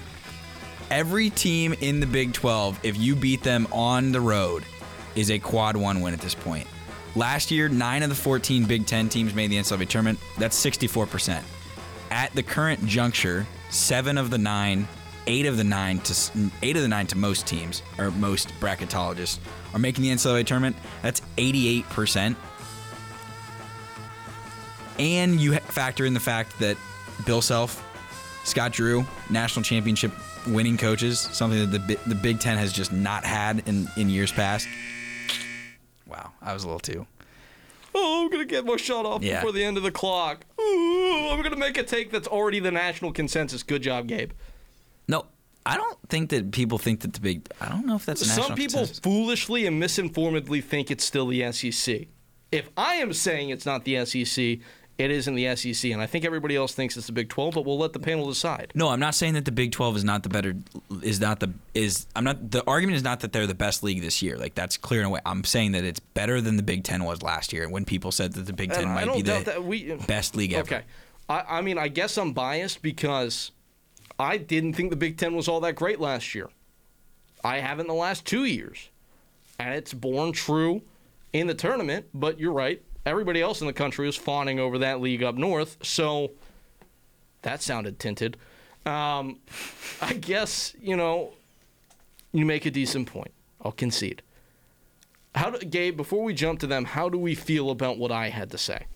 every 0.90 1.30
team 1.30 1.74
in 1.80 2.00
the 2.00 2.06
Big 2.06 2.32
12, 2.32 2.80
if 2.82 2.96
you 2.96 3.16
beat 3.16 3.42
them 3.42 3.66
on 3.72 4.12
the 4.12 4.20
road, 4.20 4.64
is 5.14 5.30
a 5.30 5.38
quad 5.38 5.76
one 5.76 6.00
win 6.00 6.14
at 6.14 6.20
this 6.20 6.34
point. 6.34 6.66
Last 7.14 7.50
year, 7.50 7.68
nine 7.68 8.02
of 8.02 8.08
the 8.08 8.14
14 8.14 8.64
Big 8.64 8.86
Ten 8.86 9.08
teams 9.08 9.34
made 9.34 9.50
the 9.50 9.56
NCAA 9.56 9.88
tournament. 9.88 10.18
That's 10.38 10.62
64%. 10.64 11.42
At 12.10 12.32
the 12.34 12.42
current 12.42 12.84
juncture, 12.86 13.46
seven 13.70 14.16
of 14.16 14.30
the 14.30 14.38
nine, 14.38 14.88
eight 15.26 15.46
of 15.46 15.56
the 15.56 15.64
nine 15.64 15.98
to 16.00 16.50
eight 16.62 16.76
of 16.76 16.82
the 16.82 16.88
nine 16.88 17.06
to 17.08 17.16
most 17.16 17.46
teams 17.46 17.82
or 17.98 18.10
most 18.12 18.48
bracketologists 18.60 19.38
are 19.72 19.78
making 19.78 20.02
the 20.02 20.10
NCAA 20.10 20.46
tournament. 20.46 20.76
That's 21.02 21.20
88%. 21.36 22.36
And 24.98 25.40
you 25.40 25.54
factor 25.54 26.04
in 26.04 26.14
the 26.14 26.20
fact 26.20 26.58
that 26.58 26.76
Bill 27.24 27.42
Self, 27.42 27.82
Scott 28.44 28.72
Drew, 28.72 29.04
national 29.30 29.62
championship 29.62 30.12
winning 30.46 30.76
coaches, 30.76 31.20
something 31.20 31.70
that 31.70 31.86
the 31.86 31.98
the 32.06 32.14
Big 32.14 32.40
Ten 32.40 32.58
has 32.58 32.72
just 32.72 32.92
not 32.92 33.24
had 33.24 33.62
in, 33.68 33.88
in 33.96 34.08
years 34.10 34.32
past. 34.32 34.66
Wow, 36.06 36.32
I 36.42 36.52
was 36.52 36.64
a 36.64 36.66
little 36.66 36.80
too. 36.80 37.06
Oh, 37.94 38.24
I'm 38.24 38.30
gonna 38.30 38.44
get 38.44 38.64
my 38.64 38.76
shot 38.76 39.06
off 39.06 39.22
Yeah. 39.22 39.36
before 39.40 39.52
the 39.52 39.62
end 39.62 39.76
of 39.76 39.82
the 39.82 39.90
clock. 39.90 40.44
Ooh, 40.60 41.28
I'm 41.30 41.42
gonna 41.42 41.56
make 41.56 41.76
a 41.78 41.82
take 41.82 42.10
that's 42.10 42.26
already 42.28 42.58
the 42.58 42.70
national 42.70 43.12
consensus. 43.12 43.62
Good 43.62 43.82
job, 43.82 44.08
Gabe. 44.08 44.32
No, 45.08 45.26
I 45.64 45.76
don't 45.76 45.98
think 46.08 46.30
that 46.30 46.50
people 46.52 46.78
think 46.78 47.00
that 47.00 47.12
the 47.12 47.20
big. 47.20 47.46
I 47.60 47.68
don't 47.68 47.86
know 47.86 47.96
if 47.96 48.04
that's 48.06 48.22
a 48.22 48.26
national 48.26 48.46
Some 48.48 48.56
people 48.56 48.78
consensus. 48.80 48.98
foolishly 49.00 49.66
and 49.66 49.78
misinformedly 49.78 50.60
think 50.60 50.90
it's 50.90 51.04
still 51.04 51.26
the 51.28 51.52
SEC. 51.52 52.08
If 52.50 52.68
I 52.76 52.96
am 52.96 53.12
saying 53.12 53.50
it's 53.50 53.64
not 53.64 53.84
the 53.84 54.04
SEC, 54.04 54.58
it 54.98 55.10
isn't 55.10 55.34
the 55.34 55.56
SEC, 55.56 55.90
and 55.90 56.00
I 56.00 56.06
think 56.06 56.24
everybody 56.24 56.54
else 56.54 56.74
thinks 56.74 56.96
it's 56.96 57.06
the 57.06 57.12
Big 57.12 57.28
12. 57.28 57.54
But 57.54 57.64
we'll 57.64 57.78
let 57.78 57.92
the 57.92 57.98
panel 57.98 58.28
decide. 58.28 58.72
No, 58.74 58.88
I'm 58.88 59.00
not 59.00 59.14
saying 59.14 59.34
that 59.34 59.44
the 59.44 59.52
Big 59.52 59.72
12 59.72 59.96
is 59.96 60.04
not 60.04 60.22
the 60.22 60.28
better 60.28 60.54
is 61.02 61.20
not 61.20 61.40
the 61.40 61.52
is 61.74 62.06
I'm 62.14 62.24
not 62.24 62.50
the 62.50 62.62
argument 62.66 62.96
is 62.96 63.02
not 63.02 63.20
that 63.20 63.32
they're 63.32 63.46
the 63.46 63.54
best 63.54 63.82
league 63.82 64.02
this 64.02 64.22
year. 64.22 64.36
Like 64.36 64.54
that's 64.54 64.76
clear 64.76 65.00
and 65.00 65.06
away. 65.08 65.20
I'm 65.24 65.44
saying 65.44 65.72
that 65.72 65.84
it's 65.84 66.00
better 66.00 66.40
than 66.40 66.56
the 66.56 66.62
Big 66.62 66.84
10 66.84 67.04
was 67.04 67.22
last 67.22 67.52
year 67.52 67.68
when 67.68 67.84
people 67.84 68.12
said 68.12 68.34
that 68.34 68.46
the 68.46 68.52
Big 68.52 68.70
10 68.70 68.84
And 68.84 68.94
might 68.94 69.14
be 69.14 69.22
the 69.22 69.60
we 69.62 69.94
best 69.94 70.36
league 70.36 70.52
ever. 70.52 70.62
Okay, 70.62 70.84
I, 71.28 71.58
I 71.58 71.60
mean, 71.62 71.78
I 71.78 71.88
guess 71.88 72.18
I'm 72.18 72.32
biased 72.32 72.82
because 72.82 73.50
I 74.18 74.36
didn't 74.36 74.74
think 74.74 74.90
the 74.90 74.96
Big 74.96 75.16
Ten 75.16 75.34
was 75.34 75.48
all 75.48 75.60
that 75.60 75.74
great 75.74 76.00
last 76.00 76.34
year. 76.34 76.48
I 77.42 77.58
haven't 77.58 77.88
the 77.88 77.94
last 77.94 78.24
two 78.24 78.44
years, 78.44 78.90
and 79.58 79.74
it's 79.74 79.92
borne 79.92 80.32
true 80.32 80.82
in 81.32 81.46
the 81.46 81.54
tournament. 81.54 82.06
But 82.14 82.38
you're 82.38 82.52
right. 82.52 82.82
Everybody 83.04 83.42
else 83.42 83.60
in 83.60 83.66
the 83.66 83.72
country 83.72 84.06
was 84.06 84.16
fawning 84.16 84.60
over 84.60 84.78
that 84.78 85.00
league 85.00 85.22
up 85.22 85.34
north. 85.34 85.76
So 85.82 86.32
that 87.42 87.62
sounded 87.62 87.98
tinted. 87.98 88.36
Um, 88.86 89.38
I 90.00 90.14
guess 90.14 90.74
you 90.80 90.96
know 90.96 91.32
you 92.32 92.44
make 92.44 92.66
a 92.66 92.70
decent 92.70 93.08
point. 93.08 93.32
I'll 93.64 93.72
concede. 93.72 94.22
How 95.34 95.50
do, 95.50 95.64
Gabe? 95.64 95.96
Before 95.96 96.22
we 96.22 96.34
jump 96.34 96.60
to 96.60 96.66
them, 96.66 96.84
how 96.84 97.08
do 97.08 97.18
we 97.18 97.34
feel 97.34 97.70
about 97.70 97.98
what 97.98 98.10
I 98.12 98.28
had 98.28 98.50
to 98.50 98.58
say? 98.58 98.86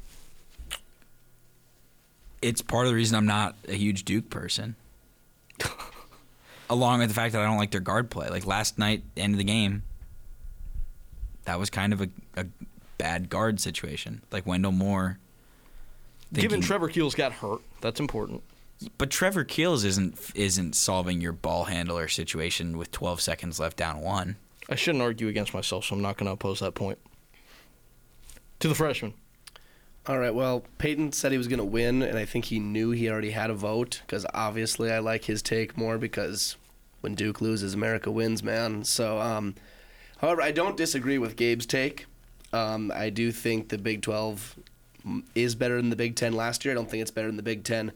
It's 2.42 2.60
part 2.62 2.86
of 2.86 2.90
the 2.90 2.96
reason 2.96 3.16
I'm 3.16 3.26
not 3.26 3.56
a 3.68 3.72
huge 3.72 4.04
Duke 4.04 4.28
person. 4.28 4.76
Along 6.70 6.98
with 6.98 7.08
the 7.08 7.14
fact 7.14 7.32
that 7.32 7.42
I 7.42 7.46
don't 7.46 7.56
like 7.56 7.70
their 7.70 7.80
guard 7.80 8.10
play. 8.10 8.28
Like 8.28 8.46
last 8.46 8.78
night, 8.78 9.02
end 9.16 9.34
of 9.34 9.38
the 9.38 9.44
game, 9.44 9.82
that 11.44 11.58
was 11.58 11.70
kind 11.70 11.92
of 11.92 12.02
a, 12.02 12.08
a 12.36 12.46
bad 12.98 13.28
guard 13.28 13.60
situation. 13.60 14.22
Like 14.30 14.46
Wendell 14.46 14.72
Moore. 14.72 15.18
Given 16.32 16.60
Trevor 16.60 16.88
Keels 16.88 17.14
got 17.14 17.32
hurt, 17.32 17.60
that's 17.80 18.00
important. 18.00 18.42
But 18.98 19.10
Trevor 19.10 19.44
Keels 19.44 19.84
isn't 19.84 20.18
isn't 20.34 20.74
solving 20.74 21.20
your 21.20 21.32
ball 21.32 21.64
handler 21.64 22.08
situation 22.08 22.76
with 22.76 22.90
12 22.90 23.20
seconds 23.20 23.58
left 23.60 23.76
down 23.76 24.00
one. 24.00 24.36
I 24.68 24.74
shouldn't 24.74 25.02
argue 25.02 25.28
against 25.28 25.54
myself, 25.54 25.84
so 25.84 25.94
I'm 25.94 26.02
not 26.02 26.16
going 26.16 26.26
to 26.26 26.32
oppose 26.32 26.60
that 26.60 26.74
point. 26.74 26.98
To 28.60 28.68
the 28.68 28.74
freshman. 28.74 29.14
All 30.06 30.18
right. 30.18 30.34
Well, 30.34 30.64
Peyton 30.78 31.12
said 31.12 31.32
he 31.32 31.38
was 31.38 31.48
going 31.48 31.58
to 31.58 31.64
win, 31.64 32.02
and 32.02 32.18
I 32.18 32.24
think 32.24 32.46
he 32.46 32.58
knew 32.58 32.90
he 32.90 33.08
already 33.08 33.30
had 33.30 33.50
a 33.50 33.54
vote 33.54 34.02
because 34.06 34.26
obviously 34.34 34.90
I 34.90 34.98
like 34.98 35.24
his 35.24 35.42
take 35.42 35.76
more 35.76 35.98
because 35.98 36.56
when 37.00 37.14
Duke 37.14 37.40
loses, 37.40 37.74
America 37.74 38.10
wins, 38.10 38.42
man. 38.42 38.84
So, 38.84 39.20
um, 39.20 39.54
however, 40.18 40.42
I 40.42 40.52
don't 40.52 40.76
disagree 40.76 41.18
with 41.18 41.36
Gabe's 41.36 41.66
take. 41.66 42.06
Um, 42.52 42.92
I 42.94 43.10
do 43.10 43.32
think 43.32 43.68
the 43.68 43.78
Big 43.78 44.02
12 44.02 44.56
is 45.34 45.54
better 45.54 45.76
than 45.76 45.90
the 45.90 45.96
Big 45.96 46.16
10 46.16 46.32
last 46.32 46.64
year. 46.64 46.72
I 46.72 46.74
don't 46.74 46.90
think 46.90 47.02
it's 47.02 47.10
better 47.10 47.28
than 47.28 47.36
the 47.36 47.42
Big 47.42 47.64
10 47.64 47.92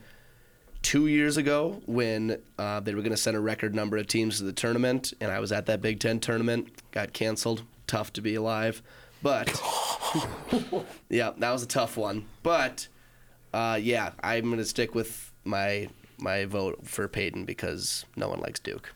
two 0.83 1.07
years 1.07 1.37
ago 1.37 1.81
when 1.87 2.41
uh, 2.59 2.81
they 2.81 2.95
were 2.95 3.03
going 3.03 3.11
to 3.13 3.17
send 3.17 3.37
a 3.37 3.41
record 3.41 3.75
number 3.75 3.97
of 3.97 4.07
teams 4.07 4.39
to 4.39 4.45
the 4.45 4.53
tournament, 4.53 5.13
and 5.21 5.31
I 5.31 5.41
was 5.41 5.53
at 5.53 5.67
that 5.67 5.81
Big 5.81 6.01
Ten 6.01 6.21
tournament. 6.21 6.69
Got 6.93 7.13
canceled. 7.13 7.63
Tough 7.87 8.13
to 8.15 8.21
be 8.21 8.37
alive, 8.37 8.83
but 9.21 9.49
yeah, 11.09 11.33
that 11.39 11.51
was 11.51 11.65
a 11.65 11.67
tough 11.67 11.97
one. 11.97 12.27
But 12.45 12.87
uh, 13.53 13.81
yeah, 13.83 14.13
I'm 14.23 14.45
going 14.45 14.59
to 14.59 14.65
stick 14.65 14.95
with 14.95 15.33
my 15.45 15.89
my 16.19 16.45
vote 16.45 16.87
for 16.87 17.09
Peyton 17.09 17.45
because 17.47 18.05
no 18.15 18.29
one 18.29 18.39
likes 18.39 18.61
Duke. 18.61 18.93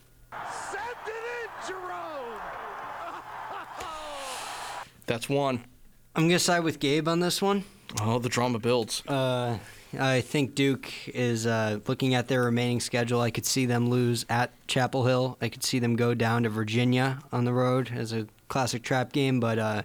That's 5.05 5.29
one. 5.29 5.63
I'm 6.15 6.27
gonna 6.27 6.39
side 6.39 6.63
with 6.63 6.79
Gabe 6.79 7.07
on 7.07 7.19
this 7.19 7.41
one. 7.41 7.63
Oh, 8.01 8.19
the 8.19 8.29
drama 8.29 8.59
builds. 8.59 9.05
Uh, 9.07 9.57
I 9.99 10.21
think 10.21 10.55
Duke 10.55 10.91
is 11.09 11.45
uh, 11.45 11.79
looking 11.87 12.15
at 12.15 12.27
their 12.27 12.43
remaining 12.43 12.79
schedule. 12.79 13.21
I 13.21 13.31
could 13.31 13.45
see 13.45 13.65
them 13.65 13.89
lose 13.89 14.25
at 14.29 14.51
Chapel 14.67 15.05
Hill. 15.05 15.37
I 15.41 15.49
could 15.49 15.63
see 15.63 15.79
them 15.79 15.95
go 15.95 16.13
down 16.13 16.43
to 16.43 16.49
Virginia 16.49 17.19
on 17.31 17.45
the 17.45 17.53
road 17.53 17.91
as 17.95 18.11
a 18.11 18.27
classic 18.47 18.83
trap 18.83 19.11
game. 19.11 19.39
But 19.39 19.59
uh, 19.59 19.83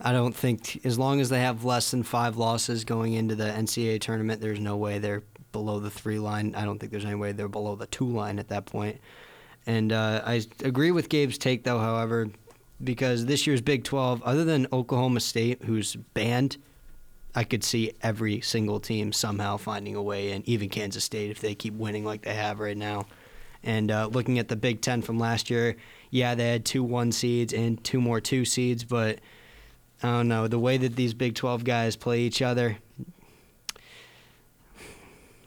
I 0.00 0.12
don't 0.12 0.34
think, 0.34 0.84
as 0.84 0.98
long 0.98 1.20
as 1.20 1.28
they 1.28 1.40
have 1.40 1.64
less 1.64 1.90
than 1.90 2.02
five 2.02 2.36
losses 2.36 2.84
going 2.84 3.14
into 3.14 3.34
the 3.34 3.44
NCAA 3.44 4.00
tournament, 4.00 4.40
there's 4.40 4.60
no 4.60 4.76
way 4.76 4.98
they're 4.98 5.22
below 5.52 5.80
the 5.80 5.90
three 5.90 6.18
line. 6.18 6.54
I 6.54 6.64
don't 6.64 6.78
think 6.78 6.92
there's 6.92 7.04
any 7.04 7.14
way 7.14 7.32
they're 7.32 7.48
below 7.48 7.76
the 7.76 7.86
two 7.86 8.06
line 8.06 8.38
at 8.38 8.48
that 8.48 8.66
point. 8.66 9.00
And 9.66 9.92
uh, 9.92 10.22
I 10.24 10.42
agree 10.62 10.92
with 10.92 11.08
Gabe's 11.08 11.38
take, 11.38 11.64
though, 11.64 11.78
however, 11.78 12.28
because 12.82 13.26
this 13.26 13.46
year's 13.46 13.60
Big 13.60 13.84
12, 13.84 14.22
other 14.22 14.44
than 14.44 14.66
Oklahoma 14.72 15.20
State, 15.20 15.62
who's 15.64 15.96
banned, 15.96 16.58
I 17.34 17.44
could 17.44 17.64
see 17.64 17.92
every 18.02 18.40
single 18.40 18.80
team 18.80 19.12
somehow 19.12 19.56
finding 19.56 19.94
a 19.94 20.02
way 20.02 20.32
in, 20.32 20.42
even 20.48 20.68
Kansas 20.68 21.04
State 21.04 21.30
if 21.30 21.40
they 21.40 21.54
keep 21.54 21.74
winning 21.74 22.04
like 22.04 22.22
they 22.22 22.34
have 22.34 22.60
right 22.60 22.76
now. 22.76 23.06
And 23.62 23.90
uh, 23.90 24.08
looking 24.10 24.38
at 24.38 24.48
the 24.48 24.56
Big 24.56 24.80
Ten 24.80 25.02
from 25.02 25.18
last 25.18 25.50
year, 25.50 25.76
yeah, 26.10 26.34
they 26.34 26.48
had 26.48 26.64
two 26.64 26.84
one 26.84 27.12
seeds 27.12 27.52
and 27.52 27.82
two 27.82 28.00
more 28.00 28.20
two 28.20 28.44
seeds, 28.44 28.84
but 28.84 29.18
I 30.02 30.08
don't 30.08 30.28
know 30.28 30.46
the 30.46 30.58
way 30.58 30.76
that 30.76 30.94
these 30.94 31.14
Big 31.14 31.34
Twelve 31.34 31.64
guys 31.64 31.96
play 31.96 32.20
each 32.20 32.42
other. 32.42 32.78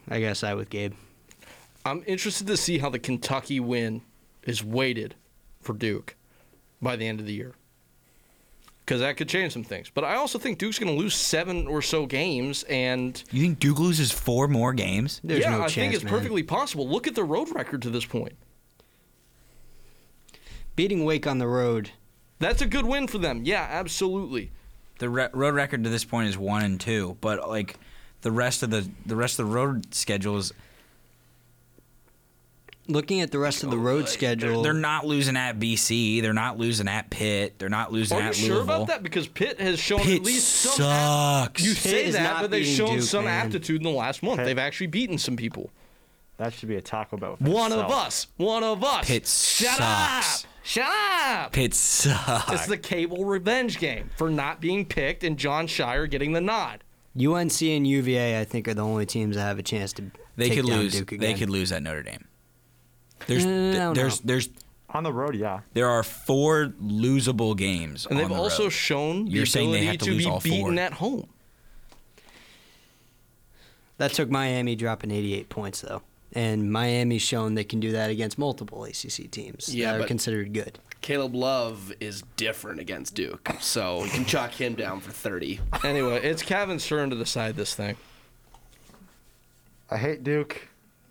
I 0.09 0.19
guess 0.19 0.43
I 0.43 0.53
with 0.55 0.69
Gabe. 0.69 0.93
I'm 1.85 2.03
interested 2.05 2.47
to 2.47 2.57
see 2.57 2.79
how 2.79 2.89
the 2.89 2.99
Kentucky 2.99 3.59
win 3.59 4.01
is 4.43 4.63
weighted 4.63 5.15
for 5.61 5.73
Duke 5.73 6.15
by 6.81 6.95
the 6.95 7.07
end 7.07 7.19
of 7.19 7.25
the 7.25 7.33
year. 7.33 7.53
Because 8.85 9.01
that 9.01 9.17
could 9.17 9.29
change 9.29 9.53
some 9.53 9.63
things. 9.63 9.91
But 9.93 10.03
I 10.03 10.15
also 10.15 10.39
think 10.39 10.57
Duke's 10.57 10.79
going 10.79 10.91
to 10.91 10.99
lose 10.99 11.13
seven 11.13 11.67
or 11.67 11.81
so 11.81 12.07
games. 12.07 12.63
And 12.63 13.21
You 13.31 13.41
think 13.41 13.59
Duke 13.59 13.77
loses 13.77 14.11
four 14.11 14.47
more 14.47 14.73
games? 14.73 15.21
yeah, 15.23 15.61
I 15.61 15.67
think 15.69 15.93
it's 15.93 16.03
perfectly 16.03 16.41
possible. 16.41 16.89
Look 16.89 17.05
at 17.05 17.13
their 17.13 17.25
road 17.25 17.53
record 17.53 17.83
to 17.83 17.91
this 17.91 18.05
point. 18.05 18.33
Beating 20.75 21.05
Wake 21.05 21.27
on 21.27 21.37
the 21.37 21.47
road. 21.47 21.91
That's 22.39 22.61
a 22.61 22.65
good 22.65 22.85
win 22.85 23.07
for 23.07 23.17
them. 23.17 23.41
Yeah, 23.43 23.67
absolutely. 23.69 24.51
The 24.99 25.09
re- 25.09 25.29
road 25.33 25.53
record 25.53 25.83
to 25.83 25.89
this 25.89 26.05
point 26.05 26.29
is 26.29 26.37
one 26.37 26.63
and 26.63 26.79
two, 26.79 27.17
but 27.21 27.47
like 27.49 27.77
the 28.21 28.31
rest 28.31 28.63
of 28.63 28.69
the 28.69 28.89
the 29.05 29.15
rest 29.15 29.39
of 29.39 29.47
the 29.47 29.53
road 29.53 29.93
schedule 29.93 30.37
is 30.37 30.53
Looking 32.89 33.21
at 33.21 33.29
the 33.31 33.37
rest 33.39 33.63
of 33.63 33.69
the 33.69 33.77
oh, 33.77 33.81
road 33.81 34.09
schedule, 34.09 34.63
they're 34.63 34.73
not 34.73 35.05
losing 35.05 35.37
at 35.37 35.59
BC, 35.59 36.21
they're 36.23 36.33
not 36.33 36.57
losing 36.57 36.87
at 36.87 37.09
Pitt, 37.11 37.59
they're 37.59 37.69
not 37.69 37.91
losing 37.93 38.17
Are 38.17 38.21
you 38.21 38.27
at 38.29 38.35
sure 38.35 38.55
Louisville. 38.55 38.75
about 38.75 38.87
that? 38.87 39.03
Because 39.03 39.27
Pitt 39.27 39.61
has 39.61 39.79
shown 39.79 39.99
Pitt 39.99 40.17
at 40.21 40.25
least 40.25 40.47
some. 40.47 40.73
sucks. 40.73 41.63
you 41.63 41.73
say 41.75 42.05
is 42.05 42.15
that, 42.15 42.23
not 42.23 42.41
but 42.41 42.51
they've 42.51 42.63
beating 42.63 42.75
shown 42.75 42.95
Duke, 42.95 43.03
some 43.03 43.25
man. 43.25 43.45
aptitude 43.45 43.77
in 43.77 43.83
the 43.83 43.95
last 43.95 44.23
month. 44.23 44.37
Pitt- 44.37 44.45
They've 44.47 44.57
actually 44.57 44.87
beaten 44.87 45.17
some 45.19 45.35
people. 45.37 45.69
That 46.37 46.53
should 46.53 46.69
be 46.69 46.77
a 46.77 46.81
Taco 46.81 47.17
Bell. 47.17 47.35
for 47.35 47.43
One 47.43 47.71
of 47.73 47.79
itself. 47.79 48.05
us. 48.07 48.27
One 48.37 48.63
of 48.63 48.83
us. 48.83 49.05
Pitt 49.05 49.27
Shut 49.27 49.77
sucks. 49.77 50.45
up. 50.45 50.49
Shut 50.63 50.87
up. 50.87 51.51
Pitt 51.51 51.73
sucks. 51.73 52.51
It's 52.53 52.65
the 52.67 52.77
Capel 52.77 53.25
revenge 53.25 53.77
game 53.77 54.09
for 54.17 54.29
not 54.31 54.61
being 54.61 54.85
picked 54.85 55.23
and 55.23 55.37
Jon 55.37 55.67
Scheyer 55.67 56.09
getting 56.09 56.31
the 56.31 56.41
nod. 56.41 56.83
UNC 57.19 57.61
and 57.61 57.85
UVA, 57.85 58.39
I 58.39 58.45
think, 58.45 58.67
are 58.67 58.73
the 58.73 58.83
only 58.85 59.05
teams 59.05 59.35
that 59.35 59.41
have 59.43 59.59
a 59.59 59.63
chance 59.63 59.91
to. 59.93 60.05
They 60.37 60.47
take 60.49 60.59
could 60.61 60.67
down 60.67 60.79
lose. 60.79 60.93
Duke 60.93 61.19
They 61.19 61.33
could 61.33 61.49
lose 61.49 61.71
at 61.73 61.83
Notre 61.83 62.01
Dame. 62.03 62.25
There's 63.29 63.45
I 63.45 63.47
don't 63.79 63.93
there's 63.95 64.23
know. 64.23 64.27
there's 64.27 64.49
on 64.89 65.03
the 65.03 65.13
road. 65.13 65.35
Yeah, 65.35 65.59
there 65.73 65.87
are 65.87 66.03
four 66.03 66.73
losable 66.83 67.55
games. 67.55 68.05
And 68.09 68.17
they've 68.19 68.27
the 68.27 68.35
also 68.35 68.63
road. 68.63 68.69
shown 68.71 69.25
the 69.25 69.31
You're 69.31 69.45
saying 69.45 69.71
they 69.71 69.77
ability 69.87 69.87
have 69.87 69.97
to 69.99 70.05
to, 70.05 70.11
lose 70.11 70.23
be 70.25 70.29
all 70.29 70.39
beaten 70.41 70.75
four. 70.75 70.79
at 70.79 70.93
home. 70.93 71.27
That 73.97 74.13
took 74.13 74.29
Miami 74.29 74.75
dropping 74.75 75.11
88 75.11 75.49
points, 75.49 75.81
though. 75.81 76.01
And 76.33 76.71
Miami's 76.71 77.21
shown 77.21 77.55
they 77.55 77.63
can 77.63 77.79
do 77.79 77.91
that 77.91 78.09
against 78.09 78.37
multiple 78.37 78.83
ACC 78.85 79.29
teams 79.31 79.73
Yeah, 79.73 79.93
that 79.93 80.01
are 80.01 80.07
considered 80.07 80.53
good. 80.53 80.79
Caleb 81.01 81.33
Love 81.33 81.91
is 81.99 82.23
different 82.35 82.79
against 82.79 83.15
Duke, 83.15 83.49
so 83.59 84.03
you 84.03 84.09
can 84.11 84.25
chalk 84.25 84.51
him 84.51 84.75
down 84.75 84.99
for 84.99 85.11
30. 85.11 85.59
Anyway, 85.83 86.17
it's 86.21 86.43
Kevin's 86.43 86.85
turn 86.85 87.09
to 87.09 87.15
decide 87.15 87.55
this 87.55 87.73
thing. 87.73 87.95
I 89.89 89.97
hate 89.97 90.23
Duke, 90.23 90.67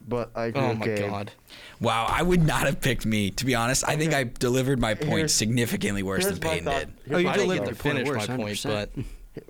but 0.06 0.30
I 0.36 0.46
agree 0.46 0.60
Oh 0.62 0.74
my 0.74 0.86
Gabe. 0.86 1.10
god. 1.10 1.32
Wow, 1.80 2.06
I 2.08 2.22
would 2.22 2.42
not 2.42 2.66
have 2.66 2.80
picked 2.80 3.06
me 3.06 3.30
to 3.32 3.44
be 3.46 3.54
honest. 3.54 3.84
I 3.88 3.96
think 3.96 4.12
I 4.14 4.24
delivered 4.24 4.78
my 4.80 4.94
point 4.94 5.10
Here's- 5.10 5.32
significantly 5.32 6.02
worse 6.02 6.24
than 6.24 6.34
here's 6.34 6.42
my 6.42 6.50
Peyton 6.50 6.64
thought. 6.64 6.78
did. 6.80 6.92
Here's 7.06 7.20
oh, 7.20 7.22
my 7.22 7.32
I 7.32 7.36
didn't 7.36 7.56
get 7.56 7.66
to 7.66 7.74
finish 7.74 8.08
my 8.08 8.36
point, 8.36 8.62
but 8.64 8.90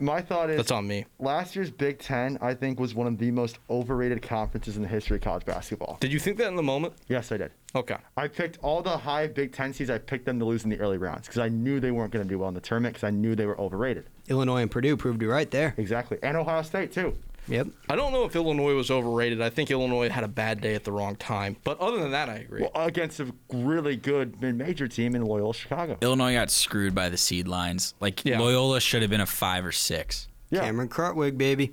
My 0.00 0.20
thought 0.20 0.50
is 0.50 0.56
that's 0.58 0.70
on 0.70 0.86
me. 0.86 1.06
last 1.18 1.56
year's 1.56 1.70
Big 1.70 1.98
Ten, 1.98 2.36
I 2.42 2.52
think, 2.52 2.78
was 2.78 2.94
one 2.94 3.06
of 3.06 3.16
the 3.16 3.30
most 3.30 3.58
overrated 3.70 4.20
conferences 4.20 4.76
in 4.76 4.82
the 4.82 4.88
history 4.88 5.16
of 5.16 5.22
college 5.22 5.46
basketball. 5.46 5.96
Did 6.00 6.12
you 6.12 6.18
think 6.18 6.36
that 6.38 6.48
in 6.48 6.56
the 6.56 6.62
moment? 6.62 6.92
Yes, 7.08 7.32
I 7.32 7.38
did. 7.38 7.52
Okay. 7.74 7.96
I 8.16 8.28
picked 8.28 8.58
all 8.62 8.82
the 8.82 8.96
high 8.96 9.26
Big 9.28 9.52
Ten 9.52 9.72
seeds. 9.72 9.88
I 9.88 9.96
picked 9.98 10.26
them 10.26 10.38
to 10.40 10.44
lose 10.44 10.64
in 10.64 10.70
the 10.70 10.78
early 10.78 10.98
rounds 10.98 11.26
because 11.26 11.38
I 11.38 11.48
knew 11.48 11.80
they 11.80 11.90
weren't 11.90 12.12
going 12.12 12.24
to 12.24 12.28
do 12.28 12.38
well 12.38 12.48
in 12.48 12.54
the 12.54 12.60
tournament 12.60 12.94
because 12.94 13.06
I 13.06 13.10
knew 13.10 13.34
they 13.34 13.46
were 13.46 13.58
overrated. 13.58 14.04
Illinois 14.28 14.60
and 14.62 14.70
Purdue 14.70 14.96
proved 14.96 15.22
you 15.22 15.30
right 15.30 15.50
there. 15.50 15.74
Exactly, 15.78 16.18
and 16.22 16.36
Ohio 16.36 16.60
State 16.62 16.92
too. 16.92 17.16
Yep. 17.48 17.68
I 17.88 17.96
don't 17.96 18.12
know 18.12 18.24
if 18.24 18.36
Illinois 18.36 18.74
was 18.74 18.90
overrated. 18.90 19.40
I 19.40 19.50
think 19.50 19.70
Illinois 19.70 20.08
had 20.08 20.24
a 20.24 20.28
bad 20.28 20.60
day 20.60 20.74
at 20.74 20.84
the 20.84 20.92
wrong 20.92 21.16
time. 21.16 21.56
But 21.64 21.80
other 21.80 21.98
than 21.98 22.10
that, 22.10 22.28
I 22.28 22.36
agree. 22.36 22.60
Well, 22.62 22.70
against 22.74 23.20
a 23.20 23.32
really 23.52 23.96
good 23.96 24.40
mid-major 24.40 24.86
team 24.88 25.14
in 25.14 25.24
Loyola 25.24 25.54
Chicago. 25.54 25.96
Illinois 26.02 26.34
got 26.34 26.50
screwed 26.50 26.94
by 26.94 27.08
the 27.08 27.16
seed 27.16 27.48
lines. 27.48 27.94
Like 28.00 28.22
Loyola 28.24 28.80
should 28.80 29.02
have 29.02 29.10
been 29.10 29.20
a 29.20 29.26
five 29.26 29.64
or 29.64 29.72
six. 29.72 30.28
Yeah. 30.50 30.60
Cameron 30.60 30.88
Krutwig, 30.88 31.38
baby. 31.38 31.72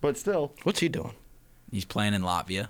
But 0.00 0.16
still, 0.16 0.52
what's 0.62 0.80
he 0.80 0.88
doing? 0.88 1.14
He's 1.70 1.84
playing 1.84 2.14
in 2.14 2.22
Latvia. 2.22 2.68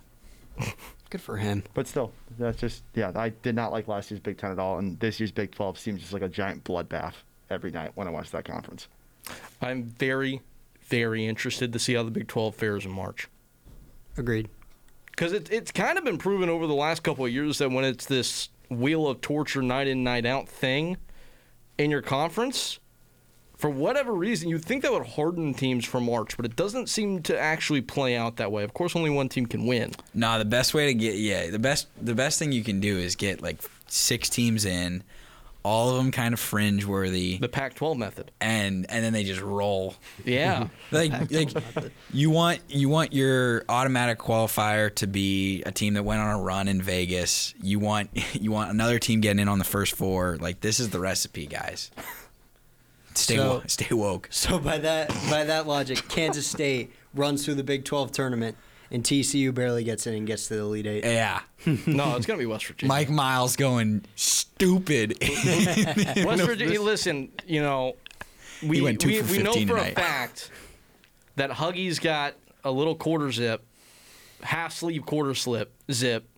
Good 1.10 1.20
for 1.20 1.36
him. 1.36 1.62
But 1.74 1.86
still, 1.86 2.12
that's 2.38 2.58
just 2.60 2.82
yeah. 2.94 3.12
I 3.14 3.30
did 3.30 3.54
not 3.54 3.72
like 3.72 3.88
last 3.88 4.10
year's 4.10 4.20
Big 4.20 4.36
Ten 4.38 4.50
at 4.50 4.58
all, 4.58 4.78
and 4.78 4.98
this 5.00 5.18
year's 5.18 5.32
Big 5.32 5.52
Twelve 5.52 5.78
seems 5.78 6.00
just 6.00 6.12
like 6.12 6.22
a 6.22 6.28
giant 6.28 6.64
bloodbath 6.64 7.14
every 7.50 7.70
night 7.70 7.92
when 7.94 8.06
I 8.06 8.10
watch 8.10 8.30
that 8.32 8.44
conference. 8.44 8.88
I'm 9.62 9.84
very, 9.84 10.40
very 10.88 11.26
interested 11.26 11.72
to 11.72 11.78
see 11.78 11.94
how 11.94 12.02
the 12.02 12.10
Big 12.10 12.28
12 12.28 12.54
fares 12.54 12.84
in 12.84 12.90
March. 12.90 13.28
Agreed. 14.16 14.48
Because 15.06 15.32
it, 15.32 15.50
it's 15.50 15.72
kind 15.72 15.98
of 15.98 16.04
been 16.04 16.18
proven 16.18 16.48
over 16.48 16.66
the 16.66 16.74
last 16.74 17.02
couple 17.02 17.24
of 17.24 17.32
years 17.32 17.58
that 17.58 17.70
when 17.70 17.84
it's 17.84 18.06
this 18.06 18.48
wheel 18.68 19.06
of 19.06 19.20
torture 19.20 19.62
night 19.62 19.88
in, 19.88 20.04
night 20.04 20.26
out 20.26 20.48
thing 20.48 20.96
in 21.76 21.90
your 21.90 22.02
conference, 22.02 22.78
for 23.58 23.68
whatever 23.68 24.12
reason, 24.12 24.48
you'd 24.48 24.64
think 24.64 24.84
that 24.84 24.92
would 24.92 25.06
harden 25.06 25.52
teams 25.52 25.84
for 25.84 26.00
March, 26.00 26.36
but 26.36 26.46
it 26.46 26.54
doesn't 26.54 26.88
seem 26.88 27.22
to 27.22 27.36
actually 27.36 27.80
play 27.80 28.16
out 28.16 28.36
that 28.36 28.52
way. 28.52 28.62
Of 28.62 28.72
course, 28.72 28.94
only 28.94 29.10
one 29.10 29.28
team 29.28 29.46
can 29.46 29.66
win. 29.66 29.92
Nah, 30.14 30.38
the 30.38 30.44
best 30.44 30.74
way 30.74 30.86
to 30.86 30.94
get 30.94 31.16
yeah, 31.16 31.50
the 31.50 31.58
best 31.58 31.88
the 32.00 32.14
best 32.14 32.38
thing 32.38 32.52
you 32.52 32.62
can 32.62 32.78
do 32.78 32.96
is 32.96 33.16
get 33.16 33.42
like 33.42 33.58
six 33.88 34.28
teams 34.28 34.64
in, 34.64 35.02
all 35.64 35.90
of 35.90 35.96
them 35.96 36.10
kind 36.12 36.32
of 36.32 36.40
fringe 36.40 36.84
worthy. 36.86 37.36
The 37.38 37.48
Pac-12 37.48 37.96
method. 37.96 38.30
And 38.40 38.86
and 38.88 39.04
then 39.04 39.12
they 39.12 39.24
just 39.24 39.40
roll. 39.40 39.94
Yeah. 40.24 40.68
like 40.90 41.30
like 41.30 41.50
you 42.12 42.30
want 42.30 42.60
you 42.68 42.88
want 42.88 43.12
your 43.12 43.64
automatic 43.68 44.18
qualifier 44.18 44.94
to 44.96 45.06
be 45.06 45.62
a 45.64 45.72
team 45.72 45.94
that 45.94 46.04
went 46.04 46.20
on 46.20 46.38
a 46.38 46.42
run 46.42 46.68
in 46.68 46.80
Vegas. 46.80 47.54
You 47.62 47.78
want 47.78 48.10
you 48.34 48.50
want 48.52 48.70
another 48.70 48.98
team 48.98 49.20
getting 49.20 49.40
in 49.40 49.48
on 49.48 49.58
the 49.58 49.64
first 49.64 49.94
four. 49.94 50.36
Like 50.40 50.60
this 50.60 50.80
is 50.80 50.90
the 50.90 51.00
recipe, 51.00 51.46
guys. 51.46 51.90
Stay 53.14 53.36
So- 53.36 53.48
wo- 53.54 53.62
stay 53.66 53.94
woke. 53.94 54.28
So 54.30 54.58
by 54.58 54.78
that 54.78 55.08
by 55.28 55.44
that 55.44 55.66
logic, 55.66 56.08
Kansas 56.08 56.46
State 56.46 56.92
runs 57.14 57.44
through 57.44 57.54
the 57.56 57.64
Big 57.64 57.84
12 57.84 58.12
tournament, 58.12 58.56
and 58.90 59.04
TCU 59.04 59.54
barely 59.54 59.84
gets 59.84 60.06
in 60.06 60.14
and 60.14 60.26
gets 60.26 60.48
to 60.48 60.54
the 60.54 60.60
Elite 60.60 60.86
Eight. 60.86 61.04
Yeah. 61.04 61.40
no, 61.86 62.16
it's 62.16 62.26
gonna 62.26 62.38
be 62.38 62.46
West 62.46 62.66
Virginia. 62.66 62.88
Mike 62.88 63.10
Miles 63.10 63.56
going 63.56 64.04
stupid. 64.16 65.16
West 65.20 66.42
Virginia, 66.42 66.80
listen, 66.82 67.30
you 67.46 67.60
know, 67.60 67.96
we, 68.62 68.76
He 68.76 68.82
went 68.82 69.00
two 69.00 69.08
we, 69.08 69.22
for 69.22 69.32
we 69.32 69.42
know 69.42 69.52
for 69.52 69.58
tonight. 69.58 69.92
a 69.92 69.94
fact 69.94 70.50
that 71.36 71.50
Huggy's 71.50 71.98
got 71.98 72.34
a 72.64 72.70
little 72.70 72.94
quarter 72.94 73.30
zip, 73.30 73.64
half 74.42 74.72
sleeve 74.72 75.04
quarter 75.06 75.34
slip 75.34 75.72
zip 75.92 76.28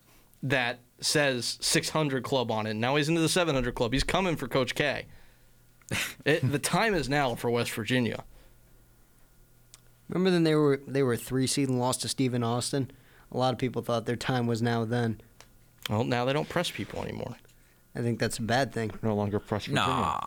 that 0.43 0.81
says 1.01 1.59
600 1.61 2.23
club 2.23 2.51
on 2.51 2.67
it. 2.67 2.75
Now 2.75 2.97
he's 2.97 3.09
into 3.09 3.21
the 3.21 3.29
700 3.29 3.75
club. 3.75 3.93
He's 3.93 4.05
coming 4.05 4.37
for 4.37 4.49
Coach 4.49 4.75
K. 4.75 5.07
It, 6.25 6.51
the 6.51 6.59
time 6.59 6.95
is 6.95 7.09
now 7.09 7.35
for 7.35 7.51
West 7.51 7.73
Virginia. 7.73 8.25
Remember 10.11 10.31
then 10.31 10.45
they 10.45 10.55
were 10.55 10.81
they 10.87 11.03
were 11.03 11.17
three 11.17 11.47
seed 11.47 11.69
and 11.69 11.79
lost 11.79 12.03
to 12.03 12.09
Stephen 12.09 12.43
Austin. 12.43 12.91
A 13.33 13.39
lot 13.39 13.53
of 13.53 13.59
people 13.59 13.81
thought 13.81 14.07
their 14.07 14.17
time 14.17 14.47
was 14.47 14.61
now 14.61 14.85
then. 14.85 15.21
Well, 15.89 16.05
now 16.05 16.25
they 16.25 16.33
don't 16.33 16.49
press 16.49 16.71
people 16.71 17.03
anymore. 17.03 17.37
I 17.95 18.01
think 18.01 18.19
that's 18.19 18.39
a 18.39 18.43
bad 18.43 18.73
thing. 18.73 18.91
No 19.03 19.15
longer 19.15 19.39
press 19.39 19.65
Virginia. 19.65 19.87
Nah. 19.87 20.21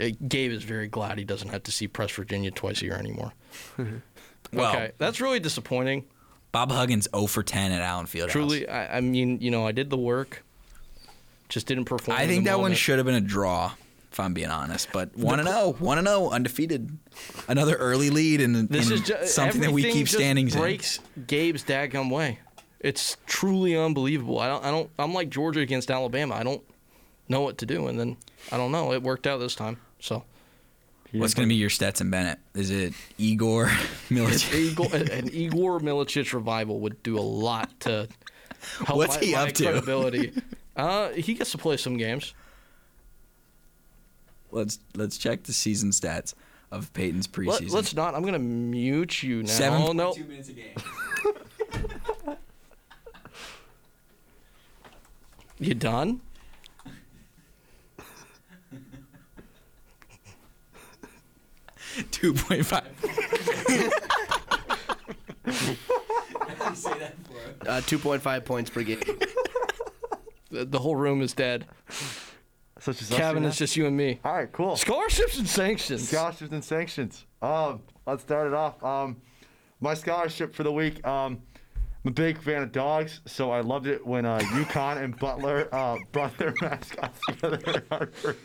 Uh, 0.00 0.08
Gabe 0.26 0.52
is 0.52 0.62
very 0.62 0.88
glad 0.88 1.18
he 1.18 1.24
doesn't 1.24 1.48
have 1.48 1.62
to 1.64 1.72
see 1.72 1.88
Press 1.88 2.12
Virginia 2.12 2.50
twice 2.50 2.82
a 2.82 2.84
year 2.84 2.94
anymore. 2.96 3.32
Well- 4.50 4.70
okay, 4.74 4.92
that's 4.96 5.20
really 5.20 5.40
disappointing. 5.40 6.04
Bob 6.52 6.72
Huggins 6.72 7.06
0 7.14 7.26
for 7.26 7.42
10 7.42 7.70
at 7.72 7.82
Allen 7.82 8.06
Fieldhouse. 8.06 8.30
Truly, 8.30 8.66
I, 8.66 8.96
I 8.96 9.00
mean, 9.02 9.40
you 9.42 9.50
know, 9.50 9.66
I 9.66 9.72
did 9.72 9.90
the 9.90 9.98
work, 9.98 10.42
just 11.50 11.66
didn't 11.66 11.84
perform. 11.84 12.16
I 12.16 12.22
in 12.22 12.28
think 12.30 12.44
the 12.44 12.50
that 12.52 12.60
one 12.60 12.72
should 12.72 12.96
have 12.98 13.04
been 13.04 13.14
a 13.16 13.20
draw, 13.20 13.72
if 14.12 14.20
I'm 14.20 14.34
being 14.34 14.50
honest. 14.50 14.88
But 14.92 15.16
one 15.16 15.38
and 15.40 15.48
zero, 15.48 15.72
one 15.78 15.98
and 15.98 16.06
zero, 16.06 16.30
undefeated. 16.30 16.96
Another 17.48 17.74
early 17.76 18.10
lead 18.10 18.40
and, 18.40 18.68
This 18.68 18.86
and 18.90 18.94
is 18.94 19.00
ju- 19.02 19.16
something 19.26 19.60
that 19.62 19.72
we 19.72 19.82
keep 19.84 20.06
just 20.06 20.14
standings 20.18 20.54
in. 20.54 20.60
breaks 20.60 21.00
Gabe's 21.26 21.64
dadgum 21.64 22.10
way. 22.10 22.38
It's 22.80 23.16
truly 23.26 23.76
unbelievable. 23.76 24.38
I 24.38 24.46
don't. 24.46 24.64
I 24.64 24.70
don't. 24.70 24.90
I'm 24.98 25.12
like 25.14 25.30
Georgia 25.30 25.60
against 25.60 25.90
Alabama. 25.90 26.34
I 26.36 26.42
don't 26.44 26.62
know 27.28 27.40
what 27.40 27.58
to 27.58 27.66
do, 27.66 27.88
and 27.88 27.98
then 27.98 28.16
I 28.52 28.56
don't 28.56 28.70
know. 28.72 28.92
It 28.92 29.02
worked 29.02 29.26
out 29.26 29.38
this 29.38 29.54
time. 29.56 29.78
So 30.00 30.22
What's 31.10 31.32
going 31.34 31.48
to 31.48 31.52
be 31.52 31.56
your 31.56 31.70
Stetson 31.70 32.10
Bennett? 32.10 32.38
Is 32.54 32.70
it 32.70 32.92
Igor 33.16 33.66
Milicic? 34.10 34.54
Igor, 34.54 34.94
an 34.94 35.28
Igor 35.32 35.80
Milicic 35.80 36.32
revival 36.34 36.80
would 36.80 37.02
do 37.02 37.18
a 37.18 37.20
lot 37.22 37.80
to 37.80 38.06
help 38.84 38.98
What's 38.98 39.16
my, 39.18 39.24
he 39.26 39.32
my 39.32 39.42
up 39.42 39.52
to? 39.54 39.62
credibility. 39.64 40.32
uh, 40.76 41.08
he 41.10 41.32
gets 41.34 41.50
to 41.52 41.58
play 41.58 41.78
some 41.78 41.96
games. 41.96 42.34
Let's 44.50 44.78
let's 44.94 45.18
check 45.18 45.42
the 45.44 45.52
season 45.52 45.90
stats 45.90 46.34
of 46.70 46.92
Peyton's 46.92 47.26
preseason. 47.26 47.72
Let, 47.72 47.84
us 47.84 47.94
not. 47.94 48.14
I'm 48.14 48.22
gonna 48.24 48.38
mute 48.38 49.22
you 49.22 49.42
now. 49.42 49.48
Seven- 49.48 49.96
no. 49.96 50.12
two 50.12 50.24
minutes 50.24 50.48
a 50.48 50.52
game. 50.52 50.74
You 55.60 55.74
done? 55.74 56.20
Two 62.12 62.32
point 62.32 62.64
five. 62.64 62.86
Uh, 67.66 67.80
2.5 67.82 68.44
points 68.46 68.70
per 68.70 68.82
game. 68.82 69.00
The, 70.50 70.64
the 70.64 70.78
whole 70.78 70.96
room 70.96 71.20
is 71.20 71.34
dead. 71.34 71.66
Such 72.80 73.02
as 73.02 73.08
Kevin, 73.10 73.44
it's 73.44 73.58
just 73.58 73.76
you 73.76 73.86
and 73.86 73.96
me. 73.96 74.20
All 74.24 74.34
right, 74.34 74.50
cool. 74.52 74.76
Scholarships 74.76 75.38
and 75.38 75.48
sanctions. 75.48 76.08
Scholarships 76.08 76.52
and 76.52 76.64
sanctions. 76.64 77.26
Um, 77.42 77.82
let's 78.06 78.22
start 78.22 78.46
it 78.46 78.54
off. 78.54 78.82
Um, 78.84 79.20
my 79.80 79.94
scholarship 79.94 80.54
for 80.54 80.62
the 80.62 80.72
week. 80.72 81.04
Um, 81.06 81.42
I'm 82.04 82.10
a 82.10 82.14
big 82.14 82.40
fan 82.40 82.62
of 82.62 82.70
dogs, 82.70 83.20
so 83.26 83.50
I 83.50 83.60
loved 83.60 83.86
it 83.88 84.06
when 84.06 84.24
uh, 84.24 84.38
UConn 84.38 85.02
and 85.02 85.18
Butler 85.18 85.68
uh, 85.74 85.96
brought 86.12 86.36
their 86.38 86.54
mascots 86.60 87.20
together 87.26 87.60
at 87.66 87.84
Hartford. 87.90 88.36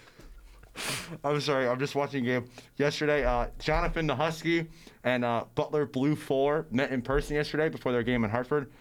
I'm 1.24 1.40
sorry, 1.40 1.68
I'm 1.68 1.78
just 1.78 1.94
watching 1.94 2.24
a 2.24 2.28
game. 2.28 2.50
Yesterday, 2.78 3.24
uh, 3.24 3.48
Jonathan 3.60 4.08
the 4.08 4.16
Husky 4.16 4.68
and 5.04 5.24
uh, 5.24 5.46
Butler 5.54 5.86
Blue 5.86 6.16
4 6.16 6.68
met 6.72 6.92
in 6.92 7.04
person 7.04 7.36
yesterday 7.36 7.70
before 7.70 7.92
their 7.92 8.02
game 8.02 8.24
in 8.24 8.32
Hartford. 8.32 8.72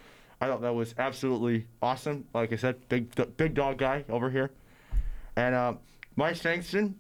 I 0.40 0.46
thought 0.46 0.62
that 0.62 0.74
was 0.74 0.94
absolutely 0.98 1.66
awesome. 1.82 2.24
Like 2.34 2.53
I 2.53 2.57
said, 2.57 2.88
big 2.88 3.14
big 3.36 3.55
dog 3.55 3.78
guy 3.78 4.05
over 4.09 4.30
here. 4.30 4.50
And 5.37 5.55
uh, 5.55 5.74
my 6.16 6.33
sanction, 6.33 6.95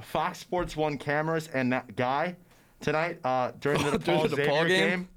Fox 0.00 0.38
Sports 0.38 0.76
One 0.76 0.98
cameras 0.98 1.48
and 1.52 1.72
that 1.72 1.96
guy 1.96 2.36
tonight 2.80 3.18
uh, 3.24 3.52
during 3.60 3.82
the 3.82 3.90
DePaul 3.98 4.22
the 4.28 4.36
Xavier 4.36 4.46
DePaul 4.46 4.68
game? 4.68 4.88
game. 4.90 5.08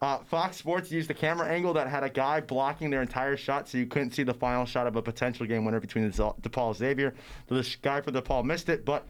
Uh, 0.00 0.18
Fox 0.18 0.56
Sports 0.56 0.90
used 0.90 1.08
a 1.10 1.14
camera 1.14 1.46
angle 1.46 1.72
that 1.74 1.86
had 1.86 2.02
a 2.02 2.10
guy 2.10 2.40
blocking 2.40 2.90
their 2.90 3.02
entire 3.02 3.36
shot, 3.36 3.68
so 3.68 3.78
you 3.78 3.86
couldn't 3.86 4.10
see 4.10 4.24
the 4.24 4.34
final 4.34 4.64
shot 4.66 4.88
of 4.88 4.96
a 4.96 5.02
potential 5.02 5.46
game 5.46 5.64
winner 5.64 5.78
between 5.78 6.10
DePaul 6.10 6.74
Xavier. 6.74 7.14
The 7.46 7.76
guy 7.80 8.00
for 8.00 8.10
DePaul 8.10 8.44
missed 8.44 8.68
it, 8.68 8.84
but 8.84 9.06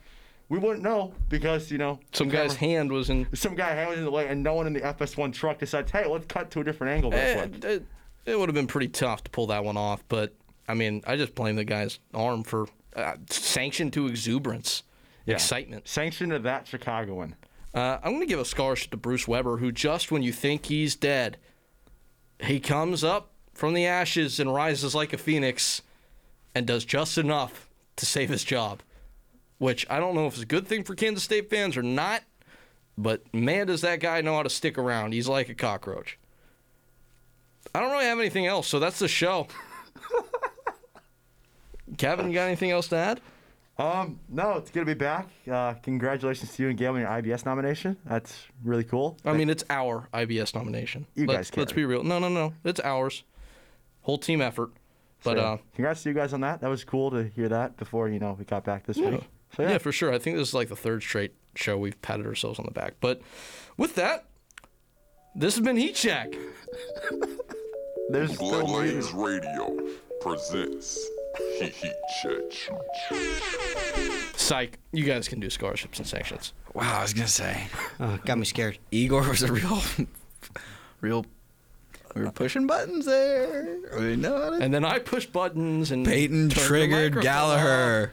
we 0.51 0.59
wouldn't 0.59 0.82
know 0.82 1.15
because 1.31 1.70
you 1.70 1.78
know 1.78 1.99
Some 2.12 2.28
guy's 2.28 2.55
camera- 2.55 2.59
hand 2.74 2.93
was 2.93 3.09
in. 3.09 3.27
some 3.35 3.55
guy 3.55 3.70
hand 3.70 3.89
was 3.89 3.99
in 4.01 4.05
the 4.05 4.11
way, 4.11 4.28
and 4.28 4.43
no 4.43 4.53
one 4.55 4.66
in 4.66 4.74
the 4.74 4.81
FS1 4.82 5.32
truck 5.32 5.59
decides, 5.59 5.91
hey, 5.91 6.07
let's 6.07 6.27
cut 6.27 6.51
to 6.51 6.61
a 6.61 6.65
different 6.65 6.93
angle 6.93 7.15
Eh, 7.15 7.47
quick. 7.47 7.65
it, 7.65 7.86
it 8.27 8.39
would 8.39 8.51
have 8.51 8.55
been 8.55 8.66
pretty 8.66 8.89
tough 8.89 9.24
to 9.24 9.31
pull 9.31 9.47
that 9.47 9.65
one 9.65 9.78
off, 9.78 10.05
but 10.09 10.35
I 10.73 10.74
mean, 10.74 11.03
I 11.07 11.16
just 11.16 11.35
blame 11.35 11.57
the 11.57 11.65
guy's 11.65 11.99
arm 12.15 12.44
for 12.44 12.66
uh, 12.97 13.16
sanction 13.28 13.90
to 13.90 14.07
exuberance, 14.07 14.85
Yeah. 15.27 15.35
excitement. 15.35 15.86
Sanction 15.86 16.31
to 16.31 16.39
that 16.39 16.66
Chicagoan. 16.66 17.36
Uh, 17.74 17.99
I'm 18.03 18.12
going 18.12 18.20
to 18.23 18.27
give 18.27 18.40
a 18.40 18.44
scholarship 18.47 18.90
to 18.93 18.97
Bruce 18.97 19.28
Weber, 19.28 19.59
who 19.59 19.70
just 19.70 20.11
when 20.11 20.23
you 20.23 20.32
think 20.32 20.65
he's 20.65 20.97
dead, 20.97 21.36
he 22.40 22.59
comes 22.59 23.05
up 23.05 23.32
from 23.53 23.74
the 23.74 23.85
ashes 23.85 24.40
and 24.40 24.55
rises 24.55 24.94
like 24.94 25.12
a 25.12 25.19
phoenix 25.19 25.82
and 26.55 26.66
does 26.66 26.86
just 26.86 27.19
enough 27.19 27.69
to 27.97 28.07
save 28.07 28.31
his 28.31 28.43
job. 28.43 28.81
Which 29.59 29.86
I 29.90 30.01
don't 30.01 30.15
know 30.15 30.27
if 30.27 30.32
it's 30.32 30.43
a 30.43 30.47
good 30.47 30.66
thing 30.66 30.85
for 30.85 30.94
Kansas 30.94 31.23
State 31.23 31.51
fans 31.51 31.77
or 31.77 31.82
not, 31.82 32.23
but 32.97 33.23
man, 33.35 33.66
does 33.66 33.82
that 33.82 34.01
guy 34.01 34.23
know 34.23 34.36
how 34.36 34.43
to 34.43 34.49
stick 34.51 34.78
around. 34.78 35.12
He's 35.12 35.28
like 35.28 35.51
a 35.51 35.55
cockroach. 35.55 36.19
I 37.74 37.81
don't 37.81 37.90
really 37.93 38.07
have 38.07 38.19
anything 38.19 38.47
else, 38.47 38.66
so 38.69 38.78
that's 38.78 38.99
the 39.01 39.07
show. 39.09 39.49
Kevin, 41.97 42.28
you 42.28 42.35
got 42.35 42.47
anything 42.47 42.70
else 42.70 42.89
to 42.89 42.97
add? 42.97 43.20
Um, 43.78 44.20
no, 44.28 44.52
it's 44.59 44.70
good 44.70 44.81
to 44.81 44.86
be 44.86 44.94
back. 44.94 45.28
Uh, 45.51 45.74
congratulations 45.74 46.55
to 46.55 46.62
you 46.62 46.69
and 46.69 46.78
Gail 46.78 46.94
on 46.94 47.01
your 47.01 47.09
IBS 47.09 47.47
nomination. 47.47 47.97
That's 48.05 48.47
really 48.62 48.85
cool. 48.85 49.16
I 49.24 49.32
mean, 49.32 49.48
it's 49.48 49.64
our 49.70 50.09
IBS 50.12 50.55
nomination. 50.55 51.06
You 51.14 51.27
let's, 51.27 51.51
guys 51.51 51.59
let's 51.59 51.73
be 51.73 51.85
real. 51.85 52.05
No, 52.05 52.19
no, 52.19 52.28
no. 52.28 52.52
It's 52.64 52.81
ours. 52.81 53.24
Whole 54.02 54.19
team 54.19 54.40
effort. 54.40 54.70
But 55.24 55.36
So, 55.36 55.43
uh, 55.43 55.56
congrats 55.74 56.02
to 56.02 56.10
you 56.10 56.14
guys 56.14 56.32
on 56.32 56.40
that. 56.43 56.60
That 56.60 56.69
was 56.69 56.85
cool 56.85 57.10
to 57.12 57.24
hear 57.24 57.48
that 57.48 57.77
before 57.77 58.09
you 58.09 58.19
know 58.19 58.36
we 58.39 58.44
got 58.44 58.64
back 58.64 58.85
this 58.86 58.98
yeah. 58.98 59.10
week. 59.10 59.28
So 59.56 59.62
yeah. 59.62 59.70
yeah, 59.70 59.78
for 59.78 59.93
sure. 59.93 60.12
I 60.12 60.19
think 60.19 60.36
this 60.36 60.48
is 60.48 60.55
like 60.55 60.69
the 60.69 60.77
third 60.77 61.02
straight 61.02 61.35
show 61.55 61.78
we've 61.78 62.01
patted 62.02 62.27
ourselves 62.27 62.59
on 62.59 62.64
the 62.64 62.73
back. 62.73 62.94
But 63.01 63.20
with 63.77 63.94
that, 63.97 64.27
This 65.35 65.56
has 65.56 65.64
been 65.64 65.77
Heat 65.77 65.94
Check. 65.94 66.35
There's 68.10 68.35
still 68.35 68.66
Radio 69.14 69.78
presents 70.20 70.98
Heat 70.98 71.01
Heat 71.01 71.09
Check. 71.09 71.22
Psych. 74.37 74.79
You 74.93 75.05
guys 75.05 75.29
can 75.29 75.41
do 75.41 75.51
scholarships 75.51 75.99
and 75.99 76.07
sanctions. 76.07 76.53
Wow, 76.75 76.99
I 76.99 77.03
was 77.03 77.15
gonna 77.15 77.29
say. 77.29 77.67
Oh, 78.01 78.19
got 78.25 78.39
me 78.39 78.45
scared. 78.45 78.79
Igor 78.91 79.29
was 79.29 79.43
a 79.43 79.53
real, 79.53 79.83
real. 81.01 81.25
We 82.15 82.23
were 82.23 82.31
pushing 82.31 82.67
buttons 82.67 83.07
there. 83.07 83.79
We 83.99 84.17
know 84.17 84.37
how 84.37 84.51
to. 84.51 84.57
And 84.57 84.75
then 84.75 84.85
I 84.85 84.99
push 84.99 85.25
buttons 85.27 85.91
and 85.91 86.05
Peyton 86.07 86.51
turned 86.51 86.51
the 86.51 86.55
triggered 86.67 87.15
microphone 87.15 87.33
Gallaher. 87.33 88.11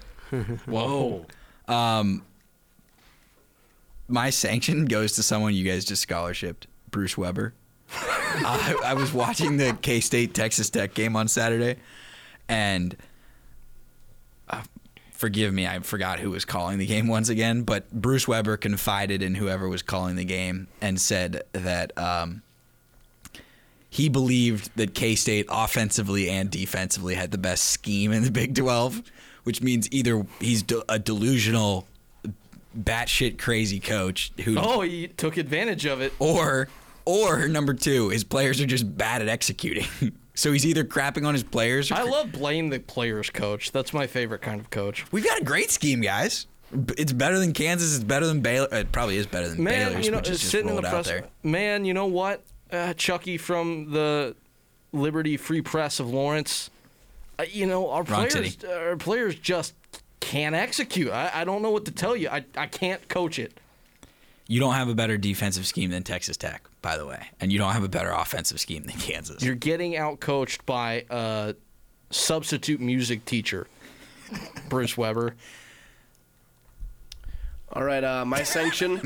Whoa. 0.66 1.26
Um, 1.68 2.24
my 4.08 4.32
sanction 4.32 4.86
goes 4.86 5.12
to 5.14 5.24
someone 5.24 5.54
you 5.54 5.64
guys 5.64 5.86
just 5.86 6.08
scholarshiped, 6.08 6.64
Bruce 6.90 7.16
Weber. 7.16 7.54
I, 7.94 8.76
I 8.86 8.94
was 8.96 9.14
watching 9.14 9.58
the 9.58 9.78
K 9.80 10.00
State 10.00 10.34
Texas 10.34 10.72
Tech 10.72 10.96
game 10.96 11.16
on 11.16 11.28
Saturday, 11.28 11.76
and 12.48 12.94
uh, 12.94 12.98
forgive 15.20 15.54
me, 15.54 15.68
I 15.68 15.80
forgot 15.80 16.20
who 16.20 16.32
was 16.32 16.46
calling 16.46 16.78
the 16.80 16.86
game 16.86 17.08
once 17.08 17.28
again. 17.28 17.64
But 17.64 17.91
Bruce 17.91 18.26
Weber 18.28 18.56
confided 18.58 19.22
in 19.22 19.36
whoever 19.36 19.68
was 19.68 19.82
calling 19.82 20.16
the 20.16 20.24
game 20.24 20.68
and 20.82 21.00
said 21.00 21.44
that 21.52 21.96
um, 21.98 22.41
he 23.90 24.08
believed 24.08 24.72
that 24.78 24.94
K 24.96 25.16
State 25.16 25.46
offensively 25.50 26.30
and 26.30 26.50
defensively 26.50 27.16
had 27.16 27.32
the 27.32 27.38
best 27.38 27.66
scheme 27.66 28.12
in 28.14 28.24
the 28.24 28.32
Big 28.32 28.56
12, 28.56 29.02
which 29.44 29.62
means 29.62 29.90
either 29.91 30.26
he's 30.40 30.64
de- 30.64 30.84
a 30.91 30.98
delusional, 30.98 31.86
batshit 32.80 33.38
crazy 33.38 33.80
coach 33.82 34.32
who, 34.46 34.56
Oh, 34.58 34.82
he 34.82 35.08
took 35.10 35.36
advantage 35.38 35.86
of 35.86 36.00
it. 36.02 36.14
or, 36.20 36.70
or 37.04 37.48
number 37.50 37.74
two, 37.74 38.08
his 38.10 38.24
players 38.24 38.62
are 38.62 38.66
just 38.68 38.98
bad 38.98 39.22
at 39.22 39.28
executing. 39.28 39.86
so 40.40 40.52
he's 40.52 40.66
either 40.66 40.84
crapping 40.84 41.26
on 41.28 41.34
his 41.34 41.44
players. 41.44 41.91
Or 41.91 41.95
I 41.95 42.03
love 42.03 42.32
blame 42.32 42.70
the 42.70 42.80
players 42.80 43.30
coach. 43.30 43.72
That's 43.72 43.94
my 43.94 44.07
favorite 44.07 44.41
kind 44.41 44.60
of 44.61 44.70
coach. 44.70 45.06
We've 45.11 45.26
got 45.26 45.40
a 45.41 45.44
great 45.44 45.70
scheme, 45.72 46.02
guys. 46.02 46.48
It's 46.98 47.11
better 47.11 47.40
than 47.40 47.53
Kansas. 47.53 47.95
It's 47.95 48.03
better 48.03 48.28
than 48.28 48.41
Baylor. 48.41 48.68
It 48.72 48.91
probably 48.91 49.18
is 49.18 49.26
better 49.28 49.49
than 49.49 49.64
Man, 49.64 49.90
Baylor's, 49.90 50.06
you 50.06 50.11
know, 50.11 50.18
which 50.20 50.30
is 50.30 50.40
just 50.40 50.52
sitting 50.52 50.70
in 50.70 50.76
the 50.76 50.82
press. 50.84 51.07
there. 51.07 51.26
Man, 51.44 51.84
you 51.84 51.94
know 51.94 52.06
what? 52.06 52.44
Uh, 52.72 52.94
Chucky 52.94 53.38
from 53.38 53.91
the 53.91 54.36
Liberty 54.94 55.36
Free 55.36 55.61
Press 55.61 55.99
of 55.99 56.10
Lawrence. 56.11 56.70
Uh, 57.40 57.45
you 57.52 57.66
know, 57.66 57.90
our 57.90 58.03
Wrong 58.03 58.28
players, 58.28 58.34
city. 58.57 58.68
our 58.68 58.98
players 58.98 59.36
just 59.36 59.74
can't 60.20 60.53
execute. 60.56 61.10
I, 61.11 61.32
I 61.34 61.44
don't 61.44 61.61
know 61.61 61.72
what 61.72 61.86
to 61.86 61.91
tell 61.91 62.16
you. 62.16 62.30
I, 62.30 62.45
I 62.56 62.68
can't 62.68 63.07
coach 63.10 63.40
it. 63.40 63.60
You 64.48 64.60
don't 64.60 64.74
have 64.76 64.90
a 64.90 64.95
better 64.95 65.18
defensive 65.18 65.66
scheme 65.66 65.90
than 65.91 66.03
Texas 66.03 66.38
Tech, 66.38 66.69
by 66.81 66.97
the 66.97 67.06
way, 67.06 67.27
and 67.39 67.51
you 67.51 67.60
don't 67.60 67.73
have 67.73 67.84
a 67.84 67.89
better 67.89 68.11
offensive 68.11 68.60
scheme 68.60 68.84
than 68.84 68.97
Kansas. 68.97 69.43
You're 69.43 69.56
getting 69.56 69.97
out 69.97 70.19
coached 70.19 70.65
by 70.65 71.06
a 71.10 71.56
substitute 72.10 72.80
music 72.80 73.26
teacher, 73.26 73.68
Bruce 74.69 74.97
Weber. 74.97 75.35
All 77.72 77.84
right, 77.84 78.03
uh, 78.03 78.26
my 78.26 78.41
sanction. 78.41 78.99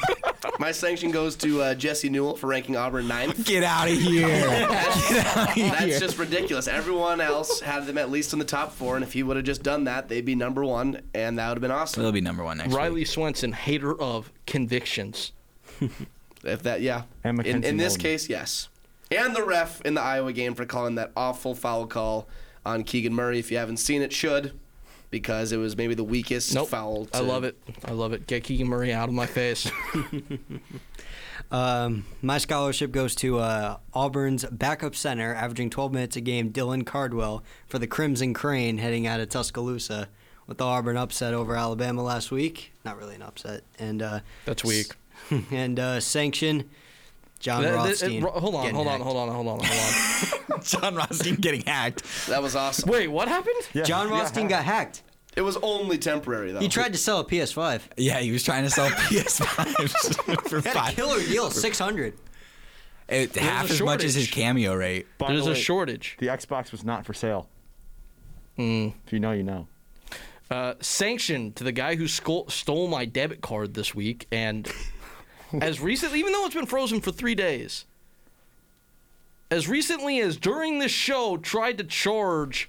my 0.60 0.70
sanction 0.70 1.10
goes 1.10 1.34
to 1.36 1.60
uh, 1.60 1.74
Jesse 1.74 2.08
Newell 2.08 2.36
for 2.36 2.46
ranking 2.46 2.76
Auburn 2.76 3.08
ninth. 3.08 3.44
Get 3.44 3.64
out 3.64 3.88
of 3.88 3.94
here! 3.94 4.28
That's, 4.28 5.54
here. 5.54 5.70
that's 5.70 5.98
just 5.98 6.18
ridiculous. 6.18 6.68
Everyone 6.68 7.20
else 7.20 7.60
had 7.60 7.86
them 7.86 7.98
at 7.98 8.10
least 8.10 8.32
in 8.32 8.38
the 8.38 8.44
top 8.44 8.72
four, 8.72 8.94
and 8.94 9.02
if 9.02 9.12
he 9.12 9.24
would 9.24 9.36
have 9.36 9.44
just 9.44 9.62
done 9.64 9.84
that, 9.84 10.08
they'd 10.08 10.24
be 10.24 10.36
number 10.36 10.64
one, 10.64 11.00
and 11.14 11.38
that 11.38 11.48
would 11.48 11.56
have 11.56 11.62
been 11.62 11.70
awesome. 11.72 12.02
They'll 12.02 12.12
be 12.12 12.20
number 12.20 12.44
one 12.44 12.58
next 12.58 12.72
Riley 12.72 13.04
Swenson, 13.04 13.52
hater 13.52 13.98
of 14.00 14.32
convictions. 14.46 15.32
If 16.46 16.62
that, 16.64 16.80
yeah. 16.80 17.02
And 17.24 17.44
In, 17.46 17.64
in 17.64 17.76
this 17.76 17.96
Molden. 17.96 18.00
case, 18.00 18.28
yes. 18.28 18.68
And 19.10 19.34
the 19.36 19.44
ref 19.44 19.80
in 19.82 19.94
the 19.94 20.00
Iowa 20.02 20.32
game 20.32 20.54
for 20.54 20.64
calling 20.64 20.94
that 20.96 21.12
awful 21.16 21.54
foul 21.54 21.86
call 21.86 22.28
on 22.64 22.82
Keegan 22.84 23.14
Murray. 23.14 23.38
If 23.38 23.50
you 23.52 23.58
haven't 23.58 23.76
seen 23.76 24.02
it, 24.02 24.12
should, 24.12 24.58
because 25.10 25.52
it 25.52 25.58
was 25.58 25.76
maybe 25.76 25.94
the 25.94 26.02
weakest 26.04 26.52
Nope. 26.54 26.68
foul. 26.68 27.06
I 27.14 27.20
love 27.20 27.44
it. 27.44 27.56
I 27.84 27.92
love 27.92 28.12
it. 28.12 28.26
Get 28.26 28.42
Keegan 28.44 28.66
Murray 28.66 28.92
out 28.92 29.08
of 29.08 29.14
my 29.14 29.26
face. 29.26 29.70
Um, 31.50 32.04
my 32.22 32.38
scholarship 32.38 32.90
goes 32.90 33.14
to 33.16 33.38
uh, 33.38 33.76
Auburn's 33.94 34.44
backup 34.50 34.96
center, 34.96 35.32
averaging 35.34 35.70
12 35.70 35.92
minutes 35.92 36.16
a 36.16 36.20
game, 36.20 36.50
Dylan 36.50 36.84
Cardwell, 36.84 37.44
for 37.68 37.78
the 37.78 37.86
Crimson 37.86 38.34
Crane 38.34 38.78
heading 38.78 39.06
out 39.06 39.20
of 39.20 39.28
Tuscaloosa 39.28 40.08
with 40.48 40.58
the 40.58 40.64
Auburn 40.64 40.96
upset 40.96 41.34
over 41.34 41.54
Alabama 41.54 42.02
last 42.02 42.32
week. 42.32 42.72
Not 42.84 42.96
really 42.96 43.14
an 43.14 43.22
upset. 43.22 43.62
And 43.78 44.02
uh, 44.02 44.20
That's 44.44 44.64
weak. 44.64 44.92
and 45.50 45.78
uh, 45.78 46.00
sanction, 46.00 46.68
John 47.40 47.62
Th- 47.62 47.72
th- 47.72 47.84
Rothstein. 47.84 48.24
ro- 48.24 48.30
hold 48.32 48.54
on, 48.54 48.62
getting 48.62 48.76
hold 48.76 48.86
on, 48.88 48.92
hacked. 48.94 49.04
hold 49.04 49.16
on, 49.16 49.28
hold 49.28 49.48
on, 49.48 49.60
hold 49.64 50.52
on. 50.52 50.60
Jon 50.62 50.94
Rothstein 50.94 51.34
getting 51.36 51.62
hacked. 51.62 52.02
That 52.28 52.42
was 52.42 52.56
awesome. 52.56 52.90
Wait, 52.90 53.08
what 53.08 53.28
happened? 53.28 53.84
Jon 53.84 54.10
Rothstein 54.10 54.48
got 54.48 54.64
hacked. 54.64 55.02
It 55.36 55.42
was 55.42 55.58
only 55.58 55.98
temporary, 55.98 56.52
though. 56.52 56.60
He 56.60 56.68
tried 56.68 56.94
to 56.94 56.98
sell 56.98 57.20
a 57.20 57.24
PS5. 57.24 57.82
Yeah, 57.98 58.20
he 58.20 58.32
was 58.32 58.42
trying 58.42 58.64
to 58.64 58.70
sell 58.70 58.88
PS5 58.88 60.48
for 60.48 60.60
He 60.62 60.68
had 60.68 60.92
a 60.92 60.94
killer 60.94 61.20
deal, 61.20 61.50
600. 61.50 62.14
It, 63.08 63.36
half 63.36 63.70
as 63.70 63.82
much 63.82 64.02
as 64.02 64.14
his 64.14 64.28
cameo 64.30 64.74
rate. 64.74 65.06
By 65.18 65.28
the 65.28 65.34
There's 65.34 65.46
a 65.46 65.54
shortage. 65.54 66.16
The 66.18 66.28
Xbox 66.28 66.72
was 66.72 66.84
not 66.84 67.04
for 67.04 67.12
sale. 67.12 67.48
Mm. 68.58 68.94
If 69.06 69.12
you 69.12 69.20
know, 69.20 69.32
you 69.32 69.42
know. 69.42 69.68
Uh, 70.50 70.74
sanction 70.80 71.52
to 71.52 71.64
the 71.64 71.72
guy 71.72 71.96
who 71.96 72.08
sco- 72.08 72.46
stole 72.48 72.88
my 72.88 73.04
debit 73.04 73.42
card 73.42 73.74
this 73.74 73.94
week, 73.94 74.26
and 74.32 74.70
as 75.60 75.80
recently, 75.80 76.18
even 76.20 76.32
though 76.32 76.44
it's 76.46 76.54
been 76.54 76.66
frozen 76.66 77.00
for 77.00 77.12
three 77.12 77.34
days, 77.34 77.84
as 79.50 79.68
recently 79.68 80.18
as 80.20 80.36
during 80.36 80.78
this 80.78 80.92
show, 80.92 81.36
tried 81.36 81.78
to 81.78 81.84
charge 81.84 82.68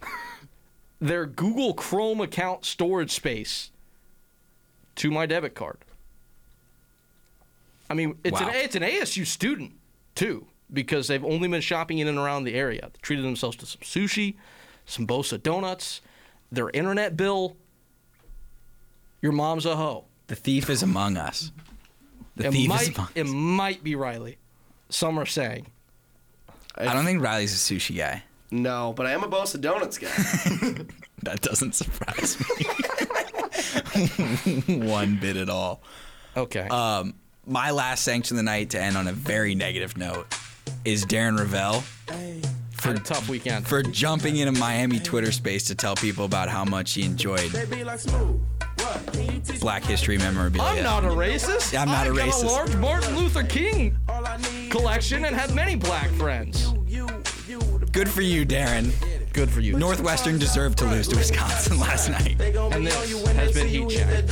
their 1.00 1.26
Google 1.26 1.74
Chrome 1.74 2.22
account 2.22 2.66
storage 2.66 3.12
space 3.12 3.72
to 4.96 5.12
my 5.12 5.26
debit 5.26 5.56
card. 5.56 5.78
I 7.90 7.94
mean, 7.94 8.18
it's 8.24 8.40
Wow. 8.40 8.50
an 8.50 8.56
it's 8.56 8.76
an 8.76 8.84
ASU 8.84 9.26
student 9.26 9.74
too, 10.16 10.48
because 10.72 11.08
they've 11.08 11.24
only 11.24 11.48
been 11.48 11.62
shopping 11.62 12.00
in 12.00 12.08
and 12.08 12.18
around 12.18 12.44
the 12.44 12.54
area. 12.54 12.90
They 12.94 13.00
treated 13.02 13.24
themselves 13.26 13.56
to 13.58 13.66
some 13.66 13.82
sushi, 13.82 14.36
some 14.86 15.08
Bosa 15.08 15.42
donuts, 15.42 16.02
their 16.52 16.70
internet 16.72 17.16
bill. 17.16 17.56
Your 19.22 19.32
mom's 19.32 19.66
a 19.66 19.76
hoe. 19.76 20.06
The 20.28 20.36
thief 20.36 20.70
is 20.70 20.84
among 20.84 21.18
us. 21.18 21.52
The 22.38 22.48
it 22.48 22.52
thief 22.52 22.70
might 22.70 22.82
is 22.84 22.96
among 22.96 23.10
it 23.16 23.26
might 23.26 23.84
be 23.84 23.96
Riley. 23.96 24.38
Some 24.90 25.20
are 25.20 25.26
saying. 25.26 25.68
I 26.76 26.94
don't 26.94 27.06
think 27.06 27.22
Riley's 27.24 27.54
a 27.54 27.58
sushi 27.74 27.98
guy. 27.98 28.24
No, 28.52 28.94
but 28.96 29.06
I 29.08 29.12
am 29.12 29.24
a 29.24 29.28
Bosa 29.28 29.60
Donuts 29.60 29.98
guy. 29.98 30.86
That 31.24 31.42
doesn't 31.42 31.74
surprise 31.74 32.38
me 32.40 32.66
one 34.88 35.18
bit 35.18 35.36
at 35.36 35.50
all. 35.50 35.82
Okay. 36.38 36.68
Um, 36.70 37.16
my 37.46 37.72
last 37.72 38.04
sanction 38.04 38.36
of 38.36 38.38
the 38.38 38.44
night 38.44 38.70
to 38.70 38.80
end 38.82 38.96
on 38.96 39.08
a 39.08 39.14
very 39.14 39.56
negative 39.56 39.98
note 39.98 40.28
is 40.86 41.06
Darren 41.06 41.38
Ravel 41.40 41.84
for 42.78 42.92
a 42.92 43.00
tough 43.00 43.28
weekend. 43.30 43.68
for 43.68 43.82
jumping 43.84 44.38
in 44.38 44.48
a 44.48 44.52
Miami 44.52 45.00
Twitter 45.00 45.32
space 45.32 45.66
to 45.66 45.76
tell 45.76 45.96
people 45.96 46.26
about 46.26 46.50
how 46.50 46.64
much 46.64 46.94
he 46.94 47.04
enjoyed 47.04 47.52
Black 49.60 49.84
History 49.84 50.18
memorabilia. 50.18 50.80
I'm 50.80 50.84
not 50.84 51.04
a 51.04 51.10
racist. 51.10 51.78
I'm 51.78 51.88
not 51.88 52.08
I 52.08 52.10
a 52.10 52.14
got 52.14 52.28
racist. 52.30 52.44
a 52.44 52.48
large 52.48 52.76
Martin 52.78 53.16
Luther 53.16 53.44
King 53.44 53.98
collection 54.70 55.26
and 55.26 55.36
have 55.36 55.54
many 55.56 55.76
black 55.76 56.10
friends. 56.12 56.74
Good 57.92 58.10
for 58.10 58.22
you, 58.22 58.46
Darren. 58.46 58.92
Good 59.34 59.50
for 59.50 59.62
you. 59.62 59.78
Northwestern 59.78 60.38
deserved 60.38 60.78
to 60.80 60.86
lose 60.86 61.08
to 61.10 61.16
Wisconsin 61.16 61.80
last 61.80 62.10
night. 62.10 62.40
And 62.42 62.86
this 62.86 63.26
has 63.36 63.54
been 63.54 63.68
Heat 63.68 63.90
Check. 63.90 64.26